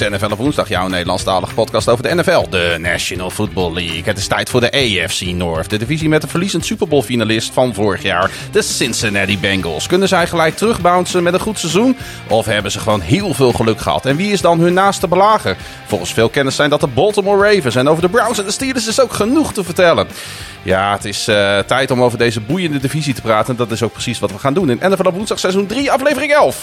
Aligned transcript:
is 0.00 0.08
NFL 0.08 0.32
op 0.32 0.38
woensdag, 0.38 0.68
jouw 0.68 0.88
Nederlandstalige 0.88 1.54
podcast 1.54 1.88
over 1.88 2.02
de 2.02 2.14
NFL, 2.14 2.48
de 2.50 2.76
National 2.80 3.30
Football 3.30 3.72
League. 3.72 4.02
Het 4.04 4.18
is 4.18 4.26
tijd 4.26 4.50
voor 4.50 4.60
de 4.60 4.70
AFC 4.70 5.20
North, 5.20 5.70
de 5.70 5.76
divisie 5.76 6.08
met 6.08 6.22
de 6.22 6.28
verliezend 6.28 6.64
Super 6.64 6.88
Bowl 6.88 7.02
finalist 7.02 7.52
van 7.52 7.74
vorig 7.74 8.02
jaar, 8.02 8.30
de 8.50 8.62
Cincinnati 8.62 9.38
Bengals. 9.38 9.86
Kunnen 9.86 10.08
zij 10.08 10.26
gelijk 10.26 10.56
terugbouncen 10.56 11.22
met 11.22 11.34
een 11.34 11.40
goed 11.40 11.58
seizoen? 11.58 11.96
Of 12.28 12.46
hebben 12.46 12.72
ze 12.72 12.78
gewoon 12.78 13.00
heel 13.00 13.34
veel 13.34 13.52
geluk 13.52 13.80
gehad? 13.80 14.06
En 14.06 14.16
wie 14.16 14.32
is 14.32 14.40
dan 14.40 14.60
hun 14.60 14.74
naaste 14.74 15.08
belager? 15.08 15.56
Volgens 15.86 16.12
veel 16.12 16.28
kennis 16.28 16.56
zijn 16.56 16.70
dat 16.70 16.80
de 16.80 16.86
Baltimore 16.86 17.54
Ravens. 17.54 17.76
En 17.76 17.88
over 17.88 18.02
de 18.02 18.08
Browns 18.08 18.38
en 18.38 18.44
de 18.44 18.50
Steelers 18.50 18.86
is 18.86 19.00
ook 19.00 19.12
genoeg 19.12 19.52
te 19.52 19.64
vertellen. 19.64 20.06
Ja, 20.62 20.92
het 20.92 21.04
is 21.04 21.28
uh, 21.28 21.58
tijd 21.58 21.90
om 21.90 22.02
over 22.02 22.18
deze 22.18 22.40
boeiende 22.40 22.78
divisie 22.78 23.14
te 23.14 23.22
praten. 23.22 23.56
Dat 23.56 23.70
is 23.70 23.82
ook 23.82 23.92
precies 23.92 24.18
wat 24.18 24.30
we 24.30 24.38
gaan 24.38 24.54
doen 24.54 24.70
in 24.70 24.78
NFL 24.90 25.06
op 25.06 25.14
woensdag 25.14 25.38
seizoen 25.38 25.66
3, 25.66 25.90
aflevering 25.90 26.32
11. 26.32 26.62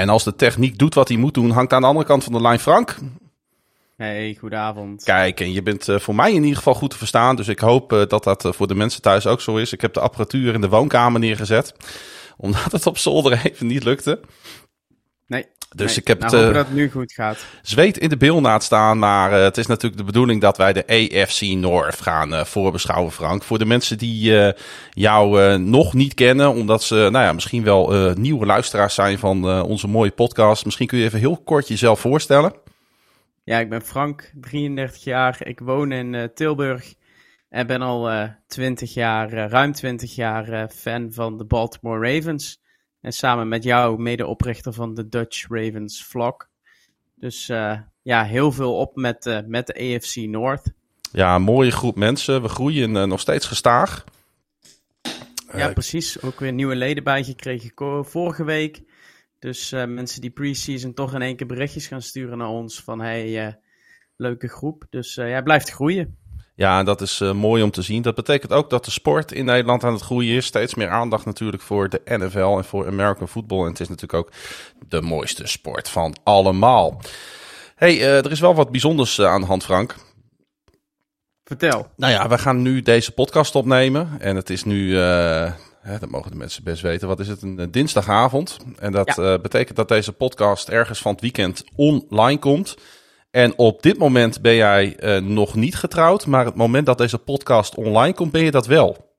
En 0.00 0.08
als 0.08 0.24
de 0.24 0.36
techniek 0.36 0.78
doet 0.78 0.94
wat 0.94 1.08
hij 1.08 1.16
moet 1.16 1.34
doen, 1.34 1.50
hangt 1.50 1.72
aan 1.72 1.80
de 1.80 1.86
andere 1.86 2.06
kant 2.06 2.24
van 2.24 2.32
de 2.32 2.40
lijn 2.40 2.58
Frank. 2.58 2.96
Hey, 3.96 4.36
goedenavond. 4.38 5.04
Kijk, 5.04 5.40
en 5.40 5.52
je 5.52 5.62
bent 5.62 5.88
uh, 5.88 5.98
voor 5.98 6.14
mij 6.14 6.32
in 6.32 6.42
ieder 6.42 6.56
geval 6.56 6.74
goed 6.74 6.90
te 6.90 6.96
verstaan. 6.96 7.36
Dus 7.36 7.48
ik 7.48 7.58
hoop 7.58 7.92
uh, 7.92 8.02
dat 8.06 8.24
dat 8.24 8.44
uh, 8.44 8.52
voor 8.52 8.66
de 8.66 8.74
mensen 8.74 9.02
thuis 9.02 9.26
ook 9.26 9.40
zo 9.40 9.56
is. 9.56 9.72
Ik 9.72 9.80
heb 9.80 9.94
de 9.94 10.00
apparatuur 10.00 10.54
in 10.54 10.60
de 10.60 10.68
woonkamer 10.68 11.20
neergezet. 11.20 11.74
Omdat 12.36 12.72
het 12.72 12.86
op 12.86 12.98
zolder 12.98 13.40
even 13.44 13.66
niet 13.66 13.84
lukte. 13.84 14.20
Nee. 15.26 15.46
Dus 15.76 15.86
nee, 15.86 15.96
ik 15.96 16.06
heb 16.06 16.18
nou, 16.18 16.30
het, 16.30 16.40
hopen 16.40 16.56
dat 16.56 16.66
het 16.66 16.76
nu 16.76 16.90
goed 16.90 17.12
gaat. 17.12 17.44
zweet 17.62 17.98
in 17.98 18.08
de 18.08 18.16
bil 18.16 18.40
na 18.40 18.52
het 18.52 18.62
staan. 18.62 18.98
Maar 18.98 19.32
uh, 19.32 19.42
het 19.42 19.56
is 19.56 19.66
natuurlijk 19.66 20.00
de 20.00 20.06
bedoeling 20.06 20.40
dat 20.40 20.56
wij 20.56 20.72
de 20.72 20.86
AFC 20.86 21.40
North 21.40 22.00
gaan 22.00 22.32
uh, 22.32 22.44
voorbeschouwen, 22.44 23.12
Frank. 23.12 23.42
Voor 23.42 23.58
de 23.58 23.64
mensen 23.64 23.98
die 23.98 24.52
jou 24.90 25.58
nog 25.58 25.94
niet 25.94 26.14
kennen, 26.14 26.50
omdat 26.50 26.82
ze 26.82 26.94
nou 26.94 27.24
ja, 27.24 27.32
misschien 27.32 27.64
wel 27.64 28.12
nieuwe 28.14 28.46
luisteraars 28.46 28.94
zijn 28.94 29.18
van 29.18 29.62
onze 29.62 29.88
mooie 29.88 30.10
podcast. 30.10 30.64
Misschien 30.64 30.86
kun 30.86 30.98
je 30.98 31.04
even 31.04 31.18
heel 31.18 31.36
kort 31.36 31.68
jezelf 31.68 32.00
voorstellen. 32.00 32.52
Ja, 33.44 33.58
ik 33.58 33.68
ben 33.68 33.82
Frank, 33.82 34.32
33 34.40 35.04
jaar. 35.04 35.38
Ik 35.46 35.60
woon 35.60 35.92
in 35.92 36.30
Tilburg. 36.34 36.94
En 37.48 37.66
ben 37.66 37.82
al 37.82 38.28
20 38.46 38.94
jaar, 38.94 39.30
ruim 39.30 39.72
20 39.72 40.14
jaar 40.14 40.68
fan 40.68 41.12
van 41.12 41.38
de 41.38 41.44
Baltimore 41.44 42.12
Ravens. 42.14 42.59
En 43.00 43.12
samen 43.12 43.48
met 43.48 43.64
jou 43.64 44.00
medeoprichter 44.00 44.72
van 44.72 44.94
de 44.94 45.08
Dutch 45.08 45.46
Ravens 45.48 46.04
vlog. 46.04 46.48
Dus 47.14 47.48
uh, 47.48 47.78
ja, 48.02 48.24
heel 48.24 48.52
veel 48.52 48.76
op 48.76 48.96
met, 48.96 49.26
uh, 49.26 49.38
met 49.46 49.66
de 49.66 49.74
AFC 49.74 50.16
North. 50.16 50.72
Ja, 51.12 51.34
een 51.34 51.42
mooie 51.42 51.70
groep 51.70 51.96
mensen. 51.96 52.42
We 52.42 52.48
groeien 52.48 52.94
uh, 52.94 53.04
nog 53.04 53.20
steeds 53.20 53.46
gestaag. 53.46 54.04
Ja, 55.52 55.72
precies. 55.72 56.22
Ook 56.22 56.40
weer 56.40 56.52
nieuwe 56.52 56.76
leden 56.76 57.04
bijgekregen 57.04 58.04
vorige 58.04 58.44
week. 58.44 58.82
Dus 59.38 59.70
mensen 59.70 60.20
die 60.20 60.30
pre-season 60.30 60.94
toch 60.94 61.14
in 61.14 61.22
één 61.22 61.36
keer 61.36 61.46
berichtjes 61.46 61.86
gaan 61.86 62.02
sturen 62.02 62.38
naar 62.38 62.48
ons 62.48 62.82
van 62.82 63.00
hey, 63.00 63.58
leuke 64.16 64.48
groep. 64.48 64.86
Dus 64.90 65.14
jij 65.14 65.42
blijft 65.42 65.70
groeien. 65.70 66.18
Ja, 66.54 66.82
dat 66.82 67.00
is 67.00 67.20
uh, 67.20 67.32
mooi 67.32 67.62
om 67.62 67.70
te 67.70 67.82
zien. 67.82 68.02
Dat 68.02 68.14
betekent 68.14 68.52
ook 68.52 68.70
dat 68.70 68.84
de 68.84 68.90
sport 68.90 69.32
in 69.32 69.44
Nederland 69.44 69.84
aan 69.84 69.92
het 69.92 70.02
groeien 70.02 70.36
is. 70.36 70.46
Steeds 70.46 70.74
meer 70.74 70.88
aandacht 70.88 71.24
natuurlijk 71.24 71.62
voor 71.62 71.88
de 71.88 72.00
NFL 72.04 72.56
en 72.56 72.64
voor 72.64 72.86
American 72.86 73.28
football. 73.28 73.62
En 73.62 73.70
het 73.70 73.80
is 73.80 73.88
natuurlijk 73.88 74.24
ook 74.24 74.32
de 74.88 75.00
mooiste 75.00 75.46
sport 75.46 75.88
van 75.88 76.16
allemaal. 76.22 77.00
hey, 77.74 77.96
uh, 77.96 78.24
er 78.24 78.30
is 78.30 78.40
wel 78.40 78.54
wat 78.54 78.70
bijzonders 78.70 79.18
uh, 79.18 79.26
aan 79.26 79.40
de 79.40 79.46
hand, 79.46 79.64
Frank. 79.64 79.94
Vertel. 81.44 81.86
Nou 81.96 82.12
ja, 82.12 82.28
we 82.28 82.38
gaan 82.38 82.62
nu 82.62 82.82
deze 82.82 83.12
podcast 83.12 83.54
opnemen. 83.54 84.08
En 84.18 84.36
het 84.36 84.50
is 84.50 84.64
nu, 84.64 84.96
hè, 84.96 85.98
dat 85.98 86.10
mogen 86.10 86.30
de 86.30 86.36
mensen 86.36 86.64
best 86.64 86.82
weten, 86.82 87.08
wat 87.08 87.20
is 87.20 87.28
het, 87.28 87.42
een 87.42 87.70
dinsdagavond. 87.70 88.56
En 88.78 88.92
dat 88.92 89.14
ja. 89.16 89.38
betekent 89.38 89.76
dat 89.76 89.88
deze 89.88 90.12
podcast 90.12 90.68
ergens 90.68 90.98
van 90.98 91.12
het 91.12 91.20
weekend 91.20 91.64
online 91.76 92.38
komt. 92.38 92.76
En 93.30 93.58
op 93.58 93.82
dit 93.82 93.98
moment 93.98 94.40
ben 94.40 94.54
jij 94.54 95.02
uh, 95.02 95.28
nog 95.28 95.54
niet 95.54 95.76
getrouwd, 95.76 96.26
maar 96.26 96.44
het 96.44 96.54
moment 96.54 96.86
dat 96.86 96.98
deze 96.98 97.18
podcast 97.18 97.74
online 97.74 98.14
komt, 98.14 98.32
ben 98.32 98.44
je 98.44 98.50
dat 98.50 98.66
wel. 98.66 99.14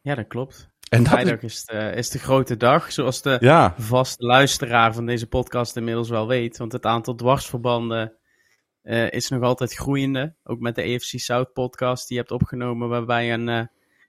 Ja, 0.00 0.14
dat 0.14 0.26
klopt. 0.26 0.70
En 0.88 1.06
Vrijdag 1.06 1.42
is... 1.42 1.64
De, 1.64 1.92
is 1.96 2.10
de 2.10 2.18
grote 2.18 2.56
dag, 2.56 2.92
zoals 2.92 3.22
de 3.22 3.36
ja. 3.40 3.74
vaste 3.78 4.24
luisteraar 4.24 4.94
van 4.94 5.06
deze 5.06 5.26
podcast 5.26 5.76
inmiddels 5.76 6.08
wel 6.08 6.26
weet. 6.26 6.56
Want 6.56 6.72
het 6.72 6.86
aantal 6.86 7.14
dwarsverbanden 7.14 8.12
uh, 8.82 9.10
is 9.10 9.28
nog 9.28 9.42
altijd 9.42 9.74
groeiende. 9.74 10.34
Ook 10.44 10.60
met 10.60 10.74
de 10.74 10.82
EFC 10.82 11.18
South 11.18 11.52
podcast 11.52 12.08
die 12.08 12.16
je 12.16 12.22
hebt 12.22 12.34
opgenomen, 12.34 12.88
waarbij 12.88 13.32
een 13.32 13.48
uh, 13.48 13.62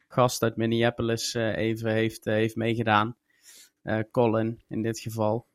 gast 0.07 0.43
uit 0.43 0.55
Minneapolis 0.55 1.33
even 1.33 1.91
heeft, 1.91 2.25
heeft 2.25 2.55
meegedaan. 2.55 3.15
Colin 4.11 4.61
in 4.67 4.81
dit 4.81 4.99
geval. 4.99 5.47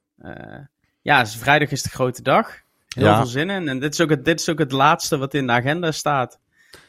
ja, 1.02 1.22
dus 1.22 1.36
vrijdag 1.36 1.70
is 1.70 1.82
de 1.82 1.88
grote 1.88 2.22
dag. 2.22 2.66
Heel 2.94 3.04
ja. 3.04 3.16
veel 3.16 3.26
zin 3.26 3.50
in. 3.50 3.68
En 3.68 3.78
dit 3.78 3.92
is, 3.92 4.00
ook 4.00 4.10
het, 4.10 4.24
dit 4.24 4.40
is 4.40 4.48
ook 4.48 4.58
het 4.58 4.72
laatste 4.72 5.18
wat 5.18 5.34
in 5.34 5.46
de 5.46 5.52
agenda 5.52 5.92
staat. 5.92 6.40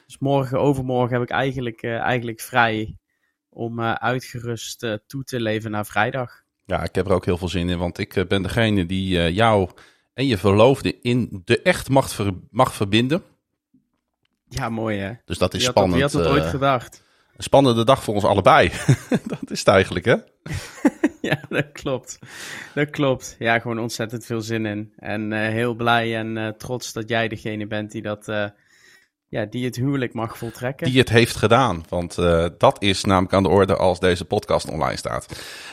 Dus 0.05 0.17
morgen, 0.19 0.59
overmorgen 0.59 1.13
heb 1.13 1.21
ik 1.21 1.29
eigenlijk, 1.29 1.83
uh, 1.83 1.97
eigenlijk 1.97 2.41
vrij 2.41 2.97
om 3.49 3.79
uh, 3.79 3.93
uitgerust 3.93 4.83
uh, 4.83 4.93
toe 5.07 5.23
te 5.23 5.39
leven 5.39 5.71
naar 5.71 5.85
vrijdag. 5.85 6.43
Ja, 6.65 6.83
ik 6.83 6.95
heb 6.95 7.05
er 7.05 7.13
ook 7.13 7.25
heel 7.25 7.37
veel 7.37 7.49
zin 7.49 7.69
in, 7.69 7.77
want 7.77 7.97
ik 7.97 8.25
ben 8.27 8.41
degene 8.41 8.85
die 8.85 9.33
jou 9.33 9.69
en 10.13 10.25
je 10.25 10.37
verloofde 10.37 10.99
in 11.01 11.41
de 11.45 11.61
echt 11.61 11.89
mag, 11.89 12.09
ver, 12.09 12.33
mag 12.51 12.73
verbinden. 12.73 13.23
Ja, 14.47 14.69
mooi 14.69 14.97
hè. 14.97 15.13
Dus 15.25 15.37
dat 15.37 15.53
is 15.53 15.59
wie 15.59 15.69
spannend. 15.69 15.93
Wie 15.93 16.03
had 16.03 16.11
dat 16.11 16.27
ooit 16.27 16.45
gedacht? 16.45 17.03
Een 17.35 17.43
spannende 17.43 17.83
dag 17.83 18.03
voor 18.03 18.13
ons 18.13 18.23
allebei. 18.23 18.71
dat 19.27 19.51
is 19.51 19.59
het 19.59 19.67
eigenlijk 19.67 20.05
hè. 20.05 20.15
ja, 21.29 21.39
dat 21.49 21.71
klopt. 21.71 22.19
Dat 22.73 22.89
klopt. 22.89 23.35
Ja, 23.39 23.59
gewoon 23.59 23.79
ontzettend 23.79 24.25
veel 24.25 24.41
zin 24.41 24.65
in. 24.65 24.93
En 24.97 25.31
uh, 25.31 25.39
heel 25.39 25.73
blij 25.73 26.15
en 26.15 26.37
uh, 26.37 26.47
trots 26.47 26.93
dat 26.93 27.09
jij 27.09 27.27
degene 27.27 27.67
bent 27.67 27.91
die 27.91 28.01
dat. 28.01 28.27
Uh, 28.27 28.45
ja, 29.27 29.45
die 29.45 29.65
het 29.65 29.75
huwelijk 29.75 30.13
mag 30.13 30.37
voltrekken. 30.37 30.87
Die 30.87 30.99
het 30.99 31.09
heeft 31.09 31.35
gedaan. 31.35 31.85
Want 31.89 32.15
dat 32.57 32.75
is 32.79 33.03
namelijk 33.03 33.33
aan 33.33 33.43
de 33.43 33.49
orde 33.49 33.75
als 33.75 33.99
deze 33.99 34.25
podcast 34.25 34.69
online 34.69 34.97
staat. 34.97 35.25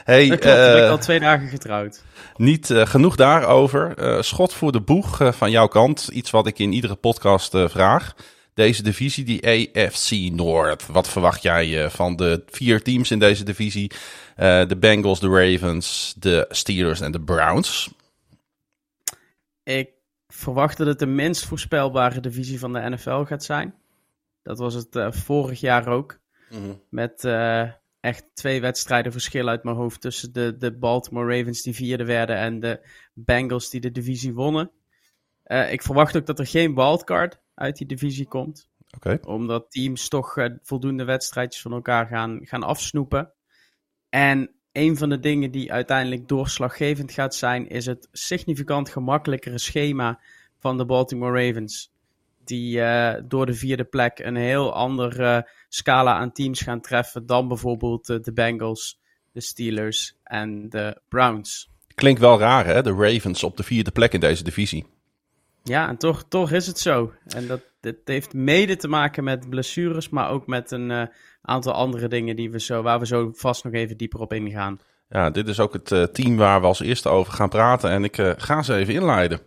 Hey, 0.05 0.29
dat 0.29 0.39
klopt, 0.39 0.57
ik 0.57 0.89
al 0.89 0.99
twee 0.99 1.21
dagen 1.21 1.49
getrouwd. 1.49 2.03
Niet 2.37 2.67
genoeg 2.73 3.17
daarover. 3.17 3.95
schot 4.25 4.53
voor 4.53 4.73
de 4.73 4.81
boeg 4.81 5.37
van 5.37 5.51
jouw 5.51 5.67
kant. 5.67 6.09
Iets 6.13 6.31
wat 6.31 6.47
ik 6.47 6.59
in 6.59 6.73
iedere 6.73 6.95
podcast 6.95 7.59
vraag 7.59 8.15
deze 8.55 8.83
divisie, 8.83 9.25
die 9.25 9.47
AFC 9.47 10.11
North. 10.33 10.87
Wat 10.87 11.09
verwacht 11.09 11.43
jij 11.43 11.91
van 11.91 12.17
de 12.17 12.43
vier 12.47 12.83
teams 12.83 13.11
in 13.11 13.19
deze 13.19 13.45
divisie? 13.45 13.91
Uh, 14.37 14.67
de 14.67 14.77
Bengals, 14.77 15.21
de 15.21 15.29
Ravens, 15.29 16.15
de 16.19 16.47
Steelers 16.49 17.01
en 17.01 17.13
de 17.13 17.21
Browns. 17.21 17.95
Ik 19.63 19.91
verwacht 20.27 20.77
dat 20.77 20.87
het 20.87 20.99
de 20.99 21.07
minst 21.07 21.45
voorspelbare 21.45 22.21
divisie 22.21 22.59
van 22.59 22.73
de 22.73 22.91
NFL 22.91 23.23
gaat 23.23 23.45
zijn. 23.45 23.75
Dat 24.43 24.59
was 24.59 24.75
het 24.75 24.97
uh, 24.97 25.13
vorig 25.13 25.61
jaar 25.61 25.89
ook. 25.89 26.19
Mm 26.51 26.63
-hmm. 26.63 26.83
Met 26.89 27.25
echt 28.01 28.25
twee 28.35 28.61
wedstrijden 28.61 29.13
verschil 29.13 29.49
uit 29.49 29.65
mijn 29.65 29.77
hoofd 29.77 30.01
tussen 30.01 30.33
de, 30.33 30.57
de 30.57 30.79
Baltimore 30.79 31.37
Ravens 31.37 31.63
die 31.63 31.75
vierde 31.75 32.05
werden 32.05 32.37
en 32.37 32.61
de 32.61 32.81
Bengals 33.13 33.71
die 33.71 33.81
de 33.81 33.91
divisie 33.91 34.35
wonnen. 34.35 34.71
ik 35.71 35.83
verwacht 35.83 36.17
ook 36.17 36.27
dat 36.27 36.39
er 36.39 36.47
geen 36.47 36.75
wildcard 36.75 37.41
uit 37.55 37.77
die 37.77 37.87
divisie 37.87 38.29
komt. 38.29 38.69
Okay. 38.97 39.19
Omdat 39.23 39.71
teams 39.71 40.09
toch 40.09 40.35
voldoende 40.63 41.05
wedstrijdjes 41.05 41.63
van 41.63 41.73
elkaar 41.73 42.07
gaan, 42.07 42.39
gaan 42.43 42.63
afsnoepen. 42.63 43.33
En 44.17 44.51
een 44.73 44.97
van 44.97 45.09
de 45.09 45.21
dingen 45.21 45.51
die 45.51 45.73
uiteindelijk 45.73 46.29
doorslaggevend 46.29 47.13
gaat 47.13 47.35
zijn, 47.35 47.69
is 47.69 47.87
het 47.87 48.09
significant 48.13 48.89
gemakkelijkere 48.89 49.59
schema 49.59 50.21
van 50.59 50.77
de 50.77 50.87
Baltimore 50.87 51.47
Ravens. 51.47 51.93
Die 52.45 52.79
uh, 52.79 53.15
door 53.25 53.47
de 53.47 53.55
vierde 53.55 53.85
plek 53.85 54.19
een 54.19 54.37
heel 54.37 54.75
andere 54.75 55.37
uh, 55.37 55.51
scala 55.69 56.15
aan 56.15 56.33
teams 56.33 56.61
gaan 56.61 56.81
treffen 56.81 57.27
dan 57.27 57.49
bijvoorbeeld 57.49 58.07
de 58.07 58.33
Bengals, 58.33 59.01
de 59.33 59.41
Steelers 59.41 60.17
en 60.23 60.69
de 60.69 61.01
Browns. 61.09 61.71
Klinkt 61.95 62.21
wel 62.21 62.39
raar 62.39 62.67
hè, 62.67 62.83
de 62.83 62.93
Ravens 62.93 63.43
op 63.43 63.57
de 63.57 63.63
vierde 63.63 63.91
plek 63.91 64.13
in 64.13 64.21
deze 64.21 64.45
divisie. 64.45 64.87
Ja, 65.63 65.89
en 65.89 65.97
toch, 65.97 66.25
toch 66.29 66.53
is 66.53 66.67
het 66.67 66.79
zo. 66.79 67.13
En 67.27 67.47
dat, 67.47 67.61
heeft 68.05 68.33
mede 68.33 68.77
te 68.77 68.89
maken 68.89 69.25
met 69.25 69.51
blessures, 69.51 70.09
maar 70.09 70.31
ook 70.31 70.47
met 70.47 70.71
een 70.71 70.91
uh, 70.91 71.03
aantal 71.47 71.73
andere 71.73 72.09
dingen 72.09 72.37
die 72.37 72.51
we 72.51 72.61
zo, 72.61 72.83
waar 72.83 72.99
we 72.99 73.07
zo 73.07 73.31
vast 73.35 73.65
nog 73.65 73.73
even 73.73 73.97
dieper 73.97 74.21
op 74.21 74.33
ingaan. 74.33 74.79
Ja, 75.09 75.31
dit 75.31 75.49
is 75.49 75.61
ook 75.61 75.73
het 75.73 75.91
uh, 75.91 76.03
team 76.03 76.37
waar 76.37 76.61
we 76.61 76.67
als 76.67 76.81
eerste 76.81 77.09
over 77.09 77.33
gaan 77.33 77.49
praten 77.49 77.91
en 77.91 78.05
ik 78.05 78.19
uh, 78.19 78.31
ga 78.37 78.63
ze 78.63 78.75
even 78.75 78.95
inleiden. 78.95 79.41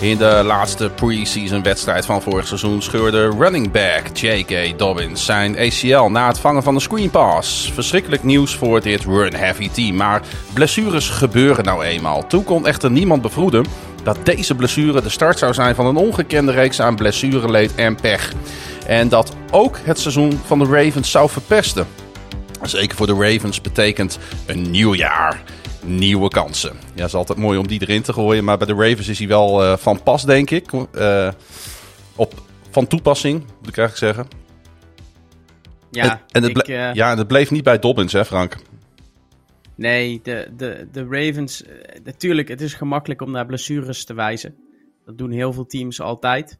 In 0.00 0.16
de 0.16 0.42
laatste 0.44 0.90
pre-season 0.90 1.62
wedstrijd 1.62 2.06
van 2.06 2.22
vorig 2.22 2.46
seizoen 2.46 2.82
scheurde 2.82 3.28
running 3.28 3.70
back 3.70 4.16
J.K. 4.16 4.78
Dobbins 4.78 5.24
zijn 5.24 5.58
ACL 5.58 6.10
na 6.10 6.26
het 6.26 6.38
vangen 6.38 6.62
van 6.62 6.74
een 6.74 6.80
screen 6.80 7.10
pass. 7.10 7.72
Verschrikkelijk 7.72 8.22
nieuws 8.22 8.56
voor 8.56 8.80
dit 8.80 9.04
run-heavy 9.04 9.70
team, 9.70 9.96
maar 9.96 10.22
blessures 10.54 11.08
gebeuren 11.08 11.64
nou 11.64 11.84
eenmaal. 11.84 12.26
Toen 12.26 12.44
kon 12.44 12.66
echter 12.66 12.90
niemand 12.90 13.22
bevroeden 13.22 13.64
dat 14.02 14.18
deze 14.22 14.54
blessure 14.54 15.02
de 15.02 15.08
start 15.08 15.38
zou 15.38 15.54
zijn 15.54 15.74
van 15.74 15.86
een 15.86 15.96
ongekende 15.96 16.52
reeks 16.52 16.80
aan 16.80 16.96
blessureleed 16.96 17.74
en 17.74 17.94
pech. 17.94 18.32
En 18.88 19.08
dat 19.08 19.36
ook 19.50 19.78
het 19.78 19.98
seizoen 19.98 20.32
van 20.32 20.58
de 20.58 20.64
Ravens 20.64 21.10
zou 21.10 21.30
verpesten. 21.30 21.86
Zeker 22.62 22.96
voor 22.96 23.06
de 23.06 23.14
Ravens 23.14 23.60
betekent 23.60 24.18
een 24.46 24.70
nieuw 24.70 24.94
jaar, 24.94 25.42
nieuwe 25.84 26.28
kansen. 26.28 26.72
Ja, 26.72 27.00
het 27.00 27.06
is 27.06 27.14
altijd 27.14 27.38
mooi 27.38 27.58
om 27.58 27.66
die 27.66 27.80
erin 27.80 28.02
te 28.02 28.12
gooien, 28.12 28.44
maar 28.44 28.58
bij 28.58 28.66
de 28.66 28.72
Ravens 28.74 29.08
is 29.08 29.18
hij 29.18 29.28
wel 29.28 29.64
uh, 29.64 29.76
van 29.76 30.02
pas, 30.02 30.24
denk 30.24 30.50
ik. 30.50 30.72
Uh, 30.72 31.30
op, 32.16 32.34
van 32.70 32.86
toepassing, 32.86 33.38
moet 33.38 33.68
ik 33.68 33.78
eigenlijk 33.78 34.16
zeggen. 34.16 34.36
Ja, 35.90 36.10
en, 36.10 36.20
en 36.28 36.42
het, 36.42 36.58
ik, 36.58 36.68
uh... 36.68 36.94
ja, 36.94 37.10
en 37.10 37.18
het 37.18 37.26
bleef 37.26 37.50
niet 37.50 37.64
bij 37.64 37.78
Dobbins, 37.78 38.12
hè 38.12 38.24
Frank? 38.24 38.56
Nee, 39.74 40.20
de, 40.22 40.48
de, 40.56 40.88
de 40.92 41.06
Ravens. 41.10 41.64
Natuurlijk, 42.04 42.48
het 42.48 42.60
is 42.60 42.74
gemakkelijk 42.74 43.22
om 43.22 43.30
naar 43.30 43.46
blessures 43.46 44.04
te 44.04 44.14
wijzen. 44.14 44.54
Dat 45.04 45.18
doen 45.18 45.30
heel 45.30 45.52
veel 45.52 45.66
teams 45.66 46.00
altijd. 46.00 46.58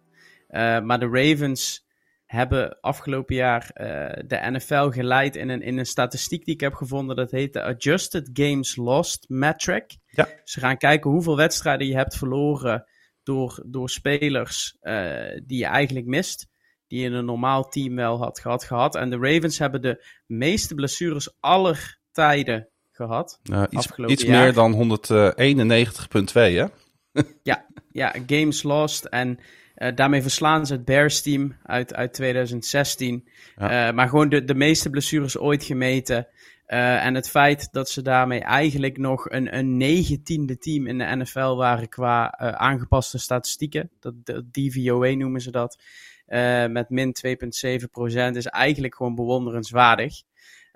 Maar 0.82 0.98
de 0.98 1.08
Ravens 1.12 1.86
hebben 2.28 2.80
afgelopen 2.80 3.34
jaar 3.34 3.70
uh, 3.74 3.86
de 4.26 4.50
NFL 4.50 4.88
geleid 4.88 5.36
in 5.36 5.48
een, 5.48 5.62
in 5.62 5.78
een 5.78 5.86
statistiek 5.86 6.44
die 6.44 6.54
ik 6.54 6.60
heb 6.60 6.74
gevonden. 6.74 7.16
Dat 7.16 7.30
heet 7.30 7.52
de 7.52 7.62
Adjusted 7.62 8.30
Games 8.32 8.76
Lost 8.76 9.24
Metric. 9.28 9.96
Ja. 10.06 10.28
Ze 10.44 10.60
gaan 10.60 10.76
kijken 10.76 11.10
hoeveel 11.10 11.36
wedstrijden 11.36 11.86
je 11.86 11.94
hebt 11.94 12.16
verloren 12.16 12.86
door, 13.22 13.62
door 13.66 13.90
spelers 13.90 14.76
uh, 14.82 15.40
die 15.46 15.58
je 15.58 15.64
eigenlijk 15.64 16.06
mist. 16.06 16.48
Die 16.86 17.00
je 17.00 17.06
in 17.06 17.12
een 17.12 17.24
normaal 17.24 17.68
team 17.68 17.94
wel 17.94 18.18
had 18.18 18.40
gehad, 18.40 18.64
gehad. 18.64 18.94
En 18.94 19.10
de 19.10 19.18
Ravens 19.18 19.58
hebben 19.58 19.82
de 19.82 20.04
meeste 20.26 20.74
blessures 20.74 21.36
aller 21.40 21.98
tijden 22.12 22.68
gehad. 22.90 23.40
Uh, 23.50 23.62
iets 23.70 23.88
iets 24.06 24.24
meer 24.24 24.52
dan 24.52 24.74
191,2 24.74 26.32
hè? 26.32 26.66
ja, 27.42 27.66
ja, 27.92 28.14
games 28.26 28.62
lost. 28.62 29.04
En 29.04 29.38
uh, 29.78 29.88
daarmee 29.94 30.22
verslaan 30.22 30.66
ze 30.66 30.72
het 30.72 30.84
Bears 30.84 31.22
team 31.22 31.56
uit, 31.62 31.94
uit 31.94 32.12
2016. 32.12 33.28
Ja. 33.56 33.88
Uh, 33.88 33.94
maar 33.94 34.08
gewoon 34.08 34.28
de, 34.28 34.44
de 34.44 34.54
meeste 34.54 34.90
blessures 34.90 35.38
ooit 35.38 35.64
gemeten. 35.64 36.26
Uh, 36.66 37.04
en 37.04 37.14
het 37.14 37.30
feit 37.30 37.68
dat 37.72 37.90
ze 37.90 38.02
daarmee 38.02 38.40
eigenlijk 38.40 38.98
nog 38.98 39.30
een, 39.30 39.56
een 39.56 39.76
negentiende 39.76 40.58
team 40.58 40.86
in 40.86 40.98
de 40.98 41.16
NFL 41.16 41.54
waren 41.54 41.88
qua 41.88 42.38
aangepaste 42.38 43.18
statistieken. 43.18 43.90
Dat, 44.00 44.14
dat 44.24 44.44
DVOA 44.52 45.10
noemen 45.10 45.40
ze 45.40 45.50
dat. 45.50 45.78
met 46.70 46.90
min 46.90 47.16
2,7% 47.26 48.36
is 48.36 48.46
eigenlijk 48.46 48.94
gewoon 48.94 49.14
bewonderenswaardig. 49.14 50.22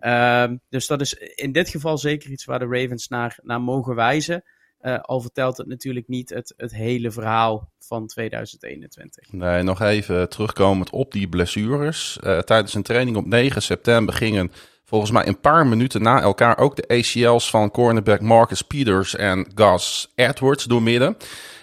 Uh, 0.04 0.50
dus 0.68 0.86
dat 0.86 1.00
is 1.00 1.14
in 1.14 1.52
dit 1.52 1.68
geval 1.68 1.98
zeker 1.98 2.30
iets 2.30 2.44
waar 2.44 2.58
de 2.58 2.66
Ravens 2.66 3.08
naar, 3.08 3.38
naar 3.42 3.60
mogen 3.60 3.94
wijzen. 3.94 4.44
Uh, 4.82 4.98
al 5.00 5.20
vertelt 5.20 5.56
het 5.56 5.66
natuurlijk 5.66 6.08
niet 6.08 6.30
het, 6.30 6.54
het 6.56 6.74
hele 6.74 7.10
verhaal 7.10 7.70
van 7.78 8.06
2021. 8.06 9.32
Nee, 9.32 9.62
nog 9.62 9.80
even 9.80 10.28
terugkomend 10.28 10.90
op 10.90 11.12
die 11.12 11.28
blessures. 11.28 12.18
Uh, 12.22 12.38
tijdens 12.38 12.74
een 12.74 12.82
training 12.82 13.16
op 13.16 13.26
9 13.26 13.62
september 13.62 14.14
gingen 14.14 14.52
volgens 14.84 15.10
mij 15.10 15.26
een 15.26 15.40
paar 15.40 15.66
minuten 15.66 16.02
na 16.02 16.20
elkaar 16.20 16.58
ook 16.58 16.76
de 16.76 16.88
ACL's 16.88 17.50
van 17.50 17.70
cornerback 17.70 18.20
Marcus 18.20 18.62
Peters 18.62 19.16
en 19.16 19.46
Gus 19.54 20.12
Edwards 20.14 20.64
doormidden. 20.64 21.16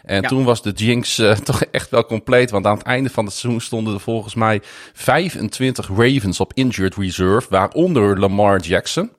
En 0.04 0.22
ja. 0.22 0.28
toen 0.28 0.44
was 0.44 0.62
de 0.62 0.72
Jinx 0.72 1.20
uh, 1.20 1.36
toch 1.50 1.64
echt 1.64 1.90
wel 1.90 2.06
compleet. 2.06 2.52
Want 2.52 2.66
aan 2.66 2.78
het 2.78 2.86
einde 2.86 3.10
van 3.10 3.26
het 3.26 3.34
seizoen 3.34 3.62
stonden 3.62 3.94
er 3.94 4.00
volgens 4.00 4.36
mij 4.36 4.62
25 4.94 5.88
Ravens 5.88 6.40
op 6.40 6.54
injured 6.54 6.96
reserve. 6.96 7.48
Waaronder 7.50 8.20
Lamar 8.20 8.60
Jackson. 8.60 9.12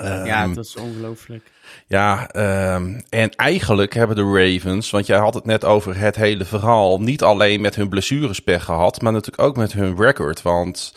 Um, 0.00 0.24
ja, 0.24 0.48
dat 0.48 0.64
is 0.64 0.76
ongelooflijk. 0.76 1.50
Ja, 1.86 2.30
um, 2.74 3.02
en 3.08 3.30
eigenlijk 3.30 3.94
hebben 3.94 4.16
de 4.16 4.22
Ravens, 4.22 4.90
want 4.90 5.06
jij 5.06 5.18
had 5.18 5.34
het 5.34 5.44
net 5.44 5.64
over 5.64 5.96
het 5.96 6.16
hele 6.16 6.44
verhaal, 6.44 7.00
niet 7.00 7.22
alleen 7.22 7.60
met 7.60 7.74
hun 7.74 7.88
blessurespech 7.88 8.64
gehad, 8.64 9.00
maar 9.00 9.12
natuurlijk 9.12 9.42
ook 9.42 9.56
met 9.56 9.72
hun 9.72 9.96
record. 9.96 10.42
Want 10.42 10.94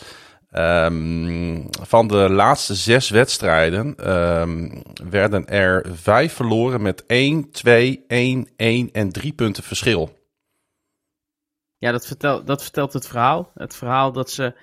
um, 0.52 1.68
van 1.82 2.08
de 2.08 2.30
laatste 2.30 2.76
zes 2.76 3.10
wedstrijden 3.10 4.12
um, 4.42 4.84
werden 5.10 5.48
er 5.48 5.86
vijf 5.94 6.34
verloren 6.34 6.82
met 6.82 7.06
1, 7.06 7.52
2, 7.52 8.04
1, 8.08 8.48
1 8.56 8.92
en 8.92 9.12
3 9.12 9.34
punten 9.34 9.64
verschil. 9.64 10.20
Ja, 11.78 11.92
dat 11.92 12.08
vertelt, 12.08 12.48
dat 12.48 12.62
vertelt 12.62 12.94
het 12.94 13.08
verhaal. 13.08 13.52
Het 13.54 13.76
verhaal 13.76 14.12
dat 14.12 14.30
ze 14.30 14.56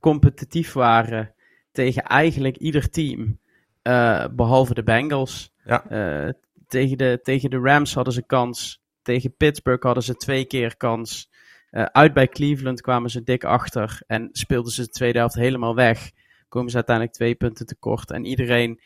competitief 0.00 0.72
waren 0.72 1.34
tegen 1.72 2.02
eigenlijk 2.02 2.56
ieder 2.56 2.90
team. 2.90 3.38
Uh, 3.82 4.26
behalve 4.30 4.74
de 4.74 4.82
Bengals. 4.82 5.53
Ja. 5.64 5.90
Uh, 5.90 6.32
tegen, 6.66 6.98
de, 6.98 7.20
tegen 7.22 7.50
de 7.50 7.58
Rams 7.58 7.94
hadden 7.94 8.12
ze 8.12 8.26
kans. 8.26 8.82
Tegen 9.02 9.36
Pittsburgh 9.36 9.82
hadden 9.82 10.02
ze 10.02 10.14
twee 10.14 10.44
keer 10.44 10.76
kans. 10.76 11.30
Uh, 11.70 11.82
uit 11.82 12.14
bij 12.14 12.28
Cleveland 12.28 12.80
kwamen 12.80 13.10
ze 13.10 13.22
dik 13.22 13.44
achter. 13.44 14.02
En 14.06 14.28
speelden 14.32 14.72
ze 14.72 14.82
de 14.82 14.88
tweede 14.88 15.18
helft 15.18 15.34
helemaal 15.34 15.74
weg. 15.74 16.10
Komen 16.48 16.70
ze 16.70 16.76
uiteindelijk 16.76 17.16
twee 17.16 17.34
punten 17.34 17.66
tekort. 17.66 18.10
En 18.10 18.24
iedereen 18.24 18.80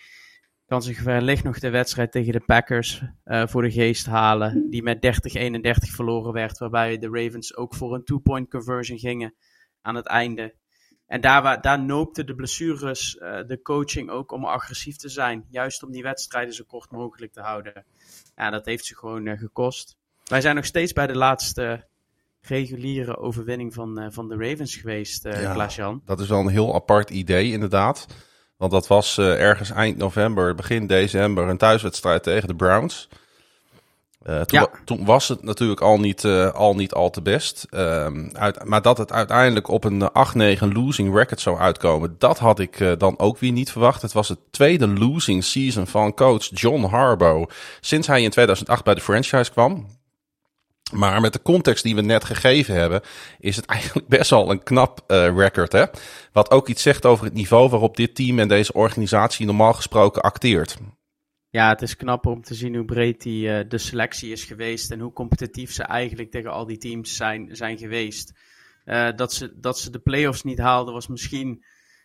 kan 0.66 0.82
zich 0.82 1.02
wellicht 1.02 1.44
nog 1.44 1.58
de 1.58 1.70
wedstrijd 1.70 2.12
tegen 2.12 2.32
de 2.32 2.40
Packers 2.40 3.02
uh, 3.24 3.46
voor 3.46 3.62
de 3.62 3.70
geest 3.70 4.06
halen. 4.06 4.70
Die 4.70 4.82
met 4.82 5.28
30-31 5.38 5.94
verloren 5.94 6.32
werd. 6.32 6.58
Waarbij 6.58 6.98
de 6.98 7.08
Ravens 7.12 7.56
ook 7.56 7.74
voor 7.74 7.94
een 7.94 8.04
two-point 8.04 8.50
conversion 8.50 8.98
gingen 8.98 9.34
aan 9.82 9.94
het 9.94 10.06
einde. 10.06 10.54
En 11.08 11.20
daar, 11.20 11.60
daar 11.60 11.82
noopte 11.82 12.24
de 12.24 12.34
blessures 12.34 13.16
uh, 13.16 13.38
de 13.46 13.62
coaching 13.62 14.10
ook 14.10 14.32
om 14.32 14.44
agressief 14.44 14.96
te 14.96 15.08
zijn. 15.08 15.44
Juist 15.50 15.82
om 15.82 15.90
die 15.90 16.02
wedstrijden 16.02 16.54
zo 16.54 16.64
kort 16.66 16.90
mogelijk 16.90 17.32
te 17.32 17.40
houden. 17.40 17.84
Ja, 18.36 18.50
dat 18.50 18.64
heeft 18.64 18.84
ze 18.84 18.96
gewoon 18.96 19.26
uh, 19.26 19.38
gekost. 19.38 19.96
Wij 20.24 20.40
zijn 20.40 20.54
nog 20.54 20.64
steeds 20.64 20.92
bij 20.92 21.06
de 21.06 21.16
laatste 21.16 21.86
reguliere 22.40 23.16
overwinning 23.16 23.74
van, 23.74 24.02
uh, 24.02 24.06
van 24.10 24.28
de 24.28 24.36
Ravens 24.36 24.76
geweest, 24.76 25.26
uh, 25.26 25.42
ja, 25.42 25.52
Klaas-Jan. 25.52 26.02
Dat 26.04 26.20
is 26.20 26.28
wel 26.28 26.40
een 26.40 26.48
heel 26.48 26.74
apart 26.74 27.10
idee, 27.10 27.52
inderdaad. 27.52 28.06
Want 28.56 28.72
dat 28.72 28.86
was 28.86 29.18
ergens 29.18 29.70
eind 29.70 29.96
november, 29.96 30.54
begin 30.54 30.86
december, 30.86 31.48
een 31.48 31.58
thuiswedstrijd 31.58 32.22
tegen 32.22 32.48
de 32.48 32.54
Browns. 32.54 33.08
Uh, 34.26 34.40
toen, 34.40 34.60
ja. 34.60 34.68
toen, 34.84 35.04
was 35.04 35.28
het 35.28 35.42
natuurlijk 35.42 35.80
al 35.80 35.98
niet, 35.98 36.24
uh, 36.24 36.50
al, 36.50 36.74
niet 36.74 36.92
al 36.92 37.10
te 37.10 37.22
best. 37.22 37.66
Um, 37.70 38.30
uit, 38.32 38.64
maar 38.64 38.82
dat 38.82 38.98
het 38.98 39.12
uiteindelijk 39.12 39.68
op 39.68 39.84
een 39.84 40.10
8-9 40.58 40.72
losing 40.72 41.14
record 41.14 41.40
zou 41.40 41.58
uitkomen, 41.58 42.16
dat 42.18 42.38
had 42.38 42.58
ik 42.58 42.98
dan 42.98 43.18
ook 43.18 43.38
weer 43.38 43.52
niet 43.52 43.72
verwacht. 43.72 44.02
Het 44.02 44.12
was 44.12 44.28
het 44.28 44.38
tweede 44.50 44.88
losing 44.88 45.44
season 45.44 45.86
van 45.86 46.14
coach 46.14 46.48
John 46.50 46.84
Harbaugh 46.84 47.50
sinds 47.80 48.06
hij 48.06 48.22
in 48.22 48.30
2008 48.30 48.84
bij 48.84 48.94
de 48.94 49.00
franchise 49.00 49.50
kwam. 49.50 49.86
Maar 50.92 51.20
met 51.20 51.32
de 51.32 51.42
context 51.42 51.82
die 51.82 51.94
we 51.94 52.00
net 52.00 52.24
gegeven 52.24 52.74
hebben, 52.74 53.00
is 53.38 53.56
het 53.56 53.66
eigenlijk 53.74 54.08
best 54.08 54.30
wel 54.30 54.50
een 54.50 54.62
knap 54.62 55.04
record. 55.36 55.72
Hè? 55.72 55.84
Wat 56.32 56.50
ook 56.50 56.68
iets 56.68 56.82
zegt 56.82 57.06
over 57.06 57.24
het 57.24 57.34
niveau 57.34 57.68
waarop 57.68 57.96
dit 57.96 58.14
team 58.14 58.38
en 58.38 58.48
deze 58.48 58.72
organisatie 58.72 59.46
normaal 59.46 59.72
gesproken 59.72 60.22
acteert. 60.22 60.76
Ja, 61.50 61.68
het 61.68 61.82
is 61.82 61.96
knap 61.96 62.26
om 62.26 62.42
te 62.42 62.54
zien 62.54 62.74
hoe 62.74 62.84
breed 62.84 63.22
die, 63.22 63.48
uh, 63.48 63.68
de 63.68 63.78
selectie 63.78 64.32
is 64.32 64.44
geweest 64.44 64.90
en 64.90 65.00
hoe 65.00 65.12
competitief 65.12 65.72
ze 65.72 65.82
eigenlijk 65.82 66.30
tegen 66.30 66.50
al 66.50 66.66
die 66.66 66.78
teams 66.78 67.16
zijn, 67.16 67.56
zijn 67.56 67.78
geweest. 67.78 68.38
Uh, 68.84 69.08
dat, 69.16 69.32
ze, 69.32 69.58
dat 69.58 69.78
ze 69.78 69.90
de 69.90 69.98
playoffs 69.98 70.42
niet 70.42 70.58
haalden 70.58 70.94
was 70.94 71.06
misschien 71.06 71.64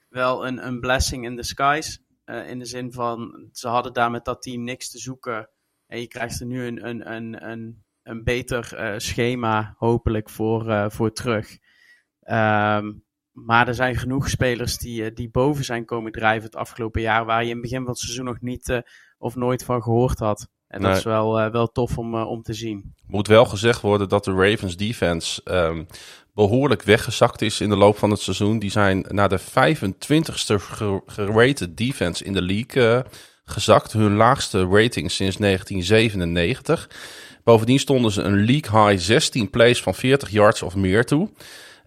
wel 0.10 0.48
een, 0.48 0.68
een 0.68 0.80
blessing 0.80 1.26
in 1.26 1.36
disguise. 1.36 2.00
Uh, 2.26 2.50
in 2.50 2.60
de 2.60 2.66
zin 2.66 2.92
van, 2.92 3.48
ze 3.52 3.68
hadden 3.68 3.94
daar 3.94 4.12
met 4.12 4.26
dat 4.26 4.42
team 4.42 4.64
niks 4.64 4.90
te 4.90 5.00
zoeken. 5.00 5.50
En 5.88 6.00
je 6.00 6.08
krijgt 6.08 6.40
er 6.40 6.46
nu 6.46 6.66
een, 6.66 6.88
een, 6.88 7.12
een, 7.14 7.50
een, 7.50 7.84
een 8.04 8.24
beter 8.24 8.94
schema 9.02 9.76
hopelijk 9.78 10.30
voor, 10.30 10.92
voor 10.92 11.12
terug. 11.12 11.58
Um, 12.22 13.04
maar 13.32 13.68
er 13.68 13.74
zijn 13.74 13.96
genoeg 13.96 14.30
spelers 14.30 14.78
die, 14.78 15.14
die 15.14 15.30
boven 15.30 15.64
zijn 15.64 15.86
komen 15.86 16.12
drijven 16.12 16.44
het 16.44 16.56
afgelopen 16.56 17.02
jaar, 17.02 17.26
waar 17.26 17.44
je 17.44 17.50
in 17.50 17.54
het 17.54 17.62
begin 17.62 17.80
van 17.80 17.90
het 17.90 18.00
seizoen 18.00 18.26
nog 18.26 18.42
niet 18.42 18.82
of 19.24 19.36
nooit 19.36 19.64
van 19.64 19.82
gehoord 19.82 20.20
had. 20.20 20.48
En 20.68 20.82
nee. 20.82 20.90
dat 20.90 20.98
is 20.98 21.04
wel, 21.04 21.40
uh, 21.40 21.52
wel 21.52 21.68
tof 21.68 21.98
om, 21.98 22.16
uh, 22.16 22.30
om 22.30 22.42
te 22.42 22.54
zien. 22.54 22.94
Moet 23.08 23.28
wel 23.28 23.46
gezegd 23.46 23.82
worden 23.82 24.10
dat 24.10 24.24
de 24.24 24.34
Ravens 24.34 24.78
defense 24.78 25.42
um, 25.44 25.88
behoorlijk 26.34 26.84
weggezakt 26.84 27.42
is 27.42 27.62
in 27.62 27.70
de 27.70 27.76
loop 27.76 27.98
van 27.98 28.10
het 28.10 28.20
seizoen. 28.20 28.60
Die 28.60 28.72
zijn 28.72 29.06
naar 29.08 29.30
de 29.30 29.40
25ste 29.40 30.56
gerated 31.06 31.78
defense 31.78 32.24
in 32.24 32.34
de 32.34 32.42
league 32.42 33.06
gezakt. 33.44 33.92
Hun 33.92 34.16
laagste 34.16 34.60
rating 34.60 35.12
sinds 35.12 35.38
1997. 35.38 36.90
Bovendien 37.44 37.80
stonden 37.80 38.12
ze 38.12 38.22
een 38.22 38.46
league 38.46 38.88
high 38.88 39.04
16 39.04 39.50
plays 39.50 39.82
van 39.82 39.96
40 39.96 40.30
yards 40.30 40.62
of 40.62 40.76
meer 40.76 41.06
toe. 41.06 41.30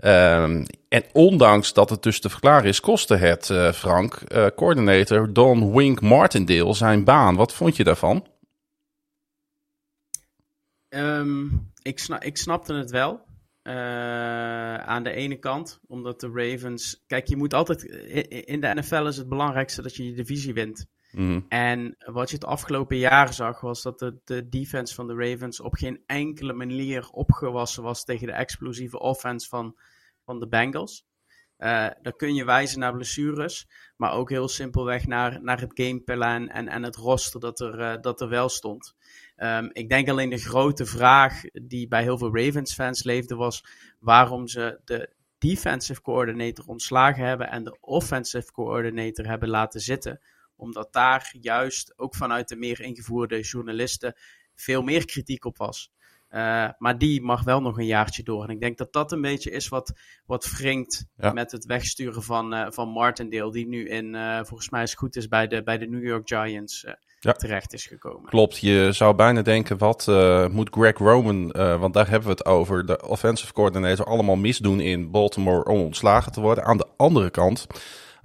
Um, 0.05 0.67
en 0.89 1.05
ondanks 1.13 1.73
dat 1.73 1.91
het 1.91 2.03
dus 2.03 2.21
te 2.21 2.31
verklaren 2.31 2.69
is, 2.69 2.81
kostte 2.81 3.17
het 3.17 3.49
uh, 3.49 3.73
Frank, 3.73 4.21
uh, 4.33 4.47
coördinator 4.57 5.33
Don 5.33 5.75
Wink 5.77 6.01
Martindale 6.01 6.75
zijn 6.75 7.05
baan. 7.05 7.37
Wat 7.37 7.55
vond 7.55 7.77
je 7.77 7.85
daarvan? 7.85 8.27
Um, 10.89 11.73
ik, 11.83 12.07
ik 12.19 12.37
snapte 12.37 12.75
het 12.75 12.91
wel. 12.91 13.25
aan 14.83 15.03
de 15.03 15.13
ene 15.13 15.39
kant, 15.39 15.81
omdat 15.87 16.21
de 16.21 16.31
Ravens. 16.35 17.05
Kijk, 17.07 17.27
je 17.27 17.37
moet 17.37 17.55
altijd. 17.55 17.83
In 18.47 18.61
de 18.61 18.75
NFL 18.75 19.07
is 19.07 19.17
het 19.17 19.29
belangrijkste 19.29 19.83
dat 19.83 19.97
je 19.97 20.05
je 20.05 20.15
divisie 20.15 20.55
wint. 20.55 20.87
Mhm. 21.17 21.41
En 21.49 21.97
wat 21.99 22.31
je 22.31 22.35
het 22.35 22.45
afgelopen 22.45 22.97
jaar 22.97 23.33
zag, 23.33 23.61
was 23.61 23.83
dat 23.83 23.99
de, 23.99 24.19
de 24.25 24.49
defense 24.49 24.95
van 24.95 25.07
de 25.07 25.15
Ravens 25.15 25.61
op 25.61 25.75
geen 25.75 26.03
enkele 26.07 26.53
manier 26.53 27.09
opgewassen 27.11 27.83
was 27.83 28.05
tegen 28.05 28.27
de 28.27 28.33
explosieve 28.33 28.99
offense 28.99 29.49
van, 29.49 29.77
van 30.25 30.41
de 30.41 30.49
Bengals. 30.49 31.07
Uh, 31.59 31.87
dan 32.03 32.17
kun 32.17 32.35
je 32.35 32.45
wijzen 32.45 32.79
naar 32.79 32.93
blessures, 32.93 33.69
maar 33.97 34.13
ook 34.13 34.31
heel 34.31 34.49
simpelweg 34.49 35.07
naar, 35.07 35.43
naar 35.43 35.61
het 35.61 35.73
gameplan 35.75 36.49
en, 36.49 36.69
en 36.69 36.83
het 36.83 36.97
roster 36.97 37.41
dat 37.41 37.61
er, 37.61 37.81
uh, 37.81 37.95
dat 38.01 38.21
er 38.21 38.29
wel 38.29 38.49
stond. 38.49 38.95
Um, 39.37 39.71
ik 39.73 39.89
denk 39.89 40.09
alleen 40.09 40.31
de 40.31 40.39
grote 40.39 40.87
vraag 40.87 41.41
die 41.63 41.89
bij 41.89 42.03
heel 42.03 42.19
veel 42.19 42.37
Ravens-fans 42.37 43.05
leefde 43.05 43.35
was 43.35 43.65
waarom 43.99 44.49
ze 44.49 44.81
de 44.85 45.11
defensive 45.39 46.01
coordinator 46.01 46.65
ontslagen 46.67 47.25
hebben 47.25 47.51
en 47.51 47.65
de 47.65 47.77
offensive 47.81 48.53
coordinator 48.53 49.27
hebben 49.27 49.49
laten 49.49 49.81
zitten 49.81 50.21
omdat 50.57 50.93
daar 50.93 51.35
juist 51.41 51.93
ook 51.99 52.15
vanuit 52.15 52.49
de 52.49 52.57
meer 52.57 52.81
ingevoerde 52.81 53.41
journalisten 53.41 54.15
veel 54.55 54.83
meer 54.83 55.05
kritiek 55.05 55.45
op 55.45 55.57
was. 55.59 55.95
Uh, 56.31 56.69
maar 56.79 56.99
die 56.99 57.23
mag 57.23 57.45
wel 57.45 57.61
nog 57.61 57.79
een 57.79 57.87
jaartje 57.87 58.23
door. 58.23 58.43
En 58.45 58.51
ik 58.51 58.61
denk 58.61 58.79
dat 58.79 58.93
dat 58.93 59.13
een 59.13 59.21
beetje 59.21 59.51
is 59.51 59.69
wat, 59.69 59.93
wat 60.27 60.51
wringt 60.51 61.07
Ja. 61.17 61.33
met 61.33 61.53
het 61.53 61.65
wegsturen 61.65 62.23
van, 62.23 62.55
eh 62.55 62.67
van 62.71 62.89
Martindale. 62.89 63.53
Die 63.53 63.67
nu 63.67 63.89
in, 63.89 64.15
eh, 64.15 64.41
volgens 64.45 64.71
mij 64.71 64.83
is 64.83 64.91
het 64.91 64.99
goed 64.99 65.17
is, 65.17 65.29
bij 65.29 65.47
de, 65.47 65.63
bij 65.63 65.79
de 65.79 65.87
New 65.87 66.05
York 66.05 66.29
Giants 66.29 66.85
eh, 66.85 66.93
Ja. 67.21 67.33
terecht 67.33 67.73
is 67.73 67.87
gekomen. 67.87 68.29
Klopt, 68.31 68.59
je 68.59 68.89
zou 68.93 69.15
bijna 69.15 69.43
denken, 69.43 69.79
wat 69.79 70.09
eh, 70.09 70.47
moet 70.49 70.69
Greg 70.71 70.99
Roman, 70.99 71.53
eh, 71.53 71.81
want 71.81 71.95
daar 71.95 72.09
hebben 72.09 72.29
we 72.29 72.35
het 72.35 72.47
over, 72.47 72.87
de 72.87 73.09
offensive 73.09 73.53
coordinator, 73.53 74.07
allemaal 74.07 74.37
misdoen 74.37 74.81
in 74.81 75.11
Baltimore 75.11 75.65
om 75.65 75.81
ontslagen 75.81 76.33
te 76.33 76.41
worden. 76.41 76.65
Aan 76.65 76.77
de 76.77 76.87
andere 76.97 77.31
kant, 77.31 77.67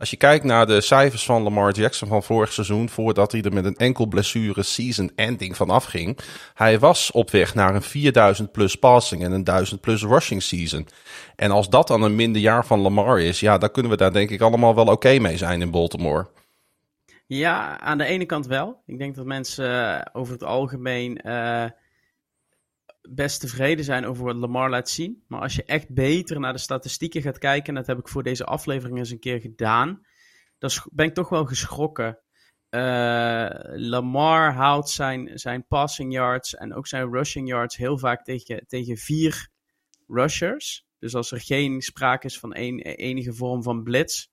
als 0.01 0.09
je 0.09 0.17
kijkt 0.17 0.43
naar 0.43 0.65
de 0.65 0.81
cijfers 0.81 1.25
van 1.25 1.41
Lamar 1.41 1.71
Jackson 1.71 2.07
van 2.07 2.23
vorig 2.23 2.53
seizoen, 2.53 2.89
voordat 2.89 3.31
hij 3.31 3.41
er 3.41 3.53
met 3.53 3.65
een 3.65 3.75
enkel 3.75 4.05
blessure 4.05 4.63
season 4.63 5.11
ending 5.15 5.57
van 5.57 5.69
afging, 5.69 6.17
hij 6.53 6.79
was 6.79 7.11
op 7.11 7.31
weg 7.31 7.55
naar 7.55 7.75
een 7.75 7.81
4000 7.81 8.51
plus 8.51 8.75
passing 8.75 9.23
en 9.23 9.31
een 9.31 9.43
1000 9.43 9.81
plus 9.81 10.03
rushing 10.03 10.43
season. 10.43 10.87
En 11.35 11.51
als 11.51 11.69
dat 11.69 11.87
dan 11.87 12.01
een 12.01 12.15
minder 12.15 12.41
jaar 12.41 12.65
van 12.65 12.79
Lamar 12.79 13.19
is, 13.19 13.39
ja, 13.39 13.57
dan 13.57 13.71
kunnen 13.71 13.91
we 13.91 13.97
daar 13.97 14.13
denk 14.13 14.29
ik 14.29 14.41
allemaal 14.41 14.75
wel 14.75 14.85
oké 14.85 15.19
mee 15.19 15.37
zijn 15.37 15.61
in 15.61 15.71
Baltimore. 15.71 16.27
Ja, 17.27 17.79
aan 17.79 17.97
de 17.97 18.05
ene 18.05 18.25
kant 18.25 18.47
wel. 18.47 18.81
Ik 18.85 18.97
denk 18.97 19.15
dat 19.15 19.25
mensen 19.25 19.95
eh, 19.95 20.01
over 20.13 20.33
het 20.33 20.43
algemeen 20.43 21.17
eh, 21.17 21.65
best 23.09 23.39
tevreden 23.39 23.85
zijn 23.85 24.05
over 24.05 24.23
wat 24.23 24.35
Lamar 24.35 24.69
laat 24.69 24.89
zien. 24.89 25.23
Maar 25.27 25.41
als 25.41 25.55
je 25.55 25.63
echt 25.63 25.93
beter 25.93 26.39
naar 26.39 26.53
de 26.53 26.59
statistieken 26.59 27.21
gaat 27.21 27.37
kijken, 27.37 27.67
en 27.67 27.75
dat 27.75 27.87
heb 27.87 27.99
ik 27.99 28.07
voor 28.07 28.23
deze 28.23 28.45
aflevering 28.45 28.97
eens 28.97 29.09
een 29.09 29.19
keer 29.19 29.39
gedaan, 29.39 30.05
dan 30.57 30.69
ben 30.91 31.05
ik 31.05 31.13
toch 31.13 31.29
wel 31.29 31.45
geschrokken. 31.45 32.19
Eh, 32.69 33.49
Lamar 33.73 34.53
haalt 34.53 34.89
zijn, 34.89 35.39
zijn 35.39 35.67
passing 35.67 36.13
yards 36.13 36.55
en 36.55 36.73
ook 36.73 36.87
zijn 36.87 37.11
rushing 37.11 37.47
yards 37.47 37.77
heel 37.77 37.97
vaak 37.97 38.23
tegen, 38.23 38.67
tegen 38.67 38.97
vier 38.97 39.49
rushers. 40.07 40.85
Dus 40.99 41.15
als 41.15 41.31
er 41.31 41.41
geen 41.41 41.81
sprake 41.81 42.25
is 42.25 42.39
van 42.39 42.55
een, 42.55 42.79
enige 42.79 43.33
vorm 43.33 43.63
van 43.63 43.83
blitz, 43.83 44.27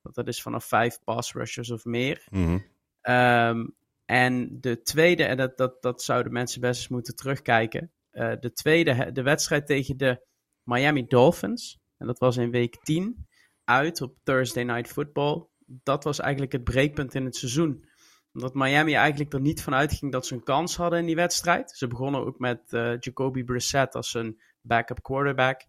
want 0.00 0.14
dat 0.14 0.28
is 0.28 0.42
vanaf 0.42 0.64
vijf 0.64 0.98
pass 1.04 1.32
rushers 1.32 1.70
of 1.70 1.84
meer. 1.84 2.26
Mhm. 2.30 2.58
Ehm, 3.00 3.66
en 4.04 4.60
de 4.60 4.82
tweede, 4.82 5.24
en 5.24 5.36
dat, 5.36 5.56
dat, 5.56 5.82
dat 5.82 6.02
zouden 6.02 6.32
mensen 6.32 6.60
best 6.60 6.80
eens 6.80 6.88
moeten 6.88 7.16
terugkijken. 7.16 7.92
Eh, 8.14 8.32
de 8.40 8.52
tweede, 8.52 9.12
de 9.12 9.22
wedstrijd 9.22 9.66
tegen 9.66 9.96
de 9.96 10.26
Miami 10.62 11.06
Dolphins. 11.06 11.78
En 11.96 12.06
dat 12.06 12.18
was 12.18 12.36
in 12.36 12.50
week 12.50 12.78
10 12.82 13.26
uit 13.64 14.00
op 14.00 14.16
Thursday 14.22 14.62
Night 14.62 14.88
Football. 14.88 15.46
Dat 15.66 16.04
was 16.04 16.18
eigenlijk 16.18 16.52
het 16.52 16.64
breekpunt 16.64 17.14
in 17.14 17.24
het 17.24 17.36
seizoen. 17.36 17.88
Omdat 18.32 18.54
Miami 18.54 18.94
eigenlijk 18.94 19.32
er 19.32 19.40
niet 19.40 19.62
van 19.62 19.74
uitging 19.74 20.12
dat 20.12 20.26
ze 20.26 20.34
een 20.34 20.42
kans 20.42 20.76
hadden 20.76 20.98
in 20.98 21.06
die 21.06 21.14
wedstrijd. 21.14 21.70
Ze 21.70 21.86
begonnen 21.86 22.26
ook 22.26 22.38
met 22.38 22.72
eh, 22.72 22.98
Jacoby 22.98 23.44
Brissett 23.44 23.94
als 23.94 24.14
een 24.14 24.40
backup 24.60 25.02
quarterback. 25.02 25.60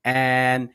En 0.00 0.74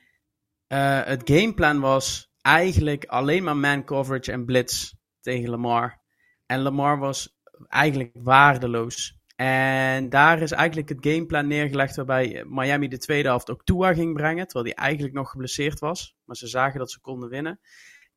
eh, 0.67 1.03
het 1.03 1.21
gameplan 1.29 1.79
was 1.79 2.33
eigenlijk 2.41 3.05
alleen 3.05 3.43
maar 3.43 3.57
man 3.57 3.85
coverage 3.85 4.31
en 4.31 4.45
blitz 4.45 4.93
tegen 5.21 5.49
Lamar. 5.49 6.01
En 6.45 6.61
Lamar 6.61 6.99
was 6.99 7.39
eigenlijk 7.67 8.11
waardeloos. 8.13 9.23
En 9.35 10.09
daar 10.09 10.41
is 10.41 10.51
eigenlijk 10.51 10.89
het 10.89 10.97
gameplan 11.01 11.47
neergelegd 11.47 11.95
waarbij 11.95 12.45
Miami 12.47 12.87
de 12.87 12.97
tweede 12.97 13.27
helft 13.27 13.49
ook 13.49 13.63
Tua 13.63 13.93
ging 13.93 14.13
brengen. 14.13 14.47
Terwijl 14.47 14.75
hij 14.75 14.83
eigenlijk 14.83 15.13
nog 15.13 15.29
geblesseerd 15.29 15.79
was. 15.79 16.15
Maar 16.25 16.35
ze 16.35 16.47
zagen 16.47 16.79
dat 16.79 16.91
ze 16.91 16.99
konden 16.99 17.29
winnen. 17.29 17.59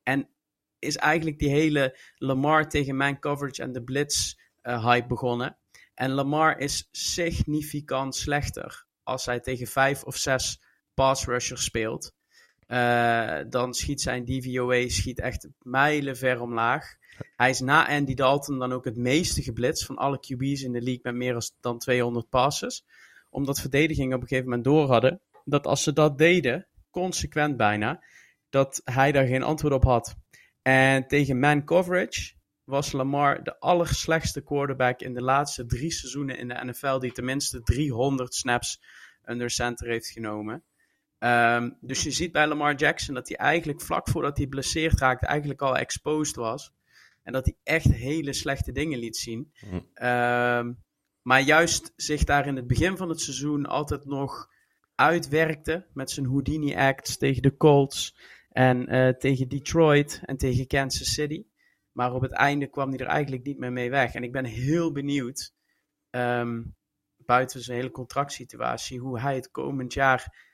En 0.03 0.29
is 0.79 0.97
eigenlijk 0.97 1.39
die 1.39 1.51
hele 1.51 1.99
Lamar 2.17 2.69
tegen 2.69 2.97
man 2.97 3.19
coverage 3.19 3.63
en 3.63 3.73
de 3.73 3.83
blitz 3.83 4.35
eh, 4.61 4.85
hype 4.85 5.07
begonnen. 5.07 5.57
En 5.95 6.11
Lamar 6.11 6.59
is 6.59 6.89
significant 6.93 8.15
slechter 8.15 8.87
als 9.03 9.27
hij 9.27 9.41
tegen 9.41 9.67
vijf 9.67 10.03
of 10.05 10.17
zes 10.17 10.63
pass 10.95 11.27
rushers 11.27 11.65
speelt. 11.65 12.15
Eh, 12.67 13.39
dan 13.49 13.75
schiet 13.75 14.01
zijn 14.01 14.25
DVOA 14.25 14.89
schiet 14.89 15.21
echt 15.21 15.49
mijlenver 15.63 16.41
omlaag. 16.41 16.97
Hij 17.37 17.51
is 17.51 17.61
na 17.61 17.89
Andy 17.89 18.15
Dalton 18.15 18.59
dan 18.59 18.73
ook 18.73 18.85
het 18.85 18.97
meeste 18.97 19.43
geblitst 19.43 19.85
van 19.85 19.97
alle 19.97 20.19
QB's 20.19 20.63
in 20.63 20.73
de 20.73 20.83
league 20.83 21.01
met 21.03 21.15
meer 21.15 21.51
dan 21.61 21.79
200 21.79 22.29
passes. 22.29 22.85
Omdat 23.31 23.61
verdedigingen 23.61 24.17
op 24.17 24.23
een 24.23 24.29
gegeven 24.29 24.49
moment 24.49 24.65
door 24.65 24.89
hadden 24.89 25.21
dat 25.45 25.67
als 25.67 25.83
ze 25.83 25.93
dat 25.93 26.19
deden, 26.19 26.67
consequent 26.91 27.57
bijna, 27.57 28.05
dat 28.51 28.81
hij 28.85 29.13
daar 29.13 29.27
geen 29.27 29.43
antwoord 29.43 29.75
op 29.75 29.85
had. 29.85 30.17
En 30.63 31.07
tegen 31.07 31.39
man 31.39 31.65
coverage 31.65 32.37
was 32.65 32.93
Lamar 32.93 33.43
de 33.45 33.61
allerslechtste 33.61 34.41
quarterback 34.43 35.01
in 35.01 35.15
de 35.15 35.23
laatste 35.23 35.67
drie 35.67 35.93
seizoenen 35.93 36.39
in 36.39 36.49
de 36.49 36.65
NFL 36.65 36.99
die 36.99 37.13
tenminste 37.13 37.63
300 37.63 38.35
snaps 38.35 38.81
under 39.25 39.51
center 39.51 39.89
heeft 39.89 40.09
genomen. 40.09 40.65
Um, 41.19 41.79
dus 41.81 42.03
je 42.03 42.11
ziet 42.11 42.33
bij 42.33 42.47
Lamar 42.47 42.75
Jackson 42.75 43.15
dat 43.15 43.29
hij 43.29 43.37
eigenlijk 43.37 43.81
vlak 43.81 44.09
voordat 44.09 44.37
hij 44.37 44.47
blesseerd 44.47 45.01
raakte, 45.01 45.27
eigenlijk 45.27 45.63
al 45.63 45.77
exposed 45.77 46.37
was. 46.37 46.73
En 47.29 47.35
dat 47.35 47.45
hij 47.45 47.57
echt 47.63 47.93
hele 47.93 48.33
slechte 48.33 48.73
dingen 48.73 48.99
liet 48.99 49.17
zien. 49.17 49.53
Mm. 49.71 49.75
Um, 50.07 50.85
maar 51.23 51.41
juist 51.41 51.93
zich 51.97 52.25
daar 52.25 52.47
in 52.47 52.57
het 52.57 52.67
begin 52.67 52.97
van 52.97 53.09
het 53.09 53.21
seizoen 53.21 53.67
altijd 53.67 54.05
nog 54.05 54.49
uitwerkte 54.95 55.87
met 55.93 56.11
zijn 56.11 56.27
Houdini 56.27 56.77
acts 56.77 57.17
tegen 57.17 57.43
de 57.43 57.57
Colts 57.57 58.17
en 58.49 58.95
uh, 58.95 59.09
tegen 59.09 59.49
Detroit 59.49 60.21
en 60.25 60.37
tegen 60.37 60.67
Kansas 60.67 61.13
City. 61.13 61.47
Maar 61.93 62.15
op 62.15 62.23
het 62.23 62.33
einde 62.33 62.67
kwam 62.67 62.89
hij 62.89 62.99
er 62.99 63.07
eigenlijk 63.07 63.45
niet 63.45 63.59
meer 63.59 63.73
mee 63.73 63.91
weg. 63.91 64.15
En 64.15 64.23
ik 64.23 64.33
ben 64.33 64.45
heel 64.45 64.93
benieuwd, 64.93 65.55
um, 66.11 66.77
buiten 67.17 67.61
zijn 67.61 67.77
hele 67.77 67.91
contractsituatie, 67.91 68.99
hoe 68.99 69.21
hij 69.21 69.35
het 69.35 69.51
komend 69.51 69.93
jaar 69.93 70.47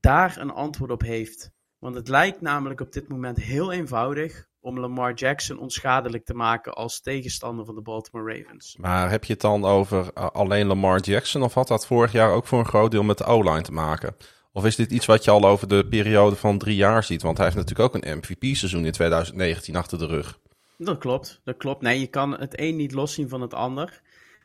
daar 0.00 0.38
een 0.38 0.50
antwoord 0.50 0.90
op 0.90 1.02
heeft. 1.02 1.50
Want 1.78 1.94
het 1.94 2.08
lijkt 2.08 2.40
namelijk 2.40 2.80
op 2.80 2.92
dit 2.92 3.08
moment 3.08 3.36
heel 3.36 3.72
eenvoudig 3.72 4.50
om 4.62 4.78
Lamar 4.78 5.14
Jackson 5.14 5.58
onschadelijk 5.58 6.24
te 6.24 6.34
maken 6.34 6.72
als 6.72 7.00
tegenstander 7.00 7.64
van 7.64 7.74
de 7.74 7.82
Baltimore 7.82 8.36
Ravens. 8.36 8.76
Maar 8.80 9.10
heb 9.10 9.24
je 9.24 9.32
het 9.32 9.42
dan 9.42 9.64
over 9.64 10.10
uh, 10.18 10.26
alleen 10.26 10.66
Lamar 10.66 11.00
Jackson 11.00 11.42
of 11.42 11.54
had 11.54 11.68
dat 11.68 11.86
vorig 11.86 12.12
jaar 12.12 12.32
ook 12.32 12.46
voor 12.46 12.58
een 12.58 12.66
groot 12.66 12.90
deel 12.90 13.02
met 13.02 13.18
de 13.18 13.24
O-line 13.24 13.62
te 13.62 13.72
maken? 13.72 14.16
Of 14.52 14.64
is 14.64 14.76
dit 14.76 14.90
iets 14.90 15.06
wat 15.06 15.24
je 15.24 15.30
al 15.30 15.44
over 15.44 15.68
de 15.68 15.86
periode 15.86 16.36
van 16.36 16.58
drie 16.58 16.76
jaar 16.76 17.04
ziet? 17.04 17.22
Want 17.22 17.36
hij 17.36 17.46
heeft 17.46 17.58
natuurlijk 17.58 17.94
ook 17.94 18.02
een 18.02 18.18
MVP-seizoen 18.18 18.84
in 18.84 18.92
2019 18.92 19.76
achter 19.76 19.98
de 19.98 20.06
rug. 20.06 20.38
Dat 20.78 20.98
klopt, 20.98 21.40
dat 21.44 21.56
klopt. 21.56 21.82
Nee, 21.82 22.00
je 22.00 22.06
kan 22.06 22.38
het 22.38 22.60
een 22.60 22.76
niet 22.76 22.92
loszien 22.92 23.28
van 23.28 23.40
het 23.40 23.54
ander. 23.54 24.00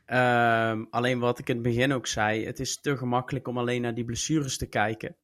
Um, 0.08 0.88
alleen 0.90 1.20
wat 1.20 1.40
ik 1.40 1.50
in 1.50 1.56
het 1.56 1.64
begin 1.64 1.94
ook 1.94 2.08
zei, 2.08 2.46
het 2.46 2.60
is 2.60 2.80
te 2.82 2.98
gemakkelijk 2.98 3.48
om 3.48 3.58
alleen 3.58 3.82
naar 3.82 3.94
die 3.94 4.06
blessures 4.06 4.58
te 4.58 4.66
kijken. 4.66 5.16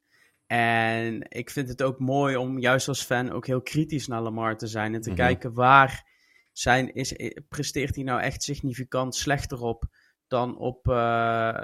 En 0.54 1.26
ik 1.30 1.50
vind 1.50 1.68
het 1.68 1.84
ook 1.84 2.00
mooi 2.00 2.36
om 2.36 2.60
juist 2.60 2.88
als 2.88 3.04
fan 3.04 3.32
ook 3.32 3.48
heel 3.48 3.62
kritisch 3.62 4.08
naar 4.08 4.22
Lamar 4.22 4.58
te 4.58 4.68
zijn. 4.68 4.94
En 4.94 5.02
te 5.02 5.10
mm 5.10 5.16
-hmm. 5.16 5.26
kijken 5.26 5.54
waar 5.54 6.10
zijn, 6.52 6.94
is, 6.94 7.14
presteert 7.50 7.96
hij 7.96 8.04
nou 8.04 8.22
echt 8.22 8.44
significant 8.44 9.16
slechter 9.16 9.62
op 9.62 9.86
dan 10.28 10.58
op, 10.58 10.88
uh, 10.88 11.64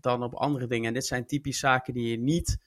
dan 0.00 0.22
op 0.22 0.34
andere 0.34 0.66
dingen. 0.66 0.86
En 0.86 0.94
dit 0.94 1.06
zijn 1.06 1.26
typisch 1.26 1.58
zaken 1.58 1.94
die 1.94 2.10
je 2.10 2.18
niet 2.18 2.58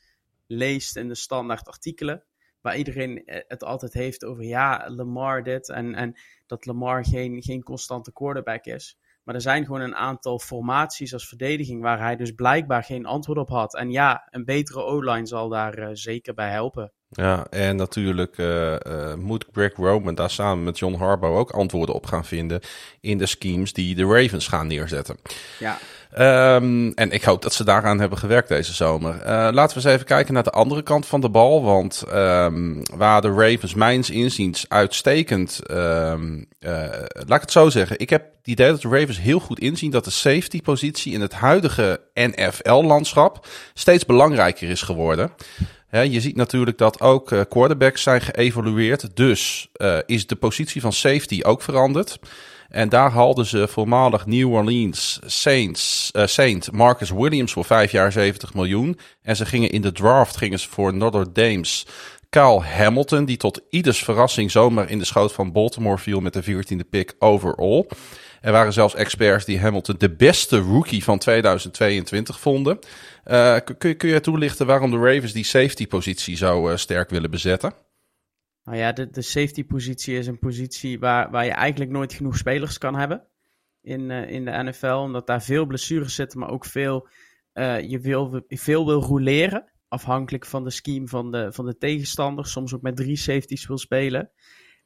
leest 0.47 0.95
in 0.95 1.07
de 1.07 1.15
standaard 1.15 1.67
artikelen. 1.67 2.23
Waar 2.61 2.77
iedereen 2.77 3.21
het 3.25 3.63
altijd 3.63 3.93
heeft 3.93 4.25
over 4.25 4.43
ja, 4.43 4.89
Lamar 4.89 5.43
dit. 5.43 5.69
En, 5.69 5.93
en 5.93 6.15
dat 6.45 6.65
Lamar 6.65 7.05
geen, 7.05 7.43
geen 7.43 7.63
constante 7.63 8.13
quarterback 8.13 8.65
is. 8.65 8.97
Maar 9.25 9.35
er 9.35 9.41
zijn 9.41 9.65
gewoon 9.65 9.81
een 9.81 9.95
aantal 9.95 10.39
formaties 10.39 11.13
als 11.13 11.27
verdediging 11.27 11.81
waar 11.81 11.99
hij 11.99 12.15
dus 12.15 12.31
blijkbaar 12.31 12.83
geen 12.83 13.05
antwoord 13.05 13.37
op 13.37 13.49
had. 13.49 13.75
En 13.75 13.91
ja, 13.91 14.27
een 14.31 14.45
betere 14.45 14.83
O-line 14.83 15.25
zal 15.25 15.49
daar 15.49 15.79
uh, 15.79 15.87
zeker 15.93 16.33
bij 16.33 16.49
helpen. 16.49 16.91
Ja, 17.09 17.47
en 17.49 17.75
natuurlijk 17.75 18.37
uh, 18.37 18.75
uh, 18.87 19.13
moet 19.15 19.45
Greg 19.51 19.75
Roman 19.75 20.15
daar 20.15 20.29
samen 20.29 20.63
met 20.63 20.79
John 20.79 20.95
Harbaugh 20.95 21.37
ook 21.37 21.51
antwoorden 21.51 21.95
op 21.95 22.05
gaan 22.05 22.25
vinden 22.25 22.61
in 23.01 23.17
de 23.17 23.25
schemes 23.25 23.73
die 23.73 23.95
de 23.95 24.05
Ravens 24.05 24.47
gaan 24.47 24.67
neerzetten. 24.67 25.17
Ja. 25.59 25.77
Ehm, 26.15 26.91
en 26.95 27.11
ik 27.11 27.23
hoop 27.23 27.41
dat 27.41 27.53
ze 27.53 27.63
daaraan 27.63 27.99
hebben 27.99 28.17
gewerkt 28.17 28.47
deze 28.47 28.73
zomer. 28.73 29.15
Uh, 29.15 29.49
laten 29.51 29.77
we 29.77 29.83
eens 29.83 29.93
even 29.93 30.05
kijken 30.05 30.33
naar 30.33 30.43
de 30.43 30.49
andere 30.51 30.81
kant 30.83 31.05
van 31.05 31.21
de 31.21 31.29
bal. 31.29 31.63
Want 31.63 32.03
um, 32.13 32.81
waar 32.95 33.21
de 33.21 33.31
Ravens 33.31 33.73
mijns 33.73 34.09
inziens 34.09 34.65
uitstekend... 34.67 35.61
Um, 35.71 36.45
uh, 36.59 36.71
laat 37.11 37.35
ik 37.35 37.41
het 37.41 37.51
zo 37.51 37.69
zeggen. 37.69 37.99
Ik 37.99 38.09
heb 38.09 38.23
het 38.37 38.47
idee 38.47 38.69
dat 38.69 38.81
de 38.81 38.89
Ravens 38.89 39.19
heel 39.19 39.39
goed 39.39 39.59
inzien... 39.59 39.91
dat 39.91 40.03
de 40.03 40.11
safety 40.11 40.61
positie 40.61 41.13
in 41.13 41.21
het 41.21 41.33
huidige 41.33 42.01
NFL-landschap... 42.13 43.47
steeds 43.73 44.05
belangrijker 44.05 44.69
is 44.69 44.81
geworden. 44.81 45.31
je 45.89 46.21
ziet 46.21 46.35
natuurlijk 46.35 46.77
dat 46.77 47.01
ook 47.01 47.31
uh, 47.31 47.41
quarterbacks 47.49 48.01
zijn 48.03 48.21
geëvolueerd. 48.21 49.15
Dus 49.15 49.69
is 50.05 50.27
de 50.27 50.35
positie 50.35 50.81
van 50.81 50.93
safety 50.93 51.39
ook 51.43 51.61
veranderd. 51.61 52.19
En 52.75 52.89
daar 52.89 53.11
haalden 53.11 53.45
ze 53.45 53.67
voormalig 53.67 54.25
New 54.25 54.53
Orleans 54.53 55.19
Saints, 55.25 56.11
uh, 56.13 56.25
Saint 56.25 56.71
Marcus 56.71 57.09
Williams 57.09 57.51
voor 57.53 57.65
5 57.65 57.91
jaar 57.91 58.11
70 58.11 58.53
miljoen. 58.53 58.99
En 59.21 59.35
ze 59.35 59.45
gingen 59.45 59.69
in 59.69 59.81
de 59.81 59.91
draft 59.91 60.37
gingen 60.37 60.59
ze 60.59 60.69
voor 60.69 60.93
Notre 60.93 61.31
Dame's 61.31 61.85
Kyle 62.29 62.61
Hamilton, 62.61 63.25
die 63.25 63.37
tot 63.37 63.61
ieders 63.69 64.03
verrassing 64.03 64.51
zomaar 64.51 64.89
in 64.89 64.99
de 64.99 65.05
schoot 65.05 65.33
van 65.33 65.51
Baltimore 65.51 65.97
viel 65.97 66.19
met 66.19 66.33
de 66.33 66.43
14e 66.43 66.89
pick 66.89 67.13
overall. 67.19 67.85
Er 68.41 68.51
waren 68.51 68.73
zelfs 68.73 68.95
experts 68.95 69.45
die 69.45 69.59
Hamilton 69.59 69.95
de 69.97 70.15
beste 70.15 70.57
rookie 70.57 71.03
van 71.03 71.17
2022 71.17 72.39
vonden. 72.39 72.79
Uh, 73.25 73.55
kun, 73.77 73.97
kun 73.97 74.09
je 74.09 74.21
toelichten 74.21 74.65
waarom 74.65 74.91
de 74.91 74.97
Ravens 74.97 75.33
die 75.33 75.45
safety 75.45 75.87
positie 75.87 76.37
zo 76.37 76.69
uh, 76.69 76.75
sterk 76.75 77.09
willen 77.09 77.31
bezetten? 77.31 77.84
Nou 78.65 78.77
ja, 78.77 78.91
de, 78.91 79.21
safety 79.21 79.65
positie 79.65 80.17
is 80.17 80.27
een 80.27 80.39
positie 80.39 80.99
waar, 80.99 81.31
waar 81.31 81.45
je 81.45 81.51
eigenlijk 81.51 81.91
nooit 81.91 82.13
genoeg 82.13 82.37
spelers 82.37 82.77
kan 82.77 82.95
hebben 82.95 83.27
in, 83.81 84.09
uh, 84.09 84.29
in 84.29 84.45
de 84.45 84.51
NFL. 84.51 84.87
Omdat 84.87 85.27
daar 85.27 85.43
veel 85.43 85.65
blessures 85.65 86.15
zitten, 86.15 86.39
maar 86.39 86.49
ook 86.49 86.65
veel, 86.65 87.07
uh, 87.53 87.81
je 87.81 87.99
wil, 87.99 88.43
veel 88.47 88.85
wil 88.85 89.01
roleren. 89.01 89.71
Afhankelijk 89.87 90.45
van 90.45 90.63
de 90.63 90.69
scheme 90.69 91.07
van 91.07 91.31
de, 91.31 91.51
van 91.51 91.65
de 91.65 91.77
tegenstander. 91.77 92.45
Soms 92.45 92.73
ook 92.73 92.81
met 92.81 92.95
drie 92.95 93.17
safeties 93.17 93.67
wil 93.67 93.77
spelen. 93.77 94.31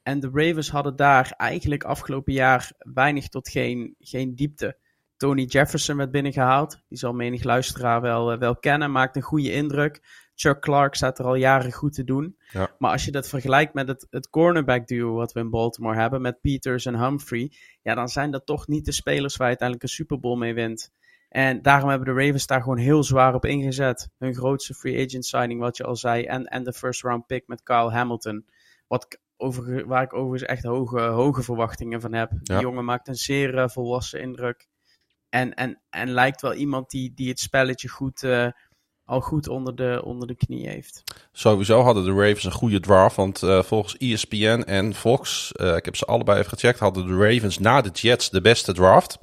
En 0.03 0.19
de 0.19 0.29
Ravens 0.33 0.69
hadden 0.69 0.95
daar 0.95 1.33
eigenlijk 1.37 1.83
afgelopen 1.83 2.33
jaar 2.33 2.71
weinig 2.77 3.27
tot 3.27 3.49
geen, 3.49 3.95
geen 3.99 4.35
diepte. 4.35 4.77
Tony 5.17 5.43
Jefferson 5.43 5.97
werd 5.97 6.11
binnengehaald. 6.11 6.83
Die 6.87 6.97
zal 6.97 7.13
menig 7.13 7.43
luisteraar 7.43 8.01
wel, 8.01 8.37
wel 8.37 8.55
kennen. 8.55 8.91
Maakt 8.91 9.15
een 9.15 9.21
goede 9.21 9.51
indruk. 9.51 10.01
Chuck 10.41 10.59
Clark 10.59 10.95
staat 10.95 11.19
er 11.19 11.25
al 11.25 11.35
jaren 11.35 11.71
goed 11.71 11.93
te 11.93 12.03
doen. 12.03 12.37
Ja. 12.51 12.75
Maar 12.77 12.91
als 12.91 13.05
je 13.05 13.11
dat 13.11 13.29
vergelijkt 13.29 13.73
met 13.73 13.87
het, 13.87 14.07
het 14.09 14.29
cornerback 14.29 14.87
duo 14.87 15.13
wat 15.13 15.31
we 15.31 15.39
in 15.39 15.49
Baltimore 15.49 15.99
hebben, 15.99 16.21
met 16.21 16.41
Peters 16.41 16.85
en 16.85 16.99
Humphrey, 16.99 17.51
ja, 17.81 17.95
dan 17.95 18.07
zijn 18.07 18.31
dat 18.31 18.45
toch 18.45 18.67
niet 18.67 18.85
de 18.85 18.91
spelers 18.91 19.35
waar 19.35 19.49
je 19.49 19.57
uiteindelijk 19.57 19.89
een 19.89 19.95
Super 19.95 20.19
Bowl 20.19 20.37
mee 20.37 20.53
wint. 20.53 20.91
En 21.29 21.61
daarom 21.61 21.89
hebben 21.89 22.15
de 22.15 22.21
Ravens 22.23 22.47
daar 22.47 22.61
gewoon 22.61 22.77
heel 22.77 23.03
zwaar 23.03 23.33
op 23.33 23.45
ingezet. 23.45 24.09
Hun 24.17 24.35
grootste 24.35 24.73
free 24.73 25.05
agent 25.05 25.25
signing, 25.25 25.59
wat 25.59 25.77
je 25.77 25.83
al 25.83 25.95
zei, 25.95 26.23
en, 26.23 26.45
en 26.45 26.63
de 26.63 26.73
first 26.73 27.01
round 27.01 27.25
pick 27.25 27.47
met 27.47 27.63
Kyle 27.63 27.91
Hamilton. 27.91 28.45
Wat 28.87 29.19
over, 29.37 29.87
waar 29.87 30.03
ik 30.03 30.13
overigens 30.13 30.51
echt 30.51 30.63
hoge, 30.63 31.01
hoge 31.01 31.43
verwachtingen 31.43 32.01
van 32.01 32.13
heb. 32.13 32.31
Die 32.41 32.59
jongen 32.59 32.85
maakt 32.85 33.07
een 33.07 33.15
zeer 33.15 33.53
uh, 33.53 33.67
volwassen 33.67 34.21
indruk. 34.21 34.67
En, 35.29 35.53
en, 35.53 35.81
en 35.89 36.09
lijkt 36.09 36.41
wel 36.41 36.53
iemand 36.53 36.89
die, 36.89 37.13
die 37.13 37.29
het 37.29 37.39
spelletje 37.39 37.89
goed, 37.89 38.23
uh, 38.23 38.51
al 39.09 39.21
goed 39.21 39.47
onder 39.47 39.75
de, 39.75 40.01
onder 40.03 40.27
de 40.27 40.35
knie 40.35 40.69
heeft. 40.69 41.03
Sowieso 41.31 41.81
hadden 41.81 42.03
de 42.03 42.11
Ravens 42.11 42.43
een 42.43 42.51
goede 42.51 42.79
draft. 42.79 43.15
Want 43.15 43.43
uh, 43.43 43.63
volgens 43.63 43.97
ESPN 43.97 44.63
en 44.65 44.93
Fox, 44.93 45.51
uh, 45.55 45.75
ik 45.75 45.85
heb 45.85 45.95
ze 45.95 46.05
allebei 46.05 46.39
even 46.39 46.49
gecheckt, 46.49 46.79
hadden 46.79 47.07
de 47.07 47.13
Ravens 47.13 47.59
na 47.59 47.81
de 47.81 47.89
Jets 47.89 48.29
de 48.29 48.41
beste 48.41 48.73
draft. 48.73 49.17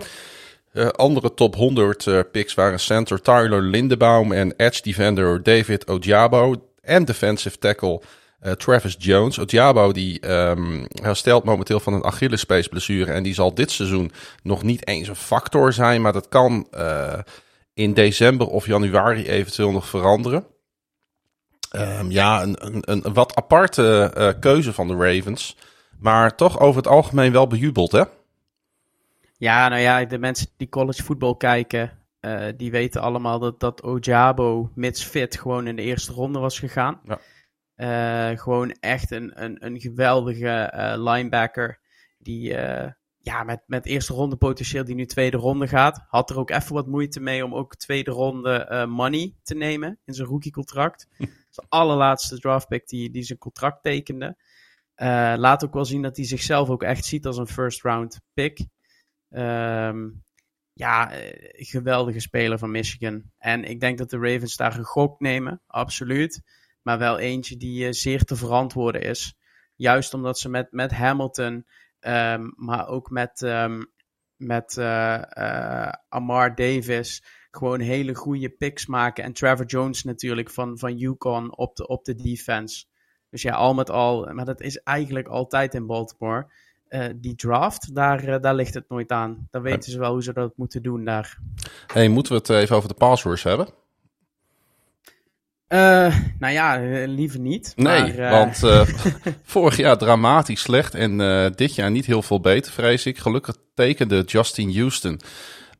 Uh, 0.73 0.89
andere 0.89 1.35
top 1.35 1.55
100 1.55 2.31
picks 2.33 2.55
waren 2.55 2.81
center 2.81 3.23
Tyler 3.23 3.63
Lindebaum 3.63 4.33
en 4.33 4.55
edge 4.57 4.83
defender 4.83 5.43
David 5.43 5.87
Ojabo 5.87 6.55
en 6.83 7.05
defensive 7.05 7.59
tackle 7.59 8.01
Travis 8.57 8.97
Jones. 8.99 9.39
Ojabo 9.39 9.93
die 9.93 10.31
um, 10.31 10.87
herstelt 11.03 11.45
momenteel 11.45 11.81
van 11.81 11.93
een 11.93 12.05
Achillespees 12.05 12.69
blessure 12.69 13.13
en 13.13 13.23
die 13.23 13.35
zal 13.35 13.55
dit 13.55 13.71
seizoen 13.71 14.13
nog 14.43 14.63
niet 14.63 14.87
eens 14.87 15.09
een 15.09 15.17
factor 15.17 15.73
zijn, 15.73 16.03
maar 16.03 16.13
dat 16.13 16.29
kan 16.29 16.67
in 17.77 17.95
december 17.95 18.47
of 18.47 18.67
januari 18.67 19.29
eventueel 19.29 19.71
nog 19.71 19.87
veranderen. 19.87 20.47
Um, 21.77 22.11
ja, 22.11 22.43
een, 22.43 22.67
een, 22.67 22.83
een, 22.91 23.13
wat 23.13 23.35
aparte 23.35 24.13
uh, 24.17 24.41
keuze 24.41 24.73
van 24.73 24.89
de 24.89 24.95
Ravens. 24.95 25.57
Maar 25.99 26.37
toch 26.37 26.61
over 26.61 26.77
het 26.77 26.91
algemeen 26.91 27.33
wel 27.33 27.47
bejubeld, 27.47 27.93
hè? 27.93 28.03
Ja, 29.37 29.69
nou 29.69 29.81
ja, 29.81 30.05
de 30.05 30.19
mensen 30.19 30.47
die 30.57 30.69
college 30.69 31.03
voetbal 31.03 31.37
kijken, 31.37 31.93
uh, 32.21 32.47
die 32.57 32.71
weten 32.71 33.01
allemaal 33.01 33.39
dat, 33.39 33.61
dat 33.61 33.83
Ojabo, 33.83 34.71
mits 34.75 35.05
fit, 35.05 35.39
gewoon 35.39 35.67
in 35.67 35.77
de 35.77 35.83
eerste 35.83 36.13
ronde 36.13 36.39
was 36.39 36.59
gegaan. 36.59 37.01
Ja. 37.05 37.19
Uh, 38.31 38.39
gewoon 38.39 38.77
echt 38.81 39.11
een, 39.11 39.43
een, 39.43 39.57
een 39.67 39.81
geweldige 39.81 40.71
linebacker 40.99 41.79
die 42.19 42.57
ja, 43.27 43.43
met, 43.43 43.63
met 43.67 43.87
eerste 43.87 44.13
ronde 44.13 44.37
potentieel 44.37 44.85
die 44.85 44.95
nu 44.95 45.07
tweede 45.07 45.37
ronde 45.37 45.69
gaat. 45.69 46.05
Had 46.09 46.31
er 46.31 46.39
ook 46.39 46.51
even 46.51 46.75
wat 46.75 46.87
moeite 46.87 47.21
mee 47.21 47.45
om 47.45 47.55
ook 47.55 47.77
tweede 47.77 48.11
ronde 48.11 48.69
uh, 48.71 48.87
money 48.87 49.35
te 49.43 49.55
nemen 49.55 49.99
in 50.05 50.15
zijn 50.15 50.29
rookiecontract. 50.29 51.09
Hm. 51.17 51.25
de 51.51 51.65
allerlaatste 51.69 52.39
draftpick 52.39 52.89
die, 52.89 53.11
die 53.11 53.23
zijn 53.23 53.39
contract 53.39 53.83
tekende. 53.83 54.37
Uh, 54.97 55.35
laat 55.37 55.65
ook 55.65 55.73
wel 55.73 55.85
zien 55.85 56.03
dat 56.03 56.17
hij 56.17 56.27
zichzelf 56.27 56.69
ook 56.69 56.83
echt 56.83 57.05
ziet 57.05 57.27
als 57.27 57.37
een 57.37 57.47
first 57.47 57.83
round 57.83 58.21
pick. 58.35 58.67
Um, 59.31 60.25
ja, 60.73 61.11
eh, 61.11 61.67
geweldige 61.67 62.21
speler 62.21 62.59
van 62.59 62.71
Michigan. 62.71 63.23
En 63.39 63.65
ik 63.65 63.81
denk 63.81 63.99
dat 63.99 64.11
de 64.11 64.19
Ravens 64.19 64.57
daar 64.57 64.79
een 64.79 64.85
gok 64.85 65.21
nemen, 65.21 65.63
absoluut. 65.67 66.43
Maar 66.83 66.99
wel 66.99 67.19
eentje 67.19 67.57
die 67.57 67.87
uh, 67.87 67.93
zeer 67.93 68.25
te 68.25 68.37
verantwoorden 68.37 69.03
is. 69.03 69.37
Juist 69.77 70.15
omdat 70.15 70.39
ze 70.39 70.49
met, 70.49 70.73
met 70.73 70.91
Hamilton 70.91 71.67
Um, 72.01 72.53
maar 72.57 72.89
ook 72.89 73.11
met, 73.11 73.41
um, 73.41 73.93
met 74.37 74.77
uh, 74.79 75.23
uh, 75.39 75.93
Amar 76.09 76.55
Davis 76.55 77.23
gewoon 77.51 77.81
hele 77.81 78.15
goede 78.15 78.49
picks 78.49 78.87
maken. 78.87 79.25
En 79.25 79.33
Trevor 79.33 79.67
Jones 79.67 80.05
natuurlijk 80.05 80.51
van, 80.51 80.79
van 80.79 80.97
Yukon 80.97 81.57
op 81.57 81.77
de, 81.77 81.87
op 81.87 82.05
de 82.05 82.15
defense. 82.15 82.85
Dus 83.31 83.43
ja, 83.43 83.55
al 83.55 83.75
met 83.75 83.91
al, 83.91 84.33
maar 84.33 84.45
dat 84.45 84.61
is 84.61 84.77
eigenlijk 84.83 85.29
altijd 85.29 85.75
in 85.75 85.87
Baltimore. 85.87 86.51
Uh, 86.89 87.07
die 87.17 87.35
draft, 87.35 87.95
daar, 87.95 88.41
daar 88.41 88.55
ligt 88.55 88.75
het 88.75 88.89
nooit 88.89 89.13
aan. 89.13 89.49
Dan 89.51 89.63
weten 89.63 89.93
ze 89.93 89.99
wel 89.99 90.13
hoe 90.13 90.23
ze 90.23 90.33
dat 90.33 90.57
moeten 90.57 90.83
doen 90.83 91.05
daar. 91.05 91.39
Hey, 91.87 92.09
moeten 92.09 92.33
we 92.33 92.39
het 92.39 92.49
even 92.49 92.77
over 92.77 92.89
de 92.89 92.95
passwords 92.95 93.43
hebben? 93.43 93.69
Uh, 95.69 96.17
nou 96.39 96.53
ja, 96.53 96.81
eh, 96.83 97.09
liever 97.09 97.39
niet. 97.39 97.73
Nee, 97.77 98.01
maar, 98.01 98.19
uh... 98.19 98.31
want 98.31 98.63
uh, 98.63 98.87
vorig 99.43 99.77
jaar 99.77 99.99
dramatisch 99.99 100.61
slecht 100.61 100.95
en 100.95 101.19
dit 101.55 101.75
jaar 101.75 101.91
niet 101.91 102.07
heel 102.07 102.23
veel 102.23 102.41
beter, 102.41 102.73
vrees 102.73 103.07
ik. 103.07 103.19
Gelukkig 103.19 103.57
tekende 103.75 104.23
Justin 104.23 104.77
Houston 104.77 105.21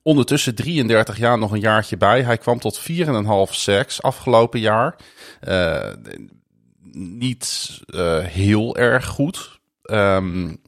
ondertussen 0.03 0.55
33 0.55 1.19
jaar 1.19 1.39
nog 1.39 1.53
een 1.53 1.61
jaartje 1.61 1.97
bij. 1.97 2.23
Hij 2.23 2.39
kwam 2.39 2.59
tot 2.59 2.81
4,5 2.81 2.87
seks 3.51 4.03
afgelopen 4.03 4.61
jaar. 4.61 4.97
niet 6.93 7.79
heel 8.27 8.77
erg 8.77 9.07
goed. 9.07 9.61
Um, 9.83 10.61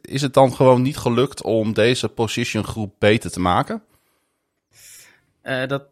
is 0.00 0.22
het 0.22 0.34
dan 0.34 0.54
gewoon 0.54 0.82
niet 0.82 0.96
gelukt 0.96 1.42
om 1.42 1.72
deze 1.72 2.08
position 2.08 2.64
groep 2.64 2.94
beter 2.98 3.30
te 3.30 3.40
maken? 3.40 3.82
dat 5.66 5.82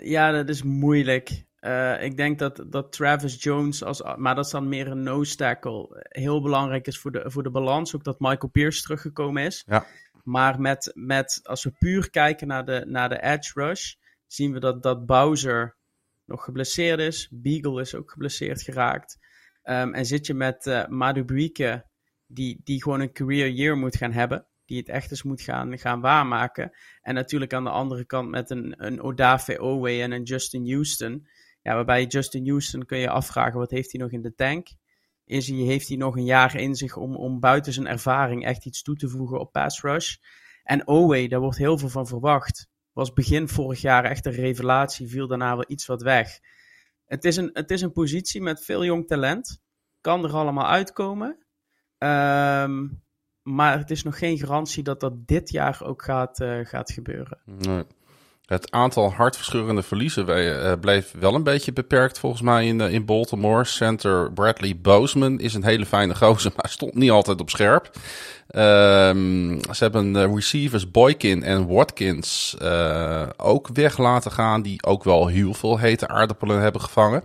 ja, 0.00 0.32
dat 0.32 0.48
is 0.48 0.62
moeilijk. 0.62 1.46
Uh, 1.60 2.02
ik 2.02 2.16
denk 2.16 2.38
dat, 2.38 2.64
dat 2.66 2.92
Travis 2.92 3.42
Jones, 3.42 3.84
als, 3.84 4.02
maar 4.16 4.34
dat 4.34 4.44
is 4.44 4.50
dan 4.50 4.68
meer 4.68 4.86
een 4.86 5.02
nose 5.02 5.36
tackle, 5.36 6.06
heel 6.08 6.42
belangrijk 6.42 6.86
is 6.86 6.98
voor 6.98 7.12
de, 7.12 7.22
voor 7.24 7.42
de 7.42 7.50
balans. 7.50 7.94
Ook 7.94 8.04
dat 8.04 8.20
Michael 8.20 8.50
Pierce 8.50 8.82
teruggekomen 8.82 9.42
is. 9.42 9.64
Ja. 9.66 9.86
Maar 10.24 10.60
met, 10.60 10.90
met, 10.94 11.40
als 11.42 11.64
we 11.64 11.70
puur 11.70 12.10
kijken 12.10 12.46
naar 12.46 12.64
de, 12.64 12.84
naar 12.86 13.08
de 13.08 13.22
edge 13.22 13.50
rush, 13.54 13.94
zien 14.26 14.52
we 14.52 14.60
dat, 14.60 14.82
dat 14.82 15.06
Bowser 15.06 15.76
nog 16.24 16.44
geblesseerd 16.44 17.00
is. 17.00 17.28
Beagle 17.30 17.80
is 17.80 17.94
ook 17.94 18.10
geblesseerd 18.10 18.62
geraakt. 18.62 19.18
Um, 19.64 19.94
en 19.94 20.06
zit 20.06 20.26
je 20.26 20.34
met 20.34 20.66
uh, 20.66 20.86
Madubuike, 20.86 21.84
die, 22.26 22.60
die 22.64 22.82
gewoon 22.82 23.00
een 23.00 23.12
career 23.12 23.50
year 23.50 23.76
moet 23.76 23.96
gaan 23.96 24.12
hebben 24.12 24.46
die 24.68 24.78
het 24.78 24.88
echt 24.88 25.10
eens 25.10 25.22
moet 25.22 25.40
gaan, 25.40 25.78
gaan 25.78 26.00
waarmaken. 26.00 26.76
En 27.02 27.14
natuurlijk 27.14 27.52
aan 27.52 27.64
de 27.64 27.70
andere 27.70 28.04
kant 28.04 28.28
met 28.28 28.50
een, 28.50 28.74
een 28.76 29.00
Odafe 29.00 29.62
Owe 29.62 30.02
en 30.02 30.12
een 30.12 30.22
Justin 30.22 30.70
Houston. 30.72 31.26
Ja, 31.62 31.74
waarbij 31.74 32.04
Justin 32.06 32.48
Houston 32.48 32.84
kun 32.84 32.98
je 32.98 33.10
afvragen, 33.10 33.58
wat 33.58 33.70
heeft 33.70 33.92
hij 33.92 34.00
nog 34.00 34.10
in 34.10 34.22
de 34.22 34.34
tank? 34.34 34.68
Is 35.24 35.48
hij, 35.48 35.56
heeft 35.56 35.88
hij 35.88 35.96
nog 35.96 36.16
een 36.16 36.24
jaar 36.24 36.56
in 36.56 36.74
zich 36.74 36.96
om, 36.96 37.16
om 37.16 37.40
buiten 37.40 37.72
zijn 37.72 37.86
ervaring 37.86 38.44
echt 38.44 38.66
iets 38.66 38.82
toe 38.82 38.96
te 38.96 39.08
voegen 39.08 39.40
op 39.40 39.52
pass 39.52 39.82
rush? 39.82 40.16
En 40.62 40.86
Owe, 40.86 41.28
daar 41.28 41.40
wordt 41.40 41.58
heel 41.58 41.78
veel 41.78 41.88
van 41.88 42.06
verwacht. 42.06 42.68
Was 42.92 43.12
begin 43.12 43.48
vorig 43.48 43.80
jaar 43.80 44.04
echt 44.04 44.26
een 44.26 44.32
revelatie, 44.32 45.08
viel 45.08 45.26
daarna 45.26 45.54
wel 45.54 45.64
iets 45.68 45.86
wat 45.86 46.02
weg. 46.02 46.38
Het 47.06 47.24
is 47.24 47.36
een, 47.36 47.50
het 47.52 47.70
is 47.70 47.80
een 47.80 47.92
positie 47.92 48.42
met 48.42 48.64
veel 48.64 48.84
jong 48.84 49.06
talent. 49.06 49.60
Kan 50.00 50.24
er 50.24 50.32
allemaal 50.32 50.66
uitkomen. 50.66 51.46
Um, 51.98 53.02
maar 53.54 53.78
het 53.78 53.90
is 53.90 54.02
nog 54.02 54.18
geen 54.18 54.38
garantie 54.38 54.82
dat 54.82 55.00
dat 55.00 55.12
dit 55.26 55.50
jaar 55.50 55.80
ook 55.84 56.02
gaat, 56.02 56.40
uh, 56.40 56.58
gaat 56.62 56.92
gebeuren. 56.92 57.38
Nee. 57.44 57.82
Het 58.46 58.70
aantal 58.70 59.12
hartverscheurende 59.12 59.82
verliezen 59.82 60.28
uh, 60.28 60.72
bleef 60.80 61.14
wel 61.18 61.34
een 61.34 61.42
beetje 61.42 61.72
beperkt 61.72 62.18
volgens 62.18 62.42
mij 62.42 62.66
in, 62.66 62.80
in 62.80 63.04
Baltimore. 63.04 63.64
Center 63.64 64.32
Bradley 64.32 64.78
Bozeman 64.82 65.40
is 65.40 65.54
een 65.54 65.64
hele 65.64 65.86
fijne 65.86 66.14
gozer, 66.14 66.52
maar 66.56 66.70
stond 66.70 66.94
niet 66.94 67.10
altijd 67.10 67.40
op 67.40 67.50
scherp. 67.50 67.90
Um, 68.54 69.60
ze 69.60 69.84
hebben 69.84 70.34
receivers 70.34 70.90
Boykin 70.90 71.42
en 71.42 71.66
Watkins 71.66 72.56
ook 73.36 73.68
weg 73.72 73.98
laten 73.98 74.32
gaan, 74.32 74.62
die 74.62 74.84
ook 74.84 75.04
wel 75.04 75.26
heel 75.26 75.54
veel 75.54 75.78
hete 75.78 76.08
aardappelen 76.08 76.60
hebben 76.60 76.80
gevangen. 76.80 77.24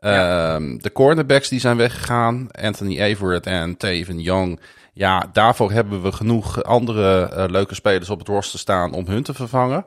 Ja. 0.00 0.54
Um, 0.54 0.82
de 0.82 0.92
cornerbacks 0.92 1.48
die 1.48 1.60
zijn 1.60 1.76
weggegaan, 1.76 2.48
Anthony 2.50 3.00
Everett 3.00 3.46
en 3.46 3.76
Taven 3.76 4.20
Young. 4.20 4.60
Ja, 4.98 5.28
daarvoor 5.32 5.72
hebben 5.72 6.02
we 6.02 6.12
genoeg 6.12 6.62
andere 6.62 7.30
uh, 7.32 7.44
leuke 7.48 7.74
spelers 7.74 8.10
op 8.10 8.18
het 8.18 8.28
roster 8.28 8.58
staan 8.58 8.92
om 8.92 9.06
hun 9.06 9.22
te 9.22 9.34
vervangen. 9.34 9.86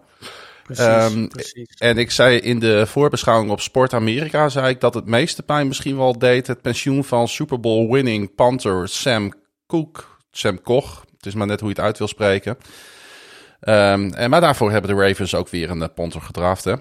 Precies, 0.64 1.14
um, 1.14 1.28
precies. 1.28 1.74
En 1.78 1.98
ik 1.98 2.12
zei 2.12 2.38
in 2.38 2.60
de 2.60 2.86
voorbeschouwing 2.86 3.52
op 3.52 3.62
Sport 3.62 3.94
Amerika, 3.94 4.50
zei 4.50 4.70
ik 4.70 4.80
dat 4.80 4.94
het 4.94 5.06
meeste 5.06 5.44
pijn 5.44 5.68
misschien 5.68 5.98
wel 5.98 6.18
deed 6.18 6.48
het 6.48 6.62
pensioen 6.62 7.04
van 7.04 7.28
Super 7.28 7.60
Bowl 7.60 7.92
winning 7.92 8.36
punter 8.36 8.88
Sam 8.88 9.34
Cook. 9.68 10.18
Sam 10.32 10.62
Koch. 10.62 11.06
Het 11.16 11.26
is 11.26 11.34
maar 11.34 11.48
net 11.48 11.60
hoe 11.60 11.70
je 11.70 11.76
het 11.76 11.86
uit 11.86 11.98
wil 11.98 12.08
spreken. 12.08 12.58
Um, 13.62 14.14
en, 14.14 14.30
maar 14.30 14.42
daarvoor 14.42 14.72
hebben 14.72 14.96
de 14.96 15.08
Ravens 15.08 15.36
ook 15.36 15.50
weer 15.50 15.70
een 15.70 15.82
uh, 15.82 15.88
punter 15.96 16.22
gedraft, 16.22 16.64
hè? 16.64 16.74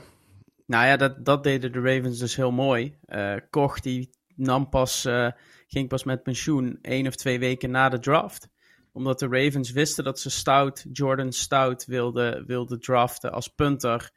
Nou 0.67 0.87
ja, 0.87 0.97
dat, 0.97 1.25
dat 1.25 1.45
deden 1.45 1.73
de 1.73 1.81
Ravens 1.81 2.19
dus 2.19 2.37
heel 2.37 2.53
mooi. 2.53 2.95
Uh, 3.09 3.33
Koch 3.51 3.81
die 3.81 4.11
nam 4.35 4.69
pas, 4.69 5.05
uh, 5.05 5.29
ging 5.69 5.89
pas 5.89 6.05
met 6.05 6.23
pensioen 6.23 6.79
één 6.83 7.07
of 7.07 7.15
twee 7.15 7.39
weken 7.39 7.71
na 7.71 7.89
de 7.89 7.99
draft. 7.99 8.49
Omdat 8.93 9.19
de 9.19 9.29
Ravens 9.29 9.71
wisten 9.71 10.05
dat 10.05 10.21
ze 10.21 10.31
Stout, 10.31 10.87
Jordan 10.93 11.33
Stout 11.33 11.85
wilden 11.85 12.47
wilde 12.47 12.79
draften 12.79 13.33
als 13.33 13.49
punter 13.49 14.11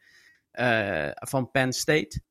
uh, 0.53 1.09
van 1.13 1.51
Penn 1.51 1.71
State. 1.71 2.21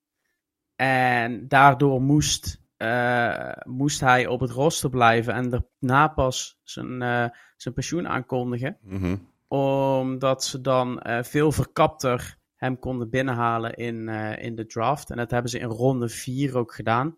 En 0.77 1.49
daardoor 1.49 2.03
moest 2.03 2.59
uh, 2.79 3.53
moest 3.67 4.01
hij 4.01 4.27
op 4.27 4.41
het 4.41 4.51
roster 4.51 4.91
blijven 4.91 5.35
en 5.35 5.51
daarna 5.81 6.09
pas 6.09 6.61
zijn, 6.63 7.03
uh, 7.03 7.27
zijn 7.57 7.75
pensioen 7.75 8.09
aankondigen. 8.09 8.79
Mm 8.81 9.01
-hmm. 9.01 9.29
Omdat 9.49 10.45
ze 10.45 10.61
dan 10.61 11.03
veel 11.23 11.53
verkapter 11.53 12.39
hem 12.57 12.79
konden 12.79 13.11
binnenhalen 13.11 13.75
in, 13.75 14.09
in 14.39 14.55
de 14.55 14.67
draft. 14.67 15.11
En 15.11 15.17
dat 15.17 15.31
hebben 15.31 15.51
ze 15.51 15.59
in 15.59 15.69
ronde 15.69 16.09
4 16.09 16.57
ook 16.57 16.75
gedaan. 16.75 17.17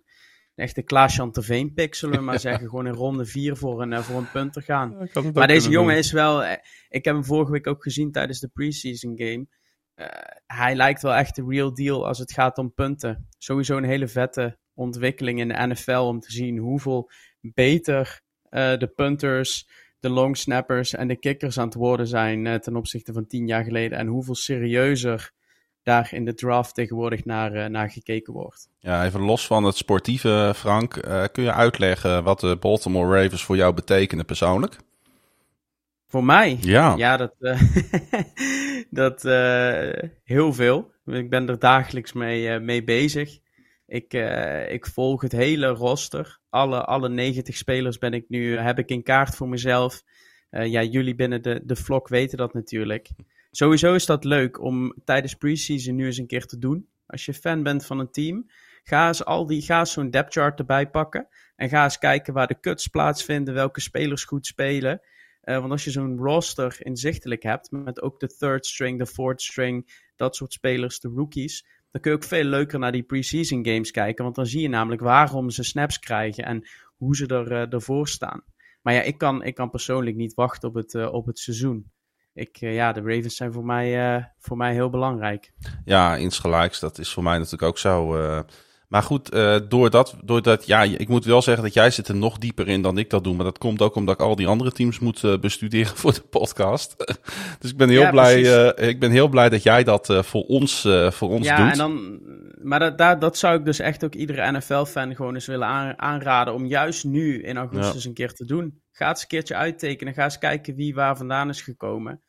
Echte 0.54 0.82
Klaas-Jan 0.82 1.32
Terveen 1.32 1.72
we 1.74 2.08
maar 2.20 2.40
zeggen. 2.40 2.68
Gewoon 2.68 2.86
in 2.86 2.92
ronde 2.92 3.24
4 3.24 3.56
voor 3.56 3.82
een, 3.82 4.02
voor 4.02 4.18
een 4.18 4.30
punter 4.30 4.62
gaan. 4.62 5.08
Ja, 5.12 5.30
maar 5.32 5.46
deze 5.46 5.70
jongen 5.70 5.96
is 5.96 6.12
wel... 6.12 6.42
Ik 6.88 7.04
heb 7.04 7.14
hem 7.14 7.24
vorige 7.24 7.52
week 7.52 7.66
ook 7.66 7.82
gezien 7.82 8.12
tijdens 8.12 8.40
de 8.40 8.48
preseason 8.48 9.12
game. 9.16 9.46
hij 10.46 10.74
lijkt 10.74 11.02
wel 11.02 11.14
echt 11.14 11.36
de 11.36 11.44
real 11.48 11.74
deal 11.74 12.06
als 12.06 12.18
het 12.18 12.32
gaat 12.32 12.58
om 12.58 12.74
punten. 12.74 13.28
Sowieso 13.38 13.76
een 13.76 13.84
hele 13.84 14.08
vette 14.08 14.58
ontwikkeling 14.74 15.40
in 15.40 15.48
de 15.48 15.66
NFL 15.66 15.92
om 15.92 16.20
te 16.20 16.32
zien 16.32 16.58
hoeveel 16.58 17.10
beter 17.40 18.20
uh, 18.50 18.78
de 18.78 18.92
punters, 18.94 19.68
de 20.00 20.08
long 20.08 20.36
snappers 20.36 20.94
en 20.94 21.08
de 21.08 21.18
kickers 21.18 21.58
aan 21.58 21.64
het 21.64 21.74
worden 21.74 22.06
zijn 22.06 22.44
uh, 22.44 22.54
ten 22.54 22.76
opzichte 22.76 23.12
van 23.12 23.26
tien 23.26 23.46
jaar 23.46 23.64
geleden. 23.64 23.98
En 23.98 24.06
hoeveel 24.06 24.34
serieuzer 24.34 25.32
daar 25.82 26.08
in 26.12 26.24
de 26.24 26.34
draft 26.34 26.74
tegenwoordig 26.74 27.24
naar, 27.24 27.54
uh, 27.54 27.66
naar 27.66 27.90
gekeken 27.90 28.32
wordt. 28.32 28.68
Ja, 28.78 29.04
even 29.04 29.20
los 29.20 29.46
van 29.46 29.64
het 29.64 29.76
sportieve, 29.76 30.52
Frank. 30.56 30.90
kun 31.32 31.42
je 31.42 31.52
uitleggen 31.52 32.24
wat 32.24 32.40
de 32.40 32.56
Baltimore 32.56 33.22
Ravens 33.22 33.44
voor 33.44 33.56
jou 33.56 33.74
betekenen 33.74 34.24
persoonlijk? 34.24 34.76
Voor 36.06 36.24
mij? 36.24 36.58
Ja. 36.60 36.94
Ja, 36.96 37.16
dat, 37.16 37.34
dat 38.90 39.22
heel 40.24 40.52
veel. 40.52 40.90
Ik 41.06 41.30
ben 41.30 41.48
er 41.48 41.58
dagelijks 41.58 42.12
mee, 42.12 42.58
mee 42.60 42.84
bezig. 42.84 43.38
Ik, 43.86 44.12
ik 44.68 44.86
volg 44.86 45.22
het 45.22 45.32
hele 45.32 45.66
roster. 45.66 46.38
Alle, 46.50 46.84
alle 46.84 47.08
90 47.08 47.56
spelers 47.56 47.98
ben 47.98 48.12
ik 48.12 48.24
nu, 48.28 48.58
heb 48.58 48.78
ik 48.78 48.88
in 48.88 49.02
kaart 49.02 49.34
voor 49.36 49.48
mezelf. 49.48 50.02
Ja, 50.50 50.82
jullie 50.82 51.14
binnen 51.14 51.42
de, 51.42 51.60
de 51.64 51.76
vlog 51.76 52.08
weten 52.08 52.38
dat 52.38 52.54
natuurlijk. 52.54 53.08
Sowieso 53.54 53.94
is 53.94 54.06
dat 54.06 54.24
leuk 54.24 54.60
om 54.60 54.94
tijdens 55.04 55.34
preseason 55.34 55.94
nu 55.94 56.06
eens 56.06 56.16
een 56.16 56.26
keer 56.26 56.46
te 56.46 56.58
doen. 56.58 56.88
Als 57.06 57.24
je 57.24 57.34
fan 57.34 57.62
bent 57.62 57.86
van 57.86 57.98
een 57.98 58.10
team, 58.10 58.46
ga 58.82 59.06
eens, 59.06 59.24
al 59.24 59.46
die, 59.46 59.62
ga 59.62 59.84
zo'n 59.84 60.10
depth 60.10 60.32
chart 60.32 60.58
erbij 60.58 60.90
pakken. 60.90 61.28
En 61.56 61.68
ga 61.68 61.84
eens 61.84 61.98
kijken 61.98 62.34
waar 62.34 62.46
de 62.46 62.60
cuts 62.60 62.86
plaatsvinden, 62.86 63.54
welke 63.54 63.80
spelers 63.80 64.24
goed 64.24 64.46
spelen. 64.46 65.00
Uh, 65.44 65.58
want 65.58 65.70
als 65.70 65.84
je 65.84 65.90
zo'n 65.90 66.18
roster 66.18 66.76
inzichtelijk 66.78 67.42
hebt, 67.42 67.70
met 67.70 68.02
ook 68.02 68.20
de 68.20 68.36
third 68.36 68.66
string, 68.66 68.98
de 68.98 69.06
fourth 69.06 69.42
string, 69.42 70.04
dat 70.16 70.36
soort 70.36 70.52
spelers, 70.52 71.00
de 71.00 71.08
rookies, 71.08 71.66
dan 71.90 72.00
kun 72.00 72.10
je 72.10 72.16
ook 72.16 72.24
veel 72.24 72.44
leuker 72.44 72.78
naar 72.78 72.92
die 72.92 73.02
preseason 73.02 73.66
games 73.66 73.90
kijken. 73.90 74.24
Want 74.24 74.36
dan 74.36 74.46
zie 74.46 74.62
je 74.62 74.68
namelijk 74.68 75.02
waarom 75.02 75.50
ze 75.50 75.62
snaps 75.62 75.98
krijgen 75.98 76.44
en 76.44 76.68
hoe 76.96 77.16
ze 77.16 77.26
er, 77.26 77.52
uh, 77.52 77.72
ervoor 77.72 78.08
staan. 78.08 78.44
Maar 78.82 78.94
ja, 78.94 79.02
ik 79.02 79.18
kan, 79.18 79.44
ik 79.44 79.54
kan 79.54 79.70
persoonlijk 79.70 80.16
niet 80.16 80.34
wachten 80.34 80.68
op 80.68 80.74
het, 80.74 80.94
uh, 80.94 81.12
op 81.12 81.26
het 81.26 81.38
seizoen. 81.38 81.90
Ik, 82.34 82.60
uh, 82.60 82.74
ja, 82.74 82.92
de 82.92 83.00
Ravens 83.00 83.36
zijn 83.36 83.52
voor 83.52 83.64
mij, 83.64 84.32
voor 84.38 84.56
mij 84.56 84.72
heel 84.72 84.90
belangrijk. 84.90 85.52
Ja, 85.84 86.16
insgelijks. 86.16 86.80
Dat 86.80 86.98
is 86.98 87.12
voor 87.12 87.22
mij 87.22 87.36
natuurlijk 87.36 87.62
ook 87.62 87.78
zo. 87.78 88.16
Maar 88.92 89.02
goed, 89.02 89.34
uh, 89.34 89.56
doordat, 89.68 90.16
doordat, 90.24 90.66
ja, 90.66 90.82
ik 90.82 91.08
moet 91.08 91.24
wel 91.24 91.42
zeggen 91.42 91.62
dat 91.62 91.74
jij 91.74 91.90
zit 91.90 92.08
er 92.08 92.16
nog 92.16 92.38
dieper 92.38 92.68
in 92.68 92.82
dan 92.82 92.98
ik 92.98 93.10
dat 93.10 93.24
doe. 93.24 93.34
Maar 93.34 93.44
dat 93.44 93.58
komt 93.58 93.82
ook 93.82 93.94
omdat 93.94 94.14
ik 94.14 94.20
al 94.20 94.36
die 94.36 94.46
andere 94.46 94.72
teams 94.72 94.98
moet 94.98 95.22
uh, 95.22 95.38
bestuderen 95.38 95.96
voor 96.02 96.12
de 96.12 96.20
podcast. 96.20 96.94
dus 97.60 97.70
ik 97.70 97.76
ben 97.76 97.88
heel, 97.88 98.00
ja, 98.00 98.10
blij, 98.10 98.38
uh, 98.38 98.88
ik 98.88 99.00
ben 99.00 99.10
heel 99.10 99.28
blij 99.28 99.48
dat 99.48 99.62
jij 99.62 99.84
dat 99.84 100.06
voor 100.24 100.42
ons, 100.42 100.88
voor 101.08 101.28
ons 101.28 101.46
ja, 101.46 101.56
doet. 101.56 101.72
En 101.72 101.78
dan, 101.78 102.20
maar 102.62 102.78
dat, 102.78 102.98
dat, 102.98 103.20
dat 103.20 103.36
zou 103.36 103.58
ik 103.58 103.64
dus 103.64 103.78
echt 103.78 104.04
ook 104.04 104.14
iedere 104.14 104.52
NFL-fan 104.52 105.14
gewoon 105.16 105.34
eens 105.34 105.46
willen 105.46 105.66
aan, 105.66 105.98
aanraden. 105.98 106.54
Om 106.54 106.66
juist 106.66 107.04
nu 107.04 107.42
in 107.42 107.56
augustus 107.56 108.02
ja. 108.02 108.08
een 108.08 108.14
keer 108.14 108.32
te 108.32 108.44
doen. 108.44 108.80
Ga 108.90 109.08
eens 109.08 109.22
een 109.22 109.28
keertje 109.28 109.54
uittekenen. 109.54 110.14
Ga 110.14 110.24
eens 110.24 110.38
kijken 110.38 110.74
wie 110.74 110.94
waar 110.94 111.16
vandaan 111.16 111.48
is 111.48 111.62
gekomen. 111.62 112.22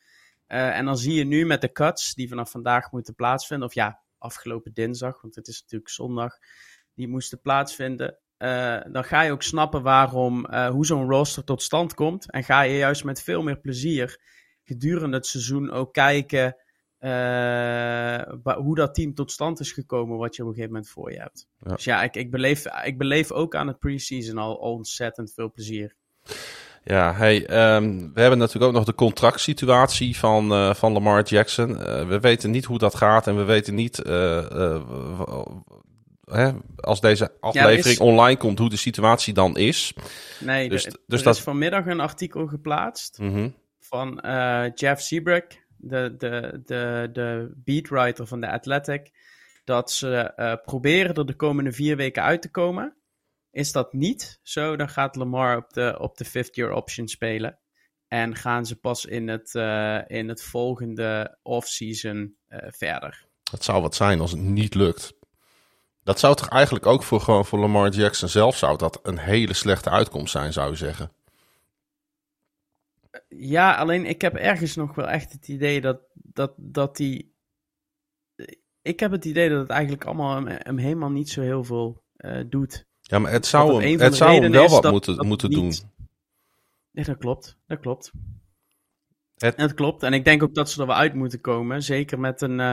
en 0.46 0.84
dan 0.84 0.98
zie 0.98 1.14
je 1.14 1.24
nu 1.24 1.46
met 1.46 1.60
de 1.60 1.72
cuts 1.72 2.14
die 2.14 2.28
vanaf 2.28 2.50
vandaag 2.50 2.90
moeten 2.90 3.14
plaatsvinden. 3.14 3.68
Of 3.68 3.74
ja, 3.74 4.02
afgelopen 4.24 4.72
dinsdag, 4.72 5.20
want 5.20 5.34
het 5.34 5.48
is 5.48 5.60
natuurlijk 5.60 5.90
zondag, 5.90 6.38
die 6.94 7.08
moesten 7.08 7.40
plaatsvinden. 7.40 8.18
Uh, 8.38 8.80
dan 8.92 9.04
ga 9.04 9.22
je 9.22 9.32
ook 9.32 9.42
snappen 9.42 9.82
waarom, 9.82 10.46
uh, 10.50 10.68
hoe 10.68 10.86
zo'n 10.86 11.10
roster 11.10 11.44
tot 11.44 11.62
stand 11.62 11.94
komt. 11.94 12.30
En 12.30 12.44
ga 12.44 12.62
je 12.62 12.76
juist 12.76 13.04
met 13.04 13.22
veel 13.22 13.42
meer 13.42 13.60
plezier 13.60 14.20
gedurende 14.62 15.16
het 15.16 15.26
seizoen 15.26 15.70
ook 15.70 15.92
kijken 15.92 16.56
uh, 17.04 18.22
hoe 18.56 18.74
dat 18.74 18.94
team 18.94 19.14
tot 19.14 19.30
stand 19.30 19.60
is 19.60 19.72
gekomen, 19.72 20.16
wat 20.16 20.36
je 20.36 20.42
op 20.42 20.48
een 20.48 20.54
gegeven 20.54 20.74
moment 20.74 20.92
voor 20.92 21.12
je 21.12 21.18
hebt. 21.18 21.48
Ja. 21.58 21.74
Dus 21.74 21.84
ja, 21.84 22.02
ik, 22.02 22.16
ik, 22.16 22.30
beleef, 22.30 22.64
ik 22.84 22.98
beleef 22.98 23.32
ook 23.32 23.54
aan 23.54 23.66
het 23.66 23.78
preseason 23.78 24.38
al 24.38 24.54
ontzettend 24.54 25.32
veel 25.32 25.52
plezier. 25.52 25.96
Ja, 26.84 27.14
hey, 27.14 27.36
um, 27.76 28.10
we 28.14 28.20
hebben 28.20 28.38
natuurlijk 28.38 28.64
ook 28.64 28.72
nog 28.72 28.84
de 28.84 28.94
contractsituatie 28.94 30.16
van, 30.16 30.52
uh, 30.52 30.74
van 30.74 30.92
Lamar 30.92 31.22
Jackson. 31.22 31.70
Uh, 31.70 32.08
we 32.08 32.20
weten 32.20 32.50
niet 32.50 32.64
hoe 32.64 32.78
dat 32.78 32.94
gaat 32.94 33.26
en 33.26 33.36
we 33.36 33.42
weten 33.42 33.74
niet, 33.74 34.06
uh, 34.06 34.82
hè, 36.24 36.50
als 36.76 37.00
deze 37.00 37.32
aflevering 37.40 37.84
ja, 37.84 37.90
is... 37.90 37.98
online 37.98 38.36
komt, 38.36 38.58
hoe 38.58 38.70
de 38.70 38.76
situatie 38.76 39.34
dan 39.34 39.56
is. 39.56 39.94
Nee, 40.40 40.68
dus, 40.68 40.84
de, 40.84 40.90
dus 41.06 41.18
er 41.18 41.24
dat... 41.24 41.36
is 41.36 41.42
vanmiddag 41.42 41.86
een 41.86 42.00
artikel 42.00 42.46
geplaatst 42.46 43.18
mm 43.18 43.32
-hmm. 43.32 43.54
van 43.80 44.20
Jeff 44.74 45.00
Seabrook, 45.00 45.46
de, 45.76 46.14
de, 46.18 46.62
de, 46.64 47.10
de 47.12 47.52
beatwriter 47.54 48.26
van 48.26 48.40
de 48.40 48.48
Athletic, 48.50 49.10
dat 49.64 49.90
ze 49.90 50.60
proberen 50.64 51.14
er 51.14 51.26
de 51.26 51.36
komende 51.36 51.72
vier 51.72 51.96
weken 51.96 52.22
uit 52.22 52.42
te 52.42 52.50
komen. 52.50 52.94
Is 53.54 53.72
dat 53.72 53.92
niet 53.92 54.40
zo, 54.42 54.76
dan 54.76 54.88
gaat 54.88 55.16
Lamar 55.16 55.56
op 55.56 55.72
de, 55.72 55.96
op 55.98 56.16
de 56.16 56.24
fifth 56.24 56.54
year 56.54 56.72
option 56.72 57.08
spelen. 57.08 57.58
En 58.08 58.36
gaan 58.36 58.66
ze 58.66 58.76
pas 58.76 59.04
in 59.04 59.28
het, 59.28 59.54
uh, 59.54 60.00
in 60.06 60.28
het 60.28 60.42
volgende 60.42 61.38
offseason 61.42 62.36
uh, 62.48 62.58
verder. 62.70 63.26
Het 63.50 63.64
zou 63.64 63.82
wat 63.82 63.94
zijn 63.94 64.20
als 64.20 64.30
het 64.30 64.40
niet 64.40 64.74
lukt. 64.74 65.14
Dat 66.02 66.18
zou 66.18 66.34
toch 66.34 66.48
eigenlijk 66.48 66.86
ook 66.86 67.02
voor, 67.02 67.20
gewoon 67.20 67.44
voor 67.44 67.58
Lamar 67.58 67.88
Jackson 67.88 68.28
zelf 68.28 68.56
zou 68.56 68.78
dat 68.78 69.00
een 69.02 69.18
hele 69.18 69.52
slechte 69.52 69.90
uitkomst 69.90 70.32
zijn, 70.32 70.52
zou 70.52 70.70
je 70.70 70.76
zeggen. 70.76 71.12
Ja, 73.28 73.74
alleen 73.74 74.06
ik 74.06 74.20
heb 74.20 74.34
ergens 74.34 74.76
nog 74.76 74.94
wel 74.94 75.08
echt 75.08 75.32
het 75.32 75.48
idee 75.48 75.80
dat, 75.80 76.00
dat, 76.12 76.52
dat 76.56 76.96
die. 76.96 77.34
Ik 78.82 79.00
heb 79.00 79.10
het 79.10 79.24
idee 79.24 79.48
dat 79.48 79.60
het 79.60 79.70
eigenlijk 79.70 80.04
allemaal 80.04 80.34
hem, 80.34 80.46
hem 80.46 80.78
helemaal 80.78 81.10
niet 81.10 81.30
zo 81.30 81.40
heel 81.40 81.64
veel 81.64 82.02
uh, 82.16 82.42
doet. 82.46 82.86
Ja, 83.06 83.18
maar 83.18 83.32
het 83.32 83.46
zou 83.46 83.82
hem, 83.82 84.00
het 84.00 84.16
zou 84.16 84.42
hem 84.42 84.52
wel 84.52 84.68
wat 84.68 84.90
moeten, 84.90 85.16
dat 85.16 85.26
moeten 85.26 85.50
doen. 85.50 85.72
Ja, 86.90 87.02
dat 87.02 87.18
klopt. 87.18 87.58
Dat 87.66 87.80
klopt. 87.80 88.10
Het... 89.36 89.56
Dat 89.56 89.74
klopt. 89.74 90.02
En 90.02 90.12
ik 90.12 90.24
denk 90.24 90.42
ook 90.42 90.54
dat 90.54 90.70
ze 90.70 90.80
er 90.80 90.86
wel 90.86 90.96
uit 90.96 91.14
moeten 91.14 91.40
komen. 91.40 91.82
Zeker 91.82 92.20
met, 92.20 92.40
een, 92.40 92.58
uh, 92.58 92.72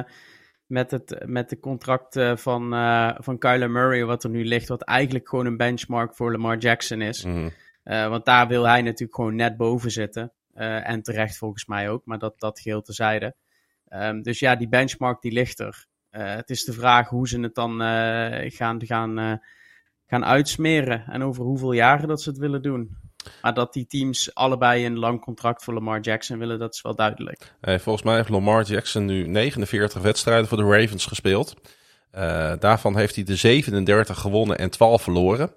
met, 0.65 0.91
het, 0.91 1.24
met 1.26 1.50
de 1.50 1.60
contract 1.60 2.15
uh, 2.15 2.36
van, 2.36 2.74
uh, 2.74 3.12
van 3.17 3.38
Kyler 3.38 3.72
Murray, 3.72 4.06
wat 4.06 4.24
er 4.24 4.30
nu 4.30 4.46
ligt. 4.46 4.67
Wat 4.67 4.82
eigenlijk 4.82 5.30
gewoon 5.30 5.46
een 5.46 5.58
benchmark 5.58 6.15
voor 6.15 6.32
Lamar 6.32 6.58
Jackson 6.58 7.02
is. 7.02 7.26
Mm. 7.26 7.52
want 7.84 8.26
daar 8.26 8.48
wil 8.48 8.67
hij 8.67 8.82
natuurlijk 8.82 9.15
gewoon 9.15 9.36
net 9.36 9.58
boven 9.58 9.91
zitten. 9.91 10.32
en 10.54 11.02
terecht 11.02 11.38
volgens 11.38 11.65
mij 11.65 11.89
ook, 11.89 12.06
maar 12.06 12.20
dat, 12.20 12.39
dat 12.39 12.60
geheel 12.60 12.82
tezijde. 12.82 13.36
Um, 13.89 14.22
dus 14.22 14.39
ja, 14.39 14.56
die 14.56 14.70
benchmark 14.70 15.22
die 15.22 15.32
ligt 15.32 15.60
er. 15.60 15.86
het 16.10 16.50
is 16.50 16.63
de 16.63 16.74
vraag 16.74 17.10
hoe 17.10 17.28
ze 17.28 17.39
het 17.39 17.56
dan 17.56 17.80
gaan, 18.52 18.86
gaan, 18.86 19.41
gaan 20.12 20.26
uitsmeren. 20.26 21.04
En 21.08 21.24
over 21.24 21.43
hoeveel 21.43 21.71
jaren 21.71 22.08
dat 22.08 22.21
ze 22.21 22.30
het 22.30 22.38
willen 22.38 22.62
doen. 22.62 22.97
Maar 23.41 23.54
dat 23.54 23.74
die 23.74 23.86
teams 23.86 24.36
allebei 24.36 24.86
een 24.86 25.00
lang 25.00 25.21
contract 25.21 25.63
voor 25.63 25.74
Lamar 25.74 26.00
Jackson 26.00 26.38
willen, 26.38 26.60
dat 26.60 26.74
is 26.74 26.82
wel 26.82 26.95
duidelijk. 26.95 27.54
volgens 27.62 28.04
mij 28.04 28.15
heeft 28.15 28.30
Lamar 28.30 28.63
Jackson 28.63 29.06
nu 29.06 29.28
49 29.28 30.02
wedstrijden 30.02 30.47
voor 30.47 30.58
de 30.58 30.63
Ravens 30.63 31.06
gespeeld. 31.06 31.54
Uh, 32.15 32.54
daarvan 32.60 32.97
heeft 32.97 33.15
hij 33.15 33.24
de 33.24 33.36
37 33.36 34.19
gewonnen 34.19 34.58
en 34.58 34.69
12 34.69 35.02
verloren. 35.02 35.52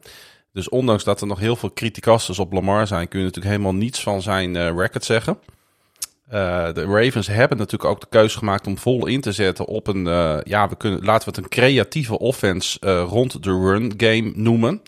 Dus 0.53 0.69
ondanks 0.69 1.05
dat 1.05 1.21
er 1.21 1.27
nog 1.27 1.39
heel 1.39 1.57
veel 1.57 1.73
criticasters 1.73 2.39
op 2.39 2.53
Lamar 2.53 2.87
zijn, 2.87 3.09
kun 3.09 3.19
je 3.19 3.25
natuurlijk 3.25 3.55
helemaal 3.55 3.75
niets 3.75 4.03
van 4.03 4.23
zijn 4.23 4.55
uh, 4.55 4.67
record 4.77 5.05
zeggen. 5.05 5.39
Uh, 6.33 6.73
de 6.73 6.85
Ravens 6.85 7.27
hebben 7.27 7.59
natuurlijk 7.59 7.91
ook 7.91 8.01
de 8.01 8.07
keuze 8.11 8.39
gemaakt 8.39 8.67
om 8.67 8.79
vol 8.79 9.07
in 9.07 9.21
te 9.21 9.33
zetten 9.33 9.67
op 9.67 9.87
een, 9.87 10.05
ja, 10.45 10.69
we 10.69 10.77
kunnen, 10.77 11.05
laten 11.05 11.29
we 11.29 11.35
het 11.35 11.45
een 11.45 11.51
creatieve 11.51 12.19
offense 12.19 12.79
rond 13.05 13.43
de 13.43 13.51
run 13.51 13.95
game 13.97 14.33
noemen. 14.35 14.83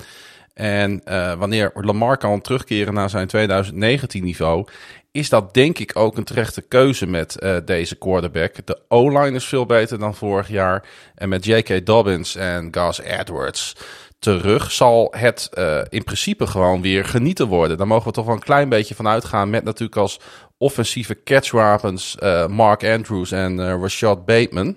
En 0.54 1.02
wanneer 1.38 1.70
Lamar 1.74 2.16
kan 2.16 2.40
terugkeren 2.40 2.94
naar 2.94 3.10
zijn 3.10 3.26
2019 3.26 4.24
niveau, 4.24 4.66
is 5.12 5.28
dat 5.28 5.54
denk 5.54 5.78
ik 5.78 5.96
ook 5.96 6.16
een 6.16 6.24
terechte 6.24 6.62
keuze 6.62 7.06
met 7.06 7.46
deze 7.64 7.96
quarterback. 7.96 8.66
De 8.66 8.78
O-line 8.88 9.36
is 9.36 9.44
veel 9.44 9.66
beter 9.66 9.98
dan 9.98 10.14
vorig 10.14 10.48
jaar. 10.48 10.88
En 11.14 11.28
met 11.28 11.44
J.K. 11.44 11.86
Dobbins 11.86 12.36
en 12.36 12.68
Gus 12.70 13.00
Edwards 13.00 13.76
terug 14.18 14.72
zal 14.72 15.14
het 15.16 15.50
in 15.88 16.04
principe 16.04 16.46
gewoon 16.46 16.82
weer 16.82 17.04
genieten 17.04 17.46
worden. 17.46 17.76
Daar 17.76 17.86
mogen 17.86 18.06
we 18.06 18.12
toch 18.12 18.24
wel 18.24 18.34
een 18.34 18.40
klein 18.40 18.68
beetje 18.68 18.94
van 18.94 19.08
uitgaan. 19.08 19.50
Met 19.50 19.64
natuurlijk 19.64 19.98
als 19.98 20.20
offensieve 20.58 21.22
catchwapens 21.22 22.16
Mark 22.48 22.84
Andrews 22.84 23.32
en 23.32 23.78
Rashad 23.80 24.24
Bateman. 24.24 24.76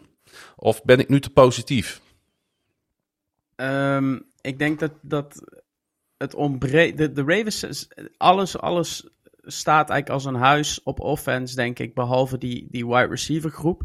Of 0.55 0.83
ben 0.83 0.99
ik 0.99 1.09
nu 1.09 1.19
te 1.19 1.29
positief? 1.29 2.01
Um, 3.55 4.25
ik 4.41 4.59
denk 4.59 4.79
dat, 4.79 4.91
dat 5.01 5.43
het 6.17 6.35
ontbreekt. 6.35 7.15
De, 7.15 7.23
Ravens, 7.25 7.87
alles, 8.17 8.57
alles 8.59 9.09
staat 9.41 9.89
eigenlijk 9.89 10.09
als 10.09 10.25
een 10.25 10.41
huis 10.41 10.83
op 10.83 10.99
offense, 10.99 11.55
denk 11.55 11.79
ik. 11.79 11.93
Behalve 11.93 12.37
die, 12.37 12.67
die 12.69 12.87
wide 12.87 13.07
receiver 13.07 13.49
groep. 13.49 13.81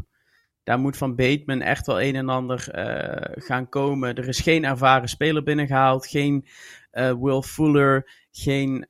Daar 0.63 0.79
moet 0.79 0.97
van 0.97 1.15
Bateman 1.15 1.61
echt 1.61 1.85
wel 1.85 2.01
een 2.01 2.15
en 2.15 2.29
ander 2.29 2.67
uh, 2.75 3.43
gaan 3.45 3.69
komen. 3.69 4.15
Er 4.15 4.27
is 4.27 4.39
geen 4.39 4.65
ervaren 4.65 5.09
speler 5.09 5.43
binnengehaald. 5.43 6.07
Geen 6.07 6.47
Will 6.91 7.41
Fuller. 7.41 8.11
Geen 8.31 8.85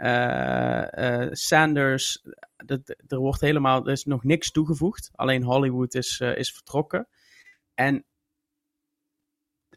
Sanders. 1.32 2.24
Er 3.08 3.18
wordt 3.18 3.42
helemaal. 3.42 3.86
Er 3.86 3.92
is 3.92 4.06
nog 4.06 4.24
niks 4.24 4.52
toegevoegd. 4.52 5.10
Alleen 5.14 5.44
Hollywood 5.44 5.94
is, 5.94 6.20
is 6.20 6.54
vertrokken. 6.54 7.08
En 7.74 8.06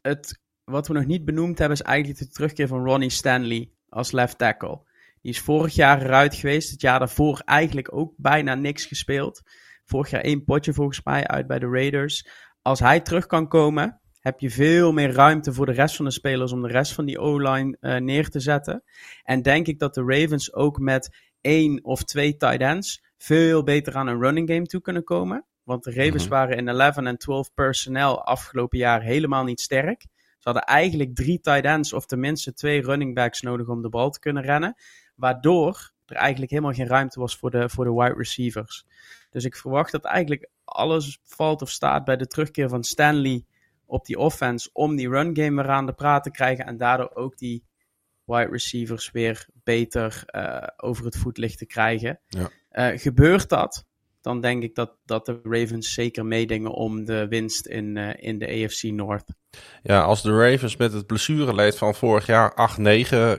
het 0.02 0.40
wat 0.68 0.88
we 0.88 0.94
nog 0.94 1.06
niet 1.06 1.24
benoemd 1.24 1.58
hebben, 1.58 1.76
is 1.76 1.82
eigenlijk 1.82 2.18
de 2.18 2.28
terugkeer 2.28 2.68
van 2.68 2.84
Ronnie 2.84 3.10
Stanley 3.10 3.70
als 3.88 4.12
left 4.12 4.38
tackle. 4.38 4.86
Die 5.22 5.32
is 5.32 5.40
vorig 5.40 5.74
jaar 5.74 6.02
eruit 6.02 6.34
geweest. 6.34 6.70
Het 6.70 6.80
jaar 6.80 6.98
daarvoor 6.98 7.42
eigenlijk 7.44 7.94
ook 7.94 8.14
bijna 8.16 8.54
niks 8.54 8.84
gespeeld. 8.84 9.42
Vorig 9.84 10.10
jaar 10.10 10.20
één 10.20 10.44
potje 10.44 10.72
volgens 10.72 11.02
mij 11.02 11.26
uit 11.26 11.46
bij 11.46 11.58
de 11.58 11.68
Raiders. 11.68 12.28
Als 12.62 12.80
hij 12.80 13.00
terug 13.00 13.26
kan 13.26 13.48
komen, 13.48 14.00
heb 14.20 14.40
je 14.40 14.50
veel 14.50 14.92
meer 14.92 15.12
ruimte 15.12 15.52
voor 15.52 15.66
de 15.66 15.72
rest 15.72 15.96
van 15.96 16.04
de 16.04 16.10
spelers 16.10 16.52
om 16.52 16.62
de 16.62 16.68
rest 16.68 16.92
van 16.92 17.04
die 17.04 17.18
O-line 17.18 17.76
uh, 17.80 17.96
neer 17.96 18.28
te 18.28 18.40
zetten. 18.40 18.82
En 19.22 19.42
denk 19.42 19.66
ik 19.66 19.78
dat 19.78 19.94
de 19.94 20.04
Ravens 20.06 20.54
ook 20.54 20.78
met 20.78 21.27
één 21.40 21.84
of 21.84 22.04
twee 22.04 22.36
tight 22.36 22.60
ends 22.60 23.02
veel 23.16 23.62
beter 23.62 23.96
aan 23.96 24.06
een 24.06 24.20
running 24.20 24.48
game 24.50 24.66
toe 24.66 24.80
kunnen 24.80 25.04
komen. 25.04 25.44
Want 25.62 25.84
de 25.84 25.92
Ravens 25.92 26.22
mhm. 26.22 26.32
waren 26.32 26.56
in 26.56 26.68
11 26.68 26.96
en 26.96 27.18
12 27.18 27.54
personnel 27.54 28.24
afgelopen 28.24 28.78
jaar 28.78 29.02
helemaal 29.02 29.44
niet 29.44 29.60
sterk. 29.60 30.06
Ze 30.38 30.48
hadden 30.48 30.62
eigenlijk 30.62 31.14
drie 31.14 31.40
tight 31.40 31.64
ends 31.64 31.92
of 31.92 32.06
tenminste 32.06 32.52
twee 32.52 32.82
running 32.82 33.14
backs 33.14 33.40
nodig 33.40 33.68
om 33.68 33.82
de 33.82 33.88
bal 33.88 34.10
te 34.10 34.20
kunnen 34.20 34.42
rennen. 34.42 34.74
Waardoor 35.14 35.92
er 36.06 36.16
eigenlijk 36.16 36.50
helemaal 36.50 36.72
geen 36.72 36.86
ruimte 36.86 37.20
was 37.20 37.36
voor 37.36 37.50
de, 37.50 37.68
voor 37.68 37.84
de 37.84 37.92
wide 37.92 38.14
receivers. 38.14 38.86
Dus 39.30 39.44
ik 39.44 39.56
verwacht 39.56 39.92
dat 39.92 40.04
eigenlijk 40.04 40.48
alles 40.64 41.18
valt 41.24 41.62
of 41.62 41.70
staat 41.70 42.04
bij 42.04 42.16
de 42.16 42.26
terugkeer 42.26 42.68
van 42.68 42.84
Stanley 42.84 43.44
op 43.86 44.06
die 44.06 44.18
offense. 44.18 44.70
Om 44.72 44.96
die 44.96 45.08
run 45.08 45.36
game 45.36 45.62
weer 45.62 45.70
aan 45.70 45.86
de 45.86 45.92
praat 45.92 46.22
te 46.22 46.30
krijgen. 46.30 46.66
En 46.66 46.76
daardoor 46.76 47.10
ook 47.14 47.38
die 47.38 47.64
wide 48.28 48.50
receivers 48.50 49.10
weer 49.10 49.46
beter 49.64 50.22
uh, 50.36 50.62
over 50.76 51.04
het 51.04 51.16
voetlicht 51.16 51.58
te 51.58 51.66
krijgen. 51.66 52.20
Ja. 52.26 52.50
Uh, 52.72 52.98
gebeurt 52.98 53.48
dat, 53.48 53.84
dan 54.20 54.40
denk 54.40 54.62
ik 54.62 54.74
dat, 54.74 54.96
dat 55.04 55.26
de 55.26 55.40
Ravens 55.42 55.92
zeker 55.92 56.26
meedingen 56.26 56.70
om 56.70 57.04
de 57.04 57.26
winst 57.28 57.66
in, 57.66 57.96
uh, 57.96 58.10
in 58.16 58.38
de 58.38 58.64
AFC 58.64 58.82
North. 58.82 59.32
Ja, 59.82 60.00
als 60.00 60.22
de 60.22 60.50
Ravens 60.50 60.76
met 60.76 60.92
het 60.92 61.06
blessureleed 61.06 61.76
van 61.76 61.94
vorig 61.94 62.26
jaar 62.26 62.78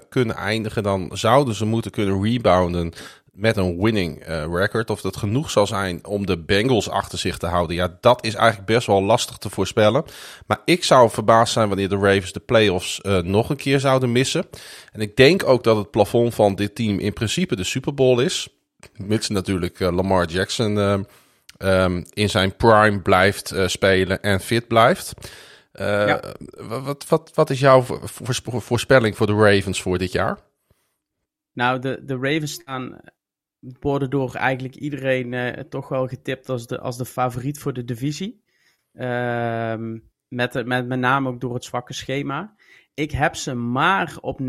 8-9 0.02 0.08
kunnen 0.10 0.36
eindigen, 0.36 0.84
dan 0.84 1.10
zouden 1.13 1.56
ze 1.56 1.65
moeten 1.65 1.91
kunnen 1.91 2.23
rebounden 2.23 2.93
met 3.39 3.58
een 3.58 3.82
winning 3.82 4.30
uh, 4.30 4.43
record. 4.45 4.89
Of 4.89 5.02
dat 5.02 5.17
genoeg 5.17 5.49
zal 5.49 5.67
zijn 5.67 6.06
om 6.06 6.25
de 6.25 6.38
Bengals 6.38 6.89
achter 6.89 7.17
zich 7.17 7.38
te 7.38 7.45
houden. 7.45 7.75
Ja, 7.75 7.97
dat 8.02 8.25
is 8.25 8.34
eigenlijk 8.34 8.67
best 8.67 8.88
wel 8.88 9.04
lastig 9.04 9.38
te 9.38 9.49
voorspellen. 9.49 10.04
Maar 10.47 10.62
ik 10.65 10.84
zou 10.84 11.10
verbaasd 11.10 11.54
zijn 11.54 11.67
wanneer 11.67 11.89
de 11.89 11.95
Ravens 11.95 12.32
de 12.32 12.39
playoffs 12.39 12.99
uh, 13.04 13.17
nog 13.17 13.49
een 13.49 13.56
keer 13.56 13.80
zouden 13.80 14.12
missen. 14.12 14.45
En 14.91 15.02
ik 15.02 15.15
denk 15.15 15.43
ook 15.43 15.63
dat 15.63 15.78
het 15.78 15.91
plafond 15.91 16.36
van 16.36 16.56
dit 16.56 16.75
team 16.75 16.99
in 16.99 17.13
principe 17.13 17.56
de 17.56 17.63
Super 17.63 17.93
Bowl 17.93 18.19
is. 18.19 18.49
Mits 18.95 19.30
natuurlijk 19.30 19.80
uh, 19.80 19.91
Lamar 19.91 20.25
Jackson 20.25 21.06
um, 21.58 22.06
in 22.13 22.30
zijn 22.30 22.56
prime 22.56 23.02
blijft 23.02 23.54
spelen 23.65 24.21
en 24.21 24.39
fit 24.39 24.67
blijft. 24.67 25.13
Wat, 26.58 27.06
wat, 27.08 27.32
wat 27.34 27.49
is 27.49 27.60
jouw 27.60 27.86
voorspelling 28.43 29.17
voor 29.17 29.28
de 29.28 29.34
Ravens 29.34 29.82
voor 29.82 29.97
dit 29.97 30.12
jaar? 30.12 30.39
Nou, 31.54 31.80
de, 31.80 31.99
de 32.04 32.17
Ravens 32.21 32.52
staan, 32.52 32.99
worden 33.60 34.10
door 34.10 34.34
eigenlijk 34.36 34.76
iedereen 34.76 35.32
uh, 35.34 35.50
toch 35.50 35.89
wel 35.89 36.08
getipt 36.08 36.50
als 36.50 36.67
de, 36.67 36.80
als 36.80 36.98
de 36.98 37.06
favoriet 37.06 37.60
voor 37.60 37.74
de 37.74 37.84
divisie. 37.84 38.43
Uh, 38.93 39.74
met, 40.28 40.65
met, 40.65 40.88
met 40.88 41.00
name 41.00 41.30
ook 41.30 41.41
door 41.41 41.54
het 41.54 41.63
zwakke 41.63 41.93
schema. 41.93 42.56
Ik 42.93 43.12
heb 43.12 43.36
ze 43.36 43.54
maar 43.54 44.17
op 44.22 44.39
9-8. 44.41 44.45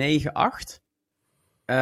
Uh, 1.66 1.77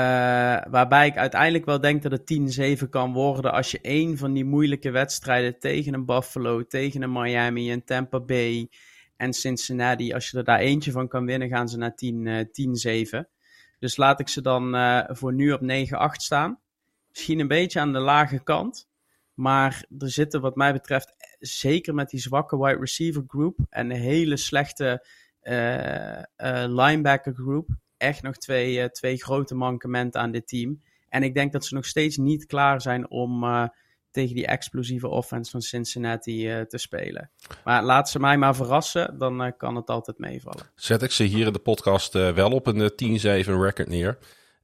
waarbij 0.71 1.07
ik 1.07 1.17
uiteindelijk 1.17 1.65
wel 1.65 1.81
denk 1.81 2.03
dat 2.03 2.13
het 2.13 2.81
10-7 2.85 2.89
kan 2.89 3.13
worden 3.13 3.53
als 3.53 3.71
je 3.71 3.81
één 3.81 4.17
van 4.17 4.33
die 4.33 4.45
moeilijke 4.45 4.91
wedstrijden 4.91 5.59
tegen 5.59 5.95
een 5.95 6.05
Buffalo, 6.05 6.67
tegen 6.67 7.03
een 7.03 7.13
Miami 7.13 7.71
en 7.71 7.85
Tampa 7.85 8.21
Bay 8.21 8.69
en 9.17 9.33
Cincinnati. 9.33 10.13
Als 10.13 10.31
je 10.31 10.39
er 10.39 10.45
daar 10.45 10.59
eentje 10.59 10.91
van 10.91 11.09
kan 11.09 11.27
winnen, 11.27 11.49
gaan 11.49 11.69
ze 11.69 11.79
naar 11.79 11.95
10-7. 11.95 13.11
Uh, 13.11 13.21
dus 13.79 13.97
laat 13.97 14.21
ik 14.21 14.29
ze 14.29 14.43
dan 14.43 14.77
voor 15.09 15.35
nu 15.35 15.53
op 15.53 15.61
9-8 15.63 15.65
staan. 16.13 16.59
Misschien 17.19 17.41
een 17.41 17.49
beetje 17.49 17.81
aan 17.81 17.93
de 17.93 17.99
lage 17.99 18.43
kant. 18.43 18.89
Maar 19.35 19.85
er 19.99 20.11
zitten 20.11 20.41
wat 20.41 20.57
mij 20.57 20.73
betreft, 20.73 21.15
zeker 21.39 21.95
met 21.95 22.11
die 22.11 22.21
zwakke 22.21 22.59
wide 22.59 22.79
receiver 22.79 23.25
group 23.27 23.59
en 23.71 23.89
de 23.89 23.97
hele 23.97 24.37
slechte 24.37 25.07
uh, 25.43 26.65
linebacker 26.67 27.35
group, 27.35 27.69
echt 27.97 28.23
nog 28.23 28.37
twee, 28.37 28.91
twee 28.91 29.17
grote 29.17 29.55
mankementen 29.55 30.21
aan 30.21 30.31
dit 30.31 30.49
team. 30.49 30.83
En 31.09 31.23
ik 31.23 31.35
denk 31.35 31.53
dat 31.53 31.65
ze 31.65 31.75
nog 31.75 31.87
steeds 31.87 32.17
niet 32.17 32.47
klaar 32.47 32.81
zijn 32.81 33.11
om 33.11 33.45
tegen 34.11 34.35
die 34.35 34.47
explosieve 34.47 35.09
offense 35.09 35.51
van 35.51 35.63
Cincinnati 35.63 36.65
te 36.69 36.79
spelen. 36.79 37.31
Maar 37.65 37.83
laat 37.83 38.11
ze 38.11 38.21
mij 38.21 38.39
maar 38.39 38.57
verrassen, 38.57 39.19
dan 39.19 39.55
kan 39.57 39.77
het 39.77 39.91
altijd 39.91 40.19
meevallen. 40.19 40.71
Zet 40.75 41.03
ik 41.03 41.11
ze 41.11 41.25
hier 41.25 41.47
in 41.47 41.53
de 41.53 41.59
podcast 41.59 42.13
wel 42.13 42.51
op 42.51 42.67
een 42.67 42.93
10-7 43.45 43.51
record 43.51 43.89
neer. 43.89 44.19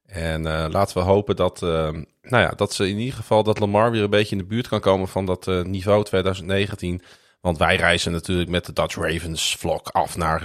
En 0.07 0.43
laten 0.71 0.97
we 0.97 1.03
hopen 1.03 1.35
dat, 1.35 1.61
nou 1.61 1.97
ja, 2.21 2.53
dat 2.55 2.73
ze 2.73 2.89
in 2.89 2.97
ieder 2.97 3.15
geval 3.15 3.43
dat 3.43 3.59
Lamar 3.59 3.91
weer 3.91 4.03
een 4.03 4.09
beetje 4.09 4.35
in 4.35 4.41
de 4.41 4.47
buurt 4.47 4.67
kan 4.67 4.79
komen 4.79 5.07
van 5.07 5.25
dat 5.25 5.45
niveau 5.63 6.03
2019. 6.03 7.01
Want 7.41 7.57
wij 7.57 7.75
reizen 7.75 8.11
natuurlijk 8.11 8.49
met 8.49 8.65
de 8.65 8.73
Dutch 8.73 8.95
Ravens 8.95 9.55
vlog 9.59 9.93
af 9.93 10.17
naar 10.17 10.41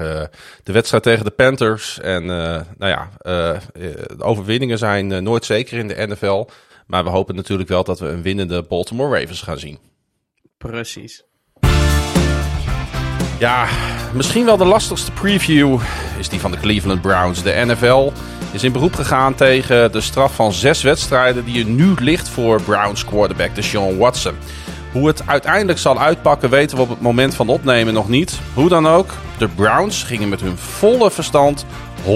de 0.63 0.73
wedstrijd 0.73 1.03
tegen 1.03 1.25
de 1.25 1.31
Panthers. 1.31 2.01
En 2.01 2.25
nou 2.27 2.69
ja, 2.79 3.11
de 3.23 4.17
overwinningen 4.19 4.79
zijn 4.79 5.23
nooit 5.23 5.45
zeker 5.45 5.79
in 5.79 5.89
de 5.89 6.07
NFL. 6.07 6.49
Maar 6.87 7.05
we 7.05 7.11
hopen 7.11 7.35
natuurlijk 7.35 7.69
wel 7.69 7.85
dat 7.85 7.99
we 8.01 8.09
een 8.09 8.23
winnende 8.23 8.63
Baltimore 8.63 9.21
Ravens 9.21 9.43
gaan 9.43 9.59
zien. 9.59 9.79
Precies. 10.59 11.25
Ja, 13.39 13.69
misschien 14.15 14.45
wel 14.45 14.57
de 14.57 14.65
lastigste 14.65 15.13
preview 15.13 15.81
is 16.19 16.29
die 16.29 16.41
van 16.41 16.51
de 16.51 16.59
Cleveland 16.59 17.01
Browns. 17.01 17.43
De 17.43 17.65
NFL 17.67 18.13
is 18.53 18.63
in 18.63 18.73
beroep 18.73 18.95
gegaan 18.95 19.35
tegen 19.35 19.93
de 19.93 20.01
straf 20.01 20.35
van 20.35 20.53
zes 20.53 20.83
wedstrijden 20.83 21.45
die 21.45 21.65
er 21.65 21.71
nu 21.71 21.95
ligt 21.99 22.29
voor 22.29 22.63
Browns 22.63 23.05
quarterback 23.05 23.55
Deshaun 23.55 23.97
Watson. 23.97 24.35
Hoe 24.93 25.07
het 25.07 25.27
uiteindelijk 25.27 25.79
zal 25.79 26.01
uitpakken 26.01 26.51
weten 26.51 26.77
we 26.77 26.83
op 26.83 26.89
het 26.89 27.01
moment 27.01 27.35
van 27.35 27.49
opnemen 27.49 27.95
nog 27.95 28.09
niet. 28.09 28.39
Hoe 28.55 28.69
dan 28.69 28.87
ook, 28.89 29.11
de 29.39 29.49
Browns 29.49 30.03
gingen 30.03 30.29
met 30.29 30.41
hun 30.41 30.57
volle 30.57 31.11
verstand 31.11 31.67
100% 32.05 32.07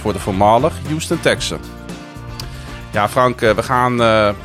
voor 0.00 0.12
de 0.12 0.18
voormalig 0.18 0.72
Houston 0.86 1.20
Texans. 1.20 1.66
Ja, 2.90 3.08
Frank, 3.08 3.40
we 3.40 3.62
gaan 3.62 3.98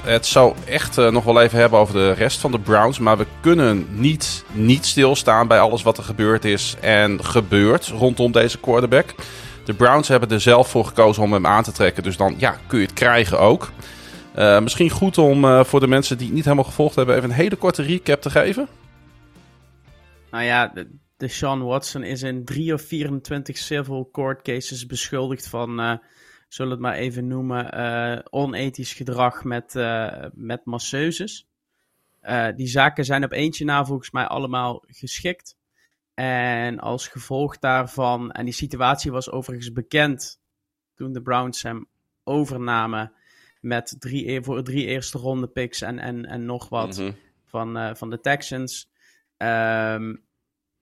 het 0.03 0.25
zo 0.25 0.55
echt 0.65 0.95
nog 0.95 1.23
wel 1.23 1.41
even 1.41 1.59
hebben 1.59 1.79
over 1.79 1.93
de 1.93 2.11
rest 2.11 2.39
van 2.39 2.51
de 2.51 2.59
Browns. 2.59 2.99
Maar 2.99 3.17
we 3.17 3.25
kunnen 3.41 3.87
niet, 3.89 4.43
niet 4.51 4.85
stilstaan 4.85 5.47
bij 5.47 5.59
alles 5.59 5.83
wat 5.83 5.97
er 5.97 6.03
gebeurd 6.03 6.45
is 6.45 6.75
en 6.81 7.25
gebeurt 7.25 7.87
rondom 7.87 8.31
deze 8.31 8.57
quarterback. 8.57 9.13
De 9.65 9.73
Browns 9.73 10.07
hebben 10.07 10.29
er 10.29 10.41
zelf 10.41 10.69
voor 10.69 10.85
gekozen 10.85 11.23
om 11.23 11.33
hem 11.33 11.45
aan 11.45 11.63
te 11.63 11.71
trekken. 11.71 12.03
Dus 12.03 12.17
dan 12.17 12.35
ja, 12.37 12.57
kun 12.67 12.79
je 12.79 12.85
het 12.85 12.93
krijgen 12.93 13.39
ook. 13.39 13.71
misschien 14.35 14.89
goed 14.89 15.17
om 15.17 15.65
voor 15.65 15.79
de 15.79 15.87
mensen 15.87 16.17
die 16.17 16.25
het 16.25 16.35
niet 16.35 16.43
helemaal 16.43 16.65
gevolgd 16.65 16.95
hebben, 16.95 17.15
even 17.15 17.29
een 17.29 17.35
hele 17.35 17.55
korte 17.55 17.81
recap 17.81 18.21
te 18.21 18.29
geven. 18.29 18.67
Nou 20.31 20.43
ja, 20.43 20.73
de, 21.17 21.27
Sean 21.27 21.63
Watson 21.63 22.03
is 22.03 22.21
in 22.21 22.45
3 22.45 22.73
of 22.73 22.81
24 22.81 23.57
civil 23.57 24.09
court 24.11 24.41
cases 24.41 24.85
beschuldigd 24.85 25.47
van, 25.47 25.79
uh, 25.79 25.97
zullen 26.47 26.71
het 26.71 26.81
maar 26.81 26.95
even 26.95 27.27
noemen, 27.27 28.33
onethisch 28.33 28.93
gedrag 28.93 29.43
met, 29.43 29.73
met 30.33 30.65
masseuses. 30.65 31.47
die 32.55 32.67
zaken 32.67 33.05
zijn 33.05 33.23
op 33.23 33.31
eentje 33.31 33.65
na 33.65 33.85
volgens 33.85 34.11
mij 34.11 34.25
allemaal 34.25 34.83
geschikt. 34.87 35.55
En 36.13 36.79
als 36.79 37.07
gevolg 37.07 37.59
daarvan, 37.59 38.31
en 38.31 38.45
die 38.45 38.53
situatie 38.53 39.11
was 39.11 39.31
overigens 39.31 39.71
bekend 39.71 40.41
toen 40.93 41.13
de 41.13 41.21
Browns 41.21 41.63
hem 41.63 41.87
overnamen 42.23 43.13
met 43.61 43.95
drie, 43.99 44.31
e-, 44.31 44.43
voor 44.43 44.63
drie 44.63 44.85
eerste 44.85 45.17
ronde 45.17 45.47
picks 45.47 45.81
en, 45.81 45.99
en, 45.99 46.25
en 46.25 46.45
nog 46.45 46.69
wat 46.69 46.97
mhm. 46.97 47.11
van, 47.45 47.97
van 47.97 48.09
de 48.09 48.19
Texans. 48.19 48.91
Um, 49.37 50.23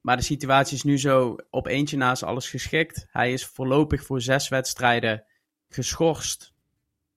maar 0.01 0.17
de 0.17 0.23
situatie 0.23 0.75
is 0.75 0.83
nu 0.83 0.99
zo 0.99 1.35
op 1.49 1.67
eentje 1.67 1.97
naast 1.97 2.23
alles 2.23 2.49
geschikt. 2.49 3.07
Hij 3.11 3.33
is 3.33 3.45
voorlopig 3.45 4.03
voor 4.03 4.21
zes 4.21 4.49
wedstrijden 4.49 5.23
geschorst 5.69 6.53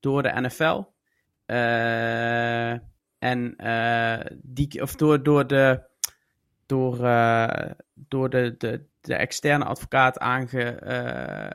door 0.01 0.23
de 0.23 0.41
NFL. 0.41 0.83
Uh, 1.47 2.73
eh, 2.73 2.81
en 3.19 3.55
uh, 3.57 4.21
die, 4.43 4.83
of 4.83 4.95
door, 4.95 5.23
door 5.23 5.47
de, 5.47 5.83
door, 6.67 6.97
door 7.95 8.31
de, 8.31 8.55
de, 8.59 8.85
de 9.01 9.15
externe 9.15 9.65
advocaat 9.65 10.19
aange, 10.19 10.81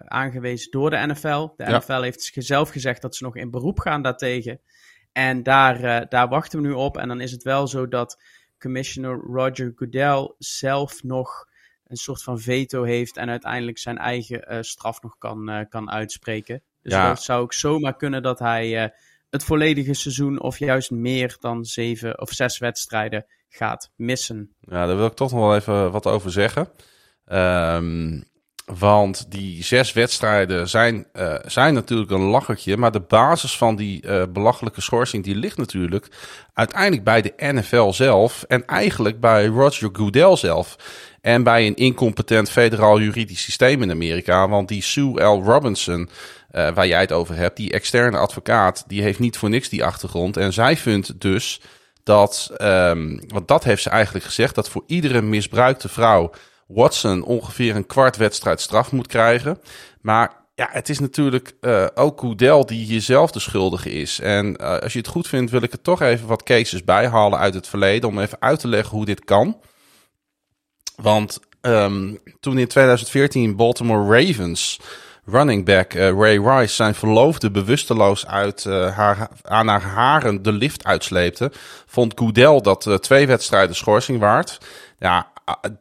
aangewezen 0.08 0.71
door 0.71 0.89
de 0.89 1.06
NFL. 1.08 1.47
De 1.56 1.78
NFL 1.78 2.02
heeft 2.02 2.32
zelf 2.34 2.69
gezegd 2.69 3.02
dat 3.02 3.15
ze 3.15 3.23
nog 3.23 3.36
in 3.36 3.52
beroep 3.52 3.80
gaan 3.80 4.02
daartegen. 4.02 4.62
En 5.12 5.43
daar, 5.43 6.10
daar 6.10 6.28
wachten 6.28 6.62
we 6.62 6.67
nu 6.67 6.73
op. 6.73 6.97
En 6.97 7.08
dan 7.08 7.21
is 7.21 7.32
het 7.32 7.43
wel 7.43 7.67
zo 7.67 7.88
dat 7.88 8.21
commissioner 8.60 9.19
Roger 9.19 9.73
Goodell 9.75 10.34
zelf 10.38 11.04
nog 11.04 11.47
een 11.88 11.97
soort 11.97 12.23
van 12.23 12.39
veto 12.39 12.84
heeft 12.84 13.17
en 13.17 13.30
uiteindelijk 13.30 13.78
zijn 13.78 13.97
eigen 13.97 14.54
uh, 14.54 14.58
straf 14.62 15.02
nog 15.02 15.17
kan, 15.17 15.65
kan 15.69 15.91
uitspreken. 15.91 16.62
Dus 16.82 16.93
ja. 16.93 17.10
het 17.10 17.21
zou 17.21 17.41
ook 17.41 17.54
zomaar 17.54 17.95
kunnen 17.95 18.21
dat 18.23 18.39
hij 18.39 18.91
het 19.30 19.43
volledige 19.43 19.93
seizoen 19.93 20.41
of 20.41 20.58
juist 20.58 20.91
meer 20.91 21.38
dan 21.39 21.65
zeven 21.65 22.21
of 22.21 22.30
zes 22.30 22.58
wedstrijden 22.58 23.25
gaat 23.49 23.91
missen. 23.95 24.55
Ja, 24.59 24.85
daar 24.85 24.95
wil 24.95 25.05
ik 25.05 25.13
toch 25.13 25.31
nog 25.31 25.39
wel 25.39 25.55
even 25.55 25.91
wat 25.91 26.05
over 26.05 26.31
zeggen. 26.31 26.69
Um, 27.25 28.23
want 28.77 29.31
die 29.31 29.63
zes 29.63 29.93
wedstrijden 29.93 30.69
zijn, 30.69 31.07
uh, 31.13 31.35
zijn 31.45 31.73
natuurlijk 31.73 32.12
een 32.12 32.21
lachertje. 32.21 32.77
Maar 32.77 32.91
de 32.91 32.99
basis 32.99 33.57
van 33.57 33.75
die 33.75 34.05
uh, 34.05 34.23
belachelijke 34.33 34.81
schorsing 34.81 35.23
die 35.23 35.35
ligt 35.35 35.57
natuurlijk 35.57 36.07
uiteindelijk 36.53 37.03
bij 37.03 37.21
de 37.21 37.33
NFL 37.38 37.91
zelf. 37.91 38.43
En 38.43 38.65
eigenlijk 38.65 39.19
bij 39.19 39.45
Roger 39.45 39.89
Goodell 39.93 40.35
zelf. 40.35 40.75
En 41.21 41.43
bij 41.43 41.67
een 41.67 41.75
incompetent 41.75 42.49
federaal 42.49 42.99
juridisch 42.99 43.43
systeem 43.43 43.81
in 43.81 43.91
Amerika. 43.91 44.49
Want 44.49 44.67
die 44.67 44.81
Sue 44.81 45.23
L. 45.23 45.43
Robinson, 45.43 46.09
uh, 46.51 46.69
waar 46.69 46.88
jij 46.88 47.01
het 47.01 47.12
over 47.12 47.35
hebt, 47.35 47.57
die 47.57 47.71
externe 47.71 48.17
advocaat, 48.17 48.83
die 48.88 49.01
heeft 49.01 49.19
niet 49.19 49.38
voor 49.38 49.49
niks 49.49 49.69
die 49.69 49.83
achtergrond. 49.83 50.38
En 50.38 50.53
zij 50.53 50.77
vindt 50.77 51.21
dus 51.21 51.62
dat, 52.10 52.52
um, 52.62 53.22
want 53.28 53.48
dat 53.48 53.63
heeft 53.63 53.84
ze 53.84 53.89
eigenlijk 53.89 54.26
gezegd, 54.26 54.56
dat 54.56 54.69
voor 54.69 54.84
iedere 54.88 55.22
misbruikte 55.22 55.89
vrouw 55.89 56.32
Watson 56.67 57.24
ongeveer 57.24 57.76
een 57.76 57.86
kwart 57.86 58.17
wedstrijd 58.17 58.62
straf 58.62 58.91
moet 58.91 59.08
krijgen. 59.08 59.60
Maar 60.02 60.32
ja, 60.56 60.69
het 60.72 60.89
is 60.89 61.00
natuurlijk 61.00 61.54
uh, 61.62 61.86
ook 61.95 62.19
Goodell 62.19 62.63
die 62.65 62.86
hier 62.86 63.02
zelf 63.02 63.32
de 63.32 63.39
schuldige 63.39 63.91
is. 63.91 64.19
En 64.19 64.58
uh, 64.62 64.78
als 64.78 64.93
je 64.93 65.00
het 65.00 65.08
goed 65.08 65.28
vindt, 65.28 65.52
wil 65.52 65.62
ik 65.62 65.72
er 65.72 65.82
toch 65.82 66.02
even 66.02 66.28
wat 66.28 66.43
cases 66.43 66.84
bijhalen 66.84 67.39
uit 67.39 67.54
het 67.54 67.67
verleden. 67.67 68.10
Om 68.10 68.19
even 68.19 68.41
uit 68.41 68.60
te 68.60 68.67
leggen 68.67 68.98
hoe 68.98 69.06
dit 69.06 69.24
kan. 69.26 69.62
Want 70.95 71.39
um, 71.62 72.19
toen 72.39 72.58
in 72.58 72.67
2014 72.67 73.56
Baltimore 73.56 74.22
Ravens 74.22 74.80
running 75.31 75.65
back 75.65 75.93
uh, 75.93 76.09
Ray 76.09 76.37
Rice 76.37 76.73
zijn 76.73 76.95
verloofde 76.95 77.51
bewusteloos 77.51 78.27
uit 78.27 78.63
haar, 78.63 79.29
aan 79.41 79.67
haar 79.67 79.81
haren 79.81 80.41
de 80.43 80.51
lift 80.51 80.83
uitsleepte, 80.83 81.51
vond 81.85 82.13
Goodell 82.15 82.61
dat 82.61 82.97
twee 83.01 83.27
wedstrijden 83.27 83.75
schorsing 83.75 84.19
waard. 84.19 84.57
Ja, 84.99 85.27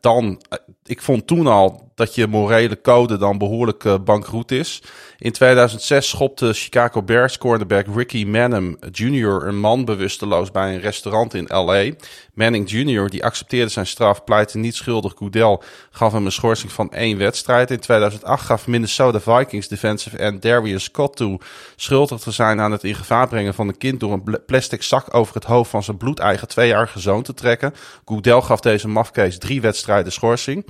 dan 0.00 0.42
ik 0.88 1.02
vond 1.02 1.26
toen 1.26 1.46
al 1.46 1.88
dat 1.98 2.14
je 2.14 2.26
morele 2.26 2.80
code 2.80 3.16
dan 3.16 3.38
behoorlijk 3.38 3.84
uh, 3.84 3.94
bankroet 4.04 4.50
is. 4.50 4.82
In 5.18 5.32
2006 5.32 6.08
schopte 6.08 6.52
Chicago 6.52 7.02
Bears 7.02 7.38
cornerback 7.38 7.86
Ricky 7.94 8.24
Manning 8.24 8.78
Jr. 8.92 9.46
een 9.46 9.58
man 9.58 9.84
bewusteloos 9.84 10.50
bij 10.50 10.74
een 10.74 10.80
restaurant 10.80 11.34
in 11.34 11.44
L.A. 11.44 11.90
Manning 12.34 12.70
Jr. 12.70 13.08
die 13.08 13.24
accepteerde 13.24 13.70
zijn 13.70 13.86
straf, 13.86 14.24
pleitte 14.24 14.58
niet 14.58 14.74
schuldig. 14.74 15.12
Goodell 15.16 15.58
gaf 15.90 16.12
hem 16.12 16.24
een 16.24 16.32
schorsing 16.32 16.72
van 16.72 16.92
één 16.92 17.18
wedstrijd. 17.18 17.70
In 17.70 17.80
2008 17.80 18.44
gaf 18.44 18.66
Minnesota 18.66 19.20
Vikings 19.20 19.68
defensive 19.68 20.16
end 20.16 20.42
Darius 20.42 20.84
Scott 20.84 21.16
toe 21.16 21.40
schuldig 21.76 22.20
te 22.20 22.30
zijn 22.30 22.60
aan 22.60 22.72
het 22.72 22.84
in 22.84 22.94
gevaar 22.94 23.28
brengen 23.28 23.54
van 23.54 23.68
een 23.68 23.78
kind 23.78 24.00
door 24.00 24.12
een 24.12 24.38
plastic 24.46 24.82
zak 24.82 25.14
over 25.14 25.34
het 25.34 25.44
hoofd 25.44 25.70
van 25.70 25.82
zijn 25.82 25.96
bloedeigen 25.96 26.48
tweejarige 26.48 27.00
zoon 27.00 27.22
te 27.22 27.34
trekken. 27.34 27.74
Goodell 28.04 28.40
gaf 28.40 28.60
deze 28.60 28.88
mafkees 28.88 29.38
drie 29.38 29.60
wedstrijden 29.60 30.12
schorsing. 30.12 30.64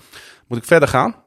Moet 0.49 0.59
ik 0.59 0.65
verder 0.65 0.89
gaan? 0.89 1.25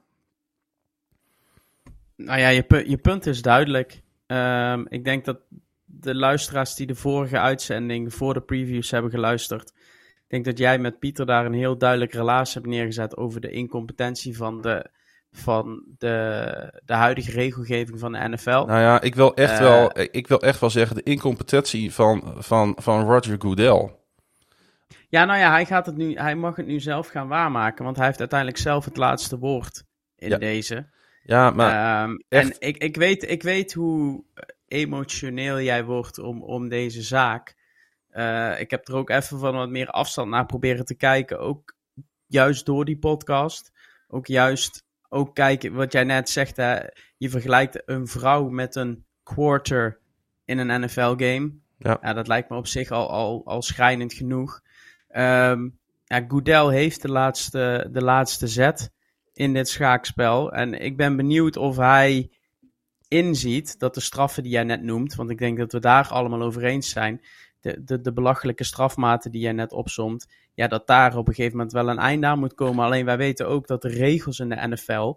Nou 2.15 2.39
ja, 2.39 2.47
je, 2.47 2.83
je 2.87 2.97
punt 2.97 3.25
is 3.25 3.41
duidelijk. 3.41 4.01
Um, 4.27 4.87
ik 4.89 5.03
denk 5.03 5.25
dat 5.25 5.39
de 5.85 6.15
luisteraars 6.15 6.75
die 6.75 6.87
de 6.87 6.95
vorige 6.95 7.39
uitzending 7.39 8.13
voor 8.13 8.33
de 8.33 8.41
previews 8.41 8.91
hebben 8.91 9.11
geluisterd. 9.11 9.69
Ik 10.15 10.27
denk 10.27 10.45
dat 10.45 10.57
jij 10.57 10.79
met 10.79 10.99
Pieter 10.99 11.25
daar 11.25 11.45
een 11.45 11.53
heel 11.53 11.77
duidelijk 11.77 12.13
relatie 12.13 12.53
hebt 12.53 12.73
neergezet 12.73 13.17
over 13.17 13.41
de 13.41 13.51
incompetentie 13.51 14.37
van 14.37 14.61
de, 14.61 14.89
van 15.31 15.83
de, 15.97 16.81
de 16.85 16.93
huidige 16.93 17.31
regelgeving 17.31 17.99
van 17.99 18.11
de 18.11 18.29
NFL. 18.29 18.49
Nou 18.49 18.79
ja, 18.79 19.01
ik 19.01 19.15
wil 19.15 19.35
echt, 19.35 19.53
uh, 19.53 19.59
wel, 19.59 19.91
ik 20.11 20.27
wil 20.27 20.41
echt 20.41 20.59
wel 20.59 20.69
zeggen 20.69 20.95
de 20.95 21.03
incompetentie 21.03 21.93
van, 21.93 22.33
van, 22.37 22.75
van 22.79 23.05
Roger 23.05 23.35
Goodell. 23.39 23.99
Ja, 25.11 25.25
nou 25.25 25.39
ja, 25.39 25.51
hij, 25.51 25.65
gaat 25.65 25.85
het 25.85 25.95
nu, 25.95 26.13
hij 26.15 26.35
mag 26.35 26.55
het 26.55 26.65
nu 26.65 26.79
zelf 26.79 27.07
gaan 27.07 27.27
waarmaken, 27.27 27.83
want 27.83 27.97
hij 27.97 28.05
heeft 28.05 28.19
uiteindelijk 28.19 28.59
zelf 28.59 28.85
het 28.85 28.97
laatste 28.97 29.37
woord 29.37 29.83
in 30.15 30.29
ja. 30.29 30.37
deze. 30.37 30.89
Ja, 31.23 31.49
maar. 31.49 32.03
Um, 32.03 32.23
En 32.27 32.55
ik, 32.59 32.77
ik, 32.77 32.95
weet, 32.95 33.29
ik 33.29 33.43
weet 33.43 33.73
hoe 33.73 34.23
emotioneel 34.67 35.61
jij 35.61 35.83
wordt 35.83 36.19
om, 36.19 36.43
om 36.43 36.69
deze 36.69 37.01
zaak. 37.01 37.55
Uh, 38.11 38.59
ik 38.59 38.71
heb 38.71 38.87
er 38.87 38.95
ook 38.95 39.09
even 39.09 39.39
van 39.39 39.55
wat 39.55 39.69
meer 39.69 39.87
afstand 39.87 40.29
naar 40.29 40.45
proberen 40.45 40.85
te 40.85 40.95
kijken. 40.95 41.39
Ook 41.39 41.75
juist 42.27 42.65
door 42.65 42.85
die 42.85 42.97
podcast. 42.97 43.71
Ook 44.07 44.27
juist 44.27 44.85
ook 45.09 45.35
kijken 45.35 45.73
wat 45.73 45.91
jij 45.91 46.03
net 46.03 46.29
zegt. 46.29 46.57
Hè, 46.57 46.79
je 47.17 47.29
vergelijkt 47.29 47.81
een 47.85 48.07
vrouw 48.07 48.49
met 48.49 48.75
een 48.75 49.05
quarter 49.23 49.99
in 50.45 50.57
een 50.57 50.81
NFL-game. 50.81 51.51
Ja. 51.77 51.97
ja. 52.01 52.13
dat 52.13 52.27
lijkt 52.27 52.49
me 52.49 52.57
op 52.57 52.67
zich 52.67 52.91
al, 52.91 53.09
al, 53.09 53.41
al 53.45 53.61
schrijnend 53.61 54.13
genoeg. 54.13 54.61
Um, 55.13 55.79
ja, 56.05 56.25
Goodell 56.27 56.67
heeft 56.67 57.01
de 57.01 57.11
laatste, 57.11 57.89
de 57.91 58.03
laatste 58.03 58.47
zet 58.47 58.91
in 59.33 59.53
dit 59.53 59.69
schaakspel. 59.69 60.51
En 60.51 60.73
ik 60.73 60.97
ben 60.97 61.15
benieuwd 61.15 61.57
of 61.57 61.77
hij 61.77 62.29
inziet 63.07 63.79
dat 63.79 63.93
de 63.93 63.99
straffen 64.01 64.43
die 64.43 64.51
jij 64.51 64.63
net 64.63 64.83
noemt, 64.83 65.15
want 65.15 65.29
ik 65.29 65.37
denk 65.37 65.57
dat 65.57 65.71
we 65.71 65.79
daar 65.79 66.07
allemaal 66.07 66.41
over 66.41 66.63
eens 66.63 66.89
zijn, 66.89 67.21
de, 67.59 67.83
de, 67.83 68.01
de 68.01 68.13
belachelijke 68.13 68.63
strafmaten 68.63 69.31
die 69.31 69.41
jij 69.41 69.51
net 69.51 69.71
opzomt, 69.71 70.27
ja, 70.53 70.67
dat 70.67 70.87
daar 70.87 71.17
op 71.17 71.27
een 71.27 71.33
gegeven 71.33 71.57
moment 71.57 71.73
wel 71.73 71.89
een 71.89 71.99
einde 71.99 72.27
aan 72.27 72.39
moet 72.39 72.53
komen. 72.53 72.85
Alleen 72.85 73.05
wij 73.05 73.17
weten 73.17 73.47
ook 73.47 73.67
dat 73.67 73.81
de 73.81 73.89
regels 73.89 74.39
in 74.39 74.49
de 74.49 74.67
NFL 74.67 75.13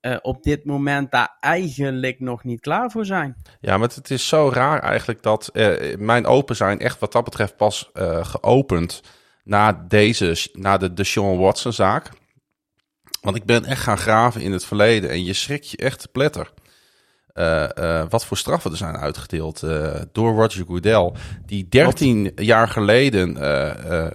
uh, 0.00 0.16
op 0.22 0.42
dit 0.42 0.64
moment 0.64 1.10
daar 1.10 1.36
eigenlijk 1.40 2.20
nog 2.20 2.44
niet 2.44 2.60
klaar 2.60 2.90
voor 2.90 3.04
zijn. 3.04 3.36
Ja, 3.60 3.76
maar 3.78 3.88
het 3.88 4.10
is 4.10 4.28
zo 4.28 4.50
raar 4.52 4.82
eigenlijk 4.82 5.22
dat 5.22 5.50
uh, 5.52 5.96
mijn 5.96 6.26
open 6.26 6.56
zijn 6.56 6.78
echt 6.78 6.98
wat 6.98 7.12
dat 7.12 7.24
betreft 7.24 7.56
pas 7.56 7.90
uh, 7.94 8.24
geopend 8.24 9.02
na 9.50 9.84
deze, 9.88 10.36
na 10.52 10.76
de, 10.78 11.04
Sean 11.04 11.38
Watson 11.38 11.72
zaak. 11.72 12.10
Want 13.20 13.36
ik 13.36 13.44
ben 13.44 13.64
echt 13.64 13.82
gaan 13.82 13.98
graven 13.98 14.40
in 14.40 14.52
het 14.52 14.64
verleden 14.64 15.10
en 15.10 15.24
je 15.24 15.32
schrik 15.32 15.62
je 15.62 15.76
echt 15.76 16.00
te 16.00 16.08
pletter. 16.08 16.52
Uh, 17.34 17.68
uh, 17.78 18.04
wat 18.08 18.24
voor 18.24 18.36
straffen 18.36 18.70
er 18.70 18.76
zijn 18.76 18.96
uitgedeeld 18.96 19.62
uh, 19.62 19.94
door 20.12 20.34
Roger 20.34 20.64
Goodell. 20.66 21.12
Die 21.46 21.68
13 21.68 22.32
jaar 22.36 22.68
geleden 22.68 23.36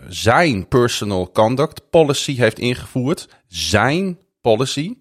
zijn 0.07 0.67
personal 0.67 1.31
conduct 1.31 1.89
policy 1.89 2.35
heeft 2.35 2.59
ingevoerd. 2.59 3.27
Zijn 3.47 4.19
policy. 4.41 4.95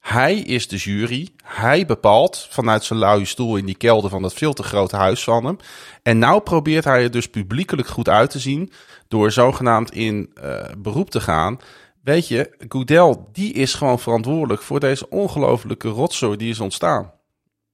Hij 0.00 0.38
is 0.38 0.68
de 0.68 0.76
jury. 0.76 1.28
Hij 1.44 1.86
bepaalt 1.86 2.46
vanuit 2.50 2.84
zijn 2.84 2.98
luie 2.98 3.24
stoel 3.24 3.56
in 3.56 3.66
die 3.66 3.76
kelder 3.76 4.10
van 4.10 4.22
dat 4.22 4.34
veel 4.34 4.52
te 4.52 4.62
grote 4.62 4.96
huis 4.96 5.24
van 5.24 5.44
hem. 5.44 5.56
En 6.02 6.18
nou 6.18 6.40
probeert 6.40 6.84
hij 6.84 7.02
er 7.02 7.10
dus 7.10 7.28
publiekelijk 7.28 7.88
goed 7.88 8.08
uit 8.08 8.30
te 8.30 8.38
zien 8.38 8.72
door 9.12 9.32
zogenaamd 9.32 9.92
in 9.92 10.30
uh, 10.42 10.64
beroep 10.78 11.10
te 11.10 11.20
gaan. 11.20 11.58
Weet 12.02 12.28
je, 12.28 12.54
Goodell, 12.68 13.16
die 13.32 13.52
is 13.52 13.74
gewoon 13.74 13.98
verantwoordelijk 13.98 14.62
voor 14.62 14.80
deze 14.80 15.08
ongelofelijke 15.08 15.88
rotzooi 15.88 16.36
die 16.36 16.50
is 16.50 16.60
ontstaan. 16.60 17.12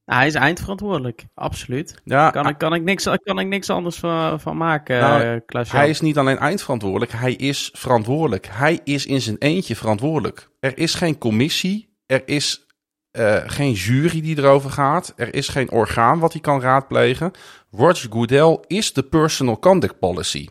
hij 0.04 0.26
is 0.26 0.34
eindverantwoordelijk, 0.34 1.24
absoluut. 1.34 2.00
Ja, 2.04 2.30
kan, 2.30 2.48
ik, 2.48 2.58
kan, 2.58 2.74
ik 2.74 2.82
niks, 2.82 3.08
kan 3.22 3.38
ik 3.38 3.46
niks 3.46 3.70
anders 3.70 3.96
van, 3.96 4.40
van 4.40 4.56
maken, 4.56 5.00
nou, 5.00 5.42
uh, 5.50 5.70
Hij 5.70 5.88
is 5.88 6.00
niet 6.00 6.18
alleen 6.18 6.38
eindverantwoordelijk, 6.38 7.12
hij 7.12 7.32
is 7.32 7.70
verantwoordelijk. 7.72 8.48
Hij 8.50 8.80
is 8.84 9.06
in 9.06 9.20
zijn 9.20 9.36
eentje 9.38 9.76
verantwoordelijk. 9.76 10.48
Er 10.60 10.78
is 10.78 10.94
geen 10.94 11.18
commissie 11.18 11.88
er 12.08 12.22
is 12.28 12.66
uh, 13.12 13.36
geen 13.46 13.72
jury 13.72 14.20
die 14.20 14.38
erover 14.38 14.70
gaat. 14.70 15.12
Er 15.16 15.34
is 15.34 15.48
geen 15.48 15.70
orgaan 15.70 16.18
wat 16.18 16.32
hij 16.32 16.40
kan 16.40 16.60
raadplegen. 16.60 17.30
Roger 17.70 18.12
Goodell 18.12 18.58
is 18.66 18.92
de 18.92 19.02
personal 19.02 19.58
conduct 19.58 19.98
policy. 19.98 20.48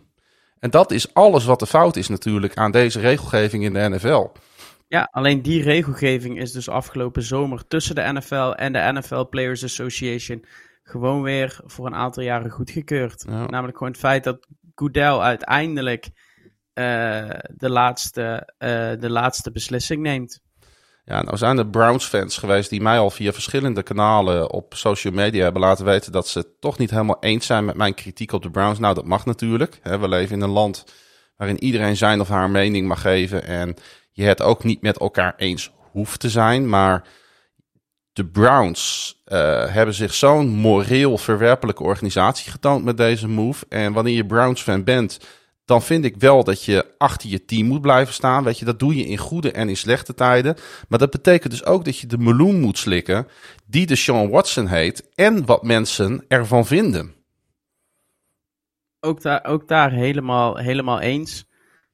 En 0.59 0.69
dat 0.69 0.91
is 0.91 1.13
alles 1.13 1.45
wat 1.45 1.59
de 1.59 1.67
fout 1.67 1.95
is 1.95 2.07
natuurlijk 2.07 2.55
aan 2.55 2.71
deze 2.71 2.99
regelgeving 2.99 3.63
in 3.63 3.73
de 3.73 3.89
NFL. 3.89 4.27
Ja, 4.87 5.07
alleen 5.11 5.41
die 5.41 5.63
regelgeving 5.63 6.39
is 6.39 6.51
dus 6.51 6.69
afgelopen 6.69 7.23
zomer 7.23 7.67
tussen 7.67 7.95
de 7.95 8.11
NFL 8.13 8.53
en 8.55 8.73
de 8.73 8.91
NFL 8.93 9.23
Players 9.29 9.63
Association 9.63 10.45
gewoon 10.83 11.21
weer 11.21 11.59
voor 11.65 11.85
een 11.85 11.95
aantal 11.95 12.23
jaren 12.23 12.51
goedgekeurd. 12.51 13.25
Namelijk 13.25 13.77
gewoon 13.77 13.91
het 13.91 14.01
feit 14.01 14.23
dat 14.23 14.47
Goodell 14.75 15.17
uiteindelijk 15.17 16.05
uh, 16.73 17.29
de, 17.55 17.69
laatste, 17.69 18.53
uh, 18.59 18.91
de 18.99 19.09
laatste 19.09 19.51
beslissing 19.51 20.01
neemt. 20.01 20.41
Ja, 21.09 21.21
nou 21.21 21.37
zijn 21.37 21.57
er 21.57 21.67
Browns-fans 21.67 22.37
geweest 22.37 22.69
die 22.69 22.81
mij 22.81 22.99
al 22.99 23.09
via 23.09 23.33
verschillende 23.33 23.83
kanalen 23.83 24.51
op 24.51 24.73
social 24.75 25.13
media 25.13 25.43
hebben 25.43 25.61
laten 25.61 25.85
weten 25.85 26.11
dat 26.11 26.27
ze 26.27 26.57
toch 26.59 26.77
niet 26.77 26.89
helemaal 26.89 27.17
eens 27.19 27.45
zijn 27.45 27.65
met 27.65 27.75
mijn 27.75 27.93
kritiek 27.93 28.31
op 28.31 28.41
de 28.41 28.49
Browns. 28.49 28.79
Nou, 28.79 28.93
dat 28.93 29.05
mag 29.05 29.25
natuurlijk. 29.25 29.79
We 29.83 30.07
leven 30.07 30.35
in 30.35 30.41
een 30.41 30.49
land 30.49 30.85
waarin 31.37 31.63
iedereen 31.63 31.97
zijn 31.97 32.19
of 32.19 32.27
haar 32.27 32.49
mening 32.49 32.87
mag 32.87 33.01
geven 33.01 33.43
en 33.43 33.75
je 34.11 34.23
het 34.23 34.41
ook 34.41 34.63
niet 34.63 34.81
met 34.81 34.97
elkaar 34.97 35.33
eens 35.37 35.71
hoeft 35.91 36.19
te 36.19 36.29
zijn. 36.29 36.69
Maar 36.69 37.03
de 38.13 38.25
Browns 38.25 39.15
uh, 39.27 39.37
hebben 39.73 39.95
zich 39.95 40.13
zo'n 40.13 40.47
moreel 40.47 41.17
verwerpelijke 41.17 41.83
organisatie 41.83 42.51
getoond 42.51 42.83
met 42.83 42.97
deze 42.97 43.27
move. 43.27 43.65
En 43.69 43.93
wanneer 43.93 44.15
je 44.15 44.25
Browns-fan 44.25 44.83
bent, 44.83 45.19
dan 45.67 45.81
vind 45.81 46.05
ik 46.05 46.15
wel 46.17 46.43
dat 46.43 46.63
je 46.63 46.85
achter 46.97 47.29
je 47.29 47.45
team 47.45 47.67
moet 47.67 47.81
blijven 47.81 48.13
staan. 48.13 48.43
Weet 48.43 48.59
je, 48.59 48.65
dat 48.65 48.79
doe 48.79 48.95
je 48.95 49.05
in 49.05 49.17
goede 49.17 49.51
en 49.51 49.69
in 49.69 49.77
slechte 49.77 50.13
tijden. 50.13 50.55
Maar 50.87 50.99
dat 50.99 51.09
betekent 51.09 51.51
dus 51.51 51.65
ook 51.65 51.85
dat 51.85 51.97
je 51.97 52.07
de 52.07 52.17
meloen 52.17 52.59
moet 52.59 52.77
slikken 52.77 53.27
die 53.65 53.85
de 53.85 53.95
Sean 53.95 54.29
Watson 54.29 54.67
heet 54.67 55.09
en 55.15 55.45
wat 55.45 55.63
mensen 55.63 56.25
ervan 56.27 56.65
vinden. 56.65 57.13
Ook 58.99 59.21
daar, 59.21 59.45
ook 59.45 59.67
daar 59.67 59.91
helemaal, 59.91 60.57
helemaal 60.57 60.99
eens. 60.99 61.45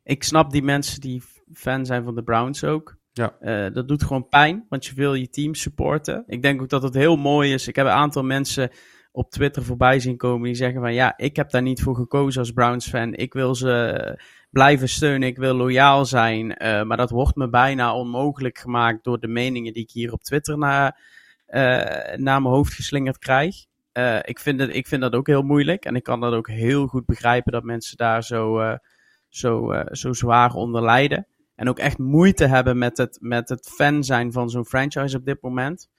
Ik 0.03 0.23
snap 0.23 0.51
die 0.51 0.63
mensen 0.63 1.01
die 1.01 1.23
fan 1.53 1.85
zijn 1.85 2.03
van 2.03 2.15
de 2.15 2.23
Browns 2.23 2.63
ook. 2.63 2.95
Ja. 3.11 3.35
Uh, 3.41 3.73
dat 3.73 3.87
doet 3.87 4.03
gewoon 4.03 4.27
pijn, 4.27 4.65
want 4.69 4.85
je 4.85 4.93
wil 4.93 5.13
je 5.13 5.29
team 5.29 5.55
supporten. 5.55 6.23
Ik 6.27 6.41
denk 6.41 6.61
ook 6.61 6.69
dat 6.69 6.83
het 6.83 6.93
heel 6.93 7.15
mooi 7.15 7.53
is. 7.53 7.67
Ik 7.67 7.75
heb 7.75 7.85
een 7.85 7.91
aantal 7.91 8.23
mensen 8.23 8.69
op 9.15 9.31
Twitter 9.31 9.63
voorbij 9.63 9.99
zien 9.99 10.17
komen 10.17 10.43
die 10.43 10.55
zeggen 10.55 10.81
van 10.81 10.93
ja, 10.93 11.13
ik 11.17 11.35
heb 11.35 11.49
daar 11.49 11.61
niet 11.61 11.81
voor 11.81 11.95
gekozen 11.95 12.39
als 12.39 12.51
Browns 12.51 12.89
fan. 12.89 13.13
Ik 13.13 13.33
wil 13.33 13.55
ze 13.55 14.19
blijven 14.49 14.89
steunen, 14.89 15.27
ik 15.27 15.37
wil 15.37 15.53
loyaal 15.53 16.05
zijn. 16.05 16.45
Uh, 16.45 16.83
maar 16.83 16.97
dat 16.97 17.09
wordt 17.09 17.35
me 17.35 17.49
bijna 17.49 17.95
onmogelijk 17.95 18.57
gemaakt 18.57 19.03
door 19.03 19.19
de 19.19 19.27
meningen 19.27 19.73
die 19.73 19.83
ik 19.83 19.91
hier 19.91 20.11
op 20.11 20.23
Twitter 20.23 20.57
naar, 20.57 20.99
uh, 21.47 21.61
naar 22.15 22.41
mijn 22.41 22.43
hoofd 22.43 22.73
geslingerd 22.73 23.17
krijg. 23.17 23.55
Uh, 23.93 24.19
ik, 24.21 24.39
vind 24.39 24.59
het, 24.59 24.75
ik 24.75 24.87
vind 24.87 25.01
dat 25.01 25.13
ook 25.13 25.27
heel 25.27 25.41
moeilijk 25.41 25.85
en 25.85 25.95
ik 25.95 26.03
kan 26.03 26.19
dat 26.19 26.33
ook 26.33 26.49
heel 26.49 26.87
goed 26.87 27.05
begrijpen 27.05 27.51
dat 27.51 27.63
mensen 27.63 27.97
daar 27.97 28.23
zo, 28.23 28.77
zo, 29.29 29.83
zo 29.91 30.13
zwaar 30.13 30.53
onder 30.53 30.83
lijden. 30.83 31.27
En 31.55 31.69
ook 31.69 31.79
echt 31.79 31.97
moeite 31.97 32.45
hebben 32.45 32.77
met 32.77 32.97
het, 32.97 33.17
met 33.21 33.49
het 33.49 33.69
fan 33.75 34.03
zijn 34.03 34.31
van 34.31 34.49
zo'n 34.49 34.65
franchise 34.65 35.17
op 35.17 35.25
dit 35.25 35.41
moment. 35.41 35.89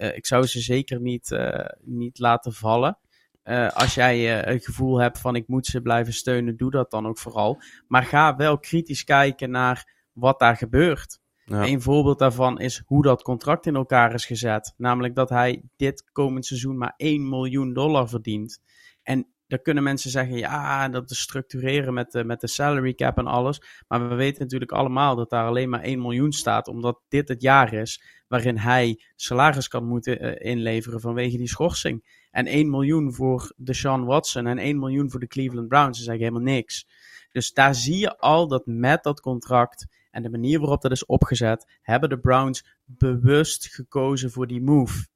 Uh, 0.00 0.16
ik 0.16 0.26
zou 0.26 0.46
ze 0.46 0.60
zeker 0.60 1.00
niet, 1.00 1.30
uh, 1.30 1.66
niet 1.80 2.18
laten 2.18 2.52
vallen. 2.52 2.98
Uh, 3.44 3.70
als 3.70 3.94
jij 3.94 4.20
het 4.20 4.64
gevoel 4.64 5.00
hebt 5.00 5.18
van 5.18 5.36
ik 5.36 5.48
moet 5.48 5.66
ze 5.66 5.80
blijven 5.80 6.12
steunen, 6.12 6.56
doe 6.56 6.70
dat 6.70 6.90
dan 6.90 7.06
ook 7.06 7.18
vooral. 7.18 7.62
Maar 7.88 8.02
ga 8.02 8.36
wel 8.36 8.58
kritisch 8.58 9.04
kijken 9.04 9.50
naar 9.50 9.92
wat 10.12 10.38
daar 10.38 10.56
gebeurt. 10.56 11.20
Ja. 11.44 11.66
Een 11.66 11.82
voorbeeld 11.82 12.18
daarvan 12.18 12.60
is 12.60 12.82
hoe 12.86 13.02
dat 13.02 13.22
contract 13.22 13.66
in 13.66 13.74
elkaar 13.74 14.14
is 14.14 14.26
gezet. 14.26 14.74
Namelijk 14.76 15.14
dat 15.14 15.28
hij 15.28 15.62
dit 15.76 16.10
komend 16.12 16.46
seizoen 16.46 16.78
maar 16.78 16.94
1 16.96 17.28
miljoen 17.28 17.72
dollar 17.72 18.08
verdient. 18.08 18.62
En 19.02 19.26
dan 19.50 19.62
kunnen 19.62 19.82
mensen 19.82 20.10
zeggen, 20.10 20.36
ja, 20.36 20.88
dat 20.88 21.08
te 21.08 21.14
structureren 21.14 21.94
met 21.94 22.12
de, 22.12 22.24
met 22.24 22.40
de 22.40 22.46
salary 22.46 22.94
cap 22.94 23.18
en 23.18 23.26
alles. 23.26 23.62
Maar 23.88 24.08
we 24.08 24.14
weten 24.14 24.42
natuurlijk 24.42 24.72
allemaal 24.72 25.16
dat 25.16 25.30
daar 25.30 25.46
alleen 25.46 25.68
maar 25.68 25.82
1 25.82 26.00
miljoen 26.00 26.32
staat, 26.32 26.68
omdat 26.68 27.00
dit 27.08 27.28
het 27.28 27.42
jaar 27.42 27.72
is 27.72 28.02
waarin 28.28 28.56
hij 28.56 29.00
salaris 29.16 29.68
kan 29.68 29.84
moeten 29.84 30.24
uh, 30.24 30.50
inleveren 30.50 31.00
vanwege 31.00 31.36
die 31.36 31.48
schorsing. 31.48 32.18
En 32.30 32.46
1 32.46 32.70
miljoen 32.70 33.12
voor 33.14 33.52
Deshaun 33.56 34.04
Watson 34.04 34.46
en 34.46 34.58
1 34.58 34.78
miljoen 34.78 35.10
voor 35.10 35.20
de 35.20 35.26
Cleveland 35.26 35.68
Browns 35.68 36.00
is 36.00 36.06
eigenlijk 36.06 36.32
helemaal 36.32 36.54
niks. 36.54 36.86
Dus 37.32 37.52
daar 37.52 37.74
zie 37.74 37.98
je 37.98 38.18
al 38.18 38.48
dat 38.48 38.66
met 38.66 39.02
dat 39.02 39.20
contract 39.20 39.86
en 40.10 40.22
de 40.22 40.30
manier 40.30 40.58
waarop 40.58 40.82
dat 40.82 40.90
is 40.90 41.06
opgezet, 41.06 41.78
hebben 41.82 42.08
de 42.08 42.18
Browns 42.18 42.64
bewust 42.84 43.74
gekozen 43.74 44.30
voor 44.30 44.46
die 44.46 44.62
move. 44.62 45.06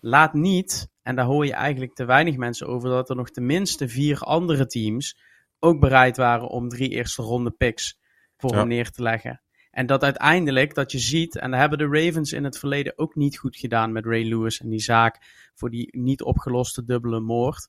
Laat 0.00 0.34
niet 0.34 0.88
en 1.02 1.16
daar 1.16 1.24
hoor 1.24 1.46
je 1.46 1.52
eigenlijk 1.52 1.94
te 1.94 2.04
weinig 2.04 2.36
mensen 2.36 2.66
over, 2.66 2.88
dat 2.88 3.10
er 3.10 3.16
nog 3.16 3.30
tenminste 3.30 3.88
vier 3.88 4.18
andere 4.18 4.66
teams 4.66 5.18
ook 5.58 5.80
bereid 5.80 6.16
waren 6.16 6.48
om 6.48 6.68
drie 6.68 6.88
eerste 6.88 7.22
ronde 7.22 7.50
picks 7.50 7.98
voor 8.36 8.54
hem 8.54 8.68
neer 8.68 8.90
te 8.90 9.02
leggen. 9.02 9.40
En 9.70 9.86
dat 9.86 10.02
uiteindelijk, 10.02 10.74
dat 10.74 10.92
je 10.92 10.98
ziet, 10.98 11.36
en 11.36 11.50
daar 11.50 11.60
hebben 11.60 11.78
de 11.78 11.88
Ravens 12.04 12.32
in 12.32 12.44
het 12.44 12.58
verleden 12.58 12.92
ook 12.96 13.14
niet 13.14 13.38
goed 13.38 13.56
gedaan 13.56 13.92
met 13.92 14.06
Ray 14.06 14.28
Lewis 14.28 14.60
en 14.60 14.68
die 14.68 14.80
zaak 14.80 15.18
voor 15.54 15.70
die 15.70 15.88
niet 15.90 16.22
opgeloste 16.22 16.84
dubbele 16.84 17.20
moord. 17.20 17.68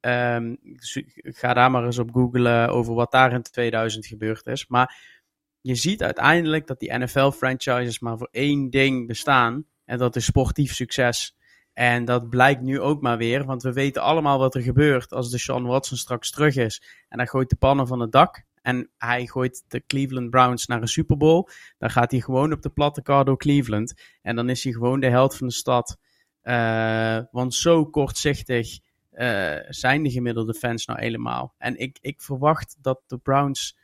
Um, 0.00 0.58
dus 0.62 1.02
ga 1.22 1.54
daar 1.54 1.70
maar 1.70 1.84
eens 1.84 1.98
op 1.98 2.10
googlen 2.12 2.68
over 2.68 2.94
wat 2.94 3.10
daar 3.10 3.32
in 3.32 3.42
2000 3.42 4.06
gebeurd 4.06 4.46
is. 4.46 4.66
Maar 4.66 5.18
je 5.60 5.74
ziet 5.74 6.02
uiteindelijk 6.02 6.66
dat 6.66 6.80
die 6.80 6.98
NFL-franchises 6.98 7.98
maar 7.98 8.18
voor 8.18 8.28
één 8.30 8.70
ding 8.70 9.06
bestaan. 9.06 9.64
En 9.84 9.98
dat 9.98 10.16
is 10.16 10.24
sportief 10.24 10.74
succes. 10.74 11.36
En 11.72 12.04
dat 12.04 12.28
blijkt 12.28 12.60
nu 12.60 12.80
ook 12.80 13.00
maar 13.00 13.18
weer, 13.18 13.44
want 13.44 13.62
we 13.62 13.72
weten 13.72 14.02
allemaal 14.02 14.38
wat 14.38 14.54
er 14.54 14.62
gebeurt 14.62 15.12
als 15.12 15.30
de 15.30 15.38
Sean 15.38 15.66
Watson 15.66 15.96
straks 15.96 16.30
terug 16.30 16.56
is. 16.56 16.82
En 17.08 17.18
hij 17.18 17.26
gooit 17.26 17.50
de 17.50 17.56
pannen 17.56 17.86
van 17.86 18.00
het 18.00 18.12
dak 18.12 18.44
en 18.62 18.90
hij 18.98 19.26
gooit 19.26 19.64
de 19.68 19.86
Cleveland 19.86 20.30
Browns 20.30 20.66
naar 20.66 20.80
een 20.80 20.88
Super 20.88 21.16
Bowl. 21.16 21.48
Dan 21.78 21.90
gaat 21.90 22.10
hij 22.10 22.20
gewoon 22.20 22.52
op 22.52 22.62
de 22.62 22.70
platte 22.70 23.02
car 23.02 23.24
door 23.24 23.38
Cleveland. 23.38 23.94
En 24.22 24.36
dan 24.36 24.48
is 24.48 24.64
hij 24.64 24.72
gewoon 24.72 25.00
de 25.00 25.08
held 25.08 25.36
van 25.36 25.46
de 25.46 25.52
stad. 25.52 25.98
Uh, 26.42 27.18
want 27.30 27.54
zo 27.54 27.86
kortzichtig 27.86 28.78
uh, 29.12 29.56
zijn 29.68 30.02
de 30.02 30.10
gemiddelde 30.10 30.54
fans 30.54 30.86
nou 30.86 31.00
helemaal. 31.00 31.54
En 31.58 31.78
ik, 31.78 31.98
ik 32.00 32.20
verwacht 32.22 32.76
dat 32.80 33.00
de 33.06 33.18
Browns 33.18 33.78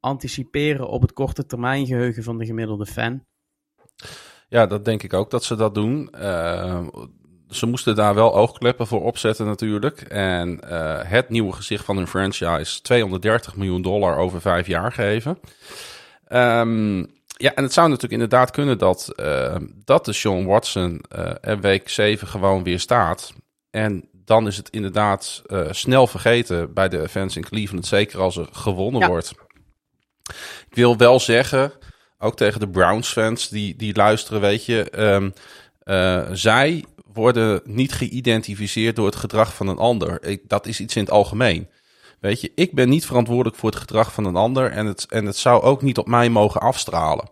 anticiperen 0.00 0.88
op 0.88 1.02
het 1.02 1.12
korte 1.12 1.46
termijn 1.46 1.86
geheugen 1.86 2.22
van 2.22 2.38
de 2.38 2.46
gemiddelde 2.46 2.86
fan. 2.86 3.24
Ja, 4.48 4.66
dat 4.66 4.84
denk 4.84 5.02
ik 5.02 5.12
ook 5.12 5.30
dat 5.30 5.44
ze 5.44 5.56
dat 5.56 5.74
doen. 5.74 6.14
Uh, 6.14 6.86
ze 7.50 7.66
moesten 7.66 7.94
daar 7.94 8.14
wel 8.14 8.34
oogkleppen 8.34 8.86
voor 8.86 9.02
opzetten 9.02 9.46
natuurlijk. 9.46 10.00
En 10.00 10.60
uh, 10.70 11.00
het 11.02 11.28
nieuwe 11.28 11.52
gezicht 11.52 11.84
van 11.84 11.96
hun 11.96 12.06
franchise 12.06 12.82
230 12.82 13.56
miljoen 13.56 13.82
dollar 13.82 14.16
over 14.16 14.40
vijf 14.40 14.66
jaar 14.66 14.92
geven. 14.92 15.38
Um, 16.28 17.16
ja, 17.36 17.54
en 17.54 17.62
het 17.62 17.72
zou 17.72 17.86
natuurlijk 17.86 18.12
inderdaad 18.12 18.50
kunnen 18.50 18.78
dat, 18.78 19.12
uh, 19.16 19.56
dat 19.84 20.04
de 20.04 20.12
Sean 20.12 20.46
Watson 20.46 21.04
uh, 21.16 21.30
er 21.40 21.60
week 21.60 21.88
7 21.88 22.28
gewoon 22.28 22.62
weer 22.62 22.80
staat. 22.80 23.32
En 23.70 24.08
dan 24.12 24.46
is 24.46 24.56
het 24.56 24.68
inderdaad 24.68 25.42
snel 25.70 26.06
vergeten 26.06 26.74
bij 26.74 26.88
de 26.88 27.08
fans 27.08 27.36
in 27.36 27.44
Cleveland, 27.44 27.86
zeker 27.86 28.20
als 28.20 28.36
er 28.36 28.48
gewonnen 28.52 29.00
ja. 29.00 29.08
wordt. 29.08 29.34
Ik 30.68 30.74
wil 30.74 30.96
wel 30.96 31.20
zeggen, 31.20 31.72
ook 32.18 32.36
tegen 32.36 32.60
de 32.60 32.68
Browns 32.68 33.12
fans 33.12 33.48
die, 33.48 33.76
die 33.76 33.94
luisteren, 33.94 34.40
weet 34.40 34.64
je, 34.64 35.00
um, 35.02 35.32
zij 36.36 36.84
worden 37.18 37.60
niet 37.64 37.92
geïdentificeerd 37.92 38.96
door 38.96 39.06
het 39.06 39.16
gedrag 39.16 39.54
van 39.54 39.68
een 39.68 39.78
ander. 39.78 40.38
Dat 40.46 40.66
is 40.66 40.80
iets 40.80 40.96
in 40.96 41.02
het 41.02 41.10
algemeen. 41.10 41.68
Weet 42.20 42.40
je, 42.40 42.52
ik 42.54 42.74
ben 42.74 42.88
niet 42.88 43.06
verantwoordelijk 43.06 43.56
voor 43.56 43.70
het 43.70 43.78
gedrag 43.78 44.12
van 44.12 44.24
een 44.24 44.36
ander 44.36 44.70
en 44.70 44.86
het, 44.86 45.06
en 45.08 45.26
het 45.26 45.36
zou 45.36 45.62
ook 45.62 45.82
niet 45.82 45.98
op 45.98 46.06
mij 46.06 46.28
mogen 46.28 46.60
afstralen. 46.60 47.30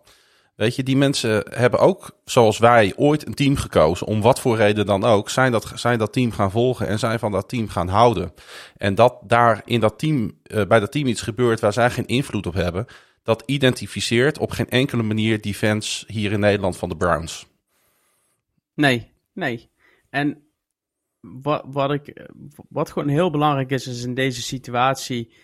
Weet 0.57 0.77
je, 0.77 0.83
die 0.83 0.97
mensen 0.97 1.47
hebben 1.51 1.81
ook, 1.81 2.19
zoals 2.25 2.59
wij, 2.59 2.93
ooit 2.97 3.27
een 3.27 3.35
team 3.35 3.57
gekozen, 3.57 4.07
om 4.07 4.21
wat 4.21 4.41
voor 4.41 4.57
reden 4.57 4.87
dan 4.87 5.05
ook, 5.05 5.31
zijn 5.31 5.53
dat, 5.53 5.73
zijn 5.75 5.99
dat 5.99 6.13
team 6.13 6.33
gaan 6.33 6.51
volgen 6.51 6.87
en 6.87 6.99
zijn 6.99 7.19
van 7.19 7.33
dat 7.33 7.49
team 7.49 7.69
gaan 7.69 7.89
houden. 7.89 8.33
En 8.77 8.95
dat 8.95 9.19
daar 9.23 9.63
in 9.65 9.81
dat 9.81 9.99
team, 9.99 10.41
uh, 10.47 10.67
bij 10.67 10.81
dat 10.81 10.93
team 10.93 11.07
iets 11.07 11.23
gebeurt 11.23 11.61
waar 11.61 11.73
zij 11.73 11.91
geen 11.91 12.07
invloed 12.07 12.47
op 12.47 12.55
hebben, 12.55 12.87
dat 13.23 13.43
identificeert 13.47 14.39
op 14.39 14.51
geen 14.51 14.69
enkele 14.69 15.03
manier 15.03 15.41
die 15.41 15.55
fans 15.55 16.05
hier 16.07 16.33
in 16.33 16.41
Nederland 16.41 16.77
van 16.77 16.89
de 16.89 16.97
Browns. 16.97 17.47
Nee, 18.75 19.13
nee. 19.33 19.71
En 20.17 20.43
wat, 21.21 21.65
wat, 21.67 21.93
ik, 21.93 22.31
wat 22.69 22.91
gewoon 22.91 23.09
heel 23.09 23.31
belangrijk 23.31 23.71
is, 23.71 23.87
is 23.87 24.05
in 24.05 24.15
deze 24.15 24.43
situatie, 24.43 25.35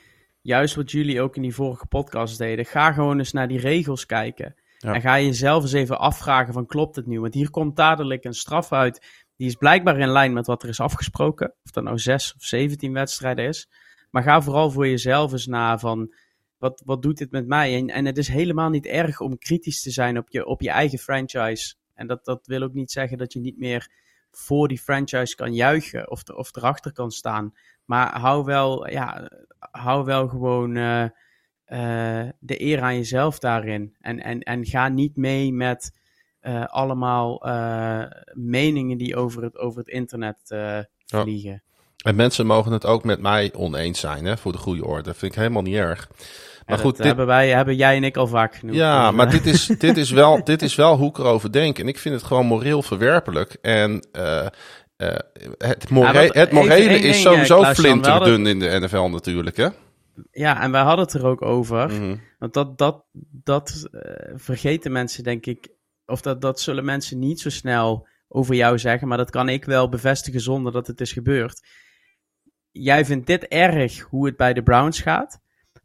juist 0.40 0.74
wat 0.74 0.90
jullie 0.90 1.20
ook 1.20 1.36
in 1.36 1.42
die 1.42 1.54
vorige 1.54 1.86
podcast 1.86 2.38
deden, 2.38 2.64
ga 2.64 2.92
gewoon 2.92 3.18
eens 3.18 3.32
naar 3.32 3.48
die 3.48 3.60
regels 3.60 4.06
kijken. 4.06 4.54
En 4.78 5.00
ga 5.00 5.20
jezelf 5.20 5.62
eens 5.62 5.72
even 5.72 5.98
afvragen 5.98 6.52
van 6.52 6.66
klopt 6.66 6.96
het 6.96 7.06
nu? 7.06 7.20
Want 7.20 7.34
hier 7.34 7.50
komt 7.50 7.76
dadelijk 7.76 8.24
een 8.24 8.34
straf 8.34 8.72
uit, 8.72 9.24
die 9.36 9.46
is 9.46 9.54
blijkbaar 9.54 9.98
in 9.98 10.08
lijn 10.08 10.32
met 10.32 10.46
wat 10.46 10.62
er 10.62 10.68
is 10.68 10.80
afgesproken. 10.80 11.54
Of 11.64 11.70
dat 11.70 11.84
nou 11.84 11.98
6 11.98 12.34
of 12.34 12.42
17 12.42 12.92
wedstrijden 12.92 13.46
is. 13.46 13.68
Maar 14.10 14.22
ga 14.22 14.42
vooral 14.42 14.70
voor 14.70 14.88
jezelf 14.88 15.32
eens 15.32 15.46
na 15.46 15.78
van 15.78 16.14
wat, 16.58 16.82
wat 16.84 17.02
doet 17.02 17.18
dit 17.18 17.30
met 17.30 17.46
mij? 17.46 17.76
En, 17.76 17.88
en 17.88 18.04
het 18.04 18.18
is 18.18 18.28
helemaal 18.28 18.70
niet 18.70 18.86
erg 18.86 19.20
om 19.20 19.38
kritisch 19.38 19.82
te 19.82 19.90
zijn 19.90 20.18
op 20.18 20.28
je, 20.28 20.46
op 20.46 20.60
je 20.60 20.70
eigen 20.70 20.98
franchise. 20.98 21.74
En 21.94 22.06
dat, 22.06 22.24
dat 22.24 22.46
wil 22.46 22.62
ook 22.62 22.74
niet 22.74 22.90
zeggen 22.90 23.18
dat 23.18 23.32
je 23.32 23.40
niet 23.40 23.58
meer 23.58 23.90
voor 24.36 24.68
die 24.68 24.78
franchise 24.78 25.34
kan 25.34 25.54
juichen 25.54 26.10
of, 26.10 26.22
of 26.22 26.56
erachter 26.56 26.92
kan 26.92 27.10
staan. 27.10 27.54
Maar 27.84 28.18
hou 28.18 28.44
wel, 28.44 28.90
ja, 28.90 29.30
hou 29.58 30.04
wel 30.04 30.28
gewoon 30.28 30.76
uh, 30.76 31.02
uh, 31.02 32.28
de 32.38 32.60
eer 32.62 32.82
aan 32.82 32.96
jezelf 32.96 33.38
daarin. 33.38 33.96
En, 34.00 34.20
en, 34.20 34.40
en 34.40 34.66
ga 34.66 34.88
niet 34.88 35.16
mee 35.16 35.52
met 35.52 35.92
uh, 36.42 36.64
allemaal 36.66 37.42
meningen 38.32 38.98
die 38.98 39.16
over 39.16 39.42
het, 39.42 39.58
over 39.58 39.78
het 39.78 39.88
internet 39.88 40.38
vliegen. 41.06 41.50
Ja. 41.50 41.60
En 42.02 42.16
mensen 42.16 42.46
mogen 42.46 42.72
het 42.72 42.86
ook 42.86 43.04
met 43.04 43.20
mij 43.20 43.52
oneens 43.54 44.00
zijn, 44.00 44.24
hè, 44.24 44.36
voor 44.36 44.52
de 44.52 44.58
goede 44.58 44.84
orde. 44.84 45.02
Dat 45.02 45.16
vind 45.16 45.32
ik 45.32 45.38
helemaal 45.38 45.62
niet 45.62 45.74
erg. 45.74 46.10
Maar 46.74 46.84
goed, 46.84 46.96
dit... 46.96 47.06
hebben, 47.06 47.26
wij, 47.26 47.48
hebben 47.48 47.76
jij 47.76 47.96
en 47.96 48.04
ik 48.04 48.16
al 48.16 48.26
vaak 48.26 48.54
genoemd. 48.54 48.76
Ja, 48.76 49.10
maar 49.10 49.30
dit 49.30 49.46
is, 49.46 49.66
dit, 49.66 49.96
is 49.96 50.10
wel, 50.10 50.44
dit 50.44 50.62
is 50.62 50.74
wel 50.74 50.96
hoe 50.96 51.08
ik 51.08 51.18
erover 51.18 51.52
denk. 51.52 51.78
En 51.78 51.88
ik 51.88 51.98
vind 51.98 52.14
het 52.14 52.24
gewoon 52.24 52.46
moreel 52.46 52.82
verwerpelijk. 52.82 53.56
En 53.60 54.06
uh, 54.12 54.46
uh, 54.96 55.14
het, 55.58 55.90
more 55.90 56.12
ja, 56.12 56.40
het 56.40 56.52
morele 56.52 56.98
is 56.98 57.20
sowieso 57.20 57.64
flinterdun 57.64 58.46
in 58.46 58.58
de 58.58 58.78
NFL 58.80 59.08
natuurlijk, 59.08 59.56
hè? 59.56 59.68
Ja, 60.30 60.60
en 60.60 60.70
wij 60.70 60.82
hadden 60.82 61.04
het 61.04 61.14
er 61.14 61.26
ook 61.26 61.42
over. 61.42 61.88
Mm 61.88 61.98
-hmm. 61.98 62.20
Want 62.38 62.54
dat, 62.54 62.78
dat, 62.78 63.04
dat 63.30 63.88
uh, 63.92 64.00
vergeten 64.34 64.92
mensen, 64.92 65.24
denk 65.24 65.46
ik. 65.46 65.68
Of 66.06 66.20
dat, 66.20 66.40
dat 66.40 66.60
zullen 66.60 66.84
mensen 66.84 67.18
niet 67.18 67.40
zo 67.40 67.50
snel 67.50 68.08
over 68.28 68.54
jou 68.54 68.78
zeggen. 68.78 69.08
Maar 69.08 69.18
dat 69.18 69.30
kan 69.30 69.48
ik 69.48 69.64
wel 69.64 69.88
bevestigen 69.88 70.40
zonder 70.40 70.72
dat 70.72 70.86
het 70.86 71.00
is 71.00 71.12
gebeurd. 71.12 71.66
Jij 72.70 73.04
vindt 73.04 73.26
dit 73.26 73.46
erg 73.46 74.00
hoe 74.00 74.26
het 74.26 74.36
bij 74.36 74.52
de 74.52 74.62
Browns 74.62 75.00
gaat 75.00 75.40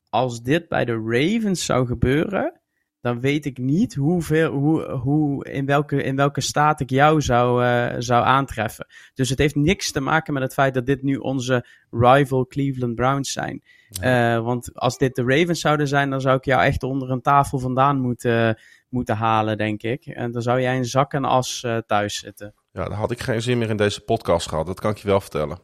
als 0.09 0.41
dit 0.41 0.67
bij 0.67 0.85
de 0.85 1.03
Ravens 1.05 1.65
zou 1.65 1.85
gebeuren, 1.85 2.61
dan 3.01 3.19
weet 3.19 3.45
ik 3.45 3.57
niet 3.57 3.95
hoeveel, 3.95 4.51
hoe, 4.51 4.91
hoe, 4.91 5.45
in, 5.45 5.65
welke, 5.65 6.03
in 6.03 6.15
welke 6.15 6.41
staat 6.41 6.79
ik 6.79 6.89
jou 6.89 7.21
zou, 7.21 7.63
uh, 7.63 7.95
zou 7.97 8.25
aantreffen. 8.25 8.87
Dus 9.13 9.29
het 9.29 9.39
heeft 9.39 9.55
niks 9.55 9.91
te 9.91 9.99
maken 9.99 10.33
met 10.33 10.43
het 10.43 10.53
feit 10.53 10.73
dat 10.73 10.85
dit 10.85 11.03
nu 11.03 11.15
onze 11.15 11.65
rival 11.89 12.47
Cleveland 12.47 12.95
Browns 12.95 13.31
zijn. 13.31 13.63
Uh, 14.03 14.39
want 14.39 14.73
als 14.73 14.97
dit 14.97 15.15
de 15.15 15.23
Ravens 15.23 15.59
zouden 15.59 15.87
zijn, 15.87 16.09
dan 16.09 16.21
zou 16.21 16.37
ik 16.37 16.45
jou 16.45 16.63
echt 16.63 16.83
onder 16.83 17.11
een 17.11 17.21
tafel 17.21 17.59
vandaan 17.59 17.99
moeten, 17.99 18.59
moeten 18.89 19.15
halen, 19.15 19.57
denk 19.57 19.83
ik. 19.83 20.05
En 20.05 20.31
dan 20.31 20.41
zou 20.41 20.61
jij 20.61 20.75
in 20.75 20.85
zak 20.85 21.13
en 21.13 21.25
as 21.25 21.63
uh, 21.65 21.77
thuis 21.77 22.19
zitten. 22.19 22.53
Ja, 22.71 22.83
dan 22.83 22.97
had 22.97 23.11
ik 23.11 23.19
geen 23.19 23.41
zin 23.41 23.57
meer 23.57 23.69
in 23.69 23.77
deze 23.77 24.01
podcast 24.01 24.49
gehad. 24.49 24.65
Dat 24.65 24.79
kan 24.79 24.91
ik 24.91 24.97
je 24.97 25.07
wel 25.07 25.21
vertellen. 25.21 25.59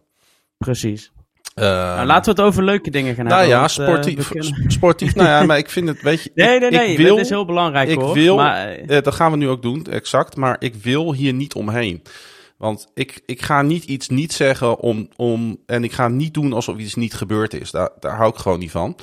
Precies. 0.57 1.11
Uh, 1.55 1.65
nou, 1.65 2.05
laten 2.05 2.35
we 2.35 2.41
het 2.41 2.49
over 2.49 2.63
leuke 2.63 2.89
dingen 2.89 3.15
gaan 3.15 3.25
nou 3.25 3.37
hebben. 3.37 3.57
Nou 3.59 3.71
ja, 3.71 3.85
want, 3.85 4.03
sportief. 4.03 4.33
Uh, 4.33 4.67
sportief, 4.67 5.15
nou 5.15 5.27
ja, 5.27 5.43
maar 5.43 5.57
ik 5.57 5.69
vind 5.69 5.87
het, 5.87 6.01
weet 6.01 6.23
je... 6.23 6.31
Nee, 6.35 6.59
nee, 6.59 6.71
nee, 6.71 6.97
wil, 6.97 7.15
dat 7.15 7.25
is 7.25 7.29
heel 7.29 7.45
belangrijk 7.45 7.89
ik 7.89 7.99
hoor. 7.99 8.13
Wil, 8.13 8.35
maar, 8.35 8.79
uh, 8.79 9.01
dat 9.01 9.15
gaan 9.15 9.31
we 9.31 9.37
nu 9.37 9.49
ook 9.49 9.61
doen, 9.61 9.85
exact. 9.85 10.35
Maar 10.35 10.55
ik 10.59 10.75
wil 10.75 11.13
hier 11.13 11.33
niet 11.33 11.53
omheen. 11.53 12.01
Want 12.57 12.87
ik, 12.93 13.21
ik 13.25 13.41
ga 13.41 13.61
niet 13.61 13.83
iets 13.83 14.09
niet 14.09 14.33
zeggen 14.33 14.79
om, 14.79 15.09
om... 15.15 15.57
En 15.65 15.83
ik 15.83 15.91
ga 15.91 16.07
niet 16.07 16.33
doen 16.33 16.53
alsof 16.53 16.77
iets 16.77 16.95
niet 16.95 17.13
gebeurd 17.13 17.53
is. 17.53 17.71
Daar, 17.71 17.89
daar 17.99 18.15
hou 18.15 18.29
ik 18.29 18.37
gewoon 18.37 18.59
niet 18.59 18.71
van. 18.71 18.95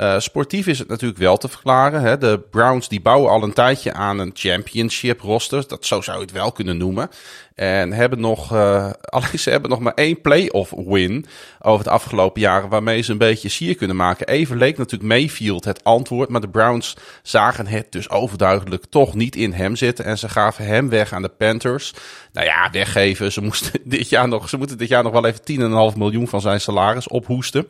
Uh, 0.00 0.18
sportief 0.18 0.66
is 0.66 0.78
het 0.78 0.88
natuurlijk 0.88 1.18
wel 1.18 1.36
te 1.36 1.48
verklaren. 1.48 2.02
Hè? 2.02 2.18
De 2.18 2.40
Browns 2.50 2.88
die 2.88 3.00
bouwen 3.00 3.30
al 3.30 3.42
een 3.42 3.52
tijdje 3.52 3.92
aan 3.92 4.18
een 4.18 4.30
championship 4.34 5.20
roster. 5.20 5.64
Dat 5.68 5.86
zo 5.86 6.00
zou 6.00 6.16
je 6.16 6.22
het 6.22 6.32
wel 6.32 6.52
kunnen 6.52 6.76
noemen. 6.76 7.10
En 7.54 7.92
hebben 7.92 8.20
nog, 8.20 8.52
alleen 9.02 9.38
ze 9.38 9.50
hebben 9.50 9.70
nog 9.70 9.80
maar 9.80 9.94
één 9.94 10.20
playoff 10.20 10.72
win 10.76 11.26
over 11.60 11.84
de 11.84 11.90
afgelopen 11.90 12.40
jaren. 12.40 12.68
Waarmee 12.68 13.02
ze 13.02 13.12
een 13.12 13.18
beetje 13.18 13.48
sier 13.48 13.74
kunnen 13.74 13.96
maken. 13.96 14.26
Even 14.26 14.56
leek 14.56 14.78
natuurlijk 14.78 15.10
Mayfield 15.10 15.64
het 15.64 15.84
antwoord. 15.84 16.28
Maar 16.28 16.40
de 16.40 16.48
Browns 16.48 16.96
zagen 17.22 17.66
het 17.66 17.92
dus 17.92 18.10
overduidelijk 18.10 18.84
toch 18.90 19.14
niet 19.14 19.36
in 19.36 19.52
hem 19.52 19.76
zitten. 19.76 20.04
En 20.04 20.18
ze 20.18 20.28
gaven 20.28 20.64
hem 20.64 20.88
weg 20.88 21.12
aan 21.12 21.22
de 21.22 21.28
Panthers. 21.28 21.94
Nou 22.32 22.46
ja, 22.46 22.68
weggeven. 22.72 23.32
Ze, 23.32 23.40
moesten 23.40 23.80
dit 23.84 24.08
jaar 24.08 24.28
nog, 24.28 24.48
ze 24.48 24.56
moeten 24.56 24.78
dit 24.78 24.88
jaar 24.88 25.02
nog 25.02 25.12
wel 25.12 25.26
even 25.26 25.92
10,5 25.92 25.98
miljoen 25.98 26.28
van 26.28 26.40
zijn 26.40 26.60
salaris 26.60 27.08
ophoesten. 27.08 27.66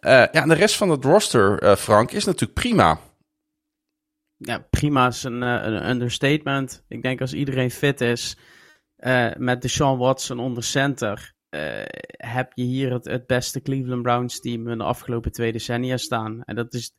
Uh, 0.00 0.10
ja, 0.10 0.32
en 0.32 0.48
de 0.48 0.54
rest 0.54 0.76
van 0.76 0.90
het 0.90 1.04
roster, 1.04 1.62
uh, 1.62 1.74
Frank, 1.74 2.10
is 2.10 2.24
natuurlijk 2.24 2.60
prima. 2.60 3.00
Ja, 4.36 4.66
prima 4.70 5.06
is 5.06 5.22
een, 5.22 5.42
een 5.42 5.88
understatement. 5.90 6.84
Ik 6.88 7.02
denk 7.02 7.20
als 7.20 7.32
iedereen 7.32 7.70
fit 7.70 8.00
is, 8.00 8.38
met 9.36 9.62
Deshaun 9.62 9.98
Watson 9.98 10.38
onder 10.38 10.62
center, 10.62 11.34
heb 12.16 12.52
je 12.54 12.62
hier 12.62 12.92
het, 12.92 13.04
het 13.04 13.26
beste 13.26 13.62
Cleveland 13.62 14.02
Browns 14.02 14.40
team 14.40 14.68
in 14.68 14.78
de 14.78 14.84
afgelopen 14.84 15.32
twee 15.32 15.52
decennia 15.52 15.96
staan. 15.96 16.42
En 16.44 16.54
dat 16.54 16.74
is, 16.74 16.94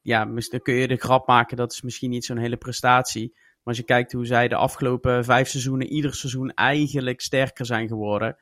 ja, 0.00 0.24
dan 0.24 0.60
kun 0.62 0.74
je 0.74 0.88
de 0.88 0.96
grap 0.96 1.26
maken, 1.26 1.56
dat 1.56 1.72
is 1.72 1.82
misschien 1.82 2.10
niet 2.10 2.24
zo'n 2.24 2.38
hele 2.38 2.56
prestatie. 2.56 3.32
Maar 3.34 3.62
als 3.62 3.76
je 3.76 3.82
kijkt 3.82 4.12
hoe 4.12 4.26
zij 4.26 4.48
de 4.48 4.54
afgelopen 4.54 5.24
vijf 5.24 5.48
seizoenen, 5.48 5.86
ieder 5.86 6.14
seizoen 6.14 6.54
eigenlijk 6.54 7.20
sterker 7.20 7.66
zijn 7.66 7.88
geworden, 7.88 8.36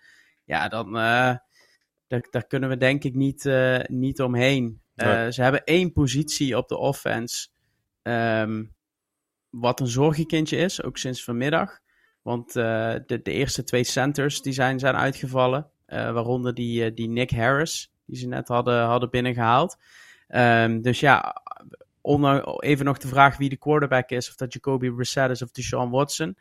ja, 0.44 0.68
dan 0.68 0.96
daar, 2.07 2.26
daar 2.30 2.46
kunnen 2.46 2.68
we 2.68 2.76
denk 2.76 3.04
ik 3.04 3.14
niet, 3.14 3.44
uh, 3.44 3.78
niet 3.86 4.20
omheen. 4.20 4.80
Uh, 4.96 5.28
Ze 5.28 5.42
hebben 5.42 5.64
één 5.64 5.92
positie 5.92 6.57
op 6.57 6.68
de 6.68 6.76
offense. 6.76 7.48
Um, 8.02 8.74
wat 9.50 9.80
een 9.80 9.86
zorgenkindje 9.86 10.57
is, 10.57 10.82
ook 10.82 10.96
sinds 10.96 11.24
vanmiddag. 11.24 11.78
Want 12.22 12.57
uh, 12.57 12.94
de, 13.07 13.20
de 13.22 13.32
eerste 13.32 13.64
twee 13.64 13.84
centers 13.84 14.42
die 14.42 14.52
zijn, 14.52 14.78
zijn 14.78 14.96
uitgevallen. 14.96 15.70
waaronder 15.86 16.54
die, 16.54 16.92
die 16.94 17.09
Nick 17.09 17.30
Harris, 17.30 17.92
die 18.07 18.16
ze 18.16 18.26
net 18.28 18.48
hadden, 18.48 18.84
hadden 18.84 19.11
binnengehaald. 19.11 19.76
Um, 20.28 20.82
dus 20.82 21.00
ja, 21.00 21.42
om 22.00 22.20
nou 22.20 22.59
even 22.59 22.84
nog 22.84 22.98
de 22.98 23.09
vraag 23.09 23.36
wie 23.36 23.48
de 23.48 23.57
quarterback 23.57 24.11
is, 24.11 24.28
of 24.28 24.34
dat 24.34 24.52
Jacoby 24.52 24.90
Brissett 24.90 25.30
is 25.30 25.42
of 25.42 25.50
Deshaun 25.50 25.90
Watson. 25.90 26.36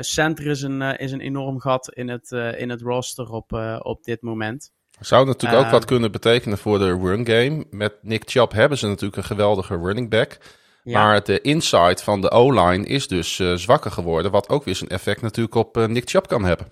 center 0.00 0.46
is 0.46 0.62
een, 0.62 0.82
is 0.82 1.12
een 1.12 1.20
enorm 1.20 1.60
gat 1.60 1.92
in 1.92 2.08
het, 2.08 2.30
in 2.32 2.70
het 2.70 2.80
roster 2.80 3.30
op, 3.30 3.52
op 3.82 4.04
dit 4.04 4.22
moment. 4.22 4.72
Zou 5.00 5.26
natuurlijk 5.26 5.64
ook 5.64 5.70
wat 5.70 5.84
kunnen 5.84 6.12
betekenen 6.12 6.58
voor 6.58 6.78
de 6.78 6.98
run 6.98 7.26
game. 7.26 7.64
Met 7.70 7.94
Nick 8.02 8.22
Chubb 8.26 8.52
hebben 8.52 8.78
ze 8.78 8.86
natuurlijk 8.86 9.16
een 9.16 9.24
geweldige 9.24 9.76
running 9.76 10.10
back. 10.10 10.38
Ja. 10.84 11.02
Maar 11.02 11.24
de 11.24 11.40
inside 11.40 12.02
van 12.02 12.20
de 12.20 12.30
O-line 12.30 12.86
is 12.86 13.08
dus 13.08 13.38
uh, 13.38 13.54
zwakker 13.54 13.90
geworden. 13.90 14.30
Wat 14.30 14.48
ook 14.48 14.64
weer 14.64 14.74
zijn 14.74 14.90
effect 14.90 15.20
natuurlijk 15.20 15.54
op 15.54 15.76
uh, 15.76 15.86
Nick 15.86 16.10
Chubb 16.10 16.26
kan 16.26 16.44
hebben. 16.44 16.66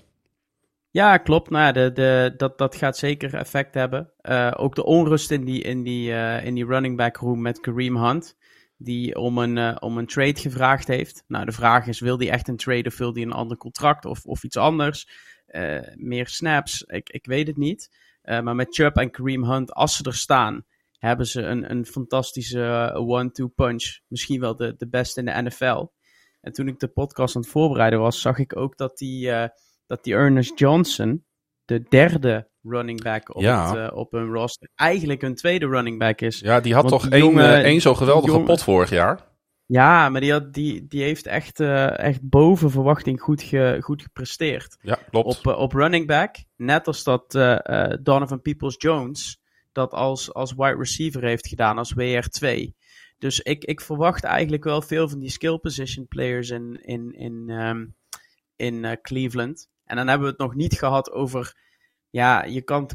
Ja, 0.90 1.16
klopt. 1.16 1.50
Nou, 1.50 1.72
de, 1.72 1.92
de, 1.92 2.34
dat, 2.36 2.58
dat 2.58 2.76
gaat 2.76 2.96
zeker 2.96 3.34
effect 3.34 3.74
hebben. 3.74 4.12
Uh, 4.22 4.52
ook 4.56 4.74
de 4.74 4.84
onrust 4.84 5.30
in 5.30 5.44
die, 5.44 5.62
in, 5.62 5.82
die, 5.82 6.12
in 6.42 6.54
die 6.54 6.66
running 6.66 6.96
back 6.96 7.16
room 7.16 7.42
met 7.42 7.60
Kareem 7.60 7.96
Hunt. 7.96 8.36
Die 8.76 9.16
om 9.16 9.38
een, 9.38 9.82
om 9.82 9.98
een 9.98 10.06
trade 10.06 10.40
gevraagd 10.40 10.88
heeft. 10.88 11.24
Nou, 11.26 11.44
de 11.44 11.52
vraag 11.52 11.86
is, 11.86 12.00
wil 12.00 12.18
hij 12.18 12.30
echt 12.30 12.48
een 12.48 12.56
trade 12.56 12.88
of 12.88 12.98
wil 12.98 13.12
hij 13.14 13.22
een 13.22 13.32
ander 13.32 13.56
contract 13.56 14.04
of, 14.04 14.24
of 14.24 14.44
iets 14.44 14.56
anders? 14.56 15.08
meer 15.94 16.26
snaps? 16.26 16.82
Ik, 16.82 17.08
ik 17.08 17.26
weet 17.26 17.46
het 17.46 17.56
niet. 17.56 17.90
Uh, 18.24 18.40
maar 18.40 18.54
met 18.54 18.74
Chubb 18.74 18.96
en 18.96 19.10
Kareem 19.10 19.44
Hunt, 19.44 19.72
als 19.72 19.96
ze 19.96 20.04
er 20.04 20.14
staan, 20.14 20.64
hebben 20.98 21.26
ze 21.26 21.42
een, 21.42 21.70
een 21.70 21.86
fantastische 21.86 22.92
uh, 22.94 23.08
one-two 23.08 23.48
punch. 23.48 23.98
Misschien 24.08 24.40
wel 24.40 24.56
de, 24.56 24.74
de 24.76 24.88
beste 24.88 25.20
in 25.20 25.26
de 25.26 25.42
NFL. 25.42 25.86
En 26.40 26.52
toen 26.52 26.68
ik 26.68 26.78
de 26.78 26.88
podcast 26.88 27.36
aan 27.36 27.42
het 27.42 27.50
voorbereiden 27.50 28.00
was, 28.00 28.20
zag 28.20 28.38
ik 28.38 28.56
ook 28.56 28.76
dat 28.76 28.98
die, 28.98 29.28
uh, 29.28 29.44
dat 29.86 30.04
die 30.04 30.14
Ernest 30.14 30.58
Johnson, 30.58 31.24
de 31.64 31.82
derde 31.88 32.50
running 32.62 33.02
back 33.02 33.34
op, 33.34 33.42
ja. 33.42 33.76
het, 33.76 33.92
op 33.92 34.12
hun 34.12 34.32
roster, 34.32 34.70
eigenlijk 34.74 35.20
hun 35.20 35.34
tweede 35.34 35.66
running 35.66 35.98
back 35.98 36.20
is. 36.20 36.40
Ja, 36.40 36.60
die 36.60 36.74
had 36.74 36.88
toch 36.88 37.08
één, 37.08 37.38
één 37.64 37.80
zo 37.80 37.94
geweldige 37.94 38.40
pot 38.40 38.62
vorig 38.62 38.90
jaar? 38.90 39.29
Ja, 39.72 40.08
maar 40.08 40.20
die, 40.20 40.32
had, 40.32 40.52
die, 40.52 40.86
die 40.86 41.02
heeft 41.02 41.26
echt, 41.26 41.60
uh, 41.60 41.98
echt 41.98 42.28
boven 42.28 42.70
verwachting 42.70 43.20
goed, 43.20 43.42
ge, 43.42 43.78
goed 43.80 44.02
gepresteerd. 44.02 44.76
Ja, 44.80 44.98
klopt. 45.10 45.38
Op, 45.38 45.46
uh, 45.46 45.58
op 45.58 45.72
running 45.72 46.06
back, 46.06 46.36
net 46.56 46.86
als 46.86 47.04
dat 47.04 47.34
uh, 47.34 47.92
Donovan 48.02 48.40
Peoples-Jones 48.40 49.40
dat 49.72 49.92
als, 49.92 50.34
als 50.34 50.54
wide 50.54 50.76
receiver 50.76 51.22
heeft 51.24 51.48
gedaan, 51.48 51.78
als 51.78 51.94
WR2. 51.94 52.70
Dus 53.18 53.40
ik, 53.40 53.64
ik 53.64 53.80
verwacht 53.80 54.24
eigenlijk 54.24 54.64
wel 54.64 54.82
veel 54.82 55.08
van 55.08 55.18
die 55.18 55.30
skill 55.30 55.58
position 55.58 56.08
players 56.08 56.50
in, 56.50 56.80
in, 56.82 57.12
in, 57.12 57.48
um, 57.50 57.94
in 58.56 58.98
Cleveland. 59.02 59.68
En 59.84 59.96
dan 59.96 60.08
hebben 60.08 60.26
we 60.26 60.32
het 60.32 60.42
nog 60.42 60.54
niet 60.54 60.78
gehad 60.78 61.10
over 61.10 61.56
ja, 62.10 62.44
je 62.44 62.62
kan, 62.62 62.88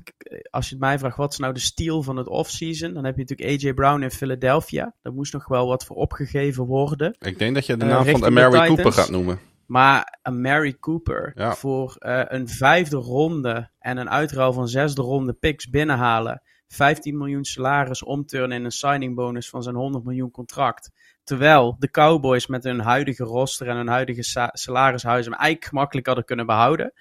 als 0.49 0.65
je 0.69 0.71
het 0.75 0.83
mij 0.83 0.99
vraagt, 0.99 1.17
wat 1.17 1.31
is 1.31 1.37
nou 1.37 1.53
de 1.53 1.59
steel 1.59 2.03
van 2.03 2.17
het 2.17 2.27
offseason? 2.27 2.93
Dan 2.93 3.05
heb 3.05 3.15
je 3.17 3.21
natuurlijk 3.27 3.63
AJ 3.63 3.73
Brown 3.73 4.01
in 4.01 4.11
Philadelphia. 4.11 4.93
Daar 5.01 5.13
moest 5.13 5.33
nog 5.33 5.47
wel 5.47 5.67
wat 5.67 5.85
voor 5.85 5.95
opgegeven 5.95 6.65
worden. 6.65 7.15
Ik 7.19 7.39
denk 7.39 7.55
dat 7.55 7.65
je 7.65 7.77
de 7.77 7.85
naam 7.85 8.07
uh, 8.07 8.15
van 8.15 8.33
Mary 8.33 8.67
Cooper 8.67 8.91
gaat 8.91 9.09
noemen. 9.09 9.39
Maar 9.65 10.19
een 10.23 10.41
Mary 10.41 10.77
Cooper 10.79 11.31
Ja. 11.35 11.55
voor 11.55 11.95
eh, 11.99 12.21
een 12.25 12.47
vijfde 12.47 12.97
ronde 12.97 13.69
en 13.79 13.97
een 13.97 14.09
uitruil 14.09 14.53
van 14.53 14.67
zesde 14.67 15.01
ronde 15.01 15.33
picks 15.33 15.69
binnenhalen. 15.69 16.41
15 16.67 17.17
miljoen 17.17 17.43
salaris 17.45 18.03
omturnen 18.03 18.57
in 18.57 18.65
een 18.65 18.71
signing 18.71 19.15
bonus 19.15 19.49
van 19.49 19.63
zijn 19.63 19.75
100 19.75 20.03
miljoen 20.03 20.31
contract. 20.31 20.91
Terwijl 21.23 21.75
de 21.79 21.89
Cowboys 21.89 22.47
met 22.47 22.63
hun 22.63 22.79
huidige 22.79 23.23
roster 23.23 23.67
en 23.67 23.75
hun 23.75 23.87
huidige 23.87 24.23
sa- 24.23 24.49
salarishuis 24.53 25.25
hem 25.25 25.33
eigenlijk 25.33 25.65
gemakkelijk 25.69 26.05
hadden 26.07 26.25
kunnen 26.25 26.45
behouden. 26.45 26.93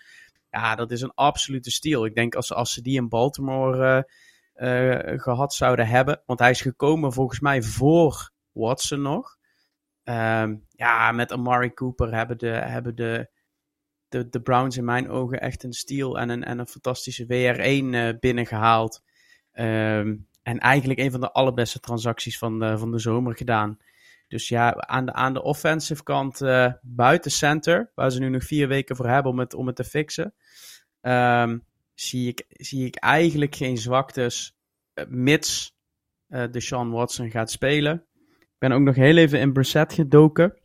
Ja, 0.55 0.75
dat 0.75 0.91
is 0.91 1.01
een 1.01 1.15
absolute 1.15 1.71
steal. 1.71 2.05
Ik 2.05 2.15
denk 2.15 2.35
als, 2.35 2.53
als 2.53 2.73
ze 2.73 2.83
die 2.83 2.97
in 2.97 3.09
Baltimore 3.09 4.07
eh, 4.55 5.13
eh, 5.13 5.21
gehad 5.21 5.55
zouden 5.55 5.87
hebben. 5.87 6.23
Want 6.27 6.39
hij 6.39 6.51
is 6.51 6.61
gekomen 6.61 7.13
volgens 7.13 7.41
mij 7.41 7.63
voor 7.63 8.31
Watson 8.53 9.03
nog. 9.03 9.37
Ehm, 10.05 10.57
ja, 10.69 11.13
met 11.13 11.33
Amari 11.33 11.75
Cooper 11.75 12.15
hebben 12.15 12.39
de, 12.39 12.47
hebben 12.47 12.95
de, 12.95 13.31
de, 14.09 14.29
de 14.29 14.41
Browns 14.41 14.77
in 14.77 14.85
mijn 14.85 15.09
ogen 15.09 15.41
echt 15.41 15.63
een 15.63 15.73
steal 15.73 16.19
en 16.19 16.29
een, 16.29 16.45
en 16.45 16.59
een 16.59 16.67
fantastische 16.67 17.25
WR1 17.25 17.95
eh, 17.95 18.19
binnengehaald. 18.21 19.03
Ehm, 19.53 20.17
en 20.43 20.59
eigenlijk 20.59 21.01
een 21.01 21.11
van 21.11 21.21
de 21.21 21.33
allerbeste 21.33 21.81
transacties 21.81 22.39
van 22.39 22.59
de, 22.59 22.79
van 22.79 22.91
de 22.91 22.99
zomer 22.99 23.37
gedaan. 23.37 23.79
Dus 24.35 24.49
ja, 24.49 24.75
aan 24.75 25.07
de, 25.07 25.13
aan 25.13 25.35
de 25.35 25.43
offensive 25.43 26.03
kant 26.03 26.41
eh, 26.41 26.73
buiten 26.83 27.31
center, 27.31 27.91
waar 27.95 28.11
ze 28.11 28.19
nu 28.19 28.29
nog 28.29 28.45
vier 28.45 28.69
weken 28.69 28.97
voor 28.97 29.09
hebben 29.09 29.33
om 29.33 29.39
het, 29.39 29.55
om 29.55 29.67
het 29.67 29.77
te 29.77 29.85
fixen, 29.85 30.35
ehm, 31.01 31.59
zie, 31.95 32.29
ik, 32.29 32.45
zie 32.49 32.87
ik 32.87 32.97
eigenlijk 32.97 33.55
geen 33.55 33.79
zwaktes, 33.79 34.57
eh, 34.95 35.05
mits 35.09 35.77
eh 36.29 36.45
de 36.51 36.61
Sean 36.61 36.91
Watson 36.91 37.31
gaat 37.31 37.51
spelen. 37.51 38.07
Ik 38.41 38.59
ben 38.59 38.73
ook 38.73 38.81
nog 38.81 38.95
heel 38.95 39.17
even 39.17 39.41
in 39.41 39.53
Brissett 39.53 39.93
gedoken, 39.93 40.59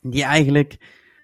die 0.00 0.22
eigenlijk 0.22 0.76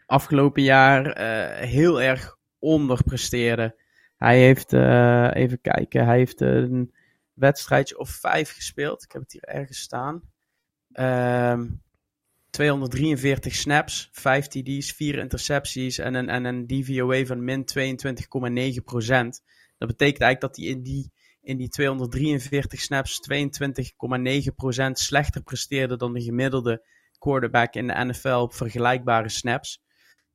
afgelopen 0.06 0.62
jaar 0.62 1.06
eh, 1.06 1.68
heel 1.68 2.02
erg 2.02 2.36
onderpresteerde. 2.58 3.80
Hij 4.16 4.38
heeft, 4.38 4.72
eh, 4.72 5.30
even 5.32 5.60
kijken, 5.60 6.04
hij 6.04 6.16
heeft 6.16 6.40
een 6.40 6.94
wedstrijdje 7.32 7.98
of 7.98 8.10
vijf 8.10 8.52
gespeeld. 8.52 9.02
Ik 9.02 9.12
heb 9.12 9.22
het 9.22 9.32
hier 9.32 9.44
ergens 9.44 9.78
staan. 9.78 10.31
Ehm 10.92 11.66
243 12.52 13.54
snaps, 13.54 14.08
5 14.12 14.46
TD's, 14.46 14.92
4 14.92 15.18
intercepties 15.18 15.98
en 15.98 16.14
een, 16.14 16.28
en 16.28 16.44
een 16.44 16.66
DVOA 16.66 17.24
van 17.24 17.44
min 17.44 17.64
22,9%. 17.78 17.78
Dat 19.78 19.88
betekent 19.88 20.20
eigenlijk 20.22 20.40
dat 20.40 20.56
hij 20.56 20.66
in 20.66 20.82
die, 20.82 21.12
in 21.40 21.56
die 21.56 21.68
243 21.68 22.80
snaps 22.80 23.20
22,9% 23.32 24.90
slechter 24.92 25.42
presteerde 25.42 25.96
dan 25.96 26.12
de 26.12 26.22
gemiddelde 26.22 26.86
quarterback 27.18 27.74
in 27.74 27.86
de 27.86 28.04
NFL 28.04 28.28
op 28.28 28.54
vergelijkbare 28.54 29.28
snaps. 29.28 29.82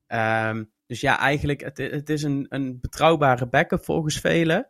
Ehm, 0.07 0.63
dus 0.85 1.01
ja, 1.01 1.19
eigenlijk, 1.19 1.61
het, 1.61 1.77
het 1.77 2.09
is 2.09 2.23
een, 2.23 2.45
een 2.49 2.79
betrouwbare 2.81 3.47
backup 3.47 3.83
volgens 3.83 4.19
velen. 4.19 4.67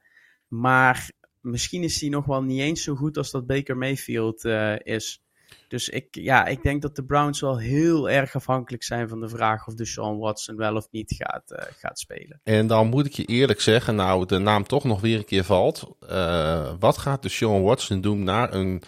Maar 0.48 1.12
misschien 1.42 1.84
is 1.84 2.02
hij 2.02 2.10
nog 2.10 2.26
wel 2.26 2.44
niet 2.44 2.60
eens 2.60 2.84
zo 2.84 2.96
goed 2.96 3.18
als 3.18 3.32
dat 3.32 3.48
Baker 3.48 3.78
Mayfield 3.78 4.46
eh, 4.46 4.76
is. 4.80 5.22
Dus 5.68 5.90
ik, 5.90 6.08
ja, 6.12 6.46
ik 6.46 6.64
denk 6.64 6.82
dat 6.82 6.96
de 6.96 7.04
Browns 7.04 7.42
wel 7.42 7.58
heel 7.58 8.10
erg 8.10 8.36
afhankelijk 8.36 8.84
zijn 8.84 9.10
van 9.10 9.20
de 9.20 9.30
vraag 9.30 9.68
of 9.68 9.74
de 9.74 9.86
Sean 9.86 10.18
Watson 10.18 10.56
wel 10.56 10.76
of 10.76 10.88
niet 10.92 11.16
gaat, 11.18 11.52
eh, 11.52 11.66
gaat 11.78 12.00
spelen. 12.00 12.40
En 12.44 12.68
dan 12.68 12.88
moet 12.88 13.06
ik 13.06 13.14
je 13.14 13.26
eerlijk 13.26 13.62
zeggen, 13.62 13.96
nou 13.96 14.26
de 14.26 14.38
naam 14.38 14.64
toch 14.64 14.84
nog 14.84 15.02
weer 15.02 15.18
een 15.18 15.26
keer 15.26 15.44
valt. 15.44 15.96
Eh, 16.08 16.74
wat 16.80 16.98
gaat 16.98 17.22
de 17.22 17.30
Sean 17.30 17.64
Watson 17.64 18.02
doen 18.02 18.24
na 18.24 18.54
een 18.54 18.82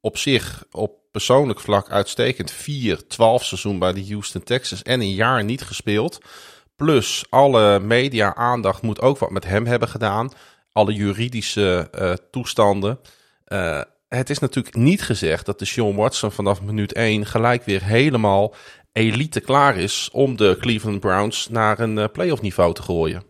op 0.00 0.16
zich 0.16 0.64
op 0.70 1.02
persoonlijk 1.10 1.60
vlak 1.60 1.90
uitstekend 1.90 2.52
4-12 2.52 3.44
seizoen 3.44 3.78
bij 3.78 3.92
de 3.92 4.06
Houston 4.06 4.42
Texans 4.42 4.82
en 4.82 5.00
een 5.00 5.14
jaar 5.14 5.44
niet 5.44 5.62
gespeeld. 5.62 6.18
Plus 6.76 7.24
alle 7.28 7.80
media 7.80 8.34
aandacht 8.34 8.82
moet 8.82 9.00
ook 9.00 9.18
wat 9.18 9.30
met 9.30 9.44
hem 9.44 9.66
hebben 9.66 9.88
gedaan. 9.88 10.30
Alle 10.72 10.92
juridische 10.92 11.88
eh, 11.92 12.12
toestanden. 12.30 12.98
Het 14.08 14.30
is 14.30 14.38
natuurlijk 14.38 14.76
niet 14.76 15.02
gezegd 15.02 15.46
dat 15.46 15.58
de 15.58 15.64
Sean 15.64 15.94
Watson 15.94 16.32
vanaf 16.32 16.62
minuut 16.62 16.92
1 16.92 17.26
gelijk 17.26 17.64
weer 17.64 17.84
helemaal 17.84 18.54
elite 18.92 19.40
klaar 19.40 19.76
is 19.76 20.08
om 20.12 20.36
de 20.36 20.56
Cleveland 20.60 21.00
Browns 21.00 21.48
naar 21.48 21.78
een 21.78 21.98
eh, 21.98 22.08
playoff 22.12 22.42
niveau 22.42 22.74
te 22.74 22.82
gooien. 22.82 23.22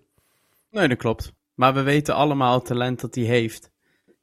Nee, 0.70 0.88
dat 0.88 0.98
klopt. 0.98 1.32
Maar 1.54 1.74
we 1.74 1.82
weten 1.82 2.14
allemaal 2.14 2.54
het 2.54 2.64
talent 2.64 3.00
dat 3.00 3.14
hij 3.14 3.24
heeft. 3.24 3.70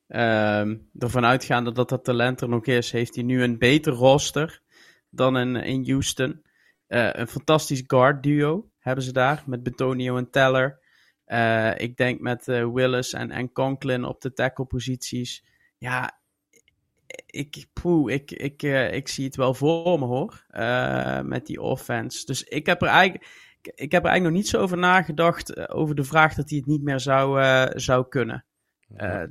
Ehm 0.07 0.75
ervan 0.99 1.25
uitgaande 1.25 1.71
dat 1.71 1.89
dat 1.89 2.03
talent 2.03 2.41
er 2.41 2.49
nog 2.49 2.65
is, 2.65 2.91
heeft 2.91 3.15
hij 3.15 3.23
nu 3.23 3.43
een 3.43 3.57
beter 3.57 3.93
roster 3.93 4.61
dan 5.09 5.37
in, 5.37 5.55
in 5.55 5.89
Houston. 5.89 6.41
Eh, 6.87 7.09
een 7.11 7.27
fantastisch 7.27 7.83
guard 7.87 8.23
duo 8.23 8.69
hebben 8.79 9.03
ze 9.03 9.11
daar 9.11 9.43
met 9.45 9.63
Betonio 9.63 10.17
en 10.17 10.29
Teller. 10.29 10.79
Eh, 11.25 11.77
ik 11.77 11.97
denk 11.97 12.19
met 12.19 12.45
Willis 12.45 13.13
en, 13.13 13.31
en 13.31 13.51
Conklin 13.51 14.03
op 14.03 14.21
de 14.21 14.33
tackle 14.33 14.65
posities. 14.65 15.45
Ja, 15.77 16.20
ik, 17.26 17.66
poeh, 17.74 18.14
ik, 18.14 18.32
ik, 18.32 18.64
eh, 18.64 18.93
ik 18.93 19.07
zie 19.07 19.26
het 19.26 19.36
wel 19.36 19.53
voor 19.53 19.99
me 19.99 20.05
hoor. 20.05 20.45
eh, 20.49 21.22
met 21.22 21.45
die 21.45 21.62
offense. 21.62 22.26
Dus 22.26 22.43
ik 22.43 22.66
heb 22.66 22.82
er 22.82 22.88
eigenlijk 22.88 23.49
ik, 23.62 23.91
heb 23.91 24.03
er 24.03 24.09
eigenlijk 24.09 24.24
nog 24.24 24.32
niet 24.32 24.47
zo 24.47 24.62
over 24.62 24.78
nagedacht. 24.78 25.53
eh, 25.53 25.64
over 25.68 25.95
de 25.95 26.03
vraag 26.03 26.34
dat 26.36 26.49
hij 26.49 26.57
het 26.57 26.68
niet 26.68 26.82
meer 26.84 26.99
zou, 26.99 27.41
zou 27.80 28.07
kunnen. 28.07 28.45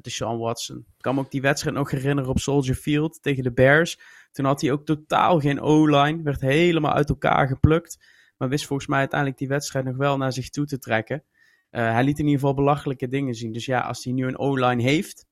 de 0.00 0.10
Sean 0.10 0.38
Watson. 0.38 0.76
Ik 0.76 0.84
kan 1.02 1.14
me 1.14 1.20
ook 1.20 1.30
die 1.30 1.40
wedstrijd 1.40 1.76
nog 1.76 1.90
herinneren 1.90 2.30
op 2.30 2.38
Soldier 2.38 2.74
Field 2.74 3.22
tegen 3.22 3.42
de 3.42 3.52
Bears. 3.52 3.98
Toen 4.32 4.44
had 4.44 4.60
hij 4.60 4.72
ook 4.72 4.84
totaal 4.84 5.40
geen 5.40 5.60
O-line. 5.60 6.22
Werd 6.22 6.40
helemaal 6.40 6.92
uit 6.92 7.08
elkaar 7.08 7.46
geplukt. 7.46 7.98
Maar 8.36 8.48
wist 8.48 8.66
volgens 8.66 8.88
mij 8.88 8.98
uiteindelijk 8.98 9.38
die 9.38 9.48
wedstrijd 9.48 9.84
nog 9.84 9.96
wel 9.96 10.16
naar 10.16 10.32
zich 10.32 10.48
toe 10.50 10.66
te 10.66 10.78
trekken. 10.78 11.24
Hij 11.70 12.04
liet 12.04 12.18
in 12.18 12.24
ieder 12.24 12.40
geval 12.40 12.54
belachelijke 12.54 13.08
dingen 13.08 13.34
zien. 13.34 13.52
Dus 13.52 13.64
ja, 13.66 13.80
als 13.80 14.04
hij 14.04 14.12
nu 14.12 14.26
een 14.26 14.38
O-line 14.38 14.82
heeft, 14.82 15.26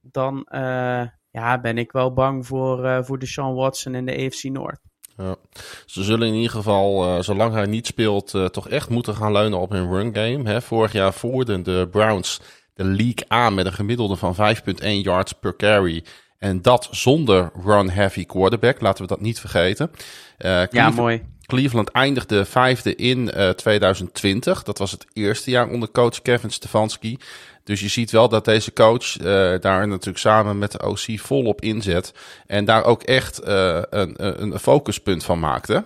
dan 0.00 0.46
ja, 1.32 1.60
ben 1.60 1.78
ik 1.78 1.92
wel 1.92 2.12
bang 2.12 2.46
voor, 2.46 2.84
eh 2.84 2.98
voor 3.02 3.18
de 3.18 3.26
Sean 3.26 3.54
Watson 3.54 3.94
in 3.94 4.06
de 4.06 4.26
AFC 4.26 4.42
Noord. 4.42 4.78
Ja. 5.16 5.36
Ze 5.86 6.02
zullen 6.02 6.28
in 6.28 6.34
ieder 6.34 6.50
geval, 6.50 7.04
eh, 7.04 7.22
zolang 7.22 7.52
hij 7.52 7.66
niet 7.66 7.86
speelt, 7.86 8.34
eh, 8.34 8.44
toch 8.44 8.68
echt 8.68 8.88
moeten 8.88 9.14
gaan 9.14 9.32
leunen 9.32 9.58
op 9.58 9.70
hun 9.70 9.90
run 9.92 10.14
game. 10.14 10.50
Hè. 10.50 10.62
Vorig 10.62 10.92
jaar 10.92 11.12
voerden 11.12 11.62
de 11.62 11.88
Browns 11.90 12.40
de 12.74 12.84
league 12.84 13.24
aan 13.28 13.54
met 13.54 13.66
een 13.66 13.72
gemiddelde 13.72 14.16
van 14.16 14.34
5,1 14.34 15.00
yards 15.02 15.32
per 15.32 15.56
carry. 15.56 16.04
En 16.38 16.62
dat 16.62 16.88
zonder 16.90 17.50
run-heavy 17.64 18.26
quarterback, 18.26 18.80
laten 18.80 19.02
we 19.02 19.08
dat 19.08 19.20
niet 19.20 19.40
vergeten. 19.40 19.90
Ja, 20.70 20.90
mooi. 20.90 21.22
Cleveland 21.46 21.90
eindigde 21.90 22.44
vijfde 22.44 22.94
in 22.94 23.30
eh, 23.30 23.48
2020. 23.50 24.62
Dat 24.62 24.78
was 24.78 24.90
het 24.90 25.06
eerste 25.12 25.50
jaar 25.50 25.68
onder 25.68 25.90
coach 25.90 26.22
Kevin 26.22 26.50
Stefanski. 26.50 27.18
Dus 27.64 27.80
je 27.80 27.88
ziet 27.88 28.10
wel 28.10 28.28
dat 28.28 28.44
deze 28.44 28.72
coach 28.72 29.16
eh, 29.16 29.24
daar 29.60 29.88
natuurlijk 29.88 30.18
samen 30.18 30.58
met 30.58 30.72
de 30.72 30.86
OC 30.86 31.20
volop 31.20 31.60
inzet. 31.60 32.14
En 32.46 32.64
daar 32.64 32.84
ook 32.84 33.02
echt 33.02 33.38
eh, 33.38 33.82
een, 33.90 34.42
een, 34.42 34.58
focuspunt 34.58 35.24
van 35.24 35.38
maakte. 35.38 35.84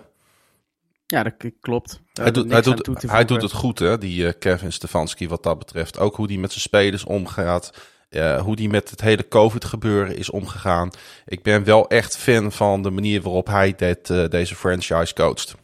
Ja, 1.07 1.23
dat 1.23 1.33
klopt. 1.61 2.01
Daar 2.13 2.25
Hij 2.25 2.33
doet, 2.33 2.51
hij, 2.51 2.61
doet, 2.61 3.01
hij 3.01 3.25
het 3.27 3.51
goed, 3.51 3.79
hè, 3.79 3.97
die 3.97 4.27
eh, 4.27 4.33
Kevin 4.39 4.73
Stefanski, 4.73 5.27
wat 5.27 5.43
dat 5.43 5.59
betreft. 5.59 5.99
Ook 5.99 6.15
hoe 6.15 6.27
hij 6.27 6.37
met 6.37 6.51
zijn 6.51 6.61
spelers 6.61 7.03
omgaat. 7.03 7.73
eh, 8.09 8.41
hoe 8.41 8.55
die 8.55 8.69
met 8.69 8.89
het 8.89 9.01
hele 9.01 9.27
COVID-gebeuren 9.27 10.17
is 10.17 10.29
omgegaan. 10.29 10.89
Ik 11.25 11.43
ben 11.43 11.63
wel 11.63 11.89
echt 11.89 12.17
fan 12.17 12.51
van 12.51 12.81
de 12.81 12.89
manier 12.89 13.21
waarop 13.21 13.47
hij 13.47 13.75
dit, 13.75 14.31
deze 14.31 14.55
franchise 14.55 15.13
coacht. 15.13 15.55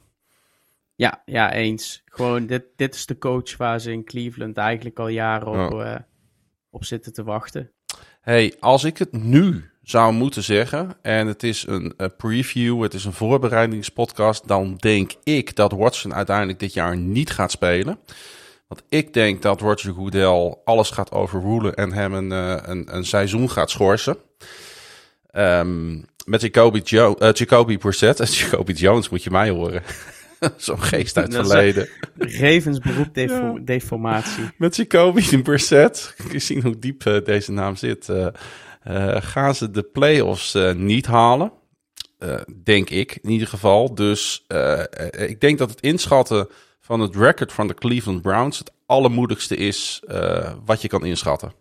Ja, 1.04 1.22
ja, 1.26 1.54
eens. 1.54 2.01
Gewoon, 2.06 2.45
dit, 2.45 2.64
dit 2.76 2.95
is 2.95 3.06
de 3.06 3.18
coach 3.18 3.58
waar 3.58 3.80
ze 3.80 3.91
in 3.91 4.04
Cleveland 4.04 4.58
eigenlijk 4.58 4.99
al 4.99 5.08
jaren 5.08 5.47
op, 5.47 5.82
eh, 5.82 5.95
op 6.70 6.86
zitten 6.86 7.14
te 7.14 7.24
wachten. 7.24 7.72
Hey, 8.22 8.54
als 8.60 8.84
ik 8.84 8.97
het 8.97 9.12
nu 9.12 9.72
zou 9.82 10.14
moeten 10.14 10.43
zeggen, 10.43 10.95
en 11.01 11.28
het 11.28 11.43
is 11.43 11.68
een, 11.68 11.93
eh, 11.97 12.08
preview, 12.18 12.82
het 12.82 12.93
is 12.93 13.06
een 13.06 13.14
voorbereidingspodcast, 13.14 14.47
dan 14.47 14.76
denk 14.76 15.12
ik 15.24 15.56
dat 15.56 15.72
Watson 15.72 16.14
uiteindelijk 16.14 16.60
dit 16.60 16.74
jaar 16.74 16.97
niet 16.97 17.32
gaat 17.32 17.51
spelen. 17.51 17.99
Want 18.68 18.84
ik 18.89 19.14
denk 19.14 19.41
dat 19.41 19.62
Roger 19.62 19.93
Goodell 19.93 20.58
alles 20.64 20.89
gaat 20.89 21.12
overrulen 21.12 21.76
en 21.76 21.93
hem 21.93 22.14
een, 22.14 22.32
eh, 22.32 22.70
een, 22.70 22.95
een 22.95 23.06
seizoen 23.06 23.49
gaat 23.49 23.70
schorsen. 23.70 24.18
Ehm, 25.28 26.01
met 26.26 26.41
Jacoby, 26.41 26.82
jo 26.84 27.16
Jacoby 27.34 27.78
Brissett 27.78 28.20
en 28.20 28.28
Jacoby 28.39 28.72
Jones 28.72 29.10
moet 29.10 29.24
je 29.24 29.32
mij 29.32 29.49
horen. 29.49 29.84
Zo'n 30.57 30.81
geest 30.81 31.17
uit 31.17 31.33
het 31.33 31.41
is- 31.45 31.51
verleden. 31.51 31.89
Beroep 32.83 33.13
defo- 33.21 33.63
deformatie. 33.63 34.43
Met 34.57 34.75
Jacoby 34.75 35.23
en 35.31 35.43
Brissett. 35.43 36.15
Je 36.31 36.39
zien 36.39 36.61
hoe 36.61 36.79
diep 36.79 37.05
eh, 37.05 37.23
deze 37.23 37.51
naam 37.51 37.75
zit. 37.75 38.09
eh, 38.09 38.27
eh, 38.83 39.21
gaan 39.21 39.55
ze 39.55 39.71
de 39.71 39.83
playoffs 39.83 40.53
eh, 40.55 40.73
niet 40.73 41.05
halen? 41.05 41.51
Eh, 42.19 42.41
denk 42.63 42.89
ik 42.89 43.17
in 43.21 43.29
ieder 43.29 43.47
geval. 43.47 43.95
Dus 43.95 44.43
eh, 44.47 44.79
eh, 44.79 45.29
ik 45.29 45.41
denk 45.41 45.57
dat 45.57 45.69
het 45.69 45.81
inschatten 45.81 46.47
van 46.79 46.99
het 46.99 47.15
record 47.15 47.53
van 47.53 47.67
de 47.67 47.73
Cleveland 47.73 48.21
Browns 48.21 48.57
het 48.59 48.71
allermoeilijkste 48.85 49.55
is 49.55 50.01
eh, 50.07 50.53
wat 50.65 50.81
je 50.81 50.87
kan 50.87 51.05
inschatten. 51.05 51.53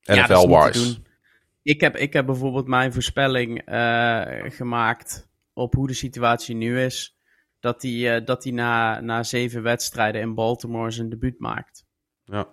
Ja, 0.00 0.24
NFL-wise. 0.26 0.84
doen. 0.84 1.06
Ik 1.62 1.80
heb, 1.80 1.96
ik 1.96 2.12
heb 2.12 2.26
bijvoorbeeld 2.26 2.66
mijn 2.66 2.92
voorspelling 2.92 3.62
eh, 3.64 4.22
gemaakt 4.50 5.28
op 5.52 5.74
hoe 5.74 5.86
de 5.86 5.94
situatie 5.94 6.54
nu 6.54 6.80
is. 6.80 7.16
Dat 7.60 7.82
hij, 7.82 7.90
uh, 8.20 8.26
dat 8.26 8.44
hij 8.44 8.52
na, 8.52 9.00
na 9.00 9.22
zeven 9.22 9.62
wedstrijden 9.62 10.20
in 10.20 10.34
Baltimore 10.34 10.90
zijn 10.90 11.08
debuut 11.08 11.38
maakt. 11.38 11.84
Ja. 12.24 12.48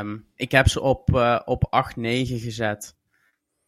Um, 0.00 0.26
ik 0.34 0.52
heb 0.52 0.68
ze 0.68 0.80
op, 0.80 1.10
uh, 1.10 1.40
op 1.44 1.94
8-9 1.96 2.00
gezet. 2.00 2.96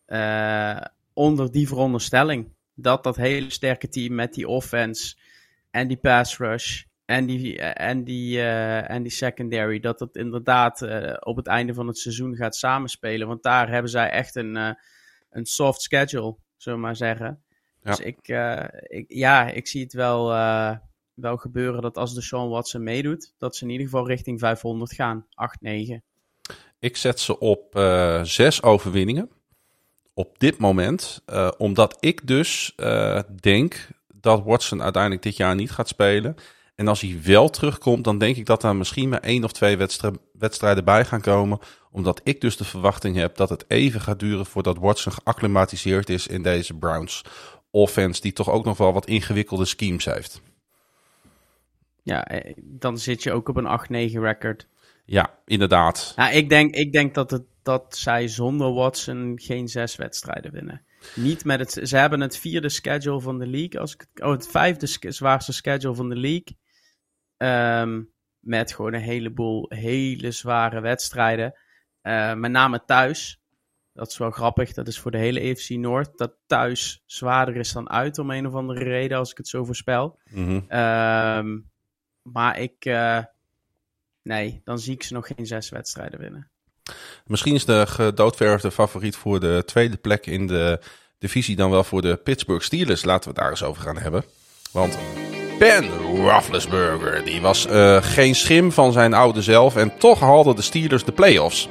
Uh, 0.06 0.80
onder 1.12 1.52
die 1.52 1.68
veronderstelling. 1.68 2.52
Dat 2.74 3.04
dat 3.04 3.16
hele 3.16 3.50
sterke 3.50 3.88
team 3.88 4.14
met 4.14 4.34
die 4.34 4.48
offense 4.48 5.16
en 5.70 5.88
die 5.88 5.96
pass 5.96 6.38
rush 6.38 6.82
en 7.04 7.26
die, 7.26 7.60
en 7.60 8.04
die, 8.04 8.42
en 8.42 9.02
die 9.02 9.12
secondary, 9.12 9.80
dat 9.80 10.00
het 10.00 10.16
inderdaad 10.16 10.82
op 11.24 11.36
het 11.36 11.46
einde 11.46 11.74
van 11.74 11.86
het 11.86 11.98
seizoen 11.98 12.36
gaat 12.36 12.56
samenspelen. 12.56 13.26
Want 13.26 13.42
daar 13.42 13.68
hebben 13.68 13.90
zij 13.90 14.10
echt 14.10 14.36
een, 14.36 14.54
een 15.30 15.46
soft 15.46 15.80
schedule, 15.80 16.36
zullen 16.56 16.78
we 16.78 16.84
maar 16.84 16.96
zeggen. 16.96 17.42
Ja. 17.82 17.90
Dus 17.90 17.98
ik, 17.98 18.28
uh, 18.28 18.64
ik, 18.82 19.04
ja, 19.08 19.48
ik 19.48 19.66
zie 19.66 19.82
het 19.82 19.92
wel, 19.92 20.32
uh, 20.32 20.76
wel 21.14 21.36
gebeuren 21.36 21.82
dat 21.82 21.96
als 21.96 22.14
de 22.14 22.22
Sean 22.22 22.48
Watson 22.48 22.82
meedoet, 22.82 23.34
dat 23.38 23.56
ze 23.56 23.64
in 23.64 23.70
ieder 23.70 23.86
geval 23.86 24.06
richting 24.06 24.38
500 24.38 24.92
gaan. 24.92 25.26
8, 25.34 25.60
9. 25.60 26.02
Ik 26.78 26.96
zet 26.96 27.20
ze 27.20 27.38
op 27.38 27.76
uh, 27.76 28.22
zes 28.22 28.62
overwinningen. 28.62 29.30
Op 30.14 30.38
dit 30.38 30.58
moment. 30.58 31.22
omdat 31.58 31.96
ik 32.00 32.26
dus 32.26 32.74
denk 33.40 33.88
dat 34.14 34.42
Watson 34.44 34.82
uiteindelijk 34.82 35.22
dit 35.22 35.36
jaar 35.36 35.54
niet 35.54 35.70
gaat 35.70 35.88
spelen. 35.88 36.36
En 36.80 36.88
als 36.88 37.00
hij 37.00 37.20
wel 37.24 37.48
terugkomt, 37.48 38.04
dan 38.04 38.18
denk 38.18 38.36
ik 38.36 38.46
dat 38.46 38.62
er 38.62 38.76
misschien 38.76 39.08
maar 39.08 39.20
één 39.20 39.44
of 39.44 39.52
twee 39.52 39.76
wedstrijden 40.32 40.84
bij 40.84 41.04
gaan 41.04 41.20
komen. 41.20 41.58
Omdat 41.90 42.20
ik 42.24 42.40
dus 42.40 42.56
de 42.56 42.64
verwachting 42.64 43.16
heb 43.16 43.36
dat 43.36 43.48
het 43.48 43.64
even 43.68 44.00
gaat 44.00 44.18
duren 44.18 44.46
voordat 44.46 44.78
Watson 44.78 45.12
geacclimatiseerd 45.12 46.08
is 46.08 46.26
in 46.26 46.42
deze 46.42 46.74
Browns 46.74 47.22
offense 47.70 48.20
die 48.20 48.32
toch 48.32 48.50
ook 48.50 48.64
nog 48.64 48.78
wel 48.78 48.92
wat 48.92 49.06
ingewikkelde 49.06 49.64
schemes 49.64 50.04
heeft. 50.04 50.42
Ja, 52.02 52.24
eh, 52.24 52.54
dan 52.56 52.98
zit 52.98 53.22
je 53.22 53.32
ook 53.32 53.48
op 53.48 53.56
een 53.56 54.10
8-9 54.10 54.20
record. 54.20 54.66
Ja, 55.04 55.38
inderdaad. 55.44 56.12
Nou, 56.16 56.32
ik 56.32 56.48
denk, 56.48 56.74
ik 56.74 56.92
denk 56.92 57.14
dat, 57.14 57.30
het, 57.30 57.42
dat 57.62 57.96
zij 57.96 58.28
zonder 58.28 58.72
Watson 58.72 59.32
geen 59.42 59.68
zes 59.68 59.96
wedstrijden 59.96 60.52
winnen. 60.52 60.84
Niet 61.14 61.44
met 61.44 61.58
het, 61.58 61.88
ze 61.88 61.96
hebben 61.96 62.20
het 62.20 62.38
vierde 62.38 62.68
schedule 62.68 63.20
van 63.20 63.38
de 63.38 63.46
league. 63.46 63.80
Als 63.80 63.94
ik, 63.94 64.24
oh, 64.24 64.30
het 64.30 64.48
vijfde 64.48 65.12
zwaarste 65.12 65.52
schedule 65.52 65.94
van 65.94 66.08
de 66.08 66.16
league. 66.16 66.58
Um, 67.36 68.12
met 68.40 68.72
gewoon 68.72 68.94
een 68.94 69.00
heleboel 69.00 69.66
hele 69.68 70.30
zware 70.30 70.80
wedstrijden. 70.80 71.54
Uh, 72.02 72.34
met 72.34 72.50
name 72.50 72.84
thuis. 72.84 73.40
Dat 73.92 74.08
is 74.08 74.18
wel 74.18 74.30
grappig. 74.30 74.72
Dat 74.72 74.88
is 74.88 74.98
voor 74.98 75.10
de 75.10 75.18
hele 75.18 75.40
EFC 75.40 75.68
Noord. 75.68 76.18
Dat 76.18 76.32
thuis 76.46 77.02
zwaarder 77.06 77.56
is 77.56 77.72
dan 77.72 77.90
uit 77.90 78.18
om 78.18 78.30
een 78.30 78.46
of 78.46 78.54
andere 78.54 78.84
reden, 78.84 79.18
als 79.18 79.30
ik 79.30 79.36
het 79.36 79.48
zo 79.48 79.64
voorspel. 79.64 80.18
Mm 80.30 80.64
um, 80.70 81.70
maar 82.22 82.58
ik. 82.58 82.84
Uh, 82.84 83.18
nee, 84.22 84.60
dan 84.64 84.78
zie 84.78 84.94
ik 84.94 85.02
ze 85.02 85.12
nog 85.12 85.26
geen 85.26 85.46
zes 85.46 85.68
wedstrijden 85.68 86.20
winnen. 86.20 86.50
Misschien 87.24 87.54
is 87.54 87.64
de 87.64 87.86
gedoodverfde 87.86 88.70
favoriet 88.70 89.16
voor 89.16 89.40
de 89.40 89.62
tweede 89.66 89.96
plek 89.96 90.26
in 90.26 90.46
de 90.46 90.80
divisie 91.18 91.56
dan 91.56 91.70
wel 91.70 91.84
voor 91.84 92.02
de 92.02 92.16
Pittsburgh 92.16 92.64
Steelers. 92.64 93.04
Laten 93.04 93.22
we 93.22 93.28
het 93.28 93.38
daar 93.38 93.50
eens 93.50 93.62
over 93.62 93.82
gaan 93.82 93.98
hebben. 93.98 94.24
Want 94.72 94.98
Ben 95.58 95.88
Roethlisberger, 95.88 97.24
die 97.24 97.40
was 97.40 97.66
uh, 97.66 98.02
geen 98.02 98.34
schim 98.34 98.72
van 98.72 98.92
zijn 98.92 99.14
oude 99.14 99.42
zelf 99.42 99.76
en 99.76 99.98
toch 99.98 100.20
haalden 100.20 100.56
de 100.56 100.62
Steelers 100.62 101.04
de 101.04 101.12
playoffs. 101.12 101.68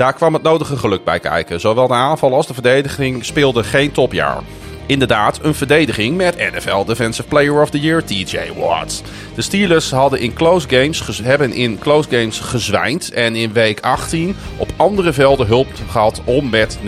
Daar 0.00 0.12
kwam 0.12 0.34
het 0.34 0.42
nodige 0.42 0.76
geluk 0.76 1.04
bij 1.04 1.18
kijken. 1.18 1.60
Zowel 1.60 1.86
de 1.86 1.94
aanval 1.94 2.34
als 2.34 2.46
de 2.46 2.54
verdediging 2.54 3.24
speelden 3.24 3.64
geen 3.64 3.92
topjaar. 3.92 4.42
Inderdaad, 4.86 5.38
een 5.42 5.54
verdediging 5.54 6.16
met 6.16 6.36
NFL 6.36 6.84
Defensive 6.84 7.28
Player 7.28 7.62
of 7.62 7.70
the 7.70 7.80
Year 7.80 8.04
TJ 8.04 8.38
Watt. 8.56 9.02
De 9.34 9.42
Steelers 9.42 9.90
hadden 9.90 10.20
in 10.20 10.32
close 10.32 10.68
games, 10.68 11.20
hebben 11.22 11.52
in 11.52 11.78
close 11.78 12.08
games 12.10 12.38
gezwijnd 12.38 13.12
en 13.12 13.36
in 13.36 13.52
week 13.52 13.80
18 13.80 14.36
op 14.56 14.68
andere 14.76 15.12
velden 15.12 15.46
hulp 15.46 15.68
gehad 15.90 16.20
om 16.24 16.50
met 16.50 16.78
9-7-1 16.78 16.82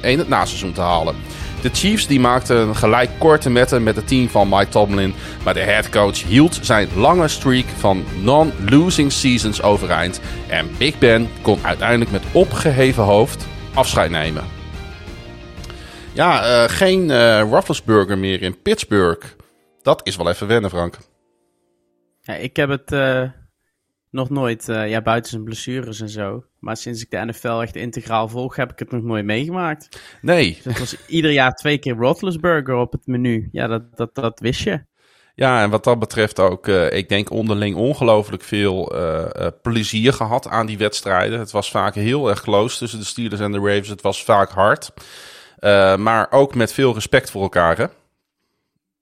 het 0.00 0.28
naseizoen 0.28 0.72
te 0.72 0.80
halen. 0.80 1.14
De 1.66 1.72
Chiefs 1.72 2.06
die 2.06 2.20
maakten 2.20 2.76
gelijk 2.76 3.10
korte 3.18 3.50
metten 3.50 3.82
met 3.82 3.96
het 3.96 4.08
team 4.08 4.28
van 4.28 4.48
Mike 4.48 4.68
Tomlin. 4.68 5.14
Maar 5.44 5.54
de 5.54 5.60
headcoach 5.60 6.22
hield 6.22 6.58
zijn 6.62 6.88
lange 6.96 7.28
streak 7.28 7.64
van 7.64 8.04
non-losing 8.22 9.12
seasons 9.12 9.62
overeind. 9.62 10.20
En 10.48 10.68
Big 10.78 10.98
Ben 10.98 11.28
kon 11.42 11.58
uiteindelijk 11.62 12.10
met 12.10 12.22
opgeheven 12.32 13.02
hoofd 13.02 13.46
afscheid 13.74 14.10
nemen. 14.10 14.44
Ja, 16.12 16.62
uh, 16.62 16.68
geen 16.68 17.08
uh, 17.08 17.40
Rufflesburger 17.50 18.18
meer 18.18 18.42
in 18.42 18.62
Pittsburgh. 18.62 19.26
Dat 19.82 20.06
is 20.06 20.16
wel 20.16 20.28
even 20.28 20.46
wennen, 20.46 20.70
Frank. 20.70 20.98
Ja, 22.20 22.34
ik 22.34 22.56
heb 22.56 22.68
het 22.68 22.92
uh, 22.92 23.22
nog 24.16 24.30
nooit, 24.30 24.68
uh, 24.68 24.88
ja, 24.88 25.02
buiten 25.02 25.30
zijn 25.30 25.44
blessures 25.44 26.00
en 26.00 26.08
zo. 26.08 26.44
Maar 26.58 26.76
sinds 26.76 27.02
ik 27.02 27.10
de 27.10 27.24
NFL 27.24 27.60
echt 27.60 27.76
integraal 27.76 28.28
volg, 28.28 28.56
heb 28.56 28.72
ik 28.72 28.78
het 28.78 28.90
nog 28.90 29.02
nooit 29.02 29.24
meegemaakt. 29.24 30.00
Nee. 30.20 30.52
Dus 30.54 30.64
het 30.64 30.78
was 30.78 31.06
ieder 31.06 31.30
jaar 31.30 31.52
twee 31.52 31.78
keer 31.78 31.94
Roethlisberger 31.94 32.74
op 32.74 32.92
het 32.92 33.06
menu. 33.06 33.48
Ja, 33.52 33.66
dat, 33.66 33.96
dat, 33.96 34.14
dat 34.14 34.40
wist 34.40 34.60
je. 34.60 34.84
Ja, 35.34 35.62
en 35.62 35.70
wat 35.70 35.84
dat 35.84 35.98
betreft 35.98 36.40
ook, 36.40 36.66
uh, 36.66 36.92
ik 36.92 37.08
denk 37.08 37.30
onderling 37.30 37.76
ongelooflijk 37.76 38.42
veel 38.42 38.96
uh, 38.96 39.46
plezier 39.62 40.12
gehad 40.12 40.48
aan 40.48 40.66
die 40.66 40.78
wedstrijden. 40.78 41.38
Het 41.38 41.50
was 41.50 41.70
vaak 41.70 41.94
heel 41.94 42.28
erg 42.28 42.42
close 42.42 42.78
tussen 42.78 42.98
de 42.98 43.04
Steelers 43.04 43.40
en 43.40 43.52
de 43.52 43.58
Ravens. 43.58 43.88
Het 43.88 44.02
was 44.02 44.24
vaak 44.24 44.50
hard. 44.50 44.92
maar 45.98 46.26
ook 46.30 46.54
met 46.54 46.72
veel 46.72 46.94
respect 46.94 47.30
voor 47.30 47.42
elkaar, 47.42 47.76
hè? 47.76 47.86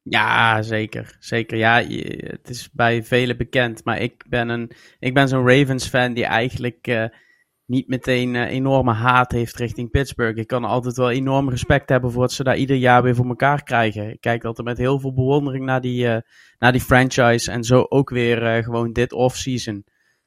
Ja, 0.07 0.62
zeker. 0.62 1.16
Zeker. 1.18 1.57
Ja, 1.57 1.82
het 2.30 2.48
is 2.48 2.70
bij 2.72 3.02
velen 3.05 3.36
bekend. 3.36 3.84
Maar 3.84 4.00
ik 4.00 4.24
ben, 4.28 4.48
een, 4.48 4.70
ik 4.98 5.14
ben 5.14 5.28
zo'n 5.28 5.48
Ravens-fan 5.48 6.14
die 6.14 6.24
eigenlijk 6.24 6.86
uh, 6.86 7.05
niet 7.66 7.88
meteen 7.88 8.34
uh, 8.34 8.50
enorme 8.50 8.92
haat 8.92 9.32
heeft 9.32 9.57
richting 9.57 9.90
Pittsburgh. 9.90 10.38
Ik 10.38 10.46
kan 10.46 10.64
altijd 10.64 10.96
wel 10.96 11.11
enorm 11.11 11.50
respect 11.50 11.88
hebben 11.88 12.11
voor 12.11 12.20
wat 12.20 12.32
ze 12.32 12.44
daar 12.44 12.57
ieder 12.57 12.76
jaar 12.76 13.02
weer 13.02 13.14
voor 13.14 13.26
elkaar 13.26 13.62
krijgen. 13.62 14.11
Ik 14.11 14.20
kijk 14.20 14.44
altijd 14.44 14.66
met 14.66 14.78
heel 14.78 14.98
veel 15.00 15.14
bewondering 15.14 15.64
naar 15.64 15.80
die, 15.80 16.07
uh, 16.07 16.16
naar 16.59 16.72
die 16.72 16.80
franchise. 16.80 17.50
En 17.50 17.64
zo 17.64 17.86
ook 17.88 18.11
weer 18.11 18.62
gewoon 18.62 18.92
dit 18.92 19.12
off-season. 19.12 19.84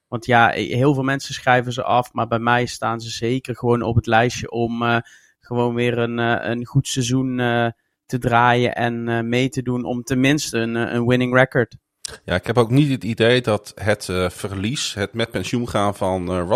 Want 0.08 0.26
ja, 0.26 0.50
heel 0.50 0.94
veel 0.94 1.04
mensen 1.04 1.34
schrijven 1.34 1.74
ze 1.74 1.84
af. 1.84 2.14
Maar 2.14 2.28
bij 2.28 2.40
mij 2.40 2.66
staan 2.66 3.00
ze 3.00 3.10
zeker 3.10 3.56
gewoon 3.56 3.82
op 3.82 3.96
het 3.96 4.06
lijstje 4.06 4.52
om 4.52 5.02
gewoon 5.40 5.76
weer 5.76 5.98
een, 5.98 6.18
een 6.52 6.66
goed 6.66 6.88
seizoen 6.88 7.40
te 8.08 8.18
draaien 8.18 8.76
en 8.76 9.08
uh, 9.08 9.22
mee 9.22 9.50
te 9.50 9.62
doen 9.62 9.84
om 9.84 10.04
tenminste 10.04 10.58
een, 10.58 10.76
eh, 10.76 10.94
een 10.94 11.06
winning 11.06 11.34
record. 11.34 11.76
Ja, 12.26 12.36
ik 12.36 12.48
heb 12.48 12.58
ook 12.58 12.70
niet 12.70 12.92
het 12.92 13.04
idee 13.04 13.42
dat 13.42 13.72
het 13.76 14.08
uh, 14.08 14.30
verlies, 14.30 14.94
het 14.94 15.14
met 15.14 15.32
pensioen 15.32 15.70
gaan 15.70 15.96
van 15.96 16.32
uh, 16.32 16.50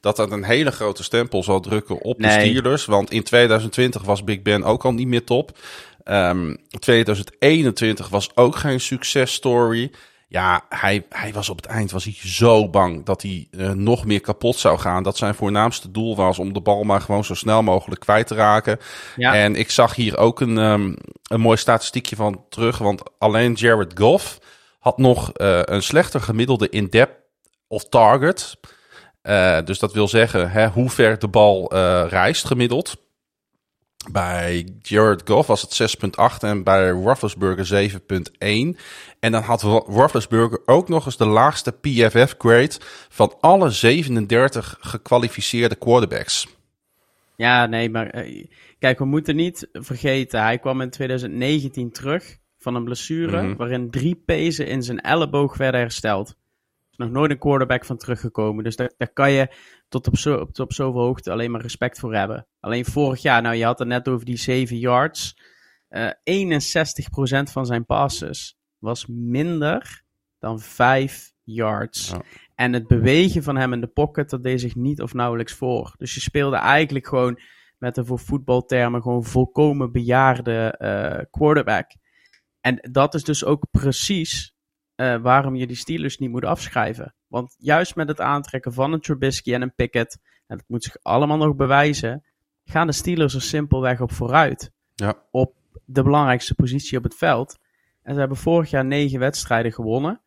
dat 0.00 0.16
dat 0.16 0.32
een 0.32 0.44
hele 0.44 0.70
grote 0.70 1.02
stempel 1.02 1.42
zal 1.42 1.60
drukken 1.60 2.00
op 2.00 2.18
nee. 2.18 2.38
de 2.38 2.40
Steelers. 2.40 2.84
Want 2.84 3.10
in 3.10 3.22
2020 3.22 4.02
was 4.02 4.24
Big 4.24 4.42
Ben 4.42 4.62
ook 4.62 4.84
al 4.84 4.92
niet 4.92 5.06
meer 5.06 5.24
top. 5.24 5.58
Um, 6.04 6.56
2021 6.78 8.08
was 8.08 8.36
ook 8.36 8.56
geen 8.56 8.80
successtory. 8.80 9.90
Ja, 10.32 10.64
hij, 10.68 11.06
hij 11.08 11.32
was 11.32 11.48
op 11.48 11.56
het 11.56 11.66
eind 11.66 11.90
was 11.90 12.04
hij 12.04 12.14
zo 12.16 12.68
bang 12.68 13.04
dat 13.04 13.22
hij 13.22 13.48
uh, 13.50 13.70
nog 13.70 14.04
meer 14.04 14.20
kapot 14.20 14.56
zou 14.56 14.78
gaan. 14.78 15.02
Dat 15.02 15.16
zijn 15.16 15.34
voornaamste 15.34 15.90
doel 15.90 16.16
was 16.16 16.38
om 16.38 16.52
de 16.52 16.60
bal 16.60 16.82
maar 16.82 17.00
gewoon 17.00 17.24
zo 17.24 17.34
snel 17.34 17.62
mogelijk 17.62 18.00
kwijt 18.00 18.26
te 18.26 18.34
raken. 18.34 18.78
Ja. 19.16 19.34
En 19.34 19.56
ik 19.56 19.70
zag 19.70 19.94
hier 19.94 20.18
ook 20.18 20.40
een, 20.40 20.56
um, 20.56 20.96
een 21.22 21.40
mooi 21.40 21.56
statistiekje 21.56 22.16
van 22.16 22.44
terug. 22.48 22.78
Want 22.78 23.02
alleen 23.18 23.52
Jared 23.52 23.98
Goff 23.98 24.38
had 24.78 24.98
nog 24.98 25.30
uh, 25.34 25.60
een 25.62 25.82
slechter 25.82 26.20
gemiddelde 26.20 26.68
in-depth 26.68 27.20
of 27.68 27.88
target. 27.88 28.56
Uh, 29.22 29.58
dus 29.64 29.78
dat 29.78 29.92
wil 29.92 30.08
zeggen 30.08 30.50
hè, 30.50 30.68
hoe 30.68 30.90
ver 30.90 31.18
de 31.18 31.28
bal 31.28 31.74
reist 32.08 32.46
gemiddeld. 32.46 32.96
Bij 34.08 34.68
Jared 34.82 35.22
Goff 35.24 35.48
was 35.48 35.62
het 35.62 35.96
6.8 35.96 36.38
en 36.40 36.62
bij 36.62 36.90
Roethlisberger 36.90 37.90
7.1. 37.90 37.98
En 39.20 39.32
dan 39.32 39.42
had 39.42 39.62
Roethlisberger 39.62 40.60
ook 40.64 40.88
nog 40.88 41.06
eens 41.06 41.16
de 41.16 41.26
laagste 41.26 41.72
PFF-grade 41.72 42.72
van 43.08 43.34
alle 43.40 43.70
37 43.70 44.76
gekwalificeerde 44.80 45.74
quarterbacks. 45.74 46.46
Ja, 47.36 47.66
nee, 47.66 47.90
maar 47.90 48.26
uh, 48.26 48.44
kijk, 48.78 48.98
we 48.98 49.04
moeten 49.04 49.36
niet 49.36 49.68
vergeten, 49.72 50.42
hij 50.42 50.58
kwam 50.58 50.80
in 50.80 50.90
2019 50.90 51.92
terug 51.92 52.38
van 52.58 52.74
een 52.74 52.84
blessure, 52.84 53.42
mm 53.42 53.48
-hmm. 53.48 53.56
waarin 53.56 53.90
drie 53.90 54.22
pezen 54.24 54.66
in 54.66 54.82
zijn 54.82 55.00
elleboog 55.00 55.56
werden 55.56 55.80
hersteld. 55.80 56.34
Nog 57.00 57.10
nooit 57.10 57.30
een 57.30 57.38
quarterback 57.38 57.84
van 57.84 57.96
teruggekomen, 57.96 58.64
dus 58.64 58.76
daar, 58.76 58.92
daar 58.96 59.12
kan 59.12 59.32
je 59.32 59.54
tot 59.88 60.06
op, 60.06 60.16
zo, 60.16 60.44
tot 60.44 60.60
op 60.60 60.72
zoveel 60.72 61.00
hoogte 61.00 61.30
alleen 61.30 61.50
maar 61.50 61.60
respect 61.60 61.98
voor 61.98 62.14
hebben. 62.14 62.46
Alleen 62.60 62.84
vorig 62.84 63.22
jaar, 63.22 63.42
nou 63.42 63.54
je 63.54 63.64
had 63.64 63.78
het 63.78 63.88
net 63.88 64.08
over 64.08 64.26
die 64.26 64.36
7 64.36 64.78
yards. 64.78 65.36
Uh, 65.90 66.10
61% 66.10 66.10
van 67.52 67.66
zijn 67.66 67.86
passes 67.86 68.58
was 68.78 69.06
minder 69.06 70.02
dan 70.38 70.60
5 70.60 71.32
yards. 71.42 72.10
Ja. 72.10 72.22
En 72.54 72.72
het 72.72 72.86
bewegen 72.86 73.42
van 73.42 73.56
hem 73.56 73.72
in 73.72 73.80
de 73.80 73.86
pocket, 73.86 74.30
dat 74.30 74.42
deed 74.42 74.60
zich 74.60 74.74
niet 74.74 75.02
of 75.02 75.14
nauwelijks 75.14 75.52
voor. 75.52 75.94
Dus 75.96 76.14
je 76.14 76.20
speelde 76.20 76.56
eigenlijk 76.56 77.06
gewoon 77.06 77.40
met 77.78 77.96
een 77.96 78.06
voor 78.06 78.18
voetbaltermen 78.18 79.02
gewoon 79.02 79.24
volkomen 79.24 79.92
bejaarde 79.92 80.74
uh, 80.78 81.24
quarterback. 81.30 81.90
En 82.60 82.88
dat 82.92 83.14
is 83.14 83.24
dus 83.24 83.44
ook 83.44 83.66
precies 83.70 84.54
uh, 85.00 85.16
waarom 85.16 85.54
je 85.54 85.66
die 85.66 85.76
Steelers 85.76 86.18
niet 86.18 86.30
moet 86.30 86.44
afschrijven. 86.44 87.14
Want 87.26 87.56
juist 87.58 87.96
met 87.96 88.08
het 88.08 88.20
aantrekken 88.20 88.72
van 88.72 88.92
een 88.92 89.00
Trubisky 89.00 89.54
en 89.54 89.62
een 89.62 89.74
Pickett, 89.74 90.18
en 90.46 90.56
dat 90.56 90.68
moet 90.68 90.84
zich 90.84 90.96
allemaal 91.02 91.36
nog 91.36 91.56
bewijzen, 91.56 92.24
gaan 92.64 92.86
de 92.86 92.92
Steelers 92.92 93.34
er 93.34 93.42
simpelweg 93.42 94.00
op 94.00 94.12
vooruit. 94.12 94.72
Ja. 94.94 95.14
Op 95.30 95.54
de 95.84 96.02
belangrijkste 96.02 96.54
positie 96.54 96.98
op 96.98 97.04
het 97.04 97.14
veld. 97.14 97.58
En 98.02 98.12
ze 98.12 98.20
hebben 98.20 98.38
vorig 98.38 98.70
jaar 98.70 98.84
negen 98.84 99.18
wedstrijden 99.18 99.72
gewonnen. 99.72 100.20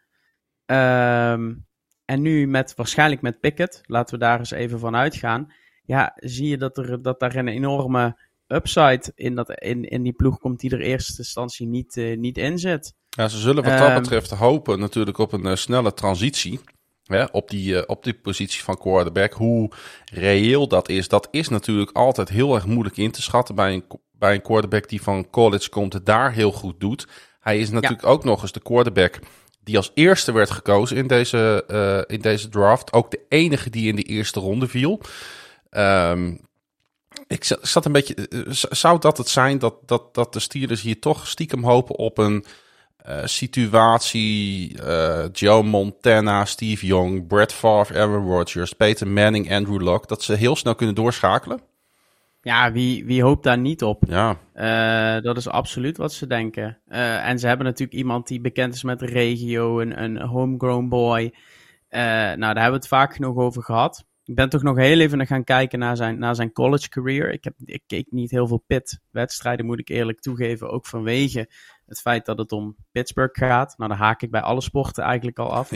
Um, 0.65 1.65
en 2.05 2.21
nu 2.21 2.47
met, 2.47 2.75
waarschijnlijk 2.75 3.21
met 3.21 3.39
Pickett, 3.39 3.81
laten 3.85 4.13
we 4.13 4.19
daar 4.19 4.39
eens 4.39 4.51
even 4.51 4.79
van 4.79 4.95
uitgaan. 4.95 5.51
Ja, 5.83 6.13
zie 6.15 6.47
je 6.47 6.57
dat, 6.57 6.77
er, 6.77 7.01
dat 7.01 7.19
daar 7.19 7.35
een 7.35 7.47
enorme 7.47 8.19
upside 8.47 9.11
in, 9.15 9.35
dat, 9.35 9.49
in, 9.49 9.83
in 9.83 10.03
die 10.03 10.13
ploeg 10.13 10.39
komt 10.39 10.59
die 10.59 10.71
er 10.71 10.79
in 10.79 10.85
eerste 10.85 11.17
instantie 11.17 11.67
niet, 11.67 11.95
uh, 11.95 12.17
niet 12.17 12.37
in 12.37 12.59
zit. 12.59 12.95
Ja, 13.15 13.27
ze 13.27 13.37
zullen 13.37 13.63
wat 13.63 13.77
dat 13.77 14.01
betreft 14.01 14.29
hopen 14.29 14.79
natuurlijk 14.79 15.17
op 15.17 15.33
een 15.33 15.45
uh, 15.45 15.55
snelle 15.55 15.93
transitie. 15.93 16.59
Hè, 17.03 17.23
op, 17.23 17.49
die, 17.49 17.73
uh, 17.73 17.81
op 17.85 18.03
die 18.03 18.13
positie 18.13 18.63
van 18.63 18.77
quarterback. 18.77 19.33
Hoe 19.33 19.71
reëel 20.11 20.67
dat 20.67 20.89
is, 20.89 21.07
dat 21.07 21.27
is 21.31 21.49
natuurlijk 21.49 21.91
altijd 21.91 22.29
heel 22.29 22.55
erg 22.55 22.65
moeilijk 22.65 22.97
in 22.97 23.11
te 23.11 23.21
schatten 23.21 23.55
bij 23.55 23.73
een, 23.73 23.85
bij 24.11 24.33
een 24.33 24.41
quarterback 24.41 24.89
die 24.89 25.01
van 25.01 25.29
college 25.29 25.69
komt, 25.69 25.93
het 25.93 26.05
daar 26.05 26.31
heel 26.31 26.51
goed 26.51 26.79
doet. 26.79 27.07
Hij 27.39 27.59
is 27.59 27.69
natuurlijk 27.69 28.01
ja. 28.01 28.07
ook 28.07 28.23
nog 28.23 28.41
eens 28.41 28.51
de 28.51 28.61
quarterback 28.61 29.19
die 29.63 29.77
als 29.77 29.91
eerste 29.93 30.31
werd 30.31 30.51
gekozen 30.51 30.97
in 30.97 31.07
deze, 31.07 31.63
uh, 31.67 32.15
in 32.15 32.21
deze 32.21 32.49
draft. 32.49 32.93
Ook 32.93 33.11
de 33.11 33.19
enige 33.29 33.69
die 33.69 33.87
in 33.87 33.95
de 33.95 34.03
eerste 34.03 34.39
ronde 34.39 34.67
viel. 34.67 35.01
Um, 35.71 36.39
ik 37.27 37.57
zat 37.61 37.85
een 37.85 37.91
beetje. 37.91 38.15
Zou 38.69 38.99
dat 38.99 39.17
het 39.17 39.29
zijn 39.29 39.59
dat, 39.59 39.75
dat, 39.85 40.13
dat 40.13 40.33
de 40.33 40.39
Steelers 40.39 40.81
hier 40.81 40.99
toch 40.99 41.27
stiekem 41.27 41.63
hopen 41.63 41.95
op 41.95 42.17
een 42.17 42.45
uh, 43.09 43.25
situatie? 43.25 44.73
Uh, 44.81 45.25
Joe 45.31 45.63
Montana, 45.63 46.45
Steve 46.45 46.85
Young, 46.85 47.27
Brett 47.27 47.53
Favre, 47.53 47.99
Aaron 47.99 48.27
Rodgers, 48.27 48.73
Peter 48.73 49.07
Manning, 49.07 49.51
Andrew 49.51 49.81
Luck. 49.81 50.07
Dat 50.07 50.23
ze 50.23 50.33
heel 50.33 50.55
snel 50.55 50.75
kunnen 50.75 50.95
doorschakelen? 50.95 51.61
Ja, 52.41 52.71
wie, 52.71 53.05
wie 53.05 53.23
hoopt 53.23 53.43
daar 53.43 53.57
niet 53.57 53.83
op? 53.83 54.03
Ja. 54.07 54.37
Uh, 54.55 55.23
dat 55.23 55.37
is 55.37 55.47
absoluut 55.47 55.97
wat 55.97 56.13
ze 56.13 56.27
denken. 56.27 56.77
En 56.87 57.39
ze 57.39 57.47
hebben 57.47 57.65
natuurlijk 57.65 57.97
iemand 57.97 58.27
die 58.27 58.41
bekend 58.41 58.73
is 58.73 58.83
met 58.83 58.99
de 58.99 59.05
regio, 59.05 59.79
een, 59.79 60.03
een 60.03 60.21
homegrown 60.21 60.87
boy. 60.87 61.33
Nou, 61.89 62.37
daar 62.37 62.45
hebben 62.45 62.65
we 62.65 62.75
het 62.75 62.87
vaak 62.87 63.13
genoeg 63.13 63.35
over 63.37 63.63
gehad. 63.63 64.05
Ik 64.25 64.35
ben 64.35 64.49
toch 64.49 64.63
nog 64.63 64.77
heel 64.77 64.99
even 64.99 65.27
gaan 65.27 65.43
kijken 65.43 65.79
naar 65.79 65.97
zijn, 65.97 66.19
naar 66.19 66.35
zijn 66.35 66.51
college 66.51 66.89
career. 66.89 67.33
Ik, 67.33 67.43
heb, 67.43 67.53
ik 67.65 67.83
keek 67.87 68.07
niet 68.09 68.31
heel 68.31 68.47
veel 68.47 68.63
Pitt-wedstrijden, 68.67 69.65
moet 69.65 69.79
ik 69.79 69.89
eerlijk 69.89 70.19
toegeven. 70.19 70.69
Ook 70.69 70.85
vanwege 70.85 71.49
het 71.93 72.01
feit 72.01 72.25
dat 72.25 72.37
het 72.37 72.51
om 72.51 72.75
Pittsburgh 72.91 73.39
gaat. 73.39 73.77
Nou, 73.77 73.89
dan 73.89 73.99
haak 73.99 74.21
ik 74.21 74.31
bij 74.31 74.41
alle 74.41 74.61
sporten 74.61 75.03
eigenlijk 75.03 75.39
al 75.39 75.53
af. 75.53 75.71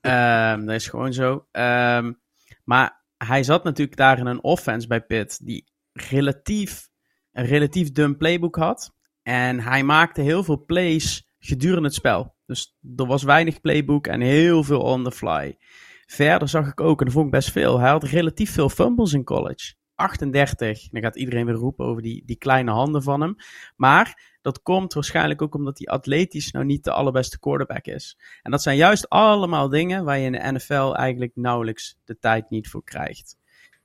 Ja. 0.00 0.52
Um, 0.52 0.66
dat 0.66 0.74
is 0.74 0.88
gewoon 0.88 1.12
zo. 1.12 1.46
Um, 1.52 2.20
maar 2.64 3.04
hij 3.16 3.42
zat 3.42 3.64
natuurlijk 3.64 3.96
daar 3.96 4.18
in 4.18 4.26
een 4.26 4.42
offense 4.42 4.86
bij 4.86 5.00
Pitt 5.00 5.46
die 5.46 5.72
relatief, 5.92 6.88
een 7.32 7.46
relatief 7.46 7.92
dun 7.92 8.16
playbook 8.16 8.56
had. 8.56 8.94
En 9.22 9.60
hij 9.60 9.82
maakte 9.82 10.20
heel 10.20 10.44
veel 10.44 10.64
plays 10.64 11.28
gedurende 11.38 11.86
het 11.86 11.94
spel. 11.94 12.36
Dus 12.46 12.78
er 12.96 13.06
was 13.06 13.22
weinig 13.22 13.60
playbook 13.60 14.06
en 14.06 14.20
heel 14.20 14.64
veel 14.64 14.80
on 14.80 15.04
the 15.04 15.12
fly. 15.12 15.58
Verder 16.06 16.48
zag 16.48 16.68
ik 16.68 16.80
ook, 16.80 16.98
en 16.98 17.04
dat 17.04 17.14
vond 17.14 17.26
ik 17.26 17.32
best 17.32 17.50
veel, 17.50 17.80
hij 17.80 17.90
had 17.90 18.04
relatief 18.04 18.52
veel 18.52 18.68
fumbles 18.68 19.12
in 19.12 19.24
college. 19.24 19.74
38. 19.94 20.88
Dan 20.88 21.02
gaat 21.02 21.16
iedereen 21.16 21.46
weer 21.46 21.54
roepen 21.54 21.86
over 21.86 22.02
die, 22.02 22.22
die 22.24 22.36
kleine 22.36 22.70
handen 22.70 23.02
van 23.02 23.20
hem. 23.20 23.36
Maar 23.76 24.37
dat 24.48 24.62
komt 24.62 24.94
waarschijnlijk 24.94 25.42
ook 25.42 25.54
omdat 25.54 25.78
hij 25.78 25.86
atletisch 25.86 26.50
nou 26.50 26.64
niet 26.64 26.84
de 26.84 26.92
allerbeste 26.92 27.38
quarterback 27.38 27.86
is. 27.86 28.18
En 28.42 28.50
dat 28.50 28.62
zijn 28.62 28.76
juist 28.76 29.08
allemaal 29.08 29.68
dingen 29.68 30.04
waar 30.04 30.18
je 30.18 30.24
in 30.24 30.32
de 30.32 30.52
NFL 30.52 30.94
eigenlijk 30.94 31.32
nauwelijks 31.34 31.98
de 32.04 32.18
tijd 32.18 32.50
niet 32.50 32.68
voor 32.68 32.84
krijgt. 32.84 33.36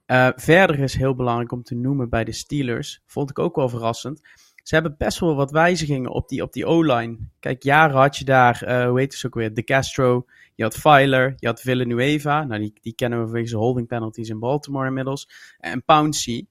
Uh, 0.08 0.30
verder 0.36 0.80
is 0.80 0.96
heel 0.96 1.16
belangrijk 1.16 1.52
om 1.52 1.64
te 1.64 1.76
noemen 1.76 2.10
bij 2.10 2.24
de 2.24 2.32
Steelers, 2.32 3.02
vond 3.06 3.30
ik 3.30 3.40
ook 3.40 3.56
wel 3.56 3.70
verrassend. 3.70 4.22
Ze 4.64 4.76
hebben 4.76 4.96
best 4.98 5.20
wel 5.20 5.36
wat 5.36 5.52
wijzigingen 5.52 6.12
op 6.12 6.30
die, 6.30 6.42
op 6.42 6.54
die 6.54 6.66
O-line. 6.66 7.18
Kijk, 7.40 7.64
jaren 7.64 7.96
had 7.96 8.18
je 8.18 8.26
daar, 8.26 8.64
uh, 8.68 8.88
hoe 8.88 9.00
heet 9.00 9.14
het 9.14 9.26
ook 9.26 9.34
weer, 9.34 9.54
De 9.54 9.64
Castro, 9.64 10.26
je 10.56 10.64
had 10.64 10.76
Filer, 10.76 11.34
je 11.38 11.48
had 11.48 11.62
Villanueva. 11.62 12.44
Nou, 12.44 12.62
die, 12.62 12.74
die 12.82 12.96
kennen 12.96 13.20
we 13.20 13.26
vanwege 13.26 13.50
de 13.50 13.58
holding 13.58 13.88
penalties 13.88 14.30
in 14.30 14.40
Baltimore 14.40 14.88
inmiddels. 14.88 15.30
En 15.60 15.84
Pouncy. 15.84 16.46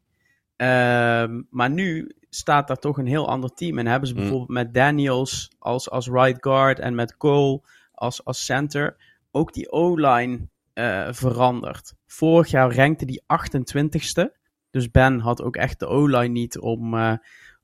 Uh, 0.62 1.24
maar 1.50 1.70
nu 1.70 2.14
staat 2.30 2.68
daar 2.68 2.78
toch 2.78 2.98
een 2.98 3.06
heel 3.06 3.28
ander 3.28 3.54
team. 3.54 3.78
En 3.78 3.86
hebben 3.86 4.08
ze 4.08 4.14
bijvoorbeeld 4.14 4.48
mm. 4.48 4.54
met 4.54 4.74
Daniels 4.74 5.50
als, 5.58 5.90
als 5.90 6.08
right 6.08 6.42
guard 6.42 6.78
en 6.78 6.94
met 6.94 7.16
Cole 7.16 7.60
als, 7.92 8.24
als 8.24 8.44
center 8.44 8.96
ook 9.30 9.52
die 9.52 9.70
O-line 9.70 10.48
uh, 10.74 11.08
veranderd. 11.12 11.94
Vorig 12.06 12.50
jaar 12.50 12.74
rankte 12.74 13.04
die 13.04 13.22
28ste. 13.22 14.40
Dus 14.70 14.90
Ben 14.90 15.18
had 15.18 15.42
ook 15.42 15.56
echt 15.56 15.78
de 15.78 15.86
O-line 15.86 16.28
niet 16.28 16.58
om, 16.58 16.94
uh, 16.94 17.16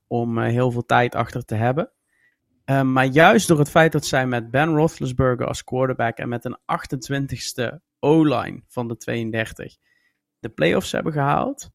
om 0.07 0.37
uh, 0.37 0.43
heel 0.43 0.71
veel 0.71 0.85
tijd 0.85 1.15
achter 1.15 1.45
te 1.45 1.55
hebben. 1.55 1.91
maar 2.65 3.05
juist 3.05 3.47
door 3.47 3.59
het 3.59 3.69
feit 3.69 3.91
dat 3.91 4.05
zij 4.05 4.27
met 4.27 4.51
Ben 4.51 4.69
Roethlisberger 4.69 5.47
als 5.47 5.63
quarterback 5.63 6.17
en 6.17 6.29
met 6.29 6.45
een 6.45 6.57
28ste 6.57 7.75
O-line 7.99 8.61
van 8.67 8.87
de 8.87 8.97
32 8.97 9.77
de 10.39 10.49
playoffs 10.49 10.91
hebben 10.91 11.13
gehaald, 11.13 11.71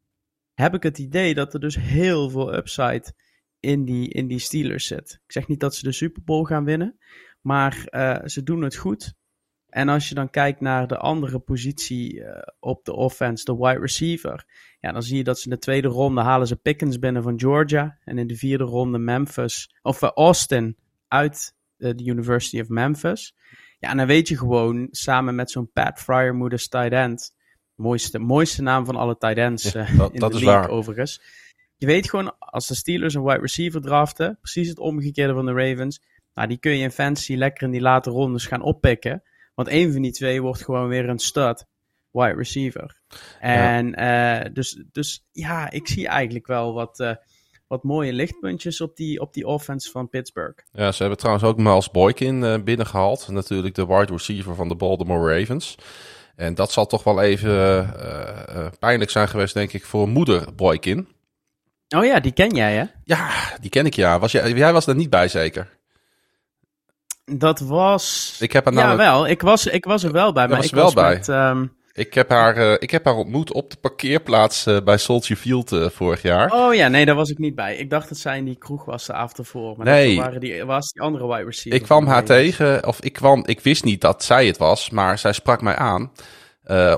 heb 0.54 0.74
ik 0.74 0.82
het 0.82 0.98
idee 0.98 1.34
dat 1.34 1.54
er 1.54 1.60
dus 1.60 1.76
heel 1.76 2.30
veel 2.30 2.54
upside 2.54 3.14
in 3.60 3.84
die, 3.84 4.08
in 4.08 4.26
die 4.26 4.38
Steelers 4.38 4.86
zit. 4.86 5.20
Ik 5.24 5.32
zeg 5.32 5.48
niet 5.48 5.60
dat 5.60 5.74
ze 5.74 5.84
de 5.84 5.92
Super 5.92 6.22
Bowl 6.24 6.44
gaan 6.44 6.64
winnen, 6.64 6.98
maar 7.40 7.72
ze 8.24 8.42
doen 8.42 8.62
het 8.62 8.76
goed. 8.76 9.14
En 9.68 9.88
als 9.88 10.08
je 10.08 10.14
dan 10.14 10.30
kijkt 10.30 10.60
naar 10.60 10.86
de 10.86 10.98
andere 10.98 11.38
positie 11.38 12.14
uh, 12.14 12.28
op 12.60 12.84
de 12.84 12.92
offense, 12.92 13.44
de 13.44 13.56
wide 13.56 13.80
receiver. 13.80 14.46
Ja, 14.80 14.92
dan 14.92 15.02
zie 15.02 15.16
je 15.16 15.24
dat 15.24 15.38
ze 15.38 15.44
in 15.44 15.54
de 15.54 15.58
tweede 15.58 15.88
ronde 15.88 16.20
halen 16.20 16.46
ze 16.46 16.56
Pickens 16.56 16.98
binnen 16.98 17.22
van 17.22 17.40
Georgia. 17.40 17.98
En 18.04 18.18
in 18.18 18.26
de 18.26 18.36
vierde 18.36 18.64
ronde 18.64 18.98
Memphis, 18.98 19.74
of 19.82 20.02
uh, 20.02 20.10
Austin 20.10 20.76
uit 21.08 21.54
de 21.76 22.04
University 22.04 22.60
of 22.60 22.68
Memphis. 22.68 23.34
Ja, 23.78 23.90
en 23.90 23.96
dan 23.96 24.06
weet 24.06 24.28
je 24.28 24.38
gewoon, 24.38 24.88
samen 24.90 25.34
met 25.34 25.50
zo'n 25.50 25.70
Pat 25.72 25.98
Fryermoeders 25.98 26.68
tight 26.68 26.92
end. 26.92 27.33
Mooiste, 27.74 28.18
mooiste 28.18 28.62
naam 28.62 28.84
van 28.84 28.96
alle 28.96 29.16
tight 29.18 29.36
ends 29.36 29.72
ja, 29.72 29.86
dat, 29.96 30.12
in 30.12 30.20
dat 30.20 30.30
de 30.30 30.36
is 30.36 30.44
league 30.44 30.62
waar. 30.62 30.70
overigens. 30.70 31.20
Je 31.76 31.86
weet 31.86 32.10
gewoon, 32.10 32.38
als 32.38 32.66
de 32.66 32.74
Steelers 32.74 33.14
een 33.14 33.24
wide 33.24 33.40
receiver 33.40 33.80
draften, 33.80 34.38
precies 34.40 34.68
het 34.68 34.78
omgekeerde 34.78 35.34
van 35.34 35.46
de 35.46 35.52
Ravens. 35.52 36.02
Nou, 36.34 36.48
die 36.48 36.58
kun 36.58 36.72
je 36.72 36.82
in 36.82 36.90
fantasy 36.90 37.34
lekker 37.34 37.62
in 37.62 37.70
die 37.70 37.80
late 37.80 38.10
rondes 38.10 38.46
gaan 38.46 38.62
oppikken. 38.62 39.22
Want 39.54 39.68
één 39.68 39.92
van 39.92 40.02
die 40.02 40.12
twee 40.12 40.42
wordt 40.42 40.64
gewoon 40.64 40.88
weer 40.88 41.08
een 41.08 41.18
stud 41.18 41.64
wide 42.10 42.34
receiver. 42.34 43.00
En 43.40 43.88
ja. 43.88 44.44
Uh, 44.44 44.52
dus, 44.52 44.84
dus 44.92 45.26
ja, 45.32 45.70
ik 45.70 45.88
zie 45.88 46.08
eigenlijk 46.08 46.46
wel 46.46 46.74
wat, 46.74 47.00
uh, 47.00 47.14
wat 47.66 47.82
mooie 47.82 48.12
lichtpuntjes 48.12 48.80
op 48.80 48.96
die, 48.96 49.20
op 49.20 49.34
die 49.34 49.46
offense 49.46 49.90
van 49.90 50.08
Pittsburgh. 50.08 50.58
Ja, 50.72 50.92
ze 50.92 50.98
hebben 51.00 51.18
trouwens 51.18 51.46
ook 51.46 51.56
Miles 51.56 51.90
Boykin 51.90 52.42
uh, 52.42 52.62
binnengehaald. 52.62 53.28
Natuurlijk 53.28 53.74
de 53.74 53.86
wide 53.86 54.12
receiver 54.12 54.54
van 54.54 54.68
de 54.68 54.76
Baltimore 54.76 55.38
Ravens. 55.38 55.74
En 56.36 56.54
dat 56.54 56.72
zal 56.72 56.86
toch 56.86 57.04
wel 57.04 57.20
even 57.20 57.94
pijnlijk 58.78 59.10
zijn 59.10 59.28
geweest, 59.28 59.54
denk 59.54 59.72
ik, 59.72 59.84
voor 59.84 60.08
moeder 60.08 60.54
Boykin. 60.54 61.08
Oh 61.88 62.04
ja, 62.04 62.20
die 62.20 62.32
ken 62.32 62.54
jij, 62.54 62.74
hè? 62.74 62.84
Ja, 63.04 63.30
die 63.60 63.70
ken 63.70 63.86
ik, 63.86 63.94
ja. 63.94 64.18
Was 64.18 64.32
jij, 64.32 64.52
jij 64.52 64.72
was 64.72 64.86
er 64.86 64.94
niet 64.94 65.10
bij, 65.10 65.28
zeker? 65.28 65.68
Dat 67.24 67.60
was. 67.60 68.36
Ik 68.40 68.52
heb 68.52 68.64
ja, 68.64 68.70
namelijk... 68.70 69.00
wel. 69.00 69.26
Ik 69.26 69.42
was, 69.42 69.66
ik 69.66 69.84
was 69.84 70.02
er 70.02 70.12
wel 70.12 70.32
bij. 70.32 70.48
Maar 70.48 70.56
was 70.56 70.66
ik 70.66 70.74
wel 70.74 70.84
was 70.84 70.94
bij. 70.94 71.14
Met, 71.14 71.28
um... 71.28 71.76
ik, 71.94 72.14
heb 72.14 72.30
haar, 72.30 72.58
uh, 72.58 72.72
ik 72.78 72.90
heb 72.90 73.04
haar 73.04 73.14
ontmoet 73.14 73.52
op 73.52 73.70
de 73.70 73.76
parkeerplaats 73.76 74.66
uh, 74.66 74.80
bij 74.84 74.96
Soldier 74.96 75.36
Field 75.36 75.72
uh, 75.72 75.88
vorig 75.88 76.22
jaar. 76.22 76.52
Oh 76.52 76.74
ja, 76.74 76.88
nee, 76.88 77.04
daar 77.04 77.14
was 77.14 77.30
ik 77.30 77.38
niet 77.38 77.54
bij. 77.54 77.76
Ik 77.76 77.90
dacht 77.90 78.08
dat 78.08 78.18
zij 78.18 78.38
in 78.38 78.44
die 78.44 78.58
kroeg 78.58 78.84
was 78.84 79.06
de 79.06 79.12
avond 79.12 79.38
ervoor. 79.38 79.76
Maar 79.76 79.86
nee. 79.86 80.16
waren 80.16 80.40
die, 80.40 80.64
was 80.64 80.92
die 80.92 81.02
andere 81.02 81.26
wide 81.26 81.44
receiver. 81.44 81.80
Ik 81.80 81.86
kwam 81.86 82.06
haar 82.06 82.24
tegen, 82.24 82.86
of 82.86 83.00
ik, 83.00 83.12
kwam, 83.12 83.42
ik 83.46 83.60
wist 83.60 83.84
niet 83.84 84.00
dat 84.00 84.24
zij 84.24 84.46
het 84.46 84.56
was, 84.56 84.90
maar 84.90 85.18
zij 85.18 85.32
sprak 85.32 85.62
mij 85.62 85.76
aan. 85.76 86.12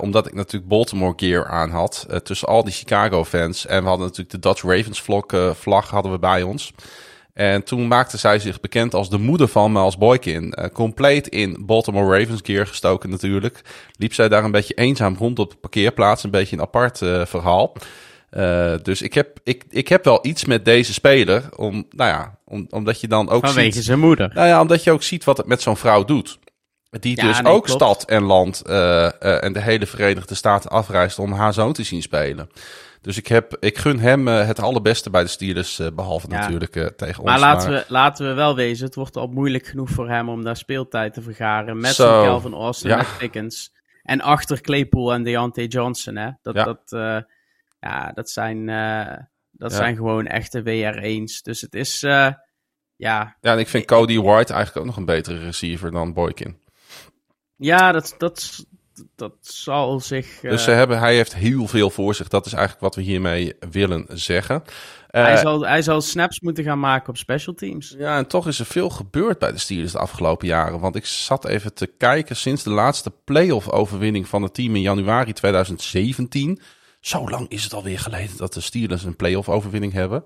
Omdat 0.01 0.27
ik 0.27 0.35
natuurlijk 0.35 0.71
Baltimore 0.71 1.13
gear 1.17 1.47
aan 1.47 1.71
had. 1.71 2.07
Tussen 2.23 2.49
al 2.49 2.65
die 2.65 2.73
Chicago 2.73 3.25
fans. 3.25 3.67
En 3.67 3.83
we 3.83 3.89
hadden 3.89 4.07
natuurlijk 4.07 4.43
de 4.43 4.49
Dutch 4.49 4.63
Ravens 4.63 5.01
vlog, 5.01 5.25
vlag 5.55 5.91
hadden 5.91 6.13
we 6.13 6.19
bij 6.19 6.43
ons. 6.43 6.73
En 7.37 7.63
toen 7.63 7.87
maakte 7.87 8.17
zij 8.17 8.39
zich 8.39 8.61
bekend 8.61 8.95
als 8.95 9.11
de 9.11 9.19
moeder 9.19 9.49
van 9.49 9.73
Miles 9.73 9.99
Boykin. 9.99 10.55
Uh, 10.59 10.67
compleet 10.73 11.29
in 11.29 11.57
Baltimore 11.61 12.19
Ravens 12.19 12.41
gear 12.45 12.67
gestoken 12.67 13.11
natuurlijk. 13.11 13.61
Liep 13.99 14.15
zij 14.15 14.29
daar 14.29 14.45
een 14.45 14.51
beetje 14.51 14.75
eenzaam 14.75 15.17
rond 15.19 15.39
op 15.39 15.51
de 15.51 15.57
parkeerplaats. 15.57 16.25
Een 16.25 16.31
beetje 16.31 16.57
een 16.57 16.63
apart 16.63 17.01
uh, 17.01 17.27
verhaal. 17.27 17.73
Uh, 18.31 18.75
dus 18.83 19.03
ik 19.03 19.15
heb, 19.15 19.39
ik, 19.43 19.65
ik 19.71 19.89
heb 19.89 20.05
wel 20.05 20.19
iets 20.23 20.45
met 20.45 20.65
deze 20.65 20.93
speler. 20.93 21.49
Om, 21.57 21.87
nou 21.91 22.11
ja, 22.11 22.39
om, 22.45 22.67
omdat 22.71 23.01
je 23.01 23.09
dan 23.09 23.29
ook 23.29 23.47
Vanwege 23.47 23.73
ziet... 23.73 23.85
zijn 23.85 23.99
moeder. 23.99 24.31
Nou 24.35 24.49
ja, 24.49 24.61
omdat 24.61 24.85
je 24.85 24.91
ook 24.91 25.03
ziet 25.03 25.25
wat 25.25 25.37
het 25.37 25.47
met 25.47 25.63
zo'n 25.63 25.77
vrouw 25.77 26.05
doet. 26.05 26.39
Die 26.91 27.17
Ja, 27.17 27.27
dus 27.27 27.41
nee, 27.41 27.53
ook 27.53 27.65
klopt. 27.65 27.83
stad 27.83 28.05
en 28.05 28.23
land 28.23 28.63
eh, 28.63 28.77
eh, 28.77 29.07
eh, 29.07 29.13
eh, 29.21 29.45
en 29.45 29.53
de 29.53 29.61
hele 29.61 29.87
Verenigde 29.87 30.35
Staten 30.35 30.71
afreist 30.71 31.19
om 31.19 31.33
haar 31.33 31.53
zoon 31.53 31.73
te 31.73 31.83
zien 31.83 32.03
spelen. 32.03 32.49
Dus 33.07 33.17
ik, 33.17 33.27
heb, 33.27 33.57
ik 33.61 33.79
gun 33.79 33.99
hem 33.99 34.29
eh, 34.29 34.47
het 34.47 34.61
allerbeste 34.61 35.11
bij 35.11 35.23
de 35.23 35.29
Steelers, 35.29 35.79
eh, 35.79 35.87
behalve 35.95 36.27
Ja. 36.31 36.39
natuurlijk 36.39 36.77
eh, 36.77 36.87
tegen 36.87 37.25
Maar 37.25 37.33
ons. 37.33 37.43
laten, 37.43 37.71
We, 37.71 37.85
laten 37.89 38.27
we 38.29 38.33
wel 38.35 38.55
wezen, 38.55 38.87
het 38.87 38.95
wordt 38.95 39.17
al 39.17 39.27
moeilijk 39.27 39.67
genoeg 39.67 39.91
voor 39.91 40.09
hem 40.09 40.29
om 40.29 40.45
daar 40.45 40.57
speeltijd 40.57 41.15
te 41.15 41.23
vergaren. 41.23 41.81
Met 41.81 41.95
zo'n 41.95 42.07
Calvin 42.07 42.53
Austin, 42.53 42.91
Ja. 42.91 42.97
met 42.97 43.19
Pickens. 43.19 43.73
En 44.03 44.21
achter 44.21 44.61
Claypool 44.61 45.13
en 45.13 45.23
Deontay 45.23 45.65
Johnson, 45.65 46.17
hè. 46.17 46.31
Dat, 46.43 46.55
Ja. 46.55 46.65
dat, 46.65 46.81
ja, 47.81 48.13
dat, 48.15 48.31
zijn, 48.31 48.67
dat 49.51 49.71
Ja. 49.71 49.77
zijn 49.77 49.97
gewoon 49.97 50.27
echte 50.27 50.63
WR1's. 50.63 51.43
Dus 51.43 51.61
het 51.61 51.75
is, 51.75 52.01
ja... 52.01 52.45
Ja, 52.97 53.37
en 53.41 53.59
ik 53.59 53.69
vind 53.69 53.85
Cody 53.85 54.19
White 54.21 54.53
eigenlijk 54.53 54.77
ook 54.77 54.85
nog 54.85 54.97
een 54.97 55.05
betere 55.05 55.39
receiver 55.39 55.91
dan 55.91 56.13
Boykin. 56.13 56.61
Ja, 57.57 57.93
dat, 57.93 58.15
dat, 58.19 58.67
dat 59.17 59.33
zal 59.41 60.01
zich... 60.01 60.43
eh, 60.43 60.51
Dus 60.51 60.65
ze 60.65 60.71
hebben, 60.71 60.99
hij 60.99 61.15
heeft 61.15 61.35
heel 61.35 61.67
veel 61.67 61.91
voor 61.91 62.15
zich. 62.15 62.29
Dat 62.29 62.47
is 62.47 62.53
eigenlijk 62.53 62.83
wat 62.83 62.95
we 62.95 63.03
hiermee 63.03 63.55
willen 63.71 64.07
zeggen. 64.09 64.63
Eh, 65.11 65.23
hij, 65.23 65.37
zal, 65.37 65.67
hij 65.67 65.83
zal 65.83 66.01
snaps 66.01 66.41
moeten 66.41 66.65
gaan 66.65 66.81
maken 66.81 67.09
op 67.09 67.17
special 67.17 67.55
teams. 67.55 67.95
Ja, 67.99 68.17
en 68.17 68.27
toch 68.27 68.47
is 68.49 68.59
er 68.59 68.67
veel 68.67 68.91
gebeurd 68.91 69.39
bij 69.39 69.53
de 69.53 69.59
Steelers 69.59 69.93
de 69.93 69.99
afgelopen 69.99 70.47
jaren. 70.47 70.81
Want 70.81 70.97
ik 70.97 71.07
zat 71.07 71.45
even 71.47 71.75
te 71.75 71.87
kijken 71.87 72.37
sinds 72.37 72.63
de 72.63 72.71
laatste 72.71 73.13
playoff 73.25 73.69
overwinning 73.71 74.29
van 74.29 74.43
het 74.43 74.55
team 74.55 74.75
in 74.77 74.83
januari 74.83 75.33
2017. 75.33 76.61
Zo 77.01 77.29
lang 77.31 77.49
is 77.49 77.65
het 77.65 77.75
alweer 77.75 77.99
geleden 77.99 78.37
dat 78.37 78.53
de 78.55 78.61
Steelers 78.61 79.05
een 79.05 79.17
playoff 79.17 79.49
overwinning 79.49 79.93
hebben. 79.93 80.25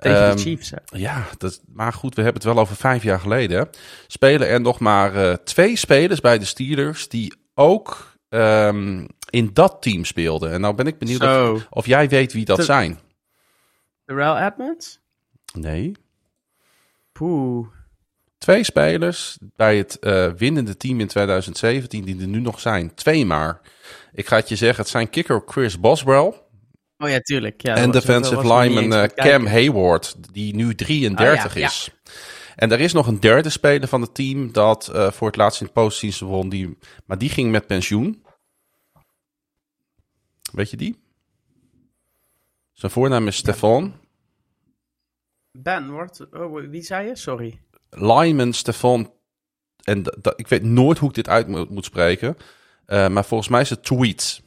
Tegen 0.00 0.26
Ehm, 0.26 0.36
de 0.36 0.42
Chiefs, 0.42 0.70
hè. 0.70 0.76
Ja, 0.98 1.26
dat, 1.38 1.60
maar 1.72 1.92
goed, 1.92 2.14
we 2.14 2.22
hebben 2.22 2.42
het 2.42 2.52
wel 2.52 2.62
over 2.62 2.76
vijf 2.76 3.02
jaar 3.02 3.20
geleden. 3.20 3.68
Spelen 4.06 4.48
er 4.48 4.60
nog 4.60 4.78
maar 4.78 5.14
eh, 5.14 5.32
twee 5.44 5.76
spelers 5.76 6.20
bij 6.20 6.38
de 6.38 6.44
Steelers 6.44 7.08
die 7.08 7.34
ook 7.58 8.16
ehm, 8.28 9.06
in 9.30 9.50
dat 9.52 9.76
team 9.80 10.04
speelden. 10.04 10.52
En 10.52 10.60
nou 10.60 10.74
ben 10.74 10.86
ik 10.86 10.98
benieuwd 10.98 11.22
of, 11.70 11.86
jij 11.86 12.08
weet 12.08 12.32
wie 12.32 12.44
dat 12.44 12.56
Te- 12.56 12.64
zijn. 12.64 12.98
Terrell 14.04 14.46
Edmonds? 14.46 14.98
Nee. 15.54 15.92
Poeh. 17.12 17.66
Twee 18.38 18.64
spelers 18.64 19.38
bij 19.40 19.76
het 19.76 19.98
eh, 19.98 20.32
winnende 20.32 20.76
team 20.76 21.00
in 21.00 21.06
2017 21.06 22.04
die 22.04 22.20
er 22.20 22.26
nu 22.26 22.40
nog 22.40 22.60
zijn. 22.60 22.94
Twee 22.94 23.26
maar. 23.26 23.60
Ik 24.12 24.26
ga 24.26 24.36
het 24.36 24.48
je 24.48 24.56
zeggen, 24.56 24.80
het 24.82 24.88
zijn 24.88 25.10
kicker 25.10 25.42
Chris 25.46 25.80
Boswell 25.80 26.32
Oh 26.98 27.08
ja, 27.08 27.20
tuurlijk. 27.20 27.62
Ja, 27.62 27.74
en 27.76 27.90
defensive 27.90 28.54
lineman 28.54 28.98
eh. 28.98 29.08
Cam 29.14 29.46
Hayward, 29.46 30.14
die 30.32 30.54
nu 30.54 30.74
33 30.74 31.52
Oh 31.54 31.58
ja, 31.60 31.66
is. 31.66 31.90
En 32.56 32.72
er 32.72 32.80
is 32.80 32.92
nog 32.92 33.06
een 33.06 33.20
derde 33.20 33.50
speler 33.50 33.88
van 33.88 34.00
het 34.00 34.14
team 34.14 34.52
dat 34.52 34.88
eh, 34.88 35.10
voor 35.10 35.26
het 35.26 35.36
laatst 35.36 35.60
in 35.60 35.66
het 35.66 35.74
postseason 35.74 36.28
won. 36.28 36.48
Die, 36.48 36.78
maar 37.04 37.18
die 37.18 37.28
ging 37.28 37.50
met 37.50 37.66
pensioen. 37.66 38.24
Weet 40.52 40.70
je 40.70 40.76
die? 40.76 41.04
Zijn 42.72 42.92
voornaam 42.92 43.26
is 43.26 43.36
Stefan. 43.36 43.94
Ben, 45.50 45.90
wordt... 45.90 46.26
Oh, 46.32 46.68
wie 46.68 46.82
zei 46.82 47.06
je? 47.06 47.16
Sorry. 47.16 47.60
Lyman 47.90 48.52
Stefan. 48.52 49.12
En 49.82 50.02
ik 50.36 50.48
weet 50.48 50.62
nooit 50.62 50.98
hoe 50.98 51.08
ik 51.08 51.14
dit 51.14 51.28
uit 51.28 51.48
moet, 51.48 51.70
moet 51.70 51.84
spreken. 51.84 52.36
eh, 52.86 53.08
maar 53.08 53.24
volgens 53.24 53.48
mij 53.48 53.60
is 53.60 53.70
het 53.70 53.84
Tweet. 53.84 54.42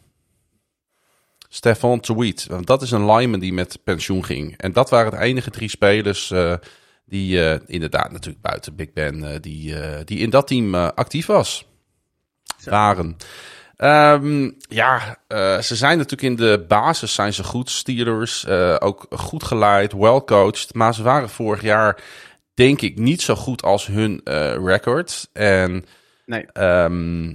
Stefan 1.49 1.99
Tweet. 1.99 2.45
Want 2.45 2.68
dat 2.68 2.82
is 2.82 2.91
een 2.91 3.12
lineman 3.12 3.39
die 3.39 3.53
met 3.53 3.84
pensioen 3.84 4.26
ging. 4.26 4.57
En 4.57 4.74
dat 4.74 4.89
waren 4.89 5.12
de 5.12 5.18
enige 5.18 5.49
drie 5.49 5.70
spelers 5.70 6.32
eh, 6.32 6.55
die 7.10 7.49
eh, 7.49 7.60
inderdaad 7.68 8.12
natuurlijk 8.12 8.41
buiten 8.41 8.76
Big 8.76 8.93
Ben... 8.93 9.24
eh, 9.24 9.39
die, 9.41 9.80
eh, 9.80 10.05
die 10.05 10.20
in 10.20 10.30
dat 10.30 10.47
team 10.47 10.76
actief 10.76 11.26
was. 11.26 11.68
Zo. 12.60 12.70
Waren. 12.70 13.16
Ehm, 13.76 14.51
ja, 14.60 15.18
ze 15.62 15.76
zijn 15.76 15.97
natuurlijk 15.97 16.30
in 16.30 16.36
de 16.36 16.66
basis 16.68 17.14
zijn 17.14 17.34
ze 17.34 17.43
goed. 17.43 17.70
Steelers, 17.70 18.47
ook 18.80 19.05
goed 19.10 19.43
geleid, 19.43 19.93
well 19.93 20.22
coached. 20.26 20.74
Maar 20.74 20.93
ze 20.93 21.03
waren 21.03 21.30
vorig 21.30 21.62
jaar 21.62 22.01
denk 22.53 22.82
ik 22.82 22.97
niet 22.97 23.22
zo 23.22 23.36
goed 23.36 23.64
als 23.64 23.88
hun 23.88 24.22
record. 24.66 25.30
En 25.34 25.86
Nee. 26.26 26.45
ehm, 26.53 27.30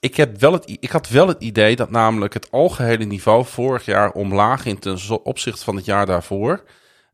ik, 0.00 0.16
heb 0.16 0.40
wel 0.40 0.52
het, 0.52 0.76
ik 0.80 0.90
had 0.90 1.08
wel 1.08 1.28
het 1.28 1.42
idee 1.42 1.76
dat 1.76 1.90
namelijk 1.90 2.34
het 2.34 2.50
algehele 2.50 3.04
niveau 3.04 3.44
vorig 3.44 3.84
jaar 3.84 4.12
omlaag 4.12 4.62
ging 4.62 4.80
ten 4.80 5.22
opzichte 5.22 5.64
van 5.64 5.76
het 5.76 5.84
jaar 5.84 6.06
daarvoor. 6.06 6.64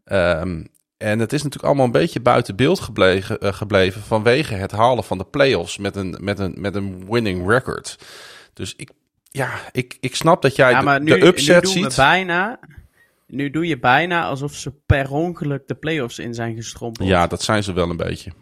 Ehm, 0.04 0.62
en 0.98 1.18
het 1.18 1.32
is 1.32 1.38
natuurlijk 1.42 1.64
allemaal 1.68 1.84
een 1.86 2.00
beetje 2.00 2.20
buiten 2.20 2.56
beeld 2.56 2.80
gebleven, 2.80 3.38
eh, 3.40 3.52
gebleven 3.52 4.02
vanwege 4.02 4.54
het 4.54 4.70
halen 4.70 5.04
van 5.04 5.18
de 5.18 5.24
playoffs 5.24 5.78
met 5.78 5.96
een, 5.96 6.16
met 6.20 6.38
een, 6.38 6.54
met 6.56 6.74
een 6.74 7.06
winning 7.10 7.48
record. 7.48 7.98
Dus 8.52 8.74
ik, 8.76 8.90
ja, 9.30 9.50
ik, 9.72 9.96
ik 10.00 10.14
snap 10.14 10.42
dat 10.42 10.56
jij 10.56 10.70
Ja, 10.70 10.78
de- 10.78 10.84
maar 10.84 11.00
nu, 11.02 11.18
de, 11.20 11.26
upset 11.26 11.54
nu 11.64 11.72
doen 11.72 11.82
we 11.82 11.88
ziet. 11.88 11.96
bijna... 11.96 12.58
Nu 13.26 13.50
doe 13.50 13.66
je 13.66 13.78
bijna 13.78 14.24
alsof 14.24 14.54
ze 14.54 14.72
per 14.86 15.10
ongeluk 15.10 15.66
de 15.66 15.74
playoffs 15.74 16.18
in 16.18 16.34
zijn 16.34 16.54
gestrompeld. 16.56 17.08
Ja, 17.08 17.26
dat 17.26 17.42
zijn 17.42 17.62
ze 17.62 17.72
wel 17.72 17.90
een 17.90 17.96
beetje. 17.96 18.32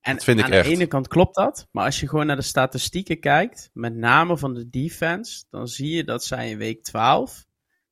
en 0.00 0.14
dat 0.14 0.24
vind 0.24 0.38
ik 0.38 0.44
aan 0.44 0.50
echt. 0.50 0.64
de 0.68 0.70
ene 0.74 0.86
kant 0.86 1.08
klopt 1.08 1.34
dat. 1.34 1.68
Maar 1.70 1.84
als 1.84 2.00
je 2.00 2.08
gewoon 2.08 2.26
naar 2.26 2.36
de 2.36 2.42
statistieken 2.42 3.20
kijkt, 3.20 3.70
met 3.72 3.94
name 3.94 4.38
van 4.38 4.54
de 4.54 4.68
defense, 4.70 5.44
dan 5.50 5.68
zie 5.68 5.90
je 5.96 6.04
dat 6.04 6.24
zij 6.24 6.50
in 6.50 6.58
week 6.58 6.82
12, 6.82 7.44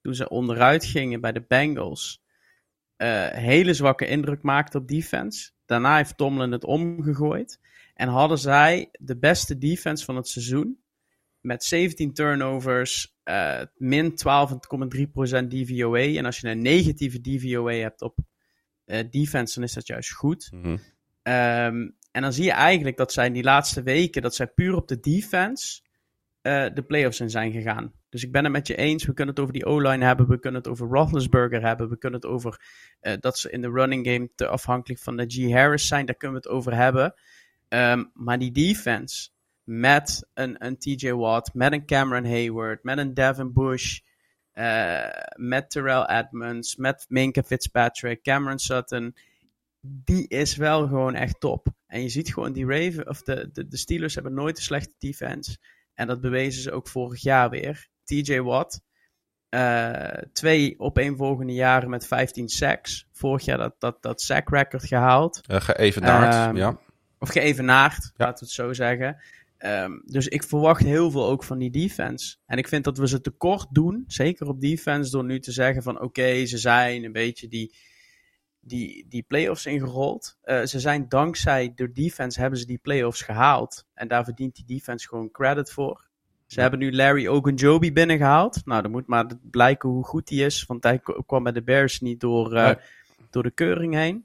toen 0.02 0.14
ze 0.14 0.28
onderuit 0.28 0.84
gingen 0.84 1.20
bij 1.20 1.32
de 1.32 1.44
Bengals, 1.48 2.20
eh, 2.98 3.28
hele 3.28 3.74
zwakke 3.74 4.06
indruk 4.06 4.42
maakten 4.42 4.80
op 4.80 4.88
defense. 4.88 5.50
Daarna 5.66 5.96
heeft 5.96 6.16
Tomlin 6.16 6.52
het 6.52 6.64
omgegooid. 6.64 7.60
En 7.94 8.08
hadden 8.08 8.38
zij 8.38 8.88
de 8.92 9.18
beste 9.18 9.58
defense 9.58 10.04
van 10.04 10.16
het 10.16 10.28
seizoen. 10.28 10.80
Met 11.40 11.64
17 11.64 12.12
turnovers, 12.12 13.16
eh, 13.22 13.60
min 13.76 14.14
12,3% 14.14 15.50
DVOA. 15.50 15.98
En 15.98 16.24
als 16.24 16.38
je 16.38 16.48
een 16.48 16.62
negatieve 16.62 17.20
DVOA 17.20 17.72
hebt 17.72 18.02
op 18.02 18.18
eh, 18.84 19.10
defense, 19.10 19.54
dan 19.54 19.64
is 19.64 19.72
dat 19.72 19.86
juist 19.86 20.12
goed. 20.12 20.48
Mhm. 20.52 20.76
Ehm, 21.22 21.88
en 22.10 22.22
dan 22.22 22.32
zie 22.32 22.44
je 22.44 22.52
eigenlijk 22.52 22.96
dat 22.96 23.12
zij 23.12 23.26
in 23.26 23.32
die 23.32 23.42
laatste 23.42 23.82
weken, 23.82 24.22
dat 24.22 24.34
zij 24.34 24.46
puur 24.46 24.74
op 24.74 24.88
de 24.88 25.00
defense 25.00 25.80
de 26.42 26.84
playoffs 26.86 27.20
in 27.20 27.30
zijn 27.30 27.52
gegaan. 27.52 27.92
Dus 28.08 28.22
ik 28.22 28.32
ben 28.32 28.44
het 28.44 28.52
met 28.52 28.66
je 28.66 28.76
eens. 28.76 29.04
We 29.04 29.14
kunnen 29.14 29.34
het 29.34 29.42
over 29.42 29.54
die 29.54 29.66
O-line 29.66 30.04
hebben. 30.04 30.28
We 30.28 30.38
kunnen 30.38 30.60
het 30.60 30.70
over 30.70 30.88
Roethlisberger 30.88 31.62
hebben. 31.62 31.88
We 31.88 31.98
kunnen 31.98 32.20
het 32.20 32.30
over 32.30 32.60
eh, 33.00 33.12
dat 33.20 33.38
ze 33.38 33.50
in 33.50 33.60
de 33.60 33.70
running 33.70 34.06
game 34.06 34.30
te 34.34 34.46
afhankelijk 34.46 35.00
van 35.00 35.16
de 35.16 35.24
G. 35.26 35.52
Harris 35.52 35.86
zijn. 35.86 36.06
Daar 36.06 36.16
kunnen 36.16 36.40
we 36.40 36.48
het 36.48 36.56
over 36.56 36.74
hebben. 36.74 37.14
Ehm, 37.68 38.04
maar 38.12 38.38
die 38.38 38.52
defense 38.52 39.30
met 39.64 40.28
een, 40.34 40.64
een 40.64 40.78
TJ 40.78 41.10
Watt, 41.10 41.54
met 41.54 41.72
een 41.72 41.86
Cameron 41.86 42.24
Hayward, 42.24 42.82
met 42.82 42.98
een 42.98 43.14
Devin 43.14 43.52
Bush, 43.52 44.00
eh, 44.52 45.04
met 45.34 45.70
Terrell 45.70 46.04
Edmonds, 46.04 46.76
met 46.76 47.06
Minka 47.08 47.42
Fitzpatrick, 47.42 48.22
Cameron 48.22 48.58
Sutton 48.58 49.14
die 49.80 50.28
is 50.28 50.56
wel 50.56 50.86
gewoon 50.86 51.14
echt 51.14 51.40
top. 51.40 51.66
En 51.86 52.02
je 52.02 52.08
ziet 52.08 52.32
gewoon 52.32 52.52
die 52.52 52.66
Raven, 52.66 53.08
of 53.08 53.22
de, 53.22 53.50
de, 53.52 53.68
de 53.68 53.76
Steelers 53.76 54.14
hebben 54.14 54.34
nooit 54.34 54.56
een 54.56 54.62
slechte 54.62 54.94
defense. 54.98 55.58
En 55.94 56.06
dat 56.06 56.20
bewezen 56.20 56.62
ze 56.62 56.72
ook 56.72 56.88
vorig 56.88 57.22
jaar 57.22 57.50
weer. 57.50 57.88
TJ 58.08 58.40
Watt, 58.40 58.80
eh, 59.48 60.22
twee 60.32 60.74
opeenvolgende 60.78 61.52
jaren 61.52 61.90
met 61.90 62.06
15 62.06 62.48
sacks. 62.48 63.08
Vorig 63.12 63.44
jaar 63.44 63.58
dat, 63.58 63.74
dat, 63.78 64.02
dat 64.02 64.20
sack 64.20 64.48
record 64.48 64.84
gehaald. 64.84 65.40
Eh, 65.46 65.60
geëvenaard, 65.60 66.34
Ehm, 66.34 66.56
ja. 66.56 66.78
Of 67.18 67.28
geëvenaard, 67.28 68.02
Ja. 68.04 68.10
laten 68.16 68.38
we 68.38 68.44
het 68.44 68.50
zo 68.54 68.72
zeggen. 68.72 69.16
Ehm, 69.58 69.92
dus 70.04 70.28
ik 70.28 70.42
verwacht 70.42 70.82
heel 70.82 71.10
veel 71.10 71.26
ook 71.26 71.44
van 71.44 71.58
die 71.58 71.70
defense. 71.70 72.36
En 72.46 72.58
ik 72.58 72.68
vind 72.68 72.84
dat 72.84 72.98
we 72.98 73.08
ze 73.08 73.20
tekort 73.20 73.66
doen, 73.70 74.04
zeker 74.06 74.46
op 74.48 74.60
defense, 74.60 75.10
door 75.10 75.24
nu 75.24 75.40
te 75.40 75.52
zeggen 75.52 75.82
van 75.82 76.00
oké, 76.00 76.46
ze 76.46 76.58
zijn 76.58 77.04
een 77.04 77.12
beetje 77.12 77.48
die, 77.48 77.74
die, 78.60 79.06
die 79.08 79.22
playoffs 79.22 79.66
ingerold. 79.66 80.36
Eh, 80.42 80.62
ze 80.62 80.80
zijn 80.80 81.08
dankzij 81.08 81.72
de 81.74 81.92
defense 81.92 82.40
hebben 82.40 82.58
ze 82.58 82.66
die 82.66 82.78
playoffs 82.78 83.22
gehaald. 83.22 83.84
En 83.94 84.08
daar 84.08 84.24
verdient 84.24 84.54
die 84.54 84.64
defense 84.76 85.08
gewoon 85.08 85.30
credit 85.30 85.70
voor. 85.72 86.07
Ze 86.48 86.60
hebben 86.60 86.78
nu 86.78 86.92
Larry 86.92 87.26
Ogunjobi 87.26 87.92
binnengehaald. 87.92 88.60
Nou, 88.64 88.82
dan 88.82 88.90
moet 88.90 89.06
maar 89.06 89.26
blijken 89.50 89.88
hoe 89.88 90.04
goed 90.04 90.26
die 90.26 90.44
is. 90.44 90.64
Want 90.66 90.82
hij 90.82 91.00
kwam 91.26 91.42
bij 91.42 91.52
de 91.52 91.62
Bears 91.62 92.00
niet 92.00 92.20
door, 92.20 92.54
eh, 92.54 92.64
Nee. 92.64 92.76
door 93.30 93.42
de 93.42 93.50
keuring 93.50 93.94
heen. 93.94 94.24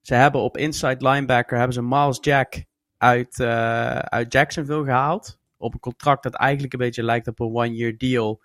Ze 0.00 0.14
hebben 0.14 0.40
op 0.40 0.56
inside 0.56 1.08
linebacker 1.08 1.56
hebben 1.56 1.74
ze 1.74 1.82
Miles 1.82 2.18
Jack 2.20 2.64
uit, 2.96 3.40
eh, 3.40 3.96
uit 3.96 4.32
Jacksonville 4.32 4.84
gehaald. 4.84 5.38
Op 5.56 5.74
een 5.74 5.80
contract 5.80 6.22
dat 6.22 6.34
eigenlijk 6.34 6.72
een 6.72 6.78
beetje 6.78 7.02
lijkt 7.02 7.28
op 7.28 7.40
een 7.40 7.54
one-year 7.54 7.96
deal. 7.96 8.42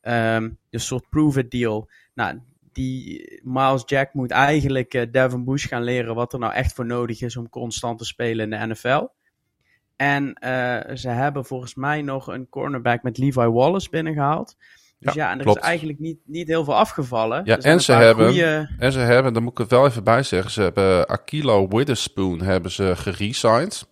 Ehm, 0.00 0.50
een 0.70 0.80
soort 0.80 1.08
prove-it 1.08 1.50
deal. 1.50 1.90
Nou, 2.14 2.40
die 2.72 3.40
Miles 3.42 3.82
Jack 3.86 4.14
moet 4.14 4.30
eigenlijk 4.30 4.94
eh, 4.94 5.10
Devin 5.10 5.44
Bush 5.44 5.68
gaan 5.68 5.82
leren 5.82 6.14
wat 6.14 6.32
er 6.32 6.38
nou 6.38 6.52
echt 6.52 6.72
voor 6.72 6.86
nodig 6.86 7.20
is 7.20 7.36
om 7.36 7.48
constant 7.48 7.98
te 7.98 8.04
spelen 8.04 8.52
in 8.52 8.58
de 8.58 8.66
NFL. 8.66 9.06
En 9.96 10.34
eh, 10.34 10.96
ze 10.96 11.08
hebben 11.08 11.44
volgens 11.44 11.74
mij 11.74 12.02
nog 12.02 12.26
een 12.26 12.48
cornerback 12.48 13.02
met 13.02 13.18
Levi 13.18 13.40
Wallace 13.48 13.90
binnengehaald. 13.90 14.56
Dus 14.98 15.14
ja, 15.14 15.30
en 15.30 15.38
er 15.38 15.44
klopt. 15.44 15.58
is 15.58 15.64
eigenlijk 15.64 15.98
niet, 15.98 16.18
niet 16.24 16.48
heel 16.48 16.64
veel 16.64 16.74
afgevallen. 16.76 17.42
Ja, 17.44 17.56
Er 17.56 17.64
en 17.64 17.80
ze 17.80 17.92
hebben- 17.92 18.26
goeie- 18.26 18.66
En 18.78 18.92
ze 18.92 18.98
hebben, 18.98 19.32
daar 19.32 19.42
moet 19.42 19.52
ik 19.52 19.58
het 19.58 19.70
wel 19.70 19.86
even 19.86 20.04
bij 20.04 20.22
zeggen, 20.22 20.50
ze 20.50 20.62
hebben 20.62 21.06
Akilo 21.08 21.68
Witherspoon 21.68 22.40
hebben 22.42 22.70
ze 22.70 22.92
geresigned. 22.96 23.86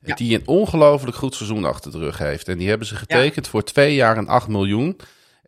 Die 0.00 0.34
een 0.38 0.46
ongelooflijk 0.48 1.16
goed 1.16 1.34
seizoen 1.34 1.64
achter 1.64 1.90
de 1.92 1.98
rug 1.98 2.18
heeft. 2.18 2.48
En 2.48 2.58
die 2.58 2.68
hebben 2.68 2.86
ze 2.86 2.96
getekend 2.96 3.48
voor 3.48 3.62
twee 3.64 3.94
jaar 3.94 4.16
en 4.16 4.26
8 4.28 4.48
miljoen. 4.48 4.96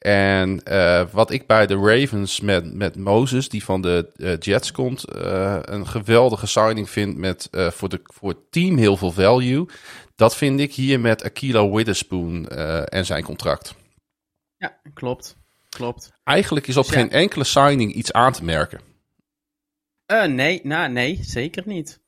En 0.02 0.60
uh, 0.64 1.02
wat 1.12 1.30
ik 1.30 1.46
bij 1.46 1.66
de 1.66 1.76
Ravens 1.76 2.40
met, 2.40 2.74
met 2.74 2.96
Moses, 2.96 3.48
die 3.48 3.64
van 3.64 3.80
de 3.80 4.10
uh, 4.16 4.36
Jets 4.38 4.72
komt, 4.72 5.04
uh, 5.16 5.58
een 5.60 5.86
geweldige 5.86 6.46
signing 6.46 6.90
vind 6.90 7.16
met 7.16 7.48
voor, 7.50 7.88
de, 7.88 8.00
voor 8.02 8.28
het 8.28 8.50
team 8.50 8.76
heel 8.76 8.96
veel 8.96 9.12
value. 9.12 9.66
Dat 10.16 10.36
vind 10.36 10.60
ik 10.60 10.74
hier 10.74 11.00
met 11.00 11.24
Aquila 11.24 11.68
Witherspoon 11.68 12.48
en 12.48 13.06
zijn 13.06 13.22
contract. 13.24 13.74
Ja, 14.56 14.80
klopt. 14.94 15.36
Klopt. 15.68 16.12
Eigenlijk 16.24 16.66
is 16.66 16.76
op 16.76 16.84
dus 16.84 16.94
geen 16.94 17.10
enkele 17.10 17.44
signing 17.44 17.92
iets 17.92 18.12
aan 18.12 18.32
te 18.32 18.44
merken. 18.44 18.80
nee, 20.26 20.60
nou, 20.62 20.92
nee, 20.92 21.18
zeker 21.22 21.62
niet. 21.66 22.00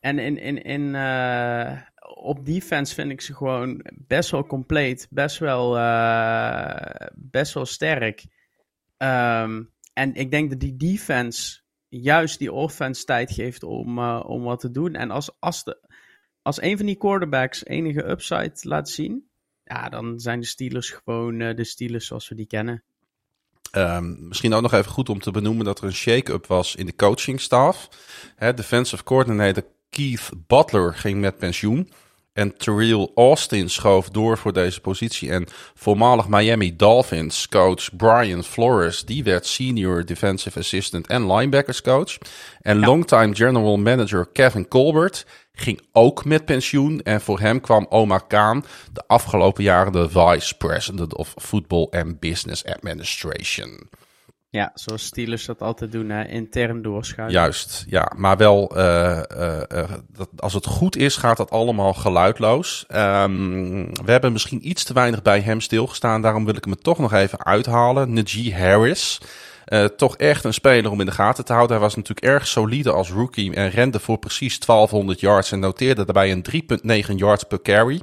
En 0.00 0.18
in, 0.18 0.38
in, 0.38 0.62
in, 0.62 0.94
op 2.22 2.46
defense 2.46 2.94
vind 2.94 3.10
ik 3.10 3.20
ze 3.20 3.34
gewoon 3.34 3.84
best 3.92 4.30
wel 4.30 4.46
compleet, 4.46 5.06
best 5.10 5.38
wel, 5.38 5.76
uh, 5.76 7.06
best 7.14 7.54
wel 7.54 7.66
sterk. 7.66 8.24
Um, 8.98 9.70
en 9.92 10.14
ik 10.14 10.30
denk 10.30 10.50
dat 10.50 10.60
die 10.60 10.76
defense 10.76 11.60
juist 11.88 12.38
die 12.38 12.52
offense 12.52 13.04
tijd 13.04 13.32
geeft 13.32 13.62
om, 13.62 13.98
uh, 13.98 14.22
om 14.26 14.42
wat 14.42 14.60
te 14.60 14.70
doen. 14.70 14.94
En 14.94 15.10
als, 15.10 15.30
als, 15.38 15.64
de, 15.64 15.78
als 16.42 16.62
een 16.62 16.76
van 16.76 16.86
die 16.86 16.96
quarterbacks 16.96 17.64
enige 17.64 18.08
upside 18.08 18.52
laat 18.60 18.88
zien, 18.88 19.28
ja, 19.64 19.88
dan 19.88 20.20
zijn 20.20 20.40
de 20.40 20.46
Steelers 20.46 20.90
gewoon 20.90 21.40
uh, 21.40 21.56
de 21.56 21.64
Steelers 21.64 22.06
zoals 22.06 22.28
we 22.28 22.34
die 22.34 22.46
kennen. 22.46 22.82
Um, 23.76 24.28
misschien 24.28 24.52
ook 24.52 24.62
nog 24.62 24.72
even 24.72 24.92
goed 24.92 25.08
om 25.08 25.20
te 25.20 25.30
benoemen 25.30 25.64
dat 25.64 25.78
er 25.78 25.84
een 25.84 25.92
shake-up 25.92 26.46
was 26.46 26.76
in 26.76 26.86
de 26.86 26.94
coachingstaf. 26.94 27.88
Defensive 28.38 29.04
coordinator 29.04 29.64
Keith 29.90 30.30
Butler 30.46 30.94
ging 30.94 31.20
met 31.20 31.38
pensioen. 31.38 31.92
En 32.32 32.56
Terrell 32.56 33.08
Austin 33.14 33.70
schoof 33.70 34.08
door 34.08 34.38
voor 34.38 34.52
deze 34.52 34.80
positie. 34.80 35.30
En 35.30 35.46
voormalig 35.74 36.28
Miami 36.28 36.76
Dolphins 36.76 37.48
coach 37.48 37.96
Brian 37.96 38.44
Flores, 38.44 39.04
die 39.04 39.24
werd 39.24 39.46
senior 39.46 40.04
defensive 40.04 40.58
assistant 40.58 41.06
en 41.06 41.32
linebackers 41.32 41.82
coach. 41.82 42.18
En 42.60 42.78
longtime 42.78 43.34
general 43.34 43.76
manager 43.76 44.28
Kevin 44.32 44.68
Colbert 44.68 45.26
ging 45.52 45.80
ook 45.92 46.24
met 46.24 46.44
pensioen. 46.44 47.02
En 47.02 47.20
voor 47.20 47.40
hem 47.40 47.60
kwam 47.60 47.86
Omar 47.88 48.26
Khan 48.26 48.64
de 48.92 49.02
afgelopen 49.06 49.62
jaren 49.62 49.92
de 49.92 50.08
vice 50.08 50.56
president 50.56 51.16
of 51.16 51.34
football 51.38 51.86
and 51.90 52.20
business 52.20 52.64
administration. 52.64 53.88
Ja, 54.52 54.70
zoals 54.74 55.04
Steelers 55.04 55.44
dat 55.44 55.60
altijd 55.60 55.92
doen, 55.92 56.10
hè? 56.10 56.24
intern 56.28 56.82
doorschuiven. 56.82 57.40
Juist, 57.40 57.84
ja. 57.88 58.12
Maar 58.16 58.36
wel, 58.36 58.78
uh, 58.78 59.20
uh, 59.36 59.82
dat, 60.16 60.28
als 60.36 60.54
het 60.54 60.66
goed 60.66 60.96
is, 60.96 61.16
gaat 61.16 61.36
dat 61.36 61.50
allemaal 61.50 61.94
geluidloos. 61.94 62.84
Um, 62.94 63.94
we 64.04 64.10
hebben 64.10 64.32
misschien 64.32 64.68
iets 64.68 64.84
te 64.84 64.92
weinig 64.92 65.22
bij 65.22 65.40
hem 65.40 65.60
stilgestaan. 65.60 66.22
Daarom 66.22 66.44
wil 66.44 66.56
ik 66.56 66.64
hem 66.64 66.82
toch 66.82 66.98
nog 66.98 67.12
even 67.12 67.44
uithalen. 67.44 68.12
Najee 68.12 68.54
Harris. 68.54 69.20
toch 69.96 70.16
echt 70.16 70.44
een 70.44 70.54
speler 70.54 70.90
om 70.90 71.00
in 71.00 71.06
de 71.06 71.12
gaten 71.12 71.44
te 71.44 71.52
houden. 71.52 71.76
Hij 71.76 71.84
was 71.84 71.94
natuurlijk 71.94 72.26
erg 72.26 72.46
solide 72.46 72.92
als 72.92 73.10
rookie 73.10 73.54
en 73.54 73.70
rende 73.70 74.00
voor 74.00 74.18
precies 74.18 74.58
1200 74.58 75.20
yards 75.20 75.52
en 75.52 75.60
noteerde 75.60 76.04
daarbij 76.04 76.32
een 76.32 77.06
3,9 77.10 77.14
yards 77.14 77.44
per 77.44 77.62
carry. 77.62 78.00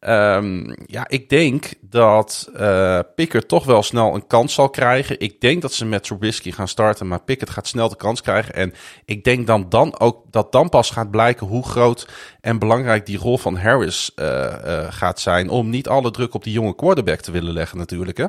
Um, 0.00 0.74
ja, 0.86 1.08
ik 1.08 1.28
denk 1.28 1.72
dat 1.80 2.50
uh, 2.56 3.00
Pickett 3.14 3.48
toch 3.48 3.64
wel 3.64 3.82
snel 3.82 4.14
een 4.14 4.26
kans 4.26 4.54
zal 4.54 4.70
krijgen. 4.70 5.20
Ik 5.20 5.40
denk 5.40 5.62
dat 5.62 5.72
ze 5.72 5.84
met 5.84 6.02
Trubisky 6.02 6.50
gaan 6.50 6.68
starten, 6.68 7.08
maar 7.08 7.22
Pickett 7.22 7.50
gaat 7.50 7.66
snel 7.66 7.88
de 7.88 7.96
kans 7.96 8.22
krijgen. 8.22 8.54
En 8.54 8.72
ik 9.04 9.24
denk 9.24 9.46
dan, 9.46 9.68
dan 9.68 9.98
ook 10.00 10.24
dat 10.30 10.52
dan 10.52 10.68
pas 10.68 10.90
gaat 10.90 11.10
blijken 11.10 11.46
hoe 11.46 11.64
groot 11.64 12.08
en 12.40 12.58
belangrijk 12.58 13.06
die 13.06 13.18
rol 13.18 13.38
van 13.38 13.56
Harris 13.56 14.12
uh, 14.16 14.26
uh, 14.26 14.92
gaat 14.92 15.20
zijn. 15.20 15.48
Om 15.48 15.70
niet 15.70 15.88
alle 15.88 16.10
druk 16.10 16.34
op 16.34 16.44
die 16.44 16.52
jonge 16.52 16.74
quarterback 16.74 17.20
te 17.20 17.30
willen 17.30 17.52
leggen 17.52 17.78
natuurlijk, 17.78 18.16
hè? 18.16 18.26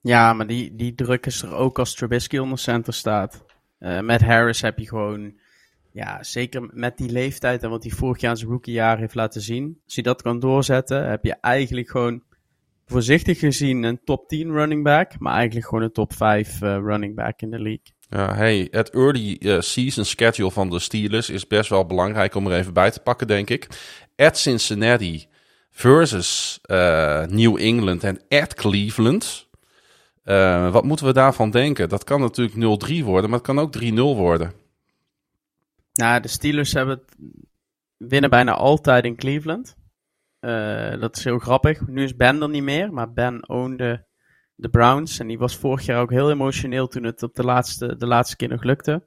Ja, 0.00 0.32
maar 0.32 0.46
die, 0.46 0.76
die 0.76 0.94
druk 0.94 1.26
is 1.26 1.42
er 1.42 1.54
ook 1.54 1.78
als 1.78 1.94
Trubisky 1.94 2.38
onder 2.38 2.58
center 2.58 2.94
staat. 2.94 3.44
met 3.78 4.20
Harris 4.20 4.60
heb 4.60 4.78
je 4.78 4.88
gewoon 4.88 5.32
ja, 5.92 6.22
zeker 6.22 6.70
met 6.72 6.96
die 6.96 7.10
leeftijd 7.10 7.62
en 7.62 7.70
wat 7.70 7.82
hij 7.82 7.92
vorig 7.92 8.20
jaar 8.20 8.36
zijn 8.36 8.50
rookiejaar 8.50 8.98
heeft 8.98 9.14
laten 9.14 9.40
zien. 9.40 9.80
Als 9.84 9.94
hij 9.94 10.04
dat 10.04 10.22
kan 10.22 10.38
doorzetten, 10.38 11.08
heb 11.08 11.24
je 11.24 11.36
eigenlijk 11.40 11.90
gewoon 11.90 12.22
voorzichtig 12.86 13.38
gezien 13.38 13.82
een 13.82 14.00
top 14.04 14.28
10 14.28 14.52
running 14.52 14.82
back. 14.82 15.18
Maar 15.18 15.34
eigenlijk 15.34 15.66
gewoon 15.66 15.84
een 15.84 15.92
top 15.92 16.12
5 16.12 16.60
uh, 16.60 16.74
eh, 16.74 16.82
running 16.84 17.14
back 17.14 17.42
in 17.42 17.50
de 17.50 17.60
league. 17.60 17.84
Ja, 18.08 18.34
hey, 18.34 18.68
het 18.70 18.90
early 18.90 19.36
uh, 19.40 19.60
season 19.60 20.04
schedule 20.04 20.50
van 20.50 20.70
de 20.70 20.78
Steelers 20.78 21.30
is 21.30 21.46
best 21.46 21.70
wel 21.70 21.86
belangrijk 21.86 22.34
om 22.34 22.46
er 22.46 22.58
even 22.58 22.72
bij 22.72 22.90
te 22.90 23.00
pakken, 23.00 23.26
denk 23.26 23.50
ik. 23.50 23.68
At 24.16 24.38
Cincinnati 24.38 25.26
versus 25.70 26.58
uh, 26.66 27.24
New 27.24 27.58
England 27.58 28.04
en 28.04 28.20
at 28.28 28.54
Cleveland. 28.54 29.48
wat 30.72 30.84
moeten 30.84 31.06
we 31.06 31.12
daarvan 31.12 31.50
denken? 31.50 31.88
Dat 31.88 32.04
kan 32.04 32.20
natuurlijk 32.20 32.90
0-3 32.90 33.04
worden, 33.04 33.30
maar 33.30 33.38
het 33.38 33.46
kan 33.46 33.58
ook 33.58 33.82
3-0 33.82 33.94
worden. 33.94 34.61
Nou, 35.92 36.20
de 36.20 36.28
Steelers 36.28 36.72
hebben 36.72 36.98
het, 36.98 37.16
winnen 37.96 38.30
bijna 38.30 38.52
altijd 38.52 39.04
in 39.04 39.16
Cleveland. 39.16 39.76
Uh, 40.40 41.00
dat 41.00 41.16
is 41.16 41.24
heel 41.24 41.38
grappig. 41.38 41.86
Nu 41.86 42.02
is 42.02 42.16
Ben 42.16 42.42
er 42.42 42.48
niet 42.48 42.62
meer, 42.62 42.92
maar 42.92 43.12
Ben 43.12 43.48
ownde 43.48 44.06
de 44.54 44.68
Browns. 44.68 45.18
En 45.18 45.26
die 45.26 45.38
was 45.38 45.56
vorig 45.56 45.86
jaar 45.86 46.00
ook 46.00 46.10
heel 46.10 46.30
emotioneel 46.30 46.88
toen 46.88 47.04
het 47.04 47.22
op 47.22 47.34
de 47.34 47.44
laatste, 47.44 47.96
de 47.96 48.06
laatste 48.06 48.36
keer 48.36 48.48
nog 48.48 48.62
lukte. 48.62 49.04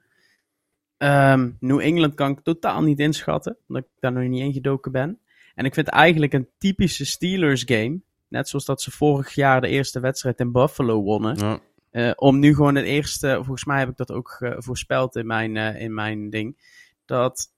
Um, 0.98 1.58
New 1.60 1.80
England 1.80 2.14
kan 2.14 2.32
ik 2.32 2.40
totaal 2.40 2.82
niet 2.82 3.00
inschatten, 3.00 3.58
omdat 3.68 3.84
ik 3.84 3.90
daar 4.00 4.12
nog 4.12 4.24
niet 4.24 4.42
ingedoken 4.42 4.92
ben. 4.92 5.20
En 5.56 5.66
ik 5.66 5.74
vind 5.74 5.88
eigenlijk 5.88 6.34
een 6.34 6.50
typische 6.58 7.06
Steelers 7.06 7.64
game. 7.66 8.02
Net 8.28 8.50
zoals 8.50 8.66
dat 8.66 8.82
ze 8.82 8.92
vorig 8.92 9.36
jaar 9.36 9.62
de 9.62 9.68
eerste 9.68 10.00
wedstrijd 10.00 10.40
in 10.40 10.52
Buffalo 10.52 11.02
wonnen. 11.02 11.38
Ja. 11.38 11.60
Uh, 11.96 12.12
om 12.16 12.40
nu 12.40 12.56
gewoon 12.56 12.76
het 12.76 12.86
eerste, 12.86 13.36
volgens 13.36 13.66
mij 13.66 13.80
heb 13.80 13.90
ik 13.90 13.98
dat 13.98 14.12
ook 14.12 14.38
uh, 14.40 14.56
voorspeld 14.58 15.16
in 15.16 15.28
mijn, 15.28 15.56
uh, 15.56 15.82
in 15.82 15.94
mijn 15.94 16.30
ding 16.30 16.58
dat 17.06 17.52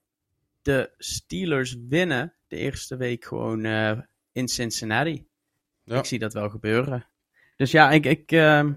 de 0.62 0.90
Steelers 0.98 1.76
winnen 1.88 2.34
de 2.46 2.56
eerste 2.56 2.96
week 2.96 3.24
gewoon 3.24 3.64
in 4.32 4.48
Cincinnati. 4.48 5.26
Ja. 5.84 5.98
Ik 5.98 6.04
zie 6.04 6.18
dat 6.18 6.32
wel 6.32 6.50
gebeuren. 6.50 7.06
Dus 7.56 7.70
ja, 7.70 7.90
ik, 7.90 8.06
ik 8.06 8.32
uh, 8.32 8.68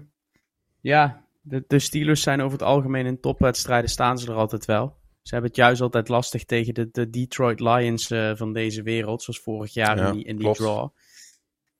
ja, 0.80 1.24
de, 1.40 1.64
de, 1.66 1.78
Steelers 1.78 2.22
zijn 2.22 2.40
over 2.40 2.58
het 2.58 2.68
algemeen 2.68 3.06
in 3.06 3.20
topwedstrijden 3.20 3.90
staan 3.90 4.18
ze 4.18 4.30
er 4.30 4.36
altijd 4.36 4.64
wel. 4.64 4.96
Ze 5.22 5.32
hebben 5.32 5.50
het 5.50 5.58
juist 5.58 5.80
altijd 5.80 6.08
lastig 6.08 6.44
tegen 6.44 6.74
de, 6.74 6.88
de 6.90 7.10
Detroit 7.10 7.60
Lions 7.60 8.06
van 8.34 8.52
deze 8.52 8.82
wereld, 8.82 9.22
zoals 9.22 9.40
vorig 9.40 9.72
jaar 9.74 9.96
ja, 9.96 10.06
in 10.06 10.12
die, 10.12 10.24
in 10.24 10.36
die 10.36 10.52
draw. 10.52 10.88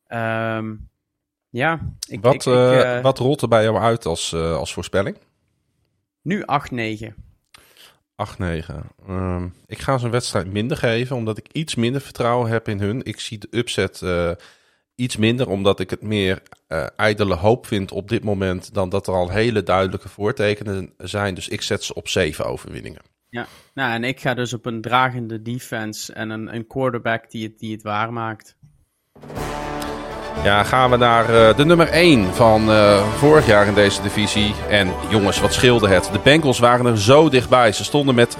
Um, 0.09 0.91
ja, 1.53 1.81
ik, 2.09 2.23
wat, 2.23 2.35
ik, 2.35 2.43
ik, 2.45 3.03
wat 3.03 3.19
rolt 3.19 3.43
er 3.43 3.49
bij 3.49 3.63
jou 3.63 3.79
uit 3.79 4.07
als, 4.07 4.35
als 4.35 4.73
voorspelling? 4.73 5.17
Nu 6.23 6.45
8-9. 6.73 7.13
8-9. 8.41 8.45
Uh, 9.09 9.45
ik 9.67 9.79
ga 9.79 9.99
ze 9.99 10.05
een 10.05 10.11
wedstrijd 10.11 10.53
minder 10.53 10.77
geven, 10.77 11.17
omdat 11.17 11.39
ik 11.39 11.49
iets 11.53 11.75
minder 11.75 12.01
vertrouwen 12.01 12.51
heb 12.51 12.69
in 12.69 12.81
hun. 12.81 13.05
Ik 13.05 13.21
zie 13.21 13.39
de 13.39 13.49
upset 13.51 14.01
uh, 14.05 14.31
iets 14.95 15.17
minder, 15.17 15.49
omdat 15.49 15.81
ik 15.81 15.91
het 15.91 16.03
meer 16.03 16.43
ijdele 16.97 17.35
hoop 17.35 17.67
vind 17.67 17.93
op 17.93 18.09
dit 18.09 18.25
moment 18.25 18.75
dan 18.75 18.89
dat 18.89 19.07
er 19.07 19.15
al 19.15 19.31
hele 19.31 19.63
duidelijke 19.63 20.09
voortekenen 20.09 20.93
zijn. 20.97 21.35
Dus 21.35 21.49
ik 21.49 21.63
zet 21.63 21.85
ze 21.85 21.95
op 21.95 22.09
7 22.09 22.45
overwinningen. 22.47 23.03
Ja, 23.29 23.47
nou, 23.75 23.93
en 23.93 24.05
ik 24.05 24.21
ga 24.21 24.35
dus 24.35 24.53
op 24.53 24.67
een 24.67 24.81
dragende 24.81 25.43
defense 25.43 26.13
en 26.13 26.31
een, 26.31 26.55
een 26.55 26.67
quarterback 26.67 27.31
die 27.31 27.43
het, 27.47 27.59
die 27.59 27.73
het 27.73 27.83
waarmaakt. 27.83 28.57
Ja, 30.45 30.63
gaan 30.63 30.91
we 30.91 30.97
naar 30.97 31.31
uh, 31.31 31.57
de 31.57 31.65
nummer 31.65 31.89
1 31.89 32.35
van 32.35 32.71
uh, 32.71 33.03
vorig 33.17 33.47
jaar 33.47 33.67
in 33.67 33.75
deze 33.75 34.03
divisie. 34.03 34.55
En 34.69 34.93
jongens, 35.09 35.41
wat 35.41 35.53
scheelde 35.53 35.89
het? 35.89 36.09
De 36.13 36.19
Bengals 36.23 36.59
waren 36.59 36.87
er 36.87 36.99
zo 36.99 37.29
dichtbij. 37.29 37.73
Ze 37.73 37.85
stonden 37.85 38.15
met 38.15 38.37
20-16 38.37 38.39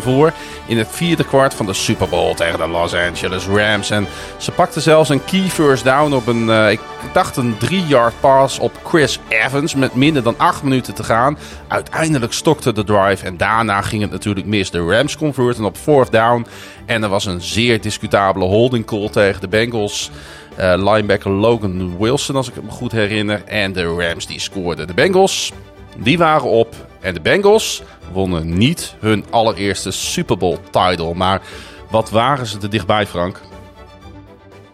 voor 0.00 0.32
in 0.66 0.78
het 0.78 0.88
vierde 0.90 1.24
kwart 1.24 1.54
van 1.54 1.66
de 1.66 1.72
Super 1.72 2.08
Bowl 2.08 2.34
tegen 2.34 2.58
de 2.58 2.68
Los 2.68 2.94
Angeles 2.94 3.46
Rams. 3.46 3.90
En 3.90 4.06
ze 4.36 4.50
pakten 4.50 4.82
zelfs 4.82 5.08
een 5.08 5.24
key 5.24 5.48
first 5.48 5.84
down 5.84 6.12
op 6.12 6.26
een, 6.26 6.48
uh, 6.48 6.70
ik 6.70 6.80
dacht 7.12 7.36
een 7.36 7.54
3-yard 7.64 8.20
pass 8.20 8.58
op 8.58 8.72
Chris 8.84 9.18
Evans 9.28 9.74
met 9.74 9.94
minder 9.94 10.22
dan 10.22 10.34
8 10.36 10.62
minuten 10.62 10.94
te 10.94 11.04
gaan. 11.04 11.38
Uiteindelijk 11.68 12.32
stokte 12.32 12.72
de 12.72 12.84
drive 12.84 13.24
en 13.24 13.36
daarna 13.36 13.80
ging 13.80 14.02
het 14.02 14.10
natuurlijk 14.10 14.46
mis. 14.46 14.70
De 14.70 14.84
Rams 14.84 15.16
converten 15.16 15.64
op 15.64 15.76
fourth 15.76 16.12
down. 16.12 16.46
En 16.86 17.02
er 17.02 17.08
was 17.08 17.24
een 17.24 17.40
zeer 17.40 17.80
discutabele 17.80 18.44
holding 18.44 18.86
call 18.86 19.08
tegen 19.08 19.40
de 19.40 19.48
Bengals. 19.48 20.10
Uh, 20.58 20.92
linebacker 20.92 21.30
Logan 21.30 21.98
Wilson, 21.98 22.36
als 22.36 22.48
ik 22.48 22.62
me 22.62 22.70
goed 22.70 22.92
herinner. 22.92 23.44
En 23.44 23.72
de 23.72 23.84
Rams 23.84 24.26
die 24.26 24.40
scoorden. 24.40 24.86
De 24.86 24.94
Bengals, 24.94 25.52
die 25.96 26.18
waren 26.18 26.48
op. 26.48 26.74
En 27.00 27.14
de 27.14 27.20
Bengals 27.20 27.82
wonnen 28.12 28.58
niet 28.58 28.96
hun 29.00 29.24
allereerste 29.30 29.90
Super 29.90 30.36
Bowl 30.36 30.58
title. 30.70 31.14
Maar 31.14 31.42
wat 31.90 32.10
waren 32.10 32.46
ze 32.46 32.60
er 32.60 32.70
dichtbij, 32.70 33.06
Frank? 33.06 33.40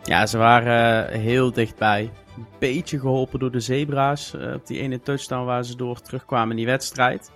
Ja, 0.03 0.27
ze 0.27 0.39
waren 0.39 1.15
uh, 1.15 1.21
heel 1.21 1.53
dichtbij. 1.53 2.11
Beetje 2.59 2.99
geholpen 2.99 3.39
door 3.39 3.51
de 3.51 3.61
Zebra's. 3.61 4.33
Uh, 4.37 4.55
op 4.55 4.67
die 4.67 4.81
ene 4.81 5.01
touchdown 5.01 5.45
waar 5.45 5.65
ze 5.65 5.77
door 5.77 6.01
terugkwamen 6.01 6.51
in 6.51 6.57
die 6.57 6.67
wedstrijd. 6.67 7.31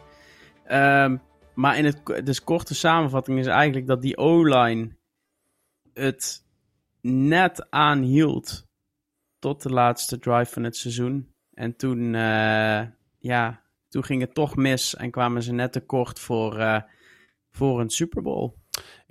Um, 0.73 1.21
maar 1.55 1.79
in 1.79 1.85
het 1.85 2.01
dus 2.25 2.45
korte 2.45 2.75
samenvatting 2.75 3.39
is 3.39 3.47
eigenlijk 3.47 3.87
dat 3.87 4.03
die 4.03 4.17
O-line 4.17 4.89
het 5.95 6.47
net 7.09 7.71
aanhield 7.71 8.67
tot 9.39 9.63
de 9.63 9.71
laatste 9.71 10.19
drive 10.19 10.53
van 10.53 10.65
het 10.65 10.77
seizoen. 10.77 11.35
En 11.55 11.77
toen, 11.77 12.15
uh, 12.15 12.81
ja, 13.19 13.63
toen 13.89 14.05
ging 14.05 14.21
het 14.21 14.35
toch 14.35 14.57
mis 14.57 14.97
en 14.97 15.11
kwamen 15.11 15.43
ze 15.43 15.53
net 15.53 15.73
tekort 15.73 16.19
voor, 16.19 16.59
uh, 16.59 16.81
voor 17.51 17.81
een 17.81 17.91
Super 17.91 18.23
Bowl. 18.23 18.53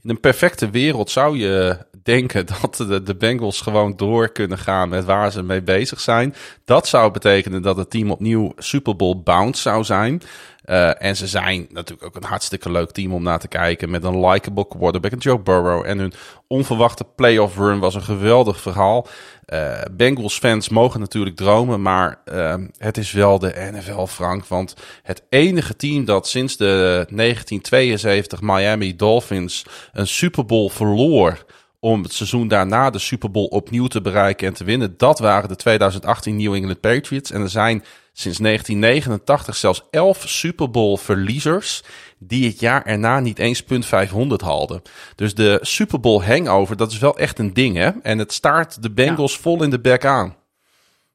In 0.02 0.10
een 0.10 0.20
perfecte 0.20 0.70
wereld 0.70 1.10
zou 1.10 1.38
je 1.38 1.86
denken 2.04 2.46
dat 2.62 2.76
de, 2.76 3.04
de 3.04 3.16
Bengals 3.16 3.62
gewoon 3.62 3.96
door 3.96 4.32
kunnen 4.32 4.58
gaan 4.58 4.90
met 4.90 5.06
waar 5.06 5.32
ze 5.32 5.44
mee 5.44 5.62
bezig 5.62 6.00
zijn. 6.00 6.34
Dat 6.66 6.88
zou 6.88 7.12
betekenen 7.12 7.62
dat 7.62 7.78
het 7.78 7.90
team 7.90 8.12
opnieuw 8.12 8.52
Super 8.56 8.96
Bowl 8.96 9.22
bound 9.24 9.58
zou 9.58 9.84
zijn. 9.84 10.22
Uh, 10.70 11.04
en 11.04 11.16
ze 11.16 11.28
zijn 11.28 11.68
natuurlijk 11.70 12.04
ook 12.04 12.16
een 12.16 12.30
hartstikke 12.30 12.72
leuk 12.72 12.92
team 12.92 13.14
om 13.14 13.24
naar 13.24 13.40
te 13.40 13.48
kijken. 13.48 13.90
Met 13.90 14.04
een 14.04 14.26
likable 14.26 14.68
quarterback, 14.68 15.12
en 15.12 15.18
Joe 15.18 15.40
Burrow. 15.40 15.86
En 15.86 15.98
hun 15.98 16.14
onverwachte 16.48 17.06
playoff 17.16 17.58
run 17.58 17.80
was 17.80 17.96
een 17.96 18.02
geweldig 18.02 18.62
verhaal. 18.62 19.08
Uh, 19.54 19.82
Bengals 19.92 20.38
fans 20.40 20.70
mogen 20.70 21.00
natuurlijk 21.00 21.36
dromen, 21.36 21.82
maar 21.82 22.22
uh, 22.26 22.56
het 22.78 22.98
is 22.98 23.12
wel 23.12 23.40
de 23.40 23.70
NFL, 23.72 24.06
Frank. 24.06 24.46
Want 24.46 24.76
het 25.04 25.24
enige 25.30 25.76
team 25.76 26.06
dat 26.06 26.28
sinds 26.28 26.58
de 26.58 27.06
1972 27.10 28.42
Miami 28.42 28.96
Dolphins 28.96 29.66
een 29.94 30.08
Super 30.08 30.46
Bowl 30.46 30.70
verloor 30.70 31.46
om 31.80 32.04
het 32.04 32.14
seizoen 32.14 32.48
daarna 32.48 32.90
de 32.90 33.00
Super 33.00 33.32
Bowl 33.32 33.48
opnieuw 33.48 33.88
te 33.88 34.02
bereiken 34.02 34.48
en 34.48 34.54
te 34.54 34.64
winnen. 34.64 34.94
Dat 34.98 35.20
waren 35.20 35.50
de 35.50 35.56
2018 35.56 36.36
New 36.36 36.54
England 36.54 36.80
Patriots. 36.80 37.32
En 37.32 37.42
er 37.42 37.50
zijn 37.50 37.84
sinds 38.20 38.38
1989 38.38 39.56
zelfs 39.56 39.84
11 39.92 40.30
Super 40.30 40.72
Bowl 40.72 40.98
verliezers 40.98 41.84
die 42.20 42.48
het 42.48 42.60
jaar 42.60 42.86
erna 42.86 43.20
niet 43.20 43.40
eens 43.40 43.64
punt 43.64 43.86
500 43.86 44.42
haalden. 44.42 44.82
Dus 45.16 45.36
de 45.36 45.60
Super 45.62 46.00
Bowl 46.00 46.24
hangover, 46.24 46.78
dat 46.78 46.92
is 46.92 46.98
wel 46.98 47.18
echt 47.18 47.40
een 47.40 47.54
ding 47.54 47.76
hè. 47.76 47.90
En 48.02 48.18
het 48.18 48.34
staart 48.34 48.82
de 48.82 48.92
Bengals 48.92 49.38
vol 49.38 49.64
in 49.64 49.70
de 49.70 49.80
bek 49.80 50.06
aan. 50.06 50.36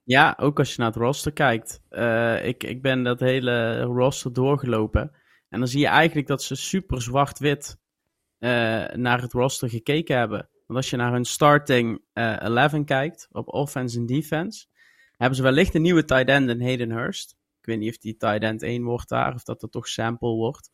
Ja, 0.04 0.36
ook 0.40 0.58
als 0.58 0.70
je 0.70 0.74
naar 0.78 0.86
het 0.86 0.96
roster 0.96 1.32
kijkt. 1.32 1.80
Uh, 1.90 2.46
ik, 2.46 2.64
ik 2.64 2.82
ben 2.82 3.02
dat 3.02 3.20
hele 3.20 3.80
roster 3.80 4.32
doorgelopen. 4.32 5.12
En 5.48 5.58
dan 5.58 5.68
zie 5.68 5.80
je 5.80 5.86
eigenlijk 5.86 6.26
dat 6.26 6.42
ze 6.42 6.54
super 6.54 7.02
zwart-wit 7.02 7.76
uh, 8.38 8.50
naar 8.88 9.20
het 9.20 9.32
roster 9.32 9.68
gekeken 9.68 10.18
hebben. 10.18 10.48
Want 10.66 10.78
als 10.78 10.90
je 10.90 10.96
naar 10.96 11.12
hun 11.12 11.24
starting 11.24 12.02
uh, 12.14 12.40
11 12.40 12.84
kijkt, 12.84 13.28
op 13.30 13.48
offense 13.48 13.98
en 13.98 14.06
defense, 14.06 14.66
hebben 15.22 15.36
ze 15.36 15.42
wellicht 15.42 15.74
een 15.74 15.82
nieuwe 15.82 16.04
tight 16.04 16.28
end 16.28 16.48
in 16.48 16.62
Hayden 16.62 16.90
Hurst. 16.90 17.36
Ik 17.60 17.66
weet 17.66 17.78
niet 17.78 17.90
of 17.90 17.98
die 17.98 18.16
tight 18.16 18.42
end 18.42 18.62
1 18.62 18.82
wordt 18.82 19.08
daar, 19.08 19.34
of 19.34 19.42
dat 19.42 19.62
er 19.62 19.68
toch 19.68 19.88
sample 19.88 20.34
wordt. 20.34 20.70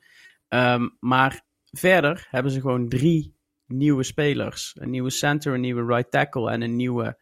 Um, 0.49 0.97
maar 1.01 1.43
verder 1.71 2.27
hebben 2.31 2.53
ze 2.53 2.61
gewoon 2.61 2.89
drie 2.89 3.37
nieuwe 3.67 4.03
spelers. 4.03 4.77
Een 4.79 4.91
nieuwe 4.91 5.11
center, 5.11 5.55
een 5.55 5.61
nieuwe 5.61 5.85
right 5.85 6.11
tackle 6.11 6.51
en 6.51 6.63
een 6.63 6.77
nieuwe 6.77 7.19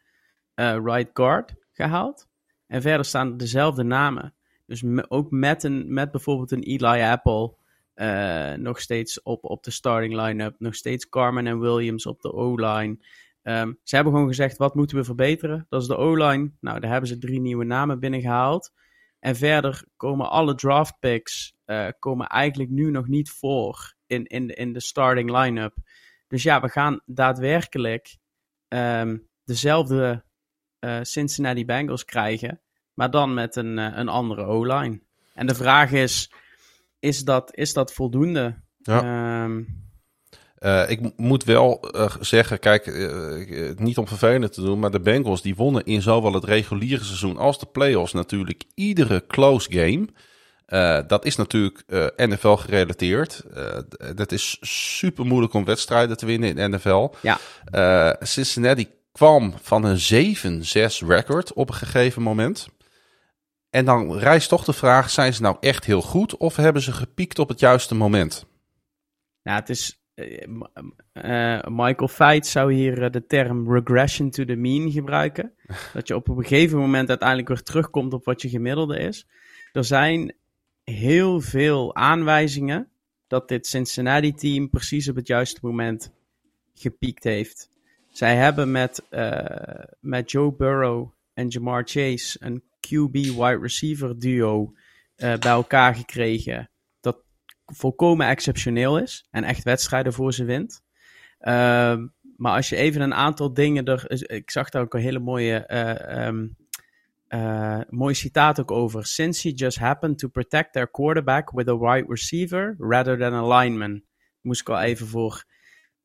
uh, 0.55 0.77
right 0.83 1.09
guard 1.13 1.53
gehaald. 1.71 2.27
En 2.67 2.81
verder 2.81 3.05
staan 3.05 3.37
dezelfde 3.37 3.83
namen. 3.83 4.35
Dus 4.65 4.83
ook 5.07 5.31
met, 5.31 5.63
een, 5.63 5.93
met 5.93 6.11
bijvoorbeeld 6.11 6.51
een 6.51 6.63
Eli 6.63 7.01
Apple 7.01 7.55
uh, 7.95 8.53
nog 8.53 8.79
steeds 8.79 9.21
op, 9.21 9.43
op 9.43 9.63
de 9.63 9.71
starting 9.71 10.15
line-up. 10.15 10.55
Nog 10.59 10.75
steeds 10.75 11.09
Carmen 11.09 11.47
en 11.47 11.59
Williams 11.59 12.05
op 12.05 12.21
de 12.21 12.33
O-line. 12.33 12.97
Um, 13.47 13.79
ze 13.83 13.95
hebben 13.95 14.13
gewoon 14.13 14.27
gezegd, 14.27 14.57
wat 14.57 14.75
moeten 14.75 14.97
we 14.97 15.03
verbeteren? 15.03 15.65
Dat 15.69 15.81
is 15.81 15.87
de 15.87 15.97
O-line. 15.97 16.51
Nou, 16.59 16.79
daar 16.79 16.91
hebben 16.91 17.09
ze 17.09 17.17
drie 17.17 17.39
nieuwe 17.39 17.65
namen 17.65 17.99
binnengehaald. 17.99 18.73
En 19.19 19.35
verder 19.35 19.83
komen 19.97 20.29
alle 20.29 20.55
draft 20.55 20.99
picks 20.99 21.55
uh, 21.65 21.87
komen 21.99 22.27
eigenlijk 22.27 22.69
nu 22.69 22.91
nog 22.91 23.07
niet 23.07 23.29
voor 23.29 23.95
in, 24.07 24.25
in, 24.25 24.47
in 24.47 24.73
de 24.73 24.79
starting 24.79 25.31
line-up. 25.31 25.75
Dus 26.27 26.43
ja, 26.43 26.61
we 26.61 26.69
gaan 26.69 27.01
daadwerkelijk 27.05 28.17
um, 28.67 29.27
dezelfde 29.43 30.23
uh, 30.79 30.99
Cincinnati 31.01 31.65
Bengals 31.65 32.05
krijgen, 32.05 32.61
maar 32.93 33.11
dan 33.11 33.33
met 33.33 33.55
een, 33.55 33.77
uh, 33.77 33.91
een 33.93 34.09
andere 34.09 34.45
O-line. 34.45 34.99
En 35.33 35.47
de 35.47 35.55
vraag 35.55 35.91
is, 35.91 36.31
is 36.99 37.23
dat, 37.23 37.55
is 37.55 37.73
dat 37.73 37.93
voldoende? 37.93 38.61
Ja. 38.77 39.43
Um, 39.43 39.86
uh, 40.59 40.89
ik 40.89 40.99
moet 41.17 41.43
wel 41.43 41.95
uh, 41.95 42.15
zeggen, 42.19 42.59
kijk, 42.59 42.85
uh, 42.85 43.71
niet 43.75 43.97
om 43.97 44.07
vervelend 44.07 44.53
te 44.53 44.61
doen, 44.61 44.79
maar 44.79 44.91
de 44.91 44.99
Bengals 44.99 45.41
die 45.41 45.55
wonnen 45.55 45.83
in 45.83 46.01
zowel 46.01 46.33
het 46.33 46.43
reguliere 46.43 47.03
seizoen 47.03 47.37
als 47.37 47.59
de 47.59 47.65
playoffs 47.65 48.13
natuurlijk 48.13 48.63
iedere 48.75 49.23
close 49.27 49.69
game. 49.71 50.07
dat 51.07 51.25
is 51.25 51.35
natuurlijk 51.35 51.83
NFL 52.15 52.55
gerelateerd. 52.55 53.43
dat 54.15 54.31
is 54.31 54.57
super 54.61 55.25
moeilijk 55.25 55.53
om 55.53 55.65
wedstrijden 55.65 56.17
te 56.17 56.25
winnen 56.25 56.57
in 56.57 56.71
NFL. 56.71 57.09
Ja. 57.21 57.39
Cincinnati 58.19 58.87
kwam 59.11 59.53
van 59.61 59.83
een 59.83 59.99
7-6 61.03 61.07
record 61.07 61.53
op 61.53 61.69
een 61.69 61.75
gegeven 61.75 62.21
moment. 62.21 62.67
En 63.69 63.85
dan 63.85 64.17
rijst 64.17 64.49
toch 64.49 64.63
de 64.63 64.73
vraag: 64.73 65.09
zijn 65.09 65.33
ze 65.33 65.41
nou 65.41 65.57
echt 65.59 65.85
heel 65.85 66.01
goed 66.01 66.37
of 66.37 66.55
hebben 66.55 66.81
ze 66.81 66.91
gepiekt 66.91 67.39
op 67.39 67.49
het 67.49 67.59
juiste 67.59 67.95
moment? 67.95 68.45
Nou, 69.43 69.59
het 69.59 69.69
is 69.69 69.96
uh, 70.17 71.61
Michael 71.67 72.07
Veit 72.07 72.47
zou 72.47 72.73
hier 72.73 73.11
de 73.11 73.25
term 73.25 73.73
regression 73.73 74.29
to 74.29 74.45
the 74.45 74.55
mean 74.55 74.91
gebruiken. 74.91 75.53
dat 75.93 76.07
je 76.07 76.15
op 76.15 76.27
een 76.27 76.43
gegeven 76.43 76.77
moment 76.77 77.09
uiteindelijk 77.09 77.47
weer 77.47 77.63
terugkomt 77.63 78.13
op 78.13 78.25
wat 78.25 78.41
je 78.41 78.49
gemiddelde 78.49 78.99
is. 78.99 79.27
Er 79.71 79.83
zijn 79.83 80.35
heel 80.83 81.41
veel 81.41 81.95
aanwijzingen 81.95 82.89
dat 83.27 83.47
dit 83.47 83.67
Cincinnati-team 83.67 84.69
precies 84.69 85.09
op 85.09 85.15
het 85.15 85.27
juiste 85.27 85.59
moment 85.61 86.11
gepiekt 86.73 87.23
heeft. 87.23 87.69
Zij 88.09 88.35
hebben 88.35 88.71
met, 88.71 89.05
uh, 89.11 89.45
met 89.99 90.31
Joe 90.31 90.53
Burrow 90.53 91.09
en 91.33 91.47
Jamar 91.47 91.83
Chase 91.85 92.37
een 92.39 92.63
QB 92.79 93.11
wide 93.11 93.59
receiver 93.61 94.19
duo 94.19 94.73
uh, 95.17 95.37
bij 95.37 95.51
elkaar 95.51 95.95
gekregen 95.95 96.69
volkomen 97.73 98.27
exceptioneel 98.27 98.99
is 98.99 99.27
en 99.31 99.43
echt 99.43 99.63
wedstrijden 99.63 100.13
voor 100.13 100.33
ze 100.33 100.43
wint. 100.43 100.81
Uh, 101.39 101.97
maar 102.37 102.55
als 102.55 102.69
je 102.69 102.75
even 102.75 103.01
een 103.01 103.13
aantal 103.13 103.53
dingen 103.53 103.85
er. 103.85 104.31
Ik 104.31 104.51
zag 104.51 104.69
daar 104.69 104.81
ook 104.81 104.93
een 104.93 105.01
hele 105.01 105.19
mooie. 105.19 105.63
Uh, 105.67 106.27
um, 106.27 106.55
uh, 107.29 107.79
mooi 107.89 108.13
citaat 108.13 108.59
ook 108.59 108.71
over. 108.71 109.05
Since 109.05 109.47
he 109.47 109.53
just 109.53 109.79
happened 109.79 110.17
to 110.17 110.27
protect 110.27 110.73
their 110.73 110.91
quarterback 110.91 111.51
with 111.51 111.67
a 111.67 111.77
wide 111.77 112.05
receiver 112.07 112.75
rather 112.77 113.17
than 113.17 113.33
a 113.33 113.57
lineman. 113.57 114.03
Moest 114.41 114.61
ik 114.61 114.69
al 114.69 114.81
even 114.81 115.07
voor 115.07 115.43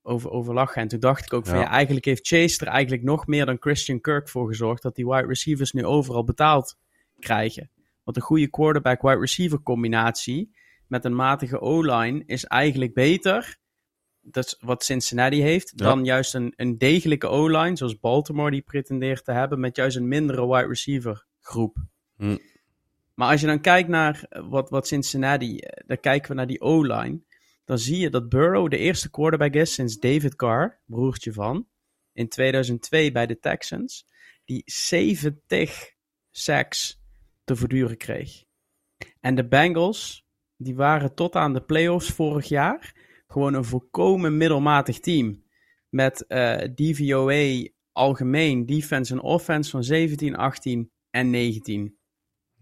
over, 0.02 0.30
over 0.30 0.55
lachen. 0.55 0.82
En 0.82 0.89
toen 0.89 1.01
dacht 1.01 1.24
ik 1.24 1.32
ook 1.32 1.47
van 1.47 1.56
ja. 1.56 1.62
ja. 1.62 1.70
eigenlijk 1.70 2.05
heeft 2.05 2.26
Chase 2.26 2.60
er 2.60 2.72
eigenlijk 2.72 3.02
nog 3.02 3.26
meer 3.26 3.47
dan 3.47 3.56
Christian 3.60 4.01
Kirk 4.01 4.28
voor 4.28 4.48
gezorgd 4.48 4.82
dat 4.82 4.94
die 4.94 5.06
wide 5.06 5.26
receivers 5.26 5.72
nu 5.72 5.84
overal 5.84 6.24
betaald 6.24 6.78
krijgen. 7.18 7.70
Want 8.05 8.16
een 8.16 8.22
goede 8.22 8.51
quarterback-wide 8.51 9.18
receiver 9.18 9.62
combinatie 9.62 10.51
met 10.93 11.05
een 11.05 11.14
matige 11.14 11.60
O-line 11.60 12.23
is 12.27 12.44
eigenlijk 12.44 12.94
beter. 12.94 13.59
Dat 14.20 14.44
is 14.44 14.56
wat 14.60 14.85
Cincinnati 14.85 15.43
heeft. 15.43 15.73
Ja. 15.77 15.85
Dan 15.85 16.05
juist 16.05 16.35
een, 16.35 16.52
een 16.56 16.78
degelijke 16.78 17.27
O-line, 17.27 17.77
zoals 17.77 17.98
Baltimore 17.98 18.51
die 18.51 18.62
pretendeert 18.62 19.24
te 19.24 19.32
hebben, 19.32 19.60
met 19.60 19.77
juist 19.77 19.97
een 19.97 20.09
mindere 20.09 20.47
wide 20.47 20.66
receiver 20.66 21.27
groep. 21.40 21.77
Hm. 22.16 22.36
Maar 23.14 23.31
als 23.31 23.40
je 23.40 23.47
dan 23.47 23.60
kijkt 23.60 23.89
naar 23.89 24.27
wat, 24.28 24.70
wat 24.70 24.86
Cincinnati, 24.86 25.59
dan 25.86 26.01
kijken 26.01 26.31
we 26.31 26.36
naar 26.36 26.47
die 26.47 26.60
O-line. 26.60 27.20
Dan 27.64 27.78
zie 27.78 27.98
je 27.98 28.10
dat 28.10 28.28
Burrow 28.28 28.70
de 28.70 28.78
eerste 28.78 29.10
quarterback 29.10 29.55
is 29.55 29.74
sinds 29.74 29.98
David 29.98 30.36
Carr, 30.36 30.81
broertje 30.86 31.32
van, 31.32 31.69
in 32.12 32.28
2002 32.28 33.12
bij 33.12 33.27
de 33.27 33.39
Texans, 33.39 34.06
die 34.44 34.62
70 34.64 35.94
sacks 36.31 37.01
te 37.44 37.56
verduren 37.56 37.97
kreeg. 37.97 38.44
En 39.20 39.35
de 39.35 39.48
Bengals, 39.48 40.21
die 40.62 40.74
waren 40.74 41.14
tot 41.14 41.36
aan 41.36 41.52
de 41.52 41.62
playoffs 41.62 42.10
vorig 42.10 42.48
jaar 42.48 43.10
gewoon 43.32 43.55
een 43.55 43.64
volkomen 43.64 44.36
middelmatig 44.36 45.01
team. 45.01 45.43
Met 45.89 46.24
uh, 46.28 46.56
DVOA 46.56 47.68
algemeen, 47.93 48.66
defense 48.66 49.12
en 49.12 49.20
offense 49.20 49.70
van 49.70 49.84
17, 49.84 50.36
18 50.36 50.90
en 51.10 51.30
19. 51.30 51.97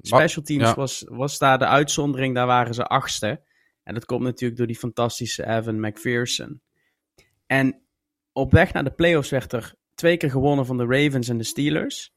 Special 0.01 0.45
teams 0.45 0.63
ja. 0.63 0.75
was, 0.75 1.05
was 1.07 1.39
daar 1.39 1.59
de 1.59 1.67
uitzondering, 1.67 2.35
daar 2.35 2.47
waren 2.47 2.75
ze 2.75 2.85
achtste. 2.85 3.43
En 3.83 3.95
dat 3.95 4.05
komt 4.05 4.23
natuurlijk 4.23 4.59
door 4.59 4.67
die 4.67 4.79
fantastische 4.79 5.47
Evan 5.47 5.81
McPherson. 5.81 6.63
En 7.47 7.83
op 8.33 8.53
weg 8.53 8.73
naar 8.73 8.85
de 8.85 8.93
playoffs 8.93 9.31
werd 9.31 9.53
er 9.53 9.75
twee 9.95 10.17
keer 10.17 10.31
gewonnen 10.31 10.67
van 10.67 10.77
de 10.77 10.87
Ravens 10.87 11.29
en 11.29 11.39
de 11.39 11.45
Steelers. 11.45 12.15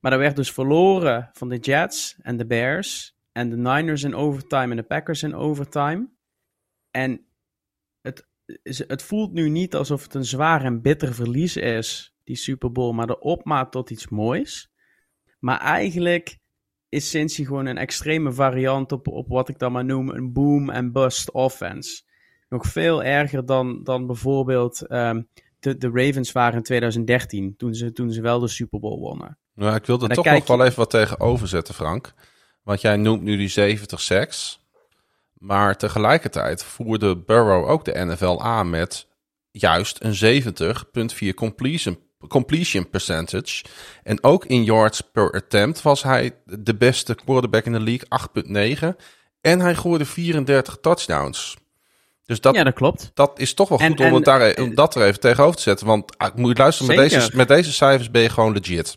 Maar 0.00 0.12
er 0.12 0.18
werd 0.18 0.36
dus 0.36 0.52
verloren 0.52 1.30
van 1.32 1.48
de 1.48 1.58
Jets 1.58 2.16
en 2.20 2.36
de 2.36 2.46
Bears 2.46 3.17
en 3.38 3.50
de 3.50 3.56
Niners 3.56 4.02
in 4.02 4.14
overtime 4.14 4.70
en 4.70 4.76
de 4.76 4.82
Packers 4.82 5.22
in 5.22 5.34
overtime. 5.34 6.08
En 6.90 7.26
het, 8.00 8.26
het 8.86 9.02
voelt 9.02 9.32
nu 9.32 9.48
niet 9.48 9.74
alsof 9.74 10.02
het 10.02 10.14
een 10.14 10.24
zwaar 10.24 10.64
en 10.64 10.82
bitter 10.82 11.14
verlies 11.14 11.56
is, 11.56 12.14
die 12.24 12.36
Super 12.36 12.72
Bowl, 12.72 12.92
maar 12.92 13.06
de 13.06 13.20
opmaat 13.20 13.72
tot 13.72 13.90
iets 13.90 14.08
moois. 14.08 14.70
Maar 15.38 15.60
eigenlijk 15.60 16.38
is 16.88 17.10
Cincy 17.10 17.44
gewoon 17.44 17.66
een 17.66 17.78
extreme 17.78 18.32
variant 18.32 18.92
op, 18.92 19.08
op 19.08 19.28
wat 19.28 19.48
ik 19.48 19.58
dan 19.58 19.72
maar 19.72 19.84
noem 19.84 20.08
een 20.08 20.32
boom 20.32 20.70
and 20.70 20.92
bust 20.92 21.32
offense. 21.32 22.02
Nog 22.48 22.66
veel 22.66 23.04
erger 23.04 23.46
dan, 23.46 23.82
dan 23.82 24.06
bijvoorbeeld 24.06 24.90
um, 24.90 25.28
de, 25.58 25.76
de 25.76 25.90
Ravens 25.92 26.32
waren 26.32 26.56
in 26.56 26.62
2013, 26.62 27.56
toen 27.56 27.74
ze, 27.74 27.92
toen 27.92 28.10
ze 28.10 28.20
wel 28.20 28.40
de 28.40 28.48
Super 28.48 28.80
Bowl 28.80 29.00
wonnen. 29.00 29.38
Nou, 29.54 29.74
ik 29.74 29.86
wil 29.86 30.02
er 30.02 30.08
toch 30.08 30.24
nog 30.24 30.46
wel 30.46 30.64
even 30.64 30.78
wat 30.78 30.90
tegenover 30.90 31.48
zetten, 31.48 31.74
Frank. 31.74 32.14
Want 32.68 32.80
jij 32.80 32.96
noemt 32.96 33.22
nu 33.22 33.36
die 33.36 33.48
70 33.48 34.00
sacks. 34.00 34.60
Maar 35.32 35.76
tegelijkertijd 35.76 36.64
voerde 36.64 37.16
Burrow 37.16 37.68
ook 37.68 37.84
de 37.84 38.04
NFL 38.04 38.38
aan 38.42 38.70
met 38.70 39.06
juist 39.50 39.98
een 40.00 40.42
70,4 41.30 41.34
completion, 41.34 41.98
completion 42.28 42.90
percentage. 42.90 43.64
En 44.02 44.22
ook 44.22 44.44
in 44.44 44.64
yards 44.64 45.00
per 45.00 45.32
attempt 45.32 45.82
was 45.82 46.02
hij 46.02 46.36
de 46.44 46.74
beste 46.74 47.14
quarterback 47.14 47.64
in 47.64 47.72
de 47.72 47.80
league, 47.80 48.92
8,9. 48.92 48.96
En 49.40 49.60
hij 49.60 49.74
gooide 49.74 50.04
34 50.04 50.78
touchdowns. 50.80 51.56
Dus 52.24 52.40
dat, 52.40 52.54
ja, 52.54 52.64
dat 52.64 52.74
klopt. 52.74 53.10
Dat 53.14 53.38
is 53.38 53.54
toch 53.54 53.68
wel 53.68 53.78
goed 53.78 54.00
om, 54.00 54.14
het 54.14 54.24
daar, 54.24 54.40
e- 54.40 54.62
om 54.62 54.74
dat 54.74 54.94
er 54.94 55.02
even 55.02 55.20
tegenover 55.20 55.56
te 55.56 55.62
zetten. 55.62 55.86
Want 55.86 56.14
ik 56.14 56.20
ah, 56.20 56.34
moet 56.34 56.58
luisteren, 56.58 56.96
met 56.96 57.10
deze, 57.10 57.36
met 57.36 57.48
deze 57.48 57.72
cijfers 57.72 58.10
ben 58.10 58.22
je 58.22 58.30
gewoon 58.30 58.52
legit. 58.52 58.96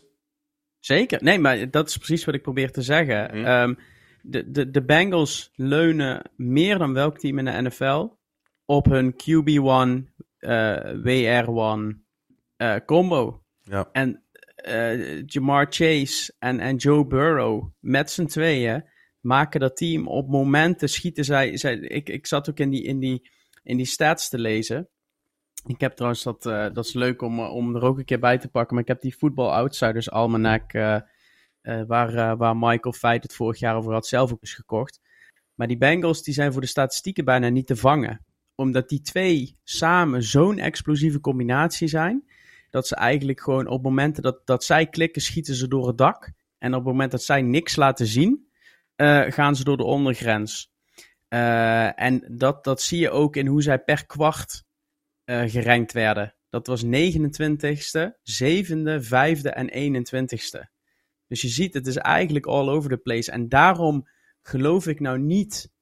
Zeker. 0.84 1.22
Nee, 1.22 1.38
maar 1.38 1.70
dat 1.70 1.88
is 1.88 1.96
precies 1.96 2.24
wat 2.24 2.34
ik 2.34 2.42
probeer 2.42 2.70
te 2.70 2.82
zeggen. 2.82 3.30
Hm. 3.30 3.44
Ehm, 3.44 3.74
de, 4.22 4.50
de, 4.50 4.70
de 4.70 4.84
Bengals 4.84 5.52
leunen 5.54 6.30
meer 6.36 6.78
dan 6.78 6.92
welk 6.92 7.18
team 7.18 7.38
in 7.38 7.44
de 7.44 7.62
NFL 7.62 8.08
op 8.64 8.86
hun 8.86 9.12
QB1, 9.12 10.10
uh, 10.40 10.76
WR1 11.04 11.98
uh, 12.56 12.76
combo. 12.86 13.42
Ja. 13.60 13.88
En 13.92 14.22
uh, 14.68 15.22
Jamar 15.26 15.66
Chase 15.70 16.32
en, 16.38 16.60
en 16.60 16.76
Joe 16.76 17.06
Burrow 17.06 17.70
met 17.80 18.10
z'n 18.10 18.26
tweeën 18.26 18.84
maken 19.20 19.60
dat 19.60 19.76
team 19.76 20.08
op 20.08 20.28
momenten 20.28 20.88
schieten 20.88 21.24
zij. 21.24 21.56
zij 21.56 21.78
ik, 21.78 22.08
ik 22.08 22.26
zat 22.26 22.50
ook 22.50 22.58
in 22.58 22.70
die, 22.70 22.82
in, 22.82 22.98
die, 22.98 23.30
in 23.62 23.76
die 23.76 23.86
stats 23.86 24.28
te 24.28 24.38
lezen. 24.38 24.88
Ik 25.66 25.80
heb 25.80 25.92
trouwens 25.92 26.22
dat, 26.22 26.46
uh, 26.46 26.66
dat 26.72 26.84
is 26.84 26.92
leuk 26.92 27.22
om, 27.22 27.40
om 27.40 27.76
er 27.76 27.82
ook 27.82 27.98
een 27.98 28.04
keer 28.04 28.18
bij 28.18 28.38
te 28.38 28.48
pakken. 28.48 28.74
Maar 28.74 28.82
ik 28.82 28.88
heb 28.88 29.00
die 29.00 29.14
Football 29.14 29.48
Outsiders 29.48 30.10
Almanac. 30.10 30.74
Uh, 30.74 31.00
waar, 31.86 32.36
waar 32.36 32.56
Michael 32.56 32.92
Feit 32.92 33.22
het 33.22 33.34
vorig 33.34 33.58
jaar 33.58 33.76
over 33.76 33.92
had, 33.92 34.06
zelf 34.06 34.32
ook 34.32 34.42
eens 34.42 34.54
gekocht. 34.54 35.00
Maar 35.54 35.66
die 35.66 35.76
Bengals 35.76 36.22
die 36.22 36.34
zijn 36.34 36.52
voor 36.52 36.60
de 36.60 36.66
statistieken 36.66 37.24
bijna 37.24 37.48
niet 37.48 37.66
te 37.66 37.76
vangen. 37.76 38.24
Omdat 38.54 38.88
die 38.88 39.00
twee 39.00 39.56
samen 39.64 40.22
zo'n 40.22 40.58
explosieve 40.58 41.20
combinatie 41.20 41.88
zijn. 41.88 42.24
Dat 42.70 42.86
ze 42.86 42.96
eigenlijk 42.96 43.40
gewoon 43.40 43.66
op 43.66 43.82
momenten 43.82 44.22
dat, 44.22 44.46
dat 44.46 44.64
zij 44.64 44.86
klikken, 44.86 45.22
schieten 45.22 45.54
ze 45.54 45.68
door 45.68 45.86
het 45.86 45.98
dak. 45.98 46.32
En 46.58 46.70
op 46.74 46.84
het 46.84 46.92
moment 46.92 47.10
dat 47.10 47.22
zij 47.22 47.42
niks 47.42 47.76
laten 47.76 48.06
zien, 48.06 48.48
gaan 49.28 49.56
ze 49.56 49.64
door 49.64 49.76
de 49.76 49.84
ondergrens. 49.84 50.72
En 51.28 52.24
dat, 52.30 52.64
dat 52.64 52.82
zie 52.82 52.98
je 52.98 53.10
ook 53.10 53.36
in 53.36 53.46
hoe 53.46 53.62
zij 53.62 53.78
per 53.78 54.06
kwart 54.06 54.64
uh, 55.24 55.42
gerankt 55.46 55.92
werden. 55.92 56.34
Dat 56.48 56.66
was 56.66 56.84
29ste, 56.84 58.10
7e, 58.42 59.02
5e 59.04 59.50
en 59.50 59.94
21ste. 59.94 60.70
Dus 61.26 61.40
je 61.40 61.48
ziet, 61.48 61.74
het 61.74 61.86
is 61.86 61.96
eigenlijk 61.96 62.46
all 62.46 62.68
over 62.68 62.90
the 62.90 62.96
place. 62.96 63.30
En 63.30 63.48
daarom 63.48 64.08
geloof 64.42 64.86
ik 64.86 65.00
nou 65.00 65.18
niet 65.18 65.72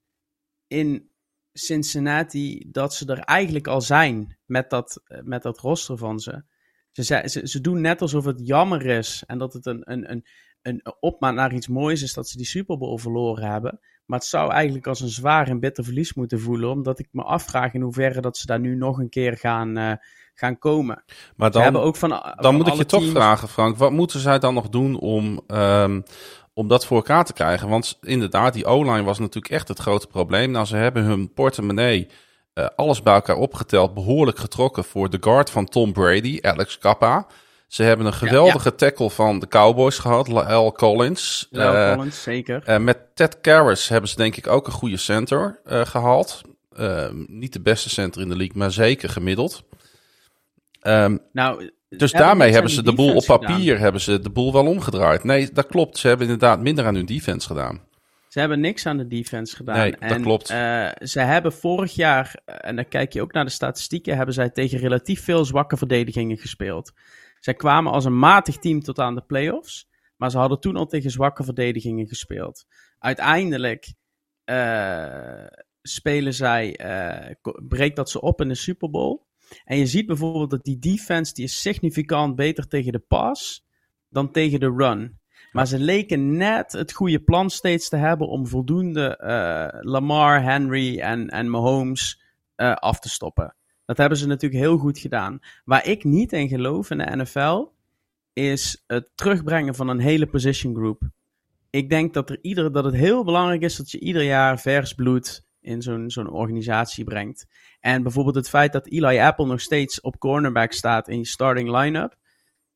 in 0.67 1.11
Cincinnati 1.53 2.69
dat 2.71 2.95
ze 2.95 3.07
er 3.07 3.19
eigenlijk 3.19 3.67
al 3.67 3.81
zijn 3.81 4.39
met 4.45 4.71
dat, 4.71 5.03
met 5.23 5.43
dat 5.43 5.59
roster 5.59 5.97
van 5.97 6.21
ze. 6.21 6.45
Ze, 6.91 7.03
ze, 7.03 7.41
ze 7.49 7.61
doen 7.61 7.81
net 7.81 8.01
alsof 8.01 8.25
het 8.25 8.47
jammer 8.47 8.87
is 8.87 9.23
en 9.27 9.39
dat 9.39 9.53
het 9.53 9.67
een, 9.67 9.93
een, 9.93 10.11
een, 10.11 10.25
een 10.62 10.83
opmaat 11.01 11.35
naar 11.35 11.55
iets 11.55 11.69
moois 11.69 12.03
is 12.03 12.12
dat 12.15 12.29
ze 12.29 12.37
die 12.37 12.47
Super 12.47 12.79
Bowl 12.79 12.99
verloren 12.99 13.51
hebben. 13.51 13.81
Maar 14.11 14.19
het 14.19 14.28
zou 14.28 14.53
eigenlijk 14.53 14.87
als 14.87 15.01
een 15.01 15.09
zwaar 15.09 15.49
en 15.49 15.61
bitter 15.61 15.85
verlies 15.85 16.15
moeten 16.15 16.41
voelen. 16.41 16.70
Omdat 16.70 16.99
ik 16.99 17.09
me 17.11 17.23
afvraag 17.23 17.74
in 17.74 17.81
hoeverre 17.81 18.20
dat 18.20 18.37
ze 18.37 18.47
daar 18.47 18.61
nu 18.61 18.77
nog 18.77 18.99
een 18.99 19.09
keer 19.09 19.37
gaan, 19.37 19.78
uh, 19.78 19.93
gaan 20.35 20.59
komen. 20.59 21.05
Maar 21.37 21.51
dan, 21.51 21.77
ook 21.77 21.97
van, 21.97 22.35
dan 22.37 22.55
moet 22.55 22.66
ik 22.66 22.74
je 22.74 22.87
toch 22.87 23.11
vragen, 23.11 23.49
Frank. 23.49 23.77
Wat 23.77 23.91
moeten 23.91 24.20
zij 24.20 24.39
dan 24.39 24.55
nog 24.55 24.69
doen 24.69 24.99
om, 24.99 25.41
um, 25.47 26.03
om 26.55 26.69
dat 26.69 26.87
voor 26.87 26.97
elkaar 26.97 27.24
te 27.24 27.32
krijgen? 27.32 27.69
Want 27.69 27.99
inderdaad, 28.01 28.53
die 28.53 28.66
O-line 28.66 29.03
was 29.03 29.19
natuurlijk 29.19 29.55
echt 29.55 29.69
het 29.69 29.78
grote 29.78 30.07
probleem. 30.07 30.51
Nou, 30.51 30.66
ze 30.66 30.77
hebben 30.77 31.03
hun 31.03 31.32
portemonnee... 31.32 32.09
Uh, 32.55 32.66
alles 32.77 33.03
bij 33.03 33.15
elkaar 33.15 33.37
opgeteld, 33.37 33.95
behoorlijk 33.95 34.39
getrokken 34.39 34.85
voor 34.85 35.11
de 35.11 35.19
guard 35.20 35.51
van 35.51 35.65
Tom 35.65 35.93
Brady, 35.93 36.39
Alex 36.41 36.78
Kappa. 36.78 37.27
Ze 37.71 37.83
hebben 37.83 38.07
een 38.07 38.13
geweldige 38.13 38.75
tackle 38.75 39.11
van 39.11 39.39
de 39.39 39.49
Cowboys 39.49 39.99
gehad, 39.99 40.29
L. 40.29 40.73
Collins. 40.73 41.49
L. 41.51 41.59
Uh, 41.59 41.95
Collins, 41.95 42.23
zeker. 42.23 42.63
Uh, 42.69 42.79
met 42.79 42.99
Ted 43.15 43.41
Karras 43.41 43.89
hebben 43.89 44.11
ze 44.11 44.17
denk 44.17 44.37
ik 44.37 44.47
ook 44.47 44.67
een 44.67 44.73
goede 44.73 44.97
center 44.97 45.61
uh, 45.67 45.81
gehaald. 45.85 46.43
Ehm, 46.77 47.25
niet 47.27 47.53
de 47.53 47.61
beste 47.61 47.89
center 47.89 48.23
in 48.23 48.29
de 48.29 48.37
league, 48.37 48.59
maar 48.59 48.73
zeker 48.73 49.09
gemiddeld. 49.09 49.63
Um, 50.83 51.19
nou, 51.33 51.71
dus 51.89 52.13
daarmee 52.13 52.53
hebben 52.53 52.71
ze 52.71 52.83
de 52.83 52.95
boel 52.95 53.15
op 53.15 53.25
papier 53.25 53.79
hebben 53.79 54.01
ze 54.01 54.21
de 54.21 54.31
boel 54.31 54.53
wel 54.53 54.67
omgedraaid. 54.67 55.25
Nee, 55.25 55.53
dat 55.53 55.67
klopt. 55.67 55.99
Ze 55.99 56.09
hebben 56.09 56.27
inderdaad 56.27 56.61
minder 56.61 56.87
aan 56.87 56.95
hun 56.95 57.07
defense 57.07 57.47
gedaan. 57.47 57.81
Ze 58.29 58.41
hebben 58.41 58.61
niks 58.61 58.87
aan 58.87 58.97
de 58.97 59.07
defense 59.07 59.57
gedaan. 59.57 59.77
Nee, 59.77 59.91
dat 59.91 60.11
en, 60.11 60.23
klopt. 60.23 60.47
ze 61.03 61.21
hebben 61.21 61.53
vorig 61.53 61.95
jaar, 61.95 62.35
en 62.45 62.77
dan 62.77 62.89
kijk 62.89 63.13
je 63.13 63.23
ook 63.23 63.33
naar 63.33 63.45
de 63.45 63.51
statistieken, 63.51 64.17
hebben 64.17 64.35
zij 64.35 64.51
tegen 64.51 64.79
relatief 64.79 65.25
veel 65.25 65.45
zwakke 65.45 65.77
verdedigingen 65.77 66.39
gespeeld. 66.39 66.93
Zij 67.41 67.55
kwamen 67.55 67.93
als 67.93 68.05
een 68.05 68.19
matig 68.19 68.59
team 68.59 68.81
tot 68.81 68.99
aan 68.99 69.15
de 69.15 69.23
playoffs. 69.23 69.89
Maar 70.17 70.31
ze 70.31 70.39
hadden 70.39 70.61
toen 70.61 70.77
al 70.77 70.87
tegen 70.87 71.11
zwakke 71.11 71.45
verdedigingen 71.45 72.07
gespeeld. 72.07 72.67
Uiteindelijk 72.99 73.95
uh, 74.45 75.47
spelen 75.83 76.35
zij, 76.35 76.81
uh, 76.81 77.35
breekt 77.69 77.97
dat 77.97 78.11
ze 78.11 78.21
op 78.21 78.41
in 78.41 78.49
de 78.49 78.55
Super 78.55 78.91
Bowl. 78.91 79.23
En 79.65 79.79
je 79.79 79.87
ziet 79.87 80.07
bijvoorbeeld 80.07 80.51
dat 80.51 80.65
die 80.65 80.79
defense 80.79 81.35
die 81.35 81.45
is 81.45 81.61
significant 81.61 82.37
beter 82.37 82.69
tegen 82.69 82.93
de 82.93 82.99
pass 82.99 83.67
dan 84.09 84.33
tegen 84.33 84.61
de 84.61 84.75
run. 84.77 85.19
Maar 85.53 85.67
ze 85.67 85.79
leken 85.79 86.37
net 86.37 86.73
het 86.73 86.93
goede 86.93 87.21
plan 87.21 87.51
steeds 87.51 87.89
te 87.89 87.97
hebben 87.97 88.29
om 88.29 88.47
voldoende 88.47 89.21
uh, 89.23 89.81
Lamar, 89.81 90.43
Henry 90.43 91.01
en, 91.01 91.29
en 91.29 91.51
Mahomes 91.51 92.23
af 92.57 92.99
te 93.01 93.09
stoppen. 93.09 93.55
Dat 93.91 93.99
hebben 93.99 94.19
ze 94.19 94.27
natuurlijk 94.27 94.62
heel 94.62 94.79
goed 94.79 94.99
gedaan. 94.99 95.39
Waar 95.65 95.87
ik 95.87 96.05
niet 96.05 96.33
in 96.33 96.49
geloof 96.49 96.91
in 96.91 96.99
de 96.99 97.17
NFL 97.17 97.67
is 98.33 98.85
het 98.87 99.11
terugbrengen 99.15 99.75
van 99.75 99.89
een 99.89 99.99
hele 99.99 100.27
position 100.27 100.75
group. 100.75 101.03
Ik 101.71 101.89
denk 101.89 102.15
dat, 102.15 102.31
er 102.31 102.39
ieder, 102.43 102.73
dat 102.73 102.85
het 102.85 102.95
heel 102.95 103.25
belangrijk 103.25 103.62
is 103.62 103.77
dat 103.77 103.91
je 103.91 103.99
ieder 103.99 104.23
jaar 104.23 104.59
vers 104.59 104.95
bloed 104.95 105.45
in 105.61 105.83
zo'n 105.83 106.11
zo'n 106.11 106.31
organisatie 106.31 107.05
brengt. 107.05 107.47
En 107.81 108.03
bijvoorbeeld 108.03 108.35
het 108.35 108.49
feit 108.49 108.73
dat 108.73 108.87
Eli 108.87 109.19
Apple 109.19 109.47
nog 109.47 109.61
steeds 109.61 110.01
op 110.01 110.19
cornerback 110.19 110.73
staat 110.73 111.09
in 111.09 111.19
je 111.19 111.27
starting 111.27 111.71
line-up. 111.71 112.17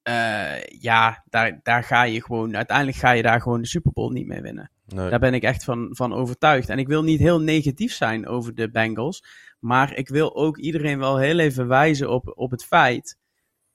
Uh, 0.09 0.63
ja, 0.65 1.25
daar, 1.31 1.61
daar 1.63 1.85
ga 1.85 2.03
je 2.03 2.23
gewoon, 2.23 2.57
uiteindelijk 2.57 2.97
ga 2.97 3.11
je 3.11 3.23
daar 3.23 3.41
gewoon 3.41 3.61
de 3.61 3.67
Super 3.67 3.93
Bowl 3.93 4.13
niet 4.13 4.27
mee 4.27 4.41
winnen. 4.41 4.71
Nee. 4.87 5.11
Daar 5.11 5.19
ben 5.19 5.35
ik 5.35 5.43
echt 5.43 5.65
van, 5.65 5.89
van 5.91 6.13
overtuigd. 6.13 6.69
En 6.69 6.79
ik 6.79 6.87
wil 6.87 7.03
niet 7.03 7.21
heel 7.21 7.41
negatief 7.41 7.93
zijn 7.93 8.27
over 8.27 8.55
de 8.55 8.71
Bengals. 8.71 9.25
Maar 9.65 9.97
ik 9.97 10.09
wil 10.09 10.37
ook 10.37 10.59
iedereen 10.59 10.99
wel 10.99 11.19
heel 11.19 11.39
even 11.39 11.69
wijzen 11.69 12.11
op, 12.11 12.33
op 12.35 12.51
het 12.51 12.65
feit 12.65 13.19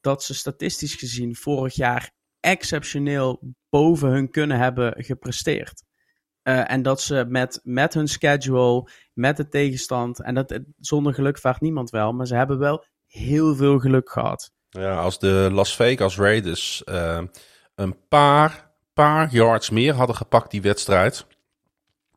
dat 0.02 0.24
ze 0.24 0.34
statistisch 0.34 0.96
gezien 0.96 1.36
vorig 1.36 1.76
jaar 1.76 2.12
exceptioneel 2.40 3.54
boven 3.70 4.10
hun 4.10 4.30
kunnen 4.30 4.58
hebben 4.58 5.04
gepresteerd. 5.04 5.84
Uh, 6.44 6.72
en 6.72 6.82
dat 6.82 7.02
ze 7.02 7.26
met, 7.28 7.60
met 7.64 7.94
hun 7.94 8.08
schedule, 8.08 8.90
met 9.14 9.38
de 9.38 9.48
tegenstand, 9.48 10.22
en 10.22 10.36
dat, 10.36 10.60
zonder 10.80 11.14
geluk 11.14 11.38
vaart 11.38 11.62
niemand 11.62 11.90
wel, 11.90 12.14
maar 12.14 12.28
ze 12.28 12.36
hebben 12.36 12.60
wel 12.60 12.86
heel 13.08 13.56
veel 13.56 13.80
geluk 13.80 14.10
gehad. 14.10 14.52
Ja, 14.70 15.00
als 15.00 15.20
de 15.20 15.50
Las 15.52 15.76
Vegas 15.76 16.18
Raiders 16.18 16.82
uh, 16.86 17.22
een 17.76 18.08
paar, 18.08 18.72
paar 18.94 19.32
yards 19.32 19.70
meer 19.70 19.94
hadden 19.94 20.16
gepakt 20.16 20.52
die 20.52 20.62
wedstrijd, 20.62 21.26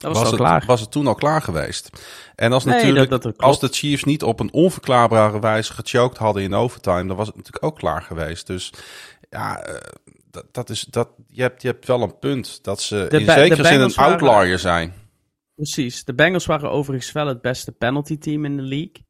was, 0.03 0.19
was, 0.19 0.31
het, 0.31 0.37
klaar. 0.41 0.65
was 0.67 0.81
het 0.81 0.91
toen 0.91 1.07
al 1.07 1.15
klaar 1.15 1.43
geweest. 1.43 1.91
En 2.35 2.53
als, 2.53 2.65
natuurlijk, 2.65 3.37
als 3.37 3.61
de 3.61 3.69
Chiefs 3.69 4.05
niet 4.05 4.23
op 4.23 4.41
een 4.41 4.53
onverklaarbare 4.53 5.41
wijze 5.41 5.73
gechoked 5.73 6.19
hadden 6.19 6.43
in 6.43 6.55
overtime, 6.55 7.07
dan 7.07 7.17
was 7.17 7.27
het 7.27 7.37
natuurlijk 7.37 7.65
ook 7.65 7.79
klaar 7.79 8.03
geweest. 8.03 8.47
Dus 8.47 8.73
ja, 9.31 9.69
uh, 9.69 9.75
dat, 10.31 10.45
dat, 10.53 10.71
is, 10.71 10.81
dat, 10.81 11.09
je, 11.29 11.43
hebt, 11.43 11.63
je 11.63 11.69
hebt 11.69 11.87
wel 11.87 12.03
een 12.03 12.19
punt 12.19 12.65
dat 12.65 12.81
ze 12.81 13.07
de 13.09 13.21
in 13.21 13.31
zekere 13.31 13.65
zin 13.65 13.81
een 13.81 13.95
outlier 13.95 14.31
waren, 14.31 14.59
zijn. 14.59 14.95
Precies. 15.55 16.05
De 16.05 16.15
Bengals 16.15 16.47
waren 16.47 16.71
overigens 16.71 17.13
wel 17.13 17.27
het 17.27 17.41
beste 17.41 17.73
penalty 17.73 18.19
team 18.19 18.45
in 18.45 18.57
de 18.57 18.63
league. 18.63 19.05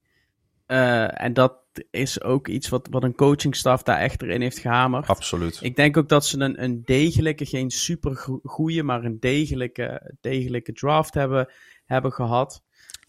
Uh, 0.67 1.23
en 1.23 1.33
dat 1.33 1.62
is 1.91 2.23
ook 2.23 2.49
iets 2.49 2.69
wat, 2.69 2.89
wat 2.91 3.03
een 3.03 3.15
coachingstaf 3.15 3.83
daar 3.83 3.99
echt 3.99 4.23
erin 4.23 4.41
heeft 4.41 4.59
gehamerd. 4.59 5.07
Absoluut. 5.07 5.59
Ik 5.61 5.77
denk 5.77 5.97
ook 5.97 6.09
dat 6.09 6.27
ze 6.27 6.39
een, 6.39 6.63
een 6.63 6.83
degelijke, 6.85 7.47
geen 7.47 7.71
super 7.71 8.17
goede, 8.45 8.83
maar 8.83 9.05
een 9.05 9.17
degelijke, 9.21 10.15
degelijke 10.21 10.73
draft 10.73 11.15
hebben, 11.15 11.49
hebben 11.85 12.13
gehad. 12.13 12.63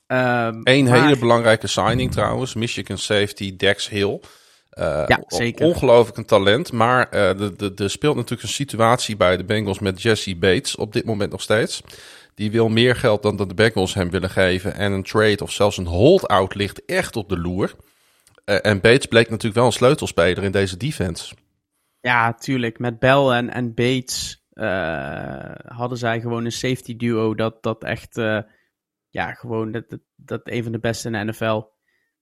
Um, 0.07 0.61
Eén 0.63 0.85
maar... 0.85 1.03
hele 1.03 1.17
belangrijke 1.17 1.67
signing 1.67 2.11
trouwens, 2.11 2.53
Michigan 2.53 2.97
safety 2.97 3.55
Dex 3.55 3.89
Hill. 3.89 4.19
Uh, 4.79 5.03
ja, 5.07 5.23
zeker. 5.27 5.65
Ongelooflijk 5.65 6.17
een 6.17 6.25
talent, 6.25 6.71
maar 6.71 7.07
uh, 7.13 7.79
er 7.79 7.89
speelt 7.89 8.15
natuurlijk 8.15 8.41
een 8.43 8.47
situatie 8.47 9.15
bij 9.15 9.37
de 9.37 9.43
Bengals 9.43 9.79
met 9.79 10.01
Jesse 10.01 10.35
Bates 10.35 10.75
op 10.75 10.93
dit 10.93 11.05
moment 11.05 11.31
nog 11.31 11.41
steeds. 11.41 11.81
Die 12.35 12.51
wil 12.51 12.69
meer 12.69 12.95
geld 12.95 13.23
dan 13.23 13.35
dat 13.35 13.49
de 13.49 13.55
Bengals 13.55 13.93
hem 13.93 14.09
willen 14.09 14.29
geven 14.29 14.73
en 14.75 14.91
een 14.91 15.03
trade 15.03 15.43
of 15.43 15.51
zelfs 15.51 15.77
een 15.77 15.85
holdout 15.85 16.55
ligt 16.55 16.85
echt 16.85 17.15
op 17.15 17.29
de 17.29 17.39
loer. 17.39 17.75
En 18.43 18.81
Bates 18.81 19.05
bleek 19.05 19.29
natuurlijk 19.29 19.55
wel 19.55 19.65
een 19.65 19.71
sleutelspeler 19.71 20.43
in 20.43 20.51
deze 20.51 20.77
defense. 20.77 21.35
Ja, 21.99 22.33
tuurlijk. 22.33 22.79
Met 22.79 22.99
Bell 22.99 23.27
en, 23.27 23.49
en 23.49 23.73
Bates 23.73 24.45
uh, 24.53 25.55
hadden 25.65 25.97
zij 25.97 26.21
gewoon 26.21 26.45
een 26.45 26.51
safety 26.51 26.95
duo 26.95 27.35
dat, 27.35 27.63
dat 27.63 27.83
echt, 27.83 28.17
uh, 28.17 28.39
ja, 29.09 29.33
gewoon 29.33 29.71
dat, 29.71 29.85
dat, 30.15 30.41
een 30.43 30.63
van 30.63 30.71
de 30.71 30.79
beste 30.79 31.07
in 31.07 31.13
de 31.13 31.31
NFL. 31.31 31.61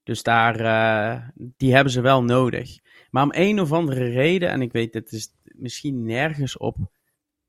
Dus 0.04 0.24
daar, 0.24 1.34
die 1.36 1.74
hebben 1.74 1.94
ze 1.94 2.02
wel 2.02 2.24
nodig. 2.24 2.80
Maar 3.10 3.24
om 3.24 3.32
een 3.34 3.60
of 3.60 3.72
andere 3.72 4.10
reden, 4.10 4.50
en 4.50 4.62
ik 4.62 4.72
weet, 4.72 4.94
het 4.94 5.12
is 5.12 5.34
misschien 5.44 6.04
nergens 6.04 6.58
op 6.58 6.76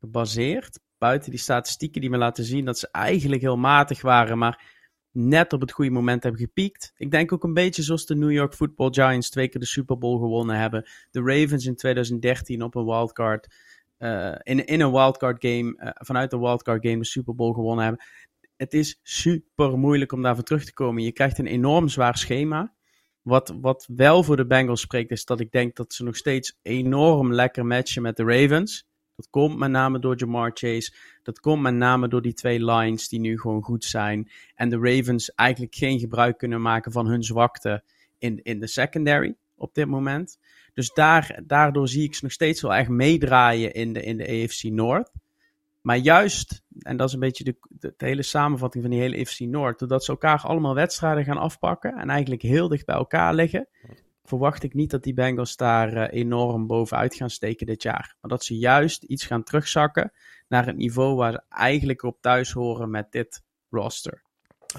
gebaseerd, 0.01 0.81
buiten 0.99 1.31
die 1.31 1.41
statistieken 1.41 2.01
die 2.01 2.11
me 2.11 2.17
laten 2.17 2.45
zien 2.45 2.65
dat 2.65 2.79
ze 2.79 2.89
eigenlijk 2.91 3.43
heel 3.43 3.59
matig 3.59 4.03
waren, 4.03 4.39
maar 4.39 4.72
net 5.13 5.53
op 5.53 5.61
het 5.61 5.73
goede 5.73 5.91
moment 5.91 6.23
hebben 6.23 6.41
gepiekt. 6.41 6.93
Ik 6.97 7.11
denk 7.11 7.33
ook 7.33 7.45
een 7.45 7.55
beetje 7.55 7.83
zoals 7.83 8.07
de 8.07 8.17
New 8.17 8.33
York 8.33 8.55
Football 8.55 8.93
Giants 8.93 9.31
twee 9.31 9.49
keer 9.49 9.61
de 9.61 9.67
Super 9.67 9.99
Bowl 9.99 10.19
gewonnen 10.19 10.57
hebben. 10.57 10.91
De 11.11 11.21
Ravens 11.21 11.67
in 11.67 11.77
2013 11.77 12.63
op 12.63 12.75
een 12.75 12.85
wildcard 12.85 13.49
uh, 13.99 14.35
in, 14.43 14.63
een 14.67 14.93
wildcard 14.93 15.45
game, 15.47 15.75
uh, 15.77 15.91
vanuit 15.95 16.33
een 16.33 16.41
wildcard 16.41 16.87
game 16.87 16.99
de 16.99 17.05
Super 17.05 17.35
Bowl 17.35 17.53
gewonnen 17.53 17.85
hebben. 17.85 18.05
Het 18.57 18.75
is 18.75 19.01
super 19.03 19.79
moeilijk 19.79 20.13
om 20.13 20.23
daarvoor 20.23 20.45
terug 20.45 20.65
te 20.65 20.73
komen. 20.73 21.03
Je 21.03 21.13
krijgt 21.13 21.39
een 21.39 21.47
enorm 21.47 21.89
zwaar 21.89 22.17
schema. 22.17 22.75
Wat, 23.23 23.55
wat 23.61 23.89
wel 23.95 24.23
voor 24.23 24.37
de 24.37 24.47
Bengals 24.47 24.81
spreekt, 24.81 25.11
is 25.11 25.25
dat 25.25 25.41
ik 25.41 25.51
denk 25.51 25.77
dat 25.77 25.95
ze 25.95 26.05
nog 26.05 26.17
steeds 26.17 26.59
enorm 26.63 27.33
lekker 27.33 27.67
matchen 27.67 28.03
met 28.03 28.17
de 28.17 28.25
Ravens. 28.25 28.87
Dat 29.23 29.31
komt 29.31 29.59
met 29.59 29.71
name 29.71 29.99
door 29.99 30.17
Jamar 30.17 30.51
Chase. 30.55 30.93
Dat 31.23 31.41
komt 31.41 31.63
met 31.63 31.75
name 31.75 32.09
door 32.09 32.23
die 32.23 32.33
twee 32.33 32.65
lines 32.65 33.09
die 33.09 33.21
nu 33.21 33.39
gewoon 33.39 33.63
goed 33.63 33.85
zijn. 33.85 34.31
En 34.55 34.69
de 34.69 34.79
Ravens 34.79 35.35
eigenlijk 35.35 35.75
geen 35.75 35.99
gebruik 35.99 36.39
kunnen 36.39 36.63
maken 36.63 36.93
van 36.93 37.07
hun 37.07 37.23
zwakte 37.23 37.83
in, 38.19 38.43
in 38.43 38.61
de 38.61 38.67
secondary 38.67 39.35
op 39.57 39.75
dit 39.75 39.87
moment. 39.87 40.39
Dus 40.75 40.93
daar, 40.93 41.41
daardoor 41.47 41.89
zie 41.89 42.05
ik 42.05 42.15
ze 42.15 42.21
nog 42.23 42.33
steeds 42.33 42.63
wel 42.63 42.75
echt 42.75 42.89
meedraaien 42.89 43.73
in 43.73 43.93
de, 43.93 44.03
in 44.03 44.17
de 44.17 44.29
AFC 44.29 44.63
North. 44.63 45.13
Maar 45.81 45.97
juist, 45.97 46.63
en 46.79 46.97
dat 46.97 47.09
is 47.09 47.15
een 47.15 47.21
beetje 47.21 47.45
de, 47.45 47.57
de, 47.69 47.95
hele 47.97 48.23
samenvatting 48.23 48.83
van 48.83 48.93
die 48.93 49.03
hele 49.03 49.21
AFC 49.21 49.41
North, 49.41 49.79
doordat 49.79 50.05
ze 50.05 50.11
elkaar 50.11 50.41
allemaal 50.41 50.75
wedstrijden 50.75 51.25
gaan 51.25 51.39
afpakken 51.39 51.95
en 51.95 52.11
eigenlijk 52.11 52.43
heel 52.43 52.69
dicht 52.69 52.87
bij 52.87 52.95
elkaar 52.95 53.35
liggen, 53.35 53.69
verwacht 54.25 54.63
ik 54.63 54.75
niet 54.75 54.91
dat 54.91 55.03
die 55.03 55.15
Bengals 55.15 55.57
daar 55.57 55.97
uh, 55.97 56.07
enorm 56.11 56.67
bovenuit 56.67 57.15
gaan 57.15 57.31
steken 57.31 57.67
dit 57.67 57.83
jaar. 57.83 58.17
Maar 58.21 58.31
dat 58.31 58.45
ze 58.45 58.59
juist 58.59 59.03
iets 59.03 59.25
gaan 59.25 59.43
terugzakken 59.43 60.13
naar 60.49 60.67
het 60.67 60.77
niveau 60.77 61.17
waar 61.17 61.33
ze 61.33 61.43
eigenlijk 61.49 62.03
op 62.03 62.17
thuis 62.21 62.53
horen 62.53 62.91
met 62.91 63.13
dit 63.13 63.43
roster. 63.71 64.23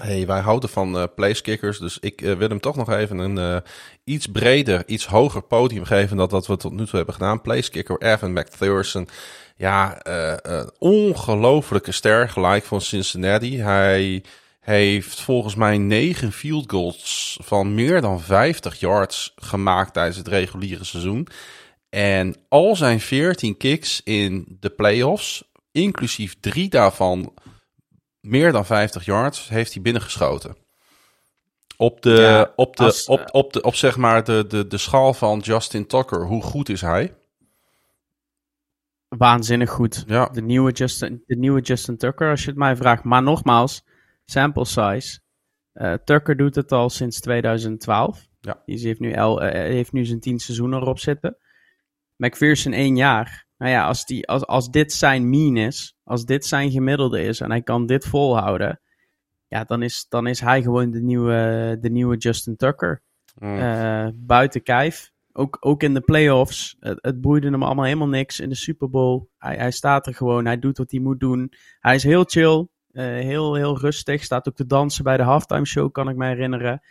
Hey, 0.00 0.26
wij 0.26 0.40
houden 0.40 0.68
van 0.68 0.96
uh, 0.96 1.04
placekickers, 1.14 1.78
dus 1.78 1.98
ik 1.98 2.22
uh, 2.22 2.36
wil 2.36 2.48
hem 2.48 2.60
toch 2.60 2.76
nog 2.76 2.90
even 2.90 3.18
een 3.18 3.62
iets 4.04 4.26
breder, 4.26 4.82
iets 4.86 5.06
hoger 5.06 5.42
podium 5.42 5.84
geven 5.84 6.16
dan 6.16 6.28
dat 6.28 6.46
we 6.46 6.56
tot 6.56 6.72
nu 6.72 6.84
toe 6.86 6.96
hebben 6.96 7.14
gedaan. 7.14 7.40
Placekicker 7.40 7.98
Evan 7.98 8.32
McPherson, 8.32 9.08
ja, 9.56 9.98
een 10.42 10.70
ongelofelijke 10.78 11.92
ster 11.92 12.28
gelijk 12.28 12.64
van 12.64 12.80
Cincinnati. 12.80 13.60
Hij 13.60 14.24
heeft 14.64 15.20
volgens 15.20 15.54
mij 15.54 15.78
negen 15.78 16.32
field 16.32 16.70
goals 16.70 17.38
van 17.42 17.74
meer 17.74 18.00
dan 18.00 18.20
50 18.20 18.80
yards 18.80 19.32
gemaakt 19.36 19.92
tijdens 19.92 20.16
het 20.16 20.28
reguliere 20.28 20.84
seizoen. 20.84 21.28
En 21.90 22.36
al 22.48 22.76
zijn 22.76 23.00
14 23.00 23.56
kicks 23.56 24.00
in 24.04 24.56
de 24.60 24.70
playoffs, 24.70 25.52
inclusief 25.72 26.36
drie 26.40 26.68
daarvan 26.68 27.34
meer 28.20 28.52
dan 28.52 28.66
50 28.66 29.04
yards 29.04 29.48
heeft 29.48 29.72
hij 29.72 29.82
binnengeschoten. 29.82 30.56
Op 31.76 32.02
de, 32.02 32.10
ja, 32.10 32.52
op 32.56 32.76
de, 32.76 32.84
als, 32.84 33.04
op, 33.04 33.28
op 33.32 33.52
de, 33.52 33.62
op 33.62 33.74
zeg 33.74 33.96
maar 33.96 34.24
de, 34.24 34.44
de, 34.48 34.66
de 34.66 34.78
schaal 34.78 35.14
van 35.14 35.38
Justin 35.38 35.86
Tucker, 35.86 36.26
hoe 36.26 36.42
goed 36.42 36.68
is 36.68 36.80
hij? 36.80 37.14
Waanzinnig 39.08 39.70
goed. 39.70 40.04
Ja. 40.06 40.26
De, 40.26 40.42
nieuwe 40.42 40.72
Justin, 40.72 41.22
de 41.26 41.36
nieuwe 41.36 41.60
Justin 41.60 41.96
Tucker, 41.96 42.30
als 42.30 42.42
je 42.42 42.48
het 42.48 42.58
mij 42.58 42.76
vraagt. 42.76 43.04
Maar 43.04 43.22
nogmaals, 43.22 43.84
sample 44.24 44.64
size. 44.64 45.20
Uh, 45.74 45.92
Tucker 46.04 46.36
doet 46.36 46.54
het 46.54 46.72
al 46.72 46.90
sinds 46.90 47.20
2012. 47.20 48.26
Ja. 48.40 48.62
Die 48.66 48.78
heeft 48.78 49.00
nu, 49.00 49.10
el, 49.10 49.42
uh, 49.42 49.50
heeft 49.50 49.92
nu 49.92 50.04
zijn 50.04 50.20
tien 50.20 50.38
seizoenen 50.38 50.80
erop 50.80 50.98
zitten. 50.98 51.36
McPherson 52.16 52.72
één 52.72 52.96
jaar. 52.96 53.46
Nou 53.58 53.70
ja, 53.70 53.86
als, 53.86 54.06
die, 54.06 54.28
als, 54.28 54.46
als 54.46 54.70
dit 54.70 54.92
zijn 54.92 55.28
mean 55.28 55.56
is, 55.56 55.96
als 56.04 56.24
dit 56.24 56.46
zijn 56.46 56.70
gemiddelde 56.70 57.22
is 57.22 57.40
en 57.40 57.50
hij 57.50 57.62
kan 57.62 57.86
dit 57.86 58.04
volhouden, 58.04 58.80
ja, 59.48 59.64
dan 59.64 59.82
is, 59.82 60.06
dan 60.08 60.26
is 60.26 60.40
hij 60.40 60.62
gewoon 60.62 60.90
de 60.90 61.00
nieuwe, 61.00 61.76
de 61.80 61.90
nieuwe 61.90 62.16
Justin 62.16 62.56
Tucker. 62.56 63.02
Mm. 63.38 63.56
Uh, 63.56 64.08
buiten 64.14 64.62
kijf. 64.62 65.12
Ook, 65.32 65.56
ook 65.60 65.82
in 65.82 65.94
de 65.94 66.00
playoffs. 66.00 66.76
Het, 66.80 66.98
het 67.00 67.20
boeide 67.20 67.50
hem 67.50 67.62
allemaal 67.62 67.84
helemaal 67.84 68.08
niks. 68.08 68.40
In 68.40 68.48
de 68.48 68.54
Super 68.54 68.90
Bowl. 68.90 69.28
Hij, 69.38 69.56
hij 69.56 69.70
staat 69.70 70.06
er 70.06 70.14
gewoon. 70.14 70.44
Hij 70.44 70.58
doet 70.58 70.78
wat 70.78 70.90
hij 70.90 71.00
moet 71.00 71.20
doen. 71.20 71.52
Hij 71.80 71.94
is 71.94 72.02
heel 72.02 72.24
chill. 72.24 72.68
Uh, 72.94 73.04
heel, 73.04 73.54
heel 73.54 73.78
rustig. 73.78 74.24
Staat 74.24 74.48
ook 74.48 74.54
te 74.54 74.66
dansen 74.66 75.04
bij 75.04 75.16
de 75.16 75.22
halftime 75.22 75.66
show, 75.66 75.92
kan 75.92 76.08
ik 76.08 76.16
me 76.16 76.26
herinneren. 76.26 76.82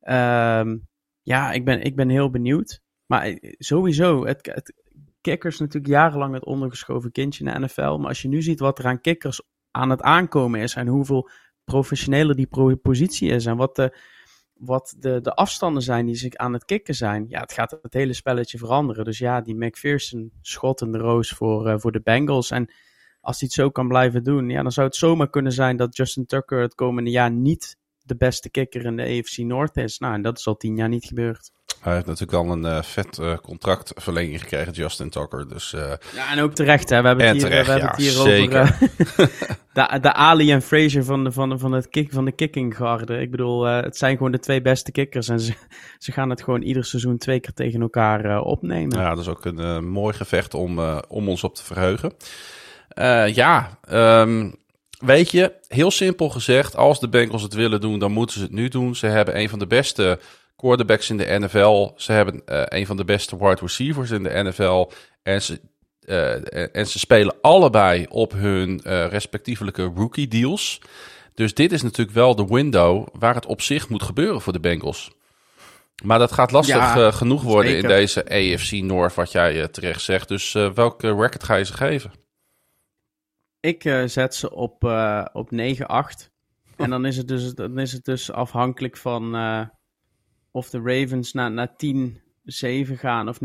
Um, 0.00 0.88
ja, 1.22 1.52
ik 1.52 1.64
ben, 1.64 1.82
ik 1.82 1.96
ben 1.96 2.08
heel 2.08 2.30
benieuwd. 2.30 2.80
Maar 3.06 3.22
eh, 3.22 3.54
sowieso, 3.58 4.26
het, 4.26 4.74
kickers 5.20 5.58
natuurlijk 5.58 5.92
jarenlang 5.92 6.34
het 6.34 6.44
ondergeschoven 6.44 7.12
kindje 7.12 7.44
in 7.44 7.52
de 7.52 7.58
NFL. 7.58 7.96
Maar 7.96 8.08
als 8.08 8.22
je 8.22 8.28
nu 8.28 8.42
ziet 8.42 8.60
wat 8.60 8.78
er 8.78 8.86
aan 8.86 9.00
kickers 9.00 9.42
aan 9.70 9.90
het 9.90 10.02
aankomen 10.02 10.60
is 10.60 10.74
en 10.74 10.86
hoeveel 10.86 11.30
professioneler 11.64 12.36
die 12.36 12.76
positie 12.82 13.30
is 13.30 13.46
en 13.46 13.56
wat 13.56 13.76
de, 13.76 13.98
wat 14.54 14.94
de, 14.98 15.20
de 15.20 15.34
afstanden 15.34 15.82
zijn 15.82 16.06
die 16.06 16.14
zich 16.14 16.34
aan 16.34 16.52
het 16.52 16.64
kicken 16.64 16.94
zijn, 16.94 17.26
ja, 17.28 17.40
het 17.40 17.52
gaat 17.52 17.78
het 17.82 17.94
hele 17.94 18.12
spelletje 18.12 18.58
veranderen. 18.58 19.04
Dus 19.04 19.18
ja, 19.18 19.40
die 19.40 19.56
McPherson 19.56 20.32
schot 20.40 20.80
in 20.80 20.92
de 20.92 20.98
roos 20.98 21.30
voor, 21.30 21.66
uh, 21.66 21.74
voor 21.78 21.92
de 21.92 22.00
Bengals. 22.00 22.50
En 22.50 22.72
als 23.20 23.40
hij 23.40 23.48
het 23.48 23.52
zo 23.52 23.70
kan 23.70 23.88
blijven 23.88 24.24
doen, 24.24 24.48
ja, 24.50 24.62
dan 24.62 24.72
zou 24.72 24.86
het 24.86 24.96
zomaar 24.96 25.30
kunnen 25.30 25.52
zijn 25.52 25.76
dat 25.76 25.96
Justin 25.96 26.26
Tucker 26.26 26.60
het 26.60 26.74
komende 26.74 27.10
jaar 27.10 27.30
niet 27.30 27.76
de 28.08 28.16
beste 28.16 28.50
kicker 28.50 28.84
in 28.84 28.96
de 28.96 29.02
AFC 29.02 29.36
North 29.38 29.76
is. 29.76 29.98
Nou, 29.98 30.14
en 30.14 30.22
dat 30.22 30.38
is 30.38 30.46
al 30.46 30.56
tien 30.56 30.76
jaar 30.76 30.88
niet 30.88 31.04
gebeurd. 31.04 31.50
Hij 31.80 31.94
heeft 31.94 32.06
natuurlijk 32.06 32.38
al 32.38 32.52
een 32.52 32.64
uh, 32.64 32.82
vet 32.82 33.18
uh, 33.18 33.36
contractverlenging 33.36 34.40
gekregen, 34.40 34.72
Justin 34.72 35.10
Tucker. 35.10 35.48
Dus, 35.48 35.72
uh... 35.72 35.92
Ja, 36.14 36.30
en 36.32 36.40
ook 36.40 36.54
terecht. 36.54 36.88
Hè. 36.88 37.00
We 37.00 37.06
hebben 37.06 37.26
het 37.26 37.36
hier, 37.36 37.44
terecht, 37.44 37.66
we 37.66 37.72
hebben 37.72 37.90
het 37.90 37.98
hier 37.98 38.10
zeker. 38.10 38.60
over 38.60 38.78
de, 39.92 40.00
de 40.00 40.12
Ali 40.12 40.52
en 40.52 40.62
Fraser 40.62 41.04
van 41.04 41.24
de, 41.24 41.32
van, 41.32 41.48
de, 41.48 41.58
van, 41.58 41.72
het 41.72 41.88
kick, 41.88 42.12
van 42.12 42.24
de 42.24 42.32
kickinggarde. 42.32 43.20
Ik 43.20 43.30
bedoel, 43.30 43.64
het 43.64 43.96
zijn 43.96 44.16
gewoon 44.16 44.32
de 44.32 44.38
twee 44.38 44.62
beste 44.62 44.92
kickers. 44.92 45.28
En 45.28 45.40
ze, 45.40 45.52
ze 45.98 46.12
gaan 46.12 46.30
het 46.30 46.42
gewoon 46.42 46.62
ieder 46.62 46.84
seizoen 46.84 47.18
twee 47.18 47.40
keer 47.40 47.52
tegen 47.52 47.80
elkaar 47.80 48.40
opnemen. 48.40 48.98
Ja, 48.98 49.08
dat 49.10 49.18
is 49.18 49.28
ook 49.28 49.44
een 49.44 49.88
mooi 49.88 50.14
gevecht 50.14 50.54
om, 50.54 50.78
om 51.08 51.28
ons 51.28 51.44
op 51.44 51.54
te 51.54 51.64
verheugen. 51.64 52.12
Ja, 53.34 53.78
um, 53.90 54.54
weet 54.98 55.30
je, 55.30 55.52
heel 55.68 55.90
simpel 55.90 56.28
gezegd, 56.28 56.76
als 56.76 57.00
de 57.00 57.08
Bengals 57.08 57.42
het 57.42 57.54
willen 57.54 57.80
doen, 57.80 57.98
dan 57.98 58.12
moeten 58.12 58.36
ze 58.36 58.42
het 58.42 58.52
nu 58.52 58.68
doen. 58.68 58.96
Ze 58.96 59.06
hebben 59.06 59.38
een 59.38 59.48
van 59.48 59.58
de 59.58 59.66
beste 59.66 60.18
quarterbacks 60.56 61.10
in 61.10 61.16
de 61.16 61.38
NFL. 61.38 61.92
Ze 61.96 62.12
hebben 62.12 62.42
uh, 62.46 62.62
een 62.64 62.86
van 62.86 62.96
de 62.96 63.04
beste 63.04 63.36
wide 63.38 63.60
receivers 63.60 64.10
in 64.10 64.22
de 64.22 64.42
NFL. 64.42 64.90
En 65.22 65.42
ze, 65.42 65.60
uh, 66.04 66.76
en 66.76 66.86
ze 66.86 66.98
spelen 66.98 67.34
allebei 67.40 68.06
op 68.08 68.32
hun 68.32 68.80
respectievelijke 69.10 69.82
rookie 69.82 70.28
deals. 70.28 70.80
Dus 71.34 71.54
dit 71.54 71.72
is 71.72 71.82
natuurlijk 71.82 72.16
wel 72.16 72.34
de 72.34 72.46
window 72.46 73.06
waar 73.12 73.34
het 73.34 73.46
op 73.46 73.62
zich 73.62 73.88
moet 73.88 74.02
gebeuren 74.02 74.40
voor 74.40 74.52
de 74.52 74.60
Bengals. 74.60 75.10
Maar 76.04 76.18
dat 76.18 76.32
gaat 76.32 76.50
lastig 76.50 76.76
ja, 76.76 77.10
genoeg 77.10 77.42
worden 77.42 77.72
zeker. 77.72 77.90
in 77.90 77.96
deze 77.96 78.24
AFC 78.24 78.72
North, 78.72 79.14
wat 79.14 79.32
jij 79.32 79.68
terecht 79.68 80.00
zegt. 80.00 80.28
Dus 80.28 80.52
welke 80.52 81.06
record 81.06 81.44
ga 81.44 81.54
je 81.54 81.64
ze 81.64 81.72
geven? 81.72 82.12
Ik 83.60 83.82
zet 84.06 84.34
ze 84.34 84.54
op, 84.54 84.84
op 85.32 85.50
9-8. 85.52 85.56
En 86.76 86.90
dan 86.90 87.06
is, 87.06 87.16
het 87.16 87.28
dus, 87.28 87.54
dan 87.54 87.78
is 87.78 87.92
het 87.92 88.04
dus 88.04 88.30
afhankelijk 88.30 88.96
van 88.96 89.34
of 90.50 90.70
de 90.70 90.80
Ravens 90.84 91.32
naar, 91.32 91.50
naar 91.50 91.68
10-7 91.68 92.92
gaan 92.92 93.28
of 93.28 93.36
9-8. 93.36 93.38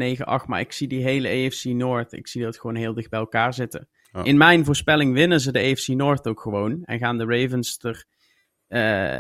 Maar 0.46 0.60
ik 0.60 0.72
zie 0.72 0.88
die 0.88 1.04
hele 1.04 1.30
AFC 1.30 1.64
North, 1.64 2.14
ik 2.14 2.28
zie 2.28 2.44
dat 2.44 2.60
gewoon 2.60 2.76
heel 2.76 2.94
dicht 2.94 3.10
bij 3.10 3.20
elkaar 3.20 3.54
zitten. 3.54 3.88
Oh. 4.12 4.26
In 4.26 4.38
mijn 4.38 4.66
voorspelling 4.66 5.14
winnen 5.14 5.40
ze 5.40 5.52
de 5.52 5.72
AFC 5.72 5.88
North 5.88 6.28
ook 6.28 6.42
gewoon. 6.42 6.84
En 6.84 7.00
gaan 7.00 7.18
de 7.18 7.26
Ravens 7.26 7.78
er 7.84 8.06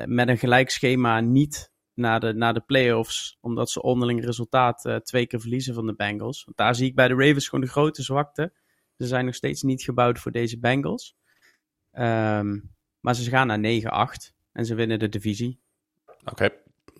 met 0.08 0.28
een 0.28 0.38
gelijk 0.38 0.70
schema 0.70 1.20
niet 1.20 1.72
naar 1.94 2.20
de, 2.20 2.34
naar 2.34 2.54
de 2.54 2.62
playoffs. 2.62 3.38
Omdat 3.42 3.70
ze 3.70 3.82
onderling 3.82 4.26
resultaat 4.26 5.02
twee 5.04 5.28
keer 5.28 5.40
verliezen 5.40 5.74
van 5.74 5.86
de 5.86 5.96
Bengals. 5.96 6.44
Want 6.44 6.58
daar 6.58 6.76
zie 6.76 6.88
ik 6.88 6.96
bij 6.96 7.08
de 7.08 7.16
Ravens 7.16 7.48
gewoon 7.48 7.66
de 7.66 7.72
grote 7.72 8.04
zwakte. 8.04 8.54
Ze 9.04 9.10
zijn 9.10 9.26
nog 9.26 9.36
steeds 9.36 9.62
niet 9.62 9.84
gebouwd 9.84 10.20
voor 10.20 10.32
deze 10.32 10.60
Bengals. 10.60 11.16
Um, 11.92 12.72
maar 13.00 13.16
ze 13.16 13.30
gaan 13.30 13.48
naar 13.48 14.10
9-8 14.18 14.34
en 14.52 14.66
ze 14.66 14.76
winnen 14.76 15.00
de 15.00 15.10
divisie. 15.10 15.60
Oké 16.26 16.50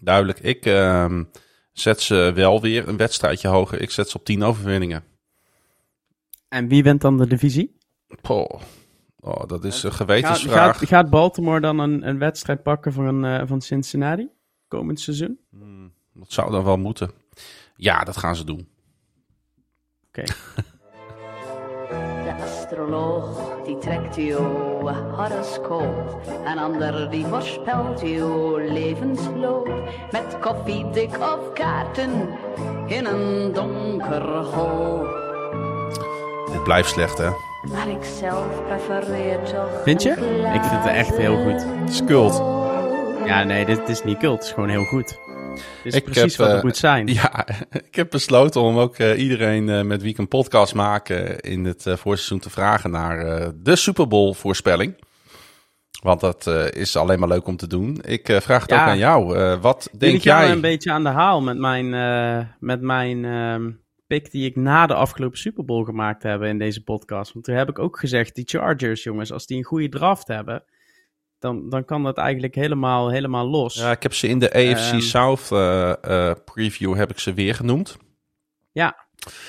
duidelijk. 0.04 0.40
Ik 0.40 0.66
uh, 0.66 1.20
zet 1.72 2.02
ze 2.02 2.32
wel 2.36 2.62
weer 2.62 2.88
een 2.88 2.98
wedstrijdje 2.98 3.48
hoger. 3.48 3.82
Ik 3.82 3.92
zet 3.92 4.10
ze 4.10 4.18
op 4.18 4.26
10 4.26 4.44
overwinningen. 4.44 5.04
En 6.48 6.68
wie 6.68 6.84
wint 6.84 7.02
dan 7.02 7.18
de 7.18 7.28
divisie? 7.28 7.78
Oh, 8.22 8.62
oh 9.20 9.48
dat 9.48 9.64
is 9.64 9.84
een 9.84 9.94
gewetensvraag. 9.94 10.78
Gaat, 10.78 10.88
gaat, 10.88 11.10
Baltimore 11.10 11.60
dan 11.60 11.80
een, 11.80 12.08
een 12.08 12.18
wedstrijd 12.18 12.64
pakken 12.64 12.94
van, 12.94 13.26
uh, 13.26 13.42
van 13.46 13.62
Cincinnati 13.62 14.30
komend 14.68 15.00
seizoen? 15.00 15.40
Hmm. 15.50 15.94
Dat 16.14 16.32
zou 16.32 16.52
dan 16.52 16.64
wel 16.64 16.78
moeten. 16.78 17.12
Ja, 17.76 18.04
dat 18.04 18.18
gaan 18.18 18.36
ze 18.36 18.44
doen. 18.44 18.70
Oké. 20.08 20.24
astroloog 22.64 23.26
die 23.66 23.78
trekt 23.78 24.16
uw 24.16 24.38
horoscoop. 25.16 26.22
Een 26.46 26.58
ander 26.58 27.10
die 27.10 27.26
voorspelt 27.26 28.02
uw 28.02 28.58
levensloop. 28.58 29.70
Met 30.12 30.40
koffiedik 30.40 31.18
of 31.20 31.54
kaarten 31.54 32.12
in 32.88 33.06
een 33.06 33.54
donker 33.54 34.24
hol. 34.44 35.06
Dit 36.52 36.64
blijft 36.64 36.90
slecht, 36.90 37.18
hè? 37.18 37.30
Maar 37.72 37.88
ik 37.88 38.04
zelf 38.04 38.64
prefereer 38.68 39.44
toch. 39.44 39.84
Vind 39.84 40.04
je? 40.04 40.10
Ik 40.54 40.64
vind 40.64 40.84
het 40.84 40.94
echt 40.94 41.18
heel 41.18 41.44
goed. 41.44 41.66
Het 41.80 41.90
is 41.90 42.04
cult. 42.06 42.44
Ja, 43.26 43.44
nee, 43.44 43.66
dit 43.66 43.90
is 43.90 44.04
niet 44.04 44.18
cult. 44.18 44.38
Het 44.38 44.44
is 44.44 44.52
gewoon 44.52 44.70
heel 44.70 44.86
goed. 44.86 45.20
Dit 45.56 45.66
is 45.84 45.96
Ik 45.96 46.04
precies 46.04 46.38
heb, 46.38 46.38
wat 46.38 46.48
het 46.48 46.58
eh, 46.58 46.64
moet 46.64 46.78
zijn. 46.78 47.08
Ja, 47.22 47.48
ik 47.70 47.96
heb 47.96 48.10
besloten 48.10 48.62
om 48.62 48.78
ook 48.78 48.98
eh, 48.98 49.20
iedereen 49.22 49.70
eh, 49.70 49.82
met 49.82 50.02
wie 50.02 50.12
ik 50.12 50.18
een 50.18 50.28
podcast 50.28 50.74
maak 50.74 51.10
in 51.40 51.66
het 51.66 51.86
voorseizoen 51.88 52.40
te 52.40 52.50
vragen 52.50 52.92
naar 52.92 53.52
de 53.56 53.76
Super 53.76 54.08
Bowl 54.08 54.34
voorspelling. 54.34 54.96
Want 56.02 56.20
dat 56.20 56.48
is 56.74 56.96
alleen 56.96 57.20
maar 57.20 57.28
leuk 57.28 57.48
om 57.48 57.58
te 57.58 57.68
doen. 57.68 58.00
Ik 58.02 58.26
vraag 58.42 58.62
het 58.62 58.70
Ja. 58.70 58.82
ook 58.82 58.90
aan 58.90 58.98
jou. 58.98 59.38
Wat 59.60 59.90
denk 59.98 60.22
gaan 60.22 60.42
jij? 60.44 60.52
een 60.52 60.62
beetje 60.62 60.92
aan 60.92 61.04
de 61.04 61.10
haal 61.10 61.42
met 61.42 61.58
mijn, 61.58 61.90
met 62.60 62.82
mijn 62.82 63.26
ehm, 63.26 63.72
pick 64.08 64.32
die 64.32 64.46
ik 64.46 64.56
na 64.56 64.88
de 64.88 64.94
afgelopen 64.94 65.38
Super 65.38 65.66
Bowl 65.66 65.84
gemaakt 65.84 66.24
heb 66.24 66.42
in 66.42 66.58
deze 66.58 66.84
podcast. 66.84 67.34
Want 67.34 67.46
toen 67.46 67.56
heb 67.56 67.70
ik 67.70 67.80
ook 67.80 68.00
gezegd, 68.00 68.36
die 68.36 68.46
Chargers, 68.48 69.04
jongens, 69.04 69.32
als 69.32 69.46
die 69.46 69.58
een 69.58 69.64
goede 69.64 69.90
draft 69.90 70.28
hebben, 70.28 70.64
dan, 71.44 71.70
dan 71.70 71.86
kan 71.86 72.04
dat 72.04 72.18
eigenlijk 72.18 72.56
helemaal, 72.56 73.10
helemaal 73.10 73.48
los. 73.48 73.74
Ja, 73.76 73.92
ik 73.92 74.04
heb 74.04 74.14
ze 74.14 74.28
in 74.28 74.40
de 74.40 74.54
AFC 74.54 74.92
Ehm. 74.92 75.00
South 75.00 75.52
eh, 75.52 75.92
eh, 76.30 76.36
preview 76.46 76.96
heb 76.96 77.10
ik 77.10 77.20
ze 77.20 77.34
weer 77.34 77.56
genoemd. 77.56 77.98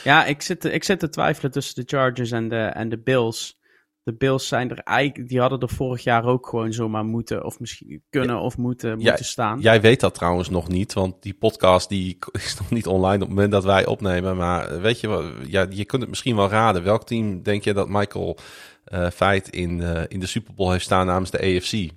Ja, 0.04 0.24
ik 0.24 0.42
zit, 0.42 0.60
te- 0.60 0.70
ik 0.72 0.84
zit 0.84 0.98
te 0.98 1.08
twijfelen 1.08 1.50
tussen 1.50 1.74
de 1.74 1.96
Chargers 1.96 2.30
en 2.30 2.48
de, 2.48 2.56
en 2.56 2.88
de 2.88 2.98
Bills. 2.98 3.58
De 4.02 4.14
Bills 4.14 4.48
zijn 4.48 4.70
er 4.70 4.78
eigenlijk, 4.78 5.28
die 5.28 5.40
hadden 5.40 5.58
er 5.60 5.68
vorig 5.68 6.02
jaar 6.04 6.24
ook 6.24 6.46
gewoon 6.48 6.72
zomaar 6.72 7.04
moeten, 7.04 7.44
of 7.44 7.60
misschien 7.60 8.02
kunnen 8.10 8.40
of 8.40 8.56
moeten, 8.56 8.98
moeten 8.98 9.24
staan. 9.24 9.60
Jij 9.60 9.80
weet 9.80 10.00
dat 10.00 10.14
trouwens 10.14 10.48
nog 10.50 10.68
niet, 10.68 10.92
want 10.92 11.22
die 11.22 11.34
podcast 11.34 11.88
die 11.88 12.18
is 12.32 12.56
nog 12.58 12.70
niet 12.70 12.86
online 12.86 13.14
op 13.14 13.20
het 13.20 13.28
moment 13.28 13.52
dat 13.52 13.64
wij 13.64 13.86
opnemen. 13.86 14.36
Maar 14.36 14.80
weet 14.80 15.00
je 15.00 15.08
wat, 15.08 15.24
ja, 15.46 15.66
je 15.70 15.84
kunt 15.84 16.00
het 16.00 16.10
misschien 16.10 16.36
wel 16.36 16.48
raden. 16.48 16.82
Welk 16.82 17.06
team 17.06 17.42
denk 17.42 17.64
je 17.64 17.74
dat 17.74 17.88
Michael 17.88 18.38
eh 18.84 19.10
Feit 19.10 19.48
in, 19.48 19.80
in 20.08 20.20
de 20.20 20.26
Super 20.26 20.54
Bowl 20.54 20.70
heeft 20.70 20.84
staan 20.84 21.06
namens 21.06 21.30
de 21.30 21.38
AFC? 21.38 21.90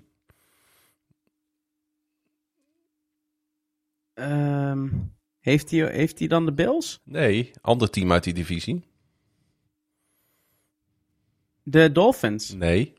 Ehm, 4.13 4.89
heeft, 5.39 5.71
hij, 5.71 5.91
heeft 5.91 6.19
hij 6.19 6.27
dan 6.27 6.45
de 6.45 6.53
Bills? 6.53 7.01
Nee, 7.03 7.51
ander 7.61 7.89
team 7.89 8.11
uit 8.11 8.23
die 8.23 8.33
divisie. 8.33 8.83
De 11.63 11.91
Dolphins? 11.91 12.51
Nee, 12.51 12.93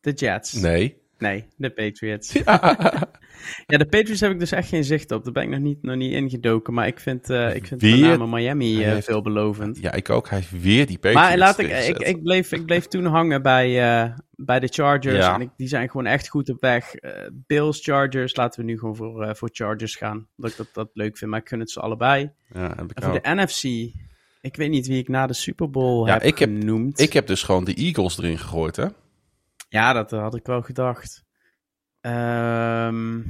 De 0.00 0.12
Jets? 0.12 0.52
nee. 0.52 1.02
Nee, 1.18 1.44
de 1.56 1.70
Patriots. 1.70 2.32
Ja, 2.32 2.76
de 3.66 3.86
Patriots 3.86 4.20
heb 4.20 4.30
ik 4.30 4.38
dus 4.38 4.52
echt 4.52 4.68
geen 4.68 4.84
zicht 4.84 5.10
op. 5.10 5.24
Daar 5.24 5.32
ben 5.32 5.42
ik 5.42 5.48
nog 5.48 5.58
niet, 5.60 5.82
nog 5.82 5.96
niet 5.96 6.12
ingedoken. 6.12 6.74
Maar 6.74 6.86
ik 6.86 7.00
vind, 7.00 7.30
eh 7.30 7.54
ik 7.54 7.66
vind 7.66 7.80
Weer? 7.80 8.08
met 8.08 8.18
name 8.18 8.26
Miami 8.36 8.82
eh, 8.82 8.92
heeft- 8.92 9.06
veelbelovend. 9.06 9.78
Ja, 9.80 9.92
ik 9.92 10.10
ook. 10.10 10.28
Hij 10.28 10.38
heeft 10.38 10.62
weer 10.62 10.86
die 10.86 10.98
Patriots 10.98 11.28
Maar 11.28 11.38
laat 11.38 11.58
ik, 11.58 11.70
ik, 11.70 11.98
ik, 11.98 12.22
bleef, 12.22 12.52
ik 12.52 12.64
bleef 12.64 12.86
toen 12.86 13.04
hangen 13.04 13.42
bij, 13.42 14.02
eh, 14.02 14.10
bij 14.30 14.60
de 14.60 14.68
Chargers. 14.68 15.16
Ja. 15.16 15.34
En 15.34 15.40
ik, 15.40 15.50
die 15.56 15.68
zijn 15.68 15.90
gewoon 15.90 16.06
echt 16.06 16.28
goed 16.28 16.48
op 16.50 16.60
weg. 16.60 16.92
Bills, 17.32 17.82
Chargers. 17.84 18.36
Laten 18.36 18.60
we 18.60 18.66
nu 18.66 18.78
gewoon 18.78 18.96
voor, 18.96 19.36
voor 19.36 19.48
Chargers 19.52 19.96
gaan. 19.96 20.26
Dat 20.36 20.50
ik 20.50 20.56
dat, 20.56 20.68
dat 20.72 20.88
leuk 20.92 21.18
vind. 21.18 21.30
Maar 21.30 21.40
ik 21.40 21.48
gun 21.48 21.60
het 21.60 21.70
ze 21.70 21.80
allebei. 21.80 22.30
Ja, 22.54 22.76
En 22.76 22.86
voor 22.94 23.20
de 23.22 23.34
NFC. 23.34 23.62
Ik 24.40 24.56
weet 24.56 24.70
niet 24.70 24.86
wie 24.86 24.98
ik 24.98 25.08
na 25.08 25.26
de 25.26 25.32
Super 25.32 25.70
Bowl 25.70 26.06
Ja, 26.06 26.12
heb 26.12 26.22
ik 26.22 26.38
heb- 26.38 26.48
genoemd. 26.48 27.00
Ik 27.00 27.12
heb 27.12 27.26
dus 27.26 27.42
gewoon 27.42 27.64
de 27.64 27.74
Eagles 27.74 28.18
erin 28.18 28.38
gegooid, 28.38 28.76
hè? 28.76 28.86
Ja, 29.68 29.92
dat 29.92 30.10
had 30.10 30.34
ik 30.36 30.46
wel 30.46 30.62
gedacht. 30.62 31.23
Ehm, 32.04 33.22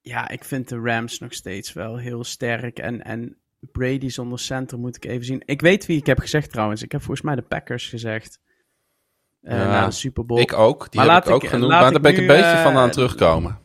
ja, 0.00 0.28
ik 0.28 0.44
vind 0.44 0.68
de 0.68 0.78
Rams 0.80 1.18
nog 1.18 1.32
steeds 1.34 1.72
wel 1.72 1.96
heel 1.98 2.24
sterk. 2.24 2.78
En, 2.78 3.04
en 3.04 3.36
Brady 3.60 4.08
zonder 4.08 4.38
center 4.38 4.78
moet 4.78 4.96
ik 4.96 5.04
even 5.04 5.24
zien. 5.24 5.42
Ik 5.44 5.60
weet 5.60 5.86
wie 5.86 5.98
ik 5.98 6.06
heb 6.06 6.18
gezegd 6.18 6.50
trouwens. 6.50 6.82
Ik 6.82 6.92
heb 6.92 7.00
volgens 7.00 7.26
mij 7.26 7.34
de 7.34 7.42
Packers 7.42 7.88
gezegd. 7.88 8.40
eh, 9.42 9.56
Ja, 9.58 9.64
na 9.66 9.86
de 9.86 9.92
Super 9.92 10.26
Bowl. 10.26 10.40
Ik 10.40 10.52
ook. 10.52 10.90
Die 10.90 11.00
Maar 11.00 11.04
heb 11.04 11.14
laat 11.14 11.26
ik 11.28 11.34
ook 11.34 11.42
ik- 11.42 11.48
genoemd. 11.48 11.70
Maar 11.70 11.90
daar 11.92 12.00
ben 12.00 12.12
ik 12.12 12.18
een 12.18 12.26
beetje 12.26 12.44
eh, 12.44 12.62
van 12.62 12.76
aan 12.76 12.82
het 12.82 12.92
terugkomen. 12.92 13.60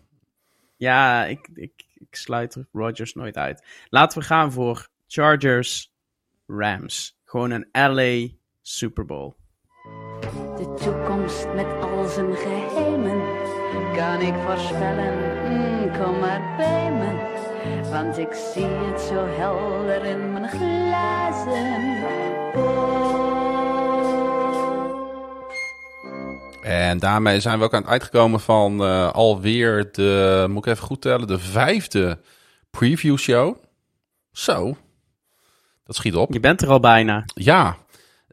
Ja, 0.77 1.25
ik, 1.25 1.49
ik, 1.53 1.85
ik 1.93 2.15
sluit 2.15 2.57
Rodgers 2.71 3.13
nooit 3.13 3.37
uit. 3.37 3.63
Laten 3.89 4.19
we 4.19 4.25
gaan 4.25 4.51
voor 4.51 4.87
Chargers, 5.07 5.93
Rams. 6.47 7.19
Gewoon 7.23 7.51
een 7.51 7.67
LA 7.71 8.27
Super 8.61 9.05
Bowl. 9.05 9.33
De 10.77 10.83
toekomst 10.83 11.47
met 11.55 11.65
al 11.81 12.07
zijn 12.07 12.35
geheimen 12.35 13.21
kan 13.95 14.21
ik 14.21 14.33
voorspellen. 14.45 15.13
Mm, 15.49 15.91
kom 15.91 16.19
maar 16.19 16.53
bij 16.57 16.91
me, 16.91 17.91
want 17.91 18.17
ik 18.17 18.33
zie 18.33 18.65
het 18.65 19.01
zo 19.01 19.25
helder 19.27 20.05
in 20.05 20.33
mijn 20.33 20.49
glazen 20.49 22.01
bol. 22.53 22.95
En 26.61 26.97
daarmee 26.97 27.39
zijn 27.39 27.59
we 27.59 27.65
ook 27.65 27.73
aan 27.73 27.81
het 27.81 27.89
eind 27.89 28.03
gekomen 28.03 28.39
van 28.39 28.83
eh, 28.83 29.11
alweer 29.11 29.91
de, 29.91 30.45
moet 30.49 30.65
ik 30.65 30.71
even 30.71 30.85
goed 30.85 31.01
tellen, 31.01 31.27
de 31.27 31.39
vijfde 31.39 32.19
preview 32.71 33.17
show. 33.17 33.55
Zo, 34.31 34.77
dat 35.83 35.95
schiet 35.95 36.15
op. 36.15 36.33
Je 36.33 36.39
bent 36.39 36.61
er 36.61 36.69
al 36.69 36.79
bijna. 36.79 37.23
Ja, 37.33 37.77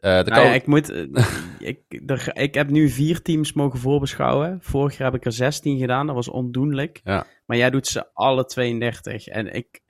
eh 0.05 0.23
de 0.23 0.29
Nou 0.29 0.45
ja, 0.45 0.53
ik, 0.53 0.65
moet, 0.65 0.89
eh, 0.89 1.27
ik, 1.69 1.79
er, 2.05 2.37
ik 2.37 2.53
heb 2.53 2.69
nu 2.69 2.89
vier 2.89 3.21
teams 3.21 3.53
mogen 3.53 3.79
voorbeschouwen. 3.79 4.57
Vorig 4.61 4.97
jaar 4.97 5.11
heb 5.11 5.19
ik 5.19 5.25
er 5.25 5.31
16 5.31 5.77
gedaan. 5.77 6.05
Dat 6.05 6.15
was 6.15 6.29
ondoenlijk. 6.29 7.01
Ja. 7.03 7.25
Maar 7.45 7.57
jij 7.57 7.69
doet 7.69 7.87
ze 7.87 8.13
alle 8.13 8.45
32. 8.45 9.27
En 9.27 9.53
ik, 9.53 9.81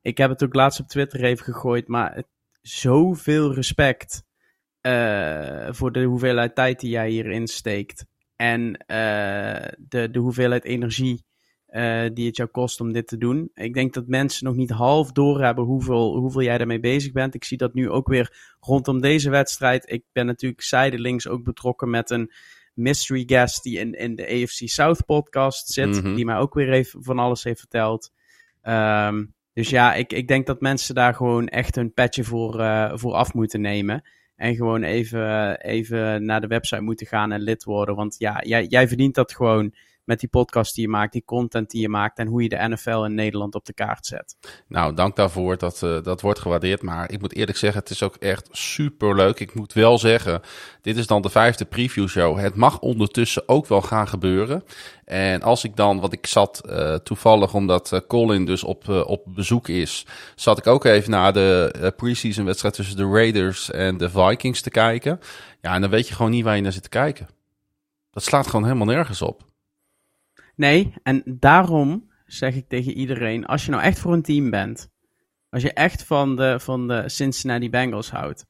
ik 0.00 0.18
heb 0.18 0.30
het 0.30 0.44
ook 0.44 0.54
laatst 0.54 0.80
op 0.80 0.88
Twitter 0.88 1.24
even 1.24 1.44
gegooid. 1.44 1.88
Maar 1.88 2.14
het, 2.14 2.26
zoveel 2.60 3.54
respect 3.54 4.22
eh, 4.80 5.68
voor 5.70 5.92
de 5.92 6.02
hoeveelheid 6.02 6.54
tijd 6.54 6.80
die 6.80 6.90
jij 6.90 7.08
hierin 7.08 7.46
steekt. 7.46 8.06
En 8.36 8.72
de, 9.78 10.08
de 10.10 10.18
hoeveelheid 10.18 10.64
energie 10.64 11.24
eh, 11.70 12.04
die 12.14 12.26
het 12.26 12.36
jou 12.36 12.48
kost 12.48 12.80
om 12.80 12.92
dit 12.92 13.06
te 13.06 13.18
doen. 13.18 13.50
Ik 13.54 13.74
denk 13.74 13.94
dat 13.94 14.06
mensen 14.06 14.44
nog 14.44 14.54
niet 14.54 14.70
half 14.70 15.12
doorhebben 15.12 15.64
hoeveel, 15.64 16.16
hoeveel 16.16 16.42
jij 16.42 16.58
daarmee 16.58 16.80
bezig 16.80 17.12
bent. 17.12 17.34
Ik 17.34 17.44
zie 17.44 17.56
dat 17.56 17.74
nu 17.74 17.90
ook 17.90 18.08
weer 18.08 18.54
rondom 18.60 19.00
deze 19.00 19.30
wedstrijd. 19.30 19.90
Ik 19.90 20.04
ben 20.12 20.26
natuurlijk 20.26 20.62
zijdelings 20.62 21.28
ook 21.28 21.44
betrokken 21.44 21.90
met 21.90 22.10
een 22.10 22.32
mystery 22.74 23.22
guest 23.26 23.62
die 23.62 23.78
in, 23.78 23.92
in 23.92 24.14
de 24.14 24.26
AFC 24.26 24.68
South 24.68 25.04
podcast 25.04 25.68
zit. 25.68 26.02
Mhm. 26.02 26.14
Die 26.14 26.24
mij 26.24 26.36
ook 26.36 26.54
weer 26.54 26.72
even 26.72 27.04
van 27.04 27.18
alles 27.18 27.44
heeft 27.44 27.60
verteld. 27.60 28.12
Ehm, 28.62 29.24
dus 29.52 29.70
ja, 29.70 29.94
ik, 29.94 30.12
ik 30.12 30.28
denk 30.28 30.46
dat 30.46 30.60
mensen 30.60 30.94
daar 30.94 31.14
gewoon 31.14 31.48
echt 31.48 31.74
hun 31.74 31.92
petje 31.92 32.24
voor, 32.24 32.60
eh, 32.60 32.92
voor 32.94 33.12
af 33.12 33.34
moeten 33.34 33.60
nemen. 33.60 34.02
En 34.36 34.54
gewoon 34.54 34.82
even, 34.82 35.60
even 35.60 36.24
naar 36.24 36.40
de 36.40 36.46
website 36.46 36.80
moeten 36.80 37.06
gaan 37.06 37.32
en 37.32 37.40
lid 37.40 37.64
worden. 37.64 37.94
Want 37.94 38.14
ja, 38.18 38.42
jij, 38.42 38.64
jij 38.66 38.88
verdient 38.88 39.14
dat 39.14 39.34
gewoon 39.34 39.74
met 40.10 40.20
die 40.20 40.28
podcast 40.28 40.74
die 40.74 40.84
je 40.84 40.90
maakt, 40.90 41.12
die 41.12 41.24
content 41.24 41.70
die 41.70 41.80
je 41.80 41.88
maakt 41.88 42.18
en 42.18 42.26
hoe 42.26 42.42
je 42.42 42.48
de 42.48 42.68
NFL 42.68 43.04
in 43.04 43.14
Nederland 43.14 43.54
op 43.54 43.64
de 43.64 43.72
kaart 43.72 44.06
zet. 44.06 44.36
Nou, 44.66 44.94
dank 44.94 45.16
daarvoor. 45.16 45.58
Dat, 45.58 45.82
eh, 45.82 46.02
dat 46.02 46.20
wordt 46.20 46.38
gewaardeerd. 46.38 46.82
Maar 46.82 47.10
ik 47.10 47.20
moet 47.20 47.34
eerlijk 47.34 47.58
zeggen, 47.58 47.80
het 47.80 47.90
is 47.90 48.02
ook 48.02 48.16
echt 48.16 48.48
super 48.50 49.16
leuk. 49.16 49.40
Ik 49.40 49.54
moet 49.54 49.72
wel 49.72 49.98
zeggen, 49.98 50.40
dit 50.82 50.96
is 50.96 51.06
dan 51.06 51.22
de 51.22 51.30
vijfde 51.30 51.64
preview 51.64 52.08
show. 52.08 52.38
Het 52.38 52.54
mag 52.54 52.78
ondertussen 52.78 53.48
ook 53.48 53.66
wel 53.66 53.82
gaan 53.82 54.08
gebeuren. 54.08 54.64
En 55.04 55.42
als 55.42 55.64
ik 55.64 55.76
dan, 55.76 56.00
want 56.00 56.12
ik 56.12 56.26
zat 56.26 56.60
eh, 56.66 56.94
toevallig, 56.94 57.54
omdat 57.54 57.92
eh, 57.92 58.00
Colin 58.08 58.44
dus 58.44 58.64
op, 58.64 58.88
op 58.88 59.22
bezoek 59.26 59.68
is, 59.68 60.06
zat 60.34 60.58
ik 60.58 60.66
ook 60.66 60.84
even 60.84 61.10
naar 61.10 61.32
de 61.32 61.92
preseason 61.96 62.44
wedstrijd 62.44 62.74
tussen 62.74 62.96
de 62.96 63.08
Raiders 63.08 63.70
en 63.70 63.96
de 63.96 64.10
Vikings 64.10 64.60
te 64.60 64.70
kijken. 64.70 65.20
Ja, 65.60 65.74
en 65.74 65.80
dan 65.80 65.90
weet 65.90 66.08
je 66.08 66.14
gewoon 66.14 66.30
niet 66.30 66.44
waar 66.44 66.56
je 66.56 66.62
naar 66.62 66.72
zit 66.72 66.82
te 66.82 66.88
kijken. 66.88 67.28
Dat 68.10 68.22
slaat 68.22 68.46
gewoon 68.46 68.64
helemaal 68.64 68.86
nergens 68.86 69.22
op. 69.22 69.48
Nee, 70.60 70.92
en 71.02 71.22
daarom 71.24 72.10
zeg 72.26 72.54
ik 72.54 72.68
tegen 72.68 72.92
iedereen: 72.92 73.46
als 73.46 73.64
je 73.64 73.70
nou 73.70 73.82
echt 73.82 73.98
voor 73.98 74.12
een 74.12 74.22
team 74.22 74.50
bent, 74.50 74.90
als 75.50 75.62
je 75.62 75.72
echt 75.72 76.04
van 76.04 76.36
de, 76.36 76.60
van 76.60 76.88
de 76.88 77.08
Cincinnati 77.08 77.70
Bengals 77.70 78.10
houdt, 78.10 78.46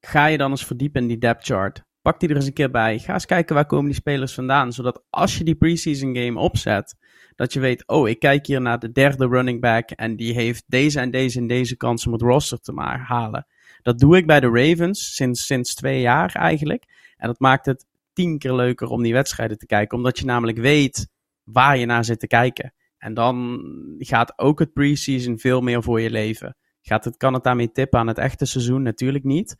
ga 0.00 0.26
je 0.26 0.38
dan 0.38 0.50
eens 0.50 0.64
verdiepen 0.64 1.02
in 1.02 1.08
die 1.08 1.18
depth 1.18 1.44
chart. 1.44 1.84
Pak 2.02 2.20
die 2.20 2.28
er 2.28 2.36
eens 2.36 2.46
een 2.46 2.52
keer 2.52 2.70
bij. 2.70 2.98
Ga 2.98 3.12
eens 3.12 3.26
kijken 3.26 3.54
waar 3.54 3.66
komen 3.66 3.86
die 3.86 3.94
spelers 3.94 4.34
vandaan. 4.34 4.72
Zodat 4.72 5.04
als 5.10 5.38
je 5.38 5.44
die 5.44 5.54
preseason 5.54 6.16
game 6.16 6.40
opzet, 6.40 6.96
dat 7.36 7.52
je 7.52 7.60
weet: 7.60 7.88
oh, 7.88 8.08
ik 8.08 8.18
kijk 8.18 8.46
hier 8.46 8.60
naar 8.60 8.78
de 8.78 8.92
derde 8.92 9.26
running 9.26 9.60
back 9.60 9.90
en 9.90 10.16
die 10.16 10.32
heeft 10.34 10.64
deze 10.66 11.00
en 11.00 11.10
deze 11.10 11.38
en 11.38 11.46
deze 11.46 11.76
kans 11.76 12.06
om 12.06 12.12
het 12.12 12.22
roster 12.22 12.60
te 12.60 12.72
ma- 12.72 12.98
halen. 12.98 13.46
Dat 13.82 13.98
doe 13.98 14.16
ik 14.16 14.26
bij 14.26 14.40
de 14.40 14.50
Ravens 14.50 15.14
sinds, 15.14 15.46
sinds 15.46 15.74
twee 15.74 16.00
jaar 16.00 16.34
eigenlijk. 16.34 16.84
En 17.16 17.26
dat 17.26 17.40
maakt 17.40 17.66
het 17.66 17.86
tien 18.12 18.38
keer 18.38 18.54
leuker 18.54 18.88
om 18.88 19.02
die 19.02 19.12
wedstrijden 19.12 19.58
te 19.58 19.66
kijken. 19.66 19.96
Omdat 19.96 20.18
je 20.18 20.24
namelijk 20.24 20.58
weet 20.58 21.08
waar 21.44 21.76
je 21.76 21.86
naar 21.86 22.04
zit 22.04 22.20
te 22.20 22.26
kijken. 22.26 22.74
En 22.98 23.14
dan 23.14 23.60
gaat 23.98 24.38
ook 24.38 24.58
het 24.58 24.72
preseason 24.72 25.38
veel 25.38 25.60
meer 25.60 25.82
voor 25.82 26.00
je 26.00 26.10
leven. 26.10 26.56
Gaat 26.82 27.04
het, 27.04 27.16
kan 27.16 27.34
het 27.34 27.44
daarmee 27.44 27.72
tippen 27.72 27.98
aan 27.98 28.06
het 28.06 28.18
echte 28.18 28.46
seizoen? 28.46 28.82
Natuurlijk 28.82 29.24
niet. 29.24 29.56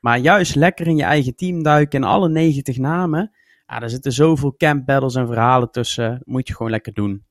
Maar 0.00 0.18
juist 0.18 0.54
lekker 0.54 0.86
in 0.86 0.96
je 0.96 1.02
eigen 1.02 1.36
team 1.36 1.62
duiken 1.62 2.02
en 2.02 2.08
alle 2.08 2.28
90 2.28 2.76
namen. 2.76 3.30
Ja, 3.66 3.82
er 3.82 3.90
zitten 3.90 4.12
zoveel 4.12 4.54
camp 4.56 4.86
battles 4.86 5.14
en 5.14 5.26
verhalen 5.26 5.70
tussen. 5.70 6.20
Moet 6.24 6.48
je 6.48 6.54
gewoon 6.54 6.72
lekker 6.72 6.92
doen. 6.92 7.24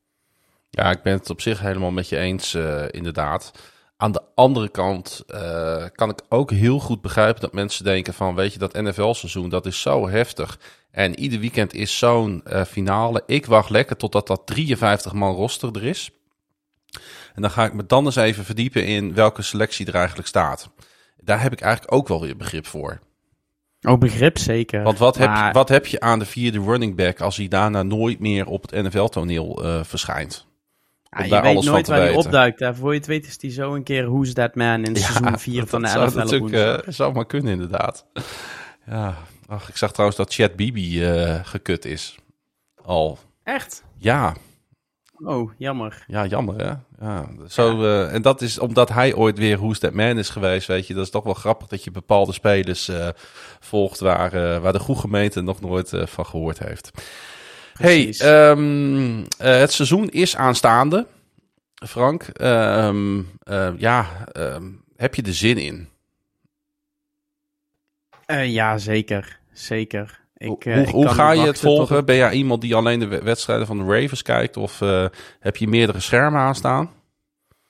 Ja, 0.70 0.92
ik 0.92 1.02
ben 1.02 1.14
het 1.14 1.30
op 1.30 1.42
zich 1.42 1.60
helemaal 1.60 1.92
met 1.92 2.10
je 2.10 2.18
eens, 2.18 2.56
uh, 2.56 2.86
inderdaad. 2.92 3.52
Aan 4.02 4.12
de 4.12 4.22
andere 4.36 4.70
kant 4.70 5.24
uh, 5.28 5.86
kan 5.92 6.10
ik 6.10 6.22
ook 6.30 6.52
heel 6.52 6.80
goed 6.80 7.02
begrijpen 7.02 7.42
dat 7.42 7.54
mensen 7.54 7.84
denken 7.84 8.14
van, 8.14 8.36
weet 8.36 8.54
je, 8.54 8.60
dat 8.60 8.74
NFL-seizoen, 8.74 9.50
dat 9.50 9.66
is 9.66 9.82
zo 9.82 10.10
heftig. 10.10 10.60
En 10.92 11.20
ieder 11.20 11.40
weekend 11.40 11.74
is 11.74 11.98
zo'n 11.98 12.44
uh, 12.48 12.64
finale. 12.64 13.24
Ik 13.26 13.46
wacht 13.46 13.70
lekker 13.70 13.96
totdat 13.96 14.28
dat 14.28 14.42
53 14.46 15.14
man 15.14 15.36
roster 15.36 15.76
er 15.76 15.84
is. 15.84 16.12
En 17.34 17.42
dan 17.42 17.52
ga 17.52 17.66
ik 17.66 17.74
me 17.74 17.86
dan 17.86 18.06
eens 18.06 18.16
even 18.16 18.46
verdiepen 18.46 18.86
in 18.86 19.14
welke 19.14 19.42
selectie 19.42 19.86
er 19.86 19.96
eigenlijk 19.96 20.28
staat. 20.28 20.70
Daar 21.18 21.42
heb 21.42 21.52
ik 21.52 21.62
eigenlijk 21.62 21.94
ook 21.94 22.08
wel 22.08 22.22
weer 22.22 22.38
begrip 22.38 22.68
voor. 22.68 23.00
Oh, 23.82 23.98
begrip 23.98 24.38
zeker. 24.38 24.84
Want 24.84 24.98
wat, 24.98 25.20
maar... 25.20 25.46
heb, 25.46 25.54
wat 25.54 25.70
heb 25.70 25.86
je 25.86 26.00
aan 26.00 26.20
de 26.20 26.26
vierde 26.26 26.60
running 26.60 26.96
back 26.96 27.22
als 27.22 27.38
hij 27.38 27.48
daarna 27.48 27.84
nooit 27.84 28.20
meer 28.20 28.46
op 28.46 28.62
het 28.62 28.84
NFL-toneel 28.84 29.66
uh, 29.66 29.84
verschijnt? 29.84 30.50
Ja, 31.18 31.24
je 31.24 31.42
weet 31.42 31.64
nooit 31.64 31.88
waar 31.88 32.00
hij 32.00 32.16
opduikt. 32.16 32.60
Hè. 32.60 32.76
Voor 32.76 32.92
je 32.92 32.98
het 32.98 33.08
weet 33.08 33.28
is 33.28 33.38
hij 33.42 33.52
zo 33.52 33.76
een 33.76 33.84
keer 33.84 34.06
Who's 34.06 34.34
That 34.34 34.56
Man 34.56 34.84
in 34.84 34.94
ja, 34.94 35.00
seizoen 35.00 35.40
4 35.40 35.68
van 35.68 35.82
de 35.82 35.88
NFL. 35.88 36.50
Dat 36.50 36.52
uh, 36.52 36.94
zou 36.94 37.14
maar 37.14 37.26
kunnen 37.26 37.52
inderdaad. 37.52 38.06
Ja, 38.86 39.18
ach, 39.48 39.70
ik 39.70 39.78
zag 39.78 39.92
trouwens 39.92 40.18
dat 40.18 40.34
Chad 40.34 40.56
Bibi 40.56 41.12
uh, 41.12 41.40
gekut 41.44 41.86
is. 41.86 42.18
Al. 42.84 43.18
Echt? 43.44 43.84
Ja. 43.98 44.36
Oh, 45.16 45.52
jammer. 45.58 46.04
Ja, 46.08 46.26
jammer 46.26 46.56
hè. 46.56 46.74
Ja, 47.06 47.26
zo, 47.48 47.72
ja. 47.72 47.84
Uh, 47.84 48.14
en 48.14 48.22
dat 48.22 48.42
is 48.42 48.60
omdat 48.60 48.90
hij 48.90 49.16
ooit 49.16 49.38
weer 49.38 49.58
Who's 49.58 49.80
That 49.80 49.94
Man 49.94 50.18
is 50.18 50.30
geweest, 50.30 50.68
weet 50.68 50.88
je. 50.88 50.94
Dat 50.94 51.04
is 51.06 51.12
toch 51.12 51.24
wel 51.24 51.34
grappig 51.34 51.68
dat 51.68 51.84
je 51.84 51.92
bepaalde 51.92 52.34
spelers 52.34 52.92
volgt 53.60 54.00
waar, 54.00 54.62
waar 54.62 54.74
de 54.74 54.80
goede 54.80 55.02
gemeente 55.02 55.42
nog 55.42 55.62
nooit 55.62 55.92
van 55.94 56.26
gehoord 56.26 56.60
heeft. 56.60 56.92
Precies. 57.82 58.20
Hey, 58.20 58.50
um, 58.50 59.26
het 59.38 59.72
seizoen 59.72 60.10
is 60.10 60.36
aanstaande. 60.36 61.08
Frank, 61.88 62.28
um, 62.42 63.30
ja, 63.78 64.28
um, 64.38 64.84
heb 64.96 65.16
je 65.16 65.22
er 65.22 65.34
zin 65.34 65.58
in? 65.58 65.90
ja, 68.46 68.78
zeker. 68.78 69.40
Zeker. 69.54 70.20
Ik, 70.38 70.64
hoe, 70.64 70.90
hoe 70.90 71.08
ga 71.08 71.32
je 71.32 71.46
het 71.46 71.60
volgen? 71.60 72.06
Ben 72.06 72.16
jij 72.16 72.32
iemand 72.32 72.62
die 72.62 72.76
alleen 72.76 73.00
de 73.00 73.08
wedstrijden 73.08 73.68
van 73.68 73.78
de 73.78 73.84
Ravens 73.84 74.22
kijkt? 74.22 74.58
Of 74.58 74.82
uh, 74.82 75.06
heb 75.40 75.58
je 75.58 75.68
meerdere 75.68 76.00
schermen 76.00 76.40
aanstaan? 76.40 76.92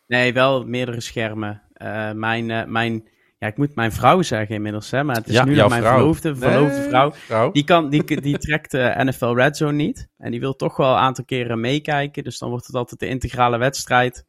Nee, 0.07 0.33
wel 0.33 0.65
meerdere 0.65 1.01
schermen. 1.01 1.61
Uh, 1.77 2.11
mijn, 2.11 2.49
uh, 2.49 2.63
mijn, 2.65 3.07
ja, 3.41 3.47
ik 3.47 3.57
moet 3.57 3.75
mijn 3.75 3.91
vrouw 3.91 4.21
zeggen 4.21 4.55
inmiddels, 4.55 4.91
hè, 4.91 5.03
maar 5.03 5.15
het 5.15 5.27
is 5.27 5.33
ja, 5.33 5.43
nu 5.43 5.55
nog 5.55 5.69
mijn 5.69 5.81
vrouw. 5.81 5.97
verloofde, 5.97 6.35
verloofde 6.35 6.79
nee, 6.79 6.89
vrouw. 6.89 7.11
vrouw. 7.11 7.51
Die, 7.51 7.63
kan, 7.63 7.89
die, 7.89 8.21
die 8.21 8.37
trekt 8.37 8.71
de 8.71 8.93
NFL 8.97 9.33
Red 9.33 9.57
Zone 9.57 9.71
niet. 9.71 10.07
En 10.17 10.31
die 10.31 10.39
wil 10.39 10.55
toch 10.55 10.77
wel 10.77 10.91
een 10.91 10.97
aantal 10.97 11.25
keren 11.25 11.59
meekijken. 11.59 12.23
Dus 12.23 12.37
dan 12.37 12.49
wordt 12.49 12.67
het 12.67 12.75
altijd 12.75 12.99
de 12.99 13.07
integrale 13.07 13.57
wedstrijd. 13.57 14.25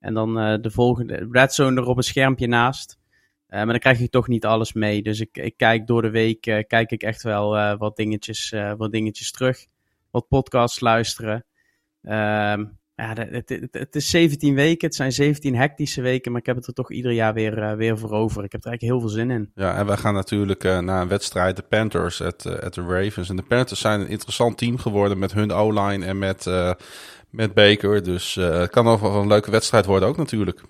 En 0.00 0.14
dan 0.14 0.34
de 0.62 0.70
volgende 0.70 1.28
Red 1.30 1.54
Zone 1.54 1.80
er 1.80 1.86
op 1.86 1.96
een 1.96 2.02
schermpje 2.02 2.46
naast. 2.46 2.98
Uh, 3.48 3.56
maar 3.58 3.66
dan 3.66 3.78
krijg 3.78 3.98
je 3.98 4.08
toch 4.08 4.28
niet 4.28 4.44
alles 4.44 4.72
mee. 4.72 5.02
Dus 5.02 5.20
ik, 5.20 5.36
ik 5.38 5.56
kijk 5.56 5.86
door 5.86 6.02
de 6.02 6.10
week 6.10 6.46
uh, 6.46 6.62
kijk 6.66 6.90
ik 6.90 7.02
echt 7.02 7.22
wel 7.22 7.56
uh, 7.56 7.78
wat, 7.78 7.96
dingetjes, 7.96 8.54
wat 8.76 8.92
dingetjes 8.92 9.30
terug. 9.30 9.66
Wat 10.10 10.28
podcasts 10.28 10.80
luisteren. 10.80 11.44
Ehm, 12.02 12.64
ja, 12.96 13.12
het, 13.14 13.48
het, 13.48 13.68
het, 13.70 13.94
is 13.94 14.10
17 14.10 14.54
weken. 14.54 14.86
Het 14.86 14.96
zijn 14.96 15.12
17 15.12 15.54
hectische 15.54 16.02
weken. 16.02 16.32
Maar 16.32 16.40
ik 16.40 16.46
heb 16.46 16.56
het 16.56 16.66
er 16.66 16.72
toch 16.72 16.92
ieder 16.92 17.12
jaar 17.12 17.34
weer, 17.34 17.76
weer 17.76 17.98
voor 17.98 18.10
over. 18.10 18.44
Ik 18.44 18.52
heb 18.52 18.64
er 18.64 18.70
eigenlijk 18.70 18.82
heel 18.82 19.00
veel 19.00 19.18
zin 19.18 19.30
in. 19.30 19.50
Ja, 19.54 19.76
en 19.76 19.86
wij 19.86 19.96
gaan 19.96 20.14
natuurlijk 20.14 20.62
naar 20.62 21.02
een 21.02 21.08
wedstrijd. 21.08 21.56
De 21.56 21.62
Panthers 21.62 22.22
at, 22.22 22.62
at 22.62 22.72
the 22.72 22.82
Ravens. 22.82 23.28
En 23.28 23.36
de 23.36 23.42
Panthers 23.42 23.80
zijn 23.80 24.00
een 24.00 24.08
interessant 24.08 24.58
team 24.58 24.78
geworden 24.78 25.18
met 25.18 25.32
hun 25.32 25.52
O-line 25.52 26.06
en 26.06 26.18
met, 26.18 26.46
met 27.30 27.54
Baker. 27.54 28.02
Dus 28.02 28.34
het 28.34 28.70
kan 28.70 28.86
ook 28.86 29.00
wel 29.00 29.14
een 29.14 29.28
leuke 29.28 29.50
wedstrijd 29.50 29.86
worden 29.86 30.08
ook 30.08 30.16
natuurlijk. 30.16 30.60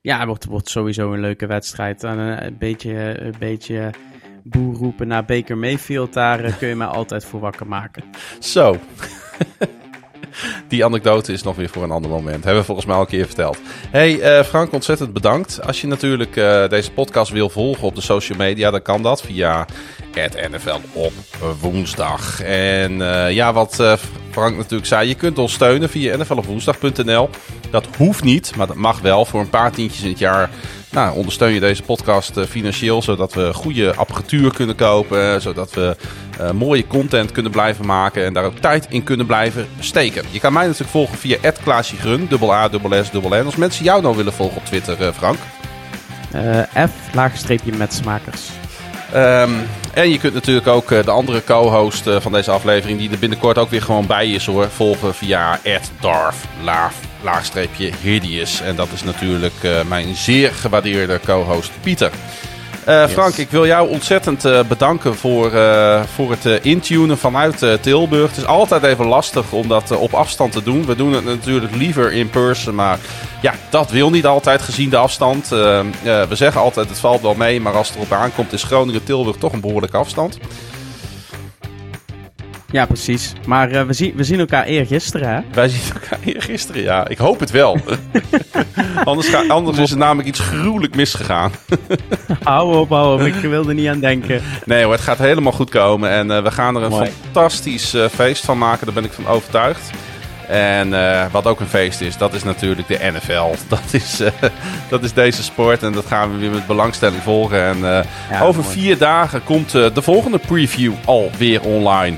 Ja, 0.00 0.18
het 0.18 0.26
wordt, 0.26 0.44
wordt 0.44 0.68
sowieso 0.68 1.12
een 1.12 1.20
leuke 1.20 1.46
wedstrijd. 1.46 2.04
En 2.04 2.18
een, 2.18 2.58
beetje, 2.58 3.20
een 3.20 3.34
beetje 3.38 3.90
boer 4.42 4.74
roepen 4.74 5.08
naar 5.08 5.24
Baker 5.24 5.58
Mayfield, 5.58 6.12
daar 6.12 6.44
eh, 6.44 6.58
kun 6.58 6.68
je 6.68 6.76
mij 6.76 6.86
altijd 6.86 7.24
voor 7.24 7.40
wakker 7.40 7.66
maken. 7.66 8.04
Zo. 8.38 8.76
Die 10.68 10.84
anekdote 10.84 11.32
is 11.32 11.42
nog 11.42 11.56
weer 11.56 11.68
voor 11.68 11.82
een 11.82 11.90
ander 11.90 12.10
moment. 12.10 12.44
Hebben 12.44 12.60
we 12.60 12.66
volgens 12.66 12.86
mij 12.86 12.96
al 12.96 13.02
een 13.02 13.08
keer 13.08 13.26
verteld. 13.26 13.58
Hey 13.90 14.38
uh, 14.38 14.44
Frank, 14.44 14.72
ontzettend 14.72 15.12
bedankt. 15.12 15.66
Als 15.66 15.80
je 15.80 15.86
natuurlijk 15.86 16.36
uh, 16.36 16.68
deze 16.68 16.92
podcast 16.92 17.32
wil 17.32 17.48
volgen 17.48 17.86
op 17.86 17.94
de 17.94 18.00
social 18.00 18.38
media, 18.38 18.70
dan 18.70 18.82
kan 18.82 19.02
dat 19.02 19.22
via 19.22 19.66
het 20.14 20.50
NFL 20.50 20.80
op 20.92 21.12
woensdag. 21.60 22.42
En 22.42 22.92
uh, 22.92 23.30
ja, 23.30 23.52
wat 23.52 23.98
Frank 24.30 24.56
natuurlijk 24.56 24.86
zei, 24.86 25.08
je 25.08 25.14
kunt 25.14 25.38
ons 25.38 25.52
steunen 25.52 25.88
via 25.88 26.16
nflopwoensdag.nl. 26.16 27.30
Dat 27.70 27.86
hoeft 27.96 28.24
niet, 28.24 28.56
maar 28.56 28.66
dat 28.66 28.76
mag 28.76 29.00
wel. 29.00 29.24
Voor 29.24 29.40
een 29.40 29.50
paar 29.50 29.72
tientjes 29.72 30.02
in 30.02 30.10
het 30.10 30.18
jaar 30.18 30.50
nou, 30.92 31.16
ondersteun 31.16 31.52
je 31.52 31.60
deze 31.60 31.82
podcast 31.82 32.36
uh, 32.36 32.44
financieel, 32.44 33.02
zodat 33.02 33.34
we 33.34 33.54
goede 33.54 33.94
apparatuur 33.94 34.52
kunnen 34.52 34.76
kopen, 34.76 35.40
zodat 35.40 35.72
we 35.72 35.96
uh, 36.40 36.50
mooie 36.50 36.86
content 36.86 37.32
kunnen 37.32 37.52
blijven 37.52 37.86
maken 37.86 38.24
en 38.24 38.32
daar 38.32 38.44
ook 38.44 38.58
tijd 38.58 38.86
in 38.88 39.02
kunnen 39.02 39.26
blijven 39.26 39.66
steken. 39.78 40.24
Je 40.30 40.40
kan 40.40 40.52
mij 40.52 40.64
natuurlijk 40.64 40.90
volgen 40.90 41.18
via 41.18 41.36
@klaasjegrun, 41.62 42.26
dubbel 42.28 42.54
A, 42.54 42.68
dubbel 42.68 43.04
S, 43.04 43.10
dubbel 43.10 43.42
N. 43.42 43.44
Als 43.44 43.56
mensen 43.56 43.84
jou 43.84 44.02
nou 44.02 44.16
willen 44.16 44.32
volgen 44.32 44.56
op 44.56 44.64
Twitter, 44.64 45.00
uh, 45.00 45.08
Frank. 45.12 45.38
F, 46.88 47.14
laagstreepje 47.14 47.72
met 47.72 47.94
smakers. 47.94 48.48
Um, 49.14 49.68
en 49.94 50.10
je 50.10 50.18
kunt 50.18 50.34
natuurlijk 50.34 50.66
ook 50.66 50.88
de 50.88 51.10
andere 51.10 51.44
co-host 51.44 52.04
van 52.18 52.32
deze 52.32 52.50
aflevering, 52.50 52.98
die 52.98 53.10
er 53.10 53.18
binnenkort 53.18 53.58
ook 53.58 53.70
weer 53.70 53.82
gewoon 53.82 54.06
bij 54.06 54.30
is 54.30 54.46
hoor, 54.46 54.68
volgen 54.68 55.14
via 55.14 55.60
Darth 56.00 56.36
laagstreepje 57.22 57.90
Hideous. 58.02 58.60
En 58.60 58.76
dat 58.76 58.88
is 58.92 59.02
natuurlijk 59.02 59.62
uh, 59.62 59.82
mijn 59.88 60.14
zeer 60.16 60.52
gewaardeerde 60.52 61.20
co-host 61.24 61.70
Pieter. 61.80 62.10
Uh, 62.88 63.06
Frank, 63.06 63.36
ik 63.36 63.50
wil 63.50 63.66
jou 63.66 63.88
ontzettend 63.88 64.44
uh, 64.44 64.60
bedanken 64.62 65.14
voor, 65.14 65.50
voor 66.14 66.30
het 66.30 66.64
intunen 66.64 67.18
vanuit 67.18 67.66
Tilburg. 67.80 68.28
Het 68.28 68.36
is 68.36 68.46
altijd 68.46 68.82
even 68.82 69.06
lastig 69.06 69.52
om 69.52 69.68
dat 69.68 69.90
op 69.90 70.14
afstand 70.14 70.52
te 70.52 70.62
doen. 70.62 70.86
We 70.86 70.96
doen 70.96 71.12
het 71.12 71.24
natuurlijk 71.24 71.74
liever 71.74 72.12
in 72.12 72.30
person, 72.30 72.74
maar 72.74 72.98
ja, 73.42 73.54
dat 73.70 73.90
wil 73.90 74.10
niet 74.10 74.26
altijd 74.26 74.62
gezien 74.62 74.90
de 74.90 74.96
afstand. 74.96 75.48
we 75.48 76.26
zeggen 76.30 76.60
altijd 76.60 76.88
het 76.88 76.98
valt 76.98 77.22
wel 77.22 77.34
mee, 77.34 77.60
maar 77.60 77.74
als 77.74 77.88
het 77.88 77.96
erop 77.96 78.12
aankomt 78.12 78.52
is 78.52 78.62
Groningen-Tilburg 78.62 79.36
toch 79.36 79.52
een 79.52 79.60
behoorlijke 79.60 79.96
afstand. 79.96 80.38
Ja, 82.72 82.86
precies. 82.86 83.32
Maar 83.46 83.70
uh, 83.70 83.82
we, 83.82 83.92
zien, 83.92 84.12
we 84.16 84.24
zien 84.24 84.38
elkaar 84.38 84.64
eergisteren, 84.64 85.28
hè? 85.28 85.40
Wij 85.52 85.68
zien 85.68 85.92
elkaar 85.94 86.18
eergisteren, 86.24 86.82
ja. 86.82 87.08
Ik 87.08 87.18
hoop 87.18 87.40
het 87.40 87.50
wel. 87.50 87.78
anders 89.04 89.28
ga, 89.28 89.44
anders 89.48 89.78
is 89.78 89.90
er 89.90 89.96
namelijk 89.96 90.28
iets 90.28 90.40
gruwelijk 90.40 90.94
misgegaan. 90.94 91.52
hou 92.42 92.76
op, 92.76 92.88
hou 92.88 93.20
op. 93.20 93.26
Ik 93.26 93.34
wilde 93.34 93.68
er 93.68 93.74
niet 93.74 93.88
aan 93.88 94.00
denken. 94.00 94.42
Nee 94.64 94.84
hoor, 94.84 94.92
het 94.92 95.02
gaat 95.02 95.18
helemaal 95.18 95.52
goed 95.52 95.70
komen. 95.70 96.10
En 96.10 96.30
uh, 96.30 96.42
we 96.42 96.50
gaan 96.50 96.76
er 96.76 96.82
een 96.82 96.90
Mooi. 96.90 97.10
fantastisch 97.22 97.94
uh, 97.94 98.06
feest 98.08 98.44
van 98.44 98.58
maken. 98.58 98.84
Daar 98.86 98.94
ben 98.94 99.04
ik 99.04 99.12
van 99.12 99.26
overtuigd. 99.26 99.90
En 100.48 100.88
uh, 100.88 101.24
wat 101.30 101.46
ook 101.46 101.60
een 101.60 101.66
feest 101.66 102.00
is, 102.00 102.16
dat 102.16 102.34
is 102.34 102.42
natuurlijk 102.42 102.88
de 102.88 103.12
NFL. 103.12 103.54
Dat 103.68 103.82
is, 103.90 104.20
uh, 104.20 104.28
dat 104.88 105.02
is 105.02 105.12
deze 105.12 105.42
sport 105.42 105.82
en 105.82 105.92
dat 105.92 106.06
gaan 106.06 106.32
we 106.32 106.38
weer 106.38 106.50
met 106.50 106.66
belangstelling 106.66 107.22
volgen. 107.22 107.64
En 107.64 107.76
uh, 107.76 108.00
ja, 108.30 108.40
over 108.40 108.62
mooi. 108.62 108.74
vier 108.74 108.98
dagen 108.98 109.44
komt 109.44 109.70
de 109.70 110.02
volgende 110.02 110.38
preview 110.38 110.92
alweer 111.04 111.62
online. 111.62 112.16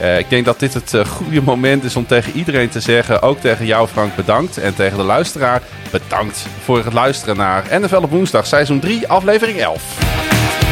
Uh, 0.00 0.18
ik 0.18 0.30
denk 0.30 0.44
dat 0.44 0.58
dit 0.58 0.74
het 0.74 0.92
uh, 0.92 1.04
goede 1.04 1.42
moment 1.42 1.84
is 1.84 1.96
om 1.96 2.06
tegen 2.06 2.32
iedereen 2.32 2.68
te 2.68 2.80
zeggen, 2.80 3.22
ook 3.22 3.40
tegen 3.40 3.66
jou 3.66 3.88
Frank 3.88 4.16
bedankt. 4.16 4.58
En 4.58 4.74
tegen 4.74 4.96
de 4.96 5.04
luisteraar 5.04 5.62
bedankt 5.90 6.46
voor 6.64 6.84
het 6.84 6.92
luisteren 6.92 7.36
naar 7.36 7.80
NFL 7.80 7.96
op 8.02 8.10
woensdag, 8.10 8.46
seizoen 8.46 8.80
3, 8.80 9.08
aflevering 9.08 9.60
11. 9.60 10.63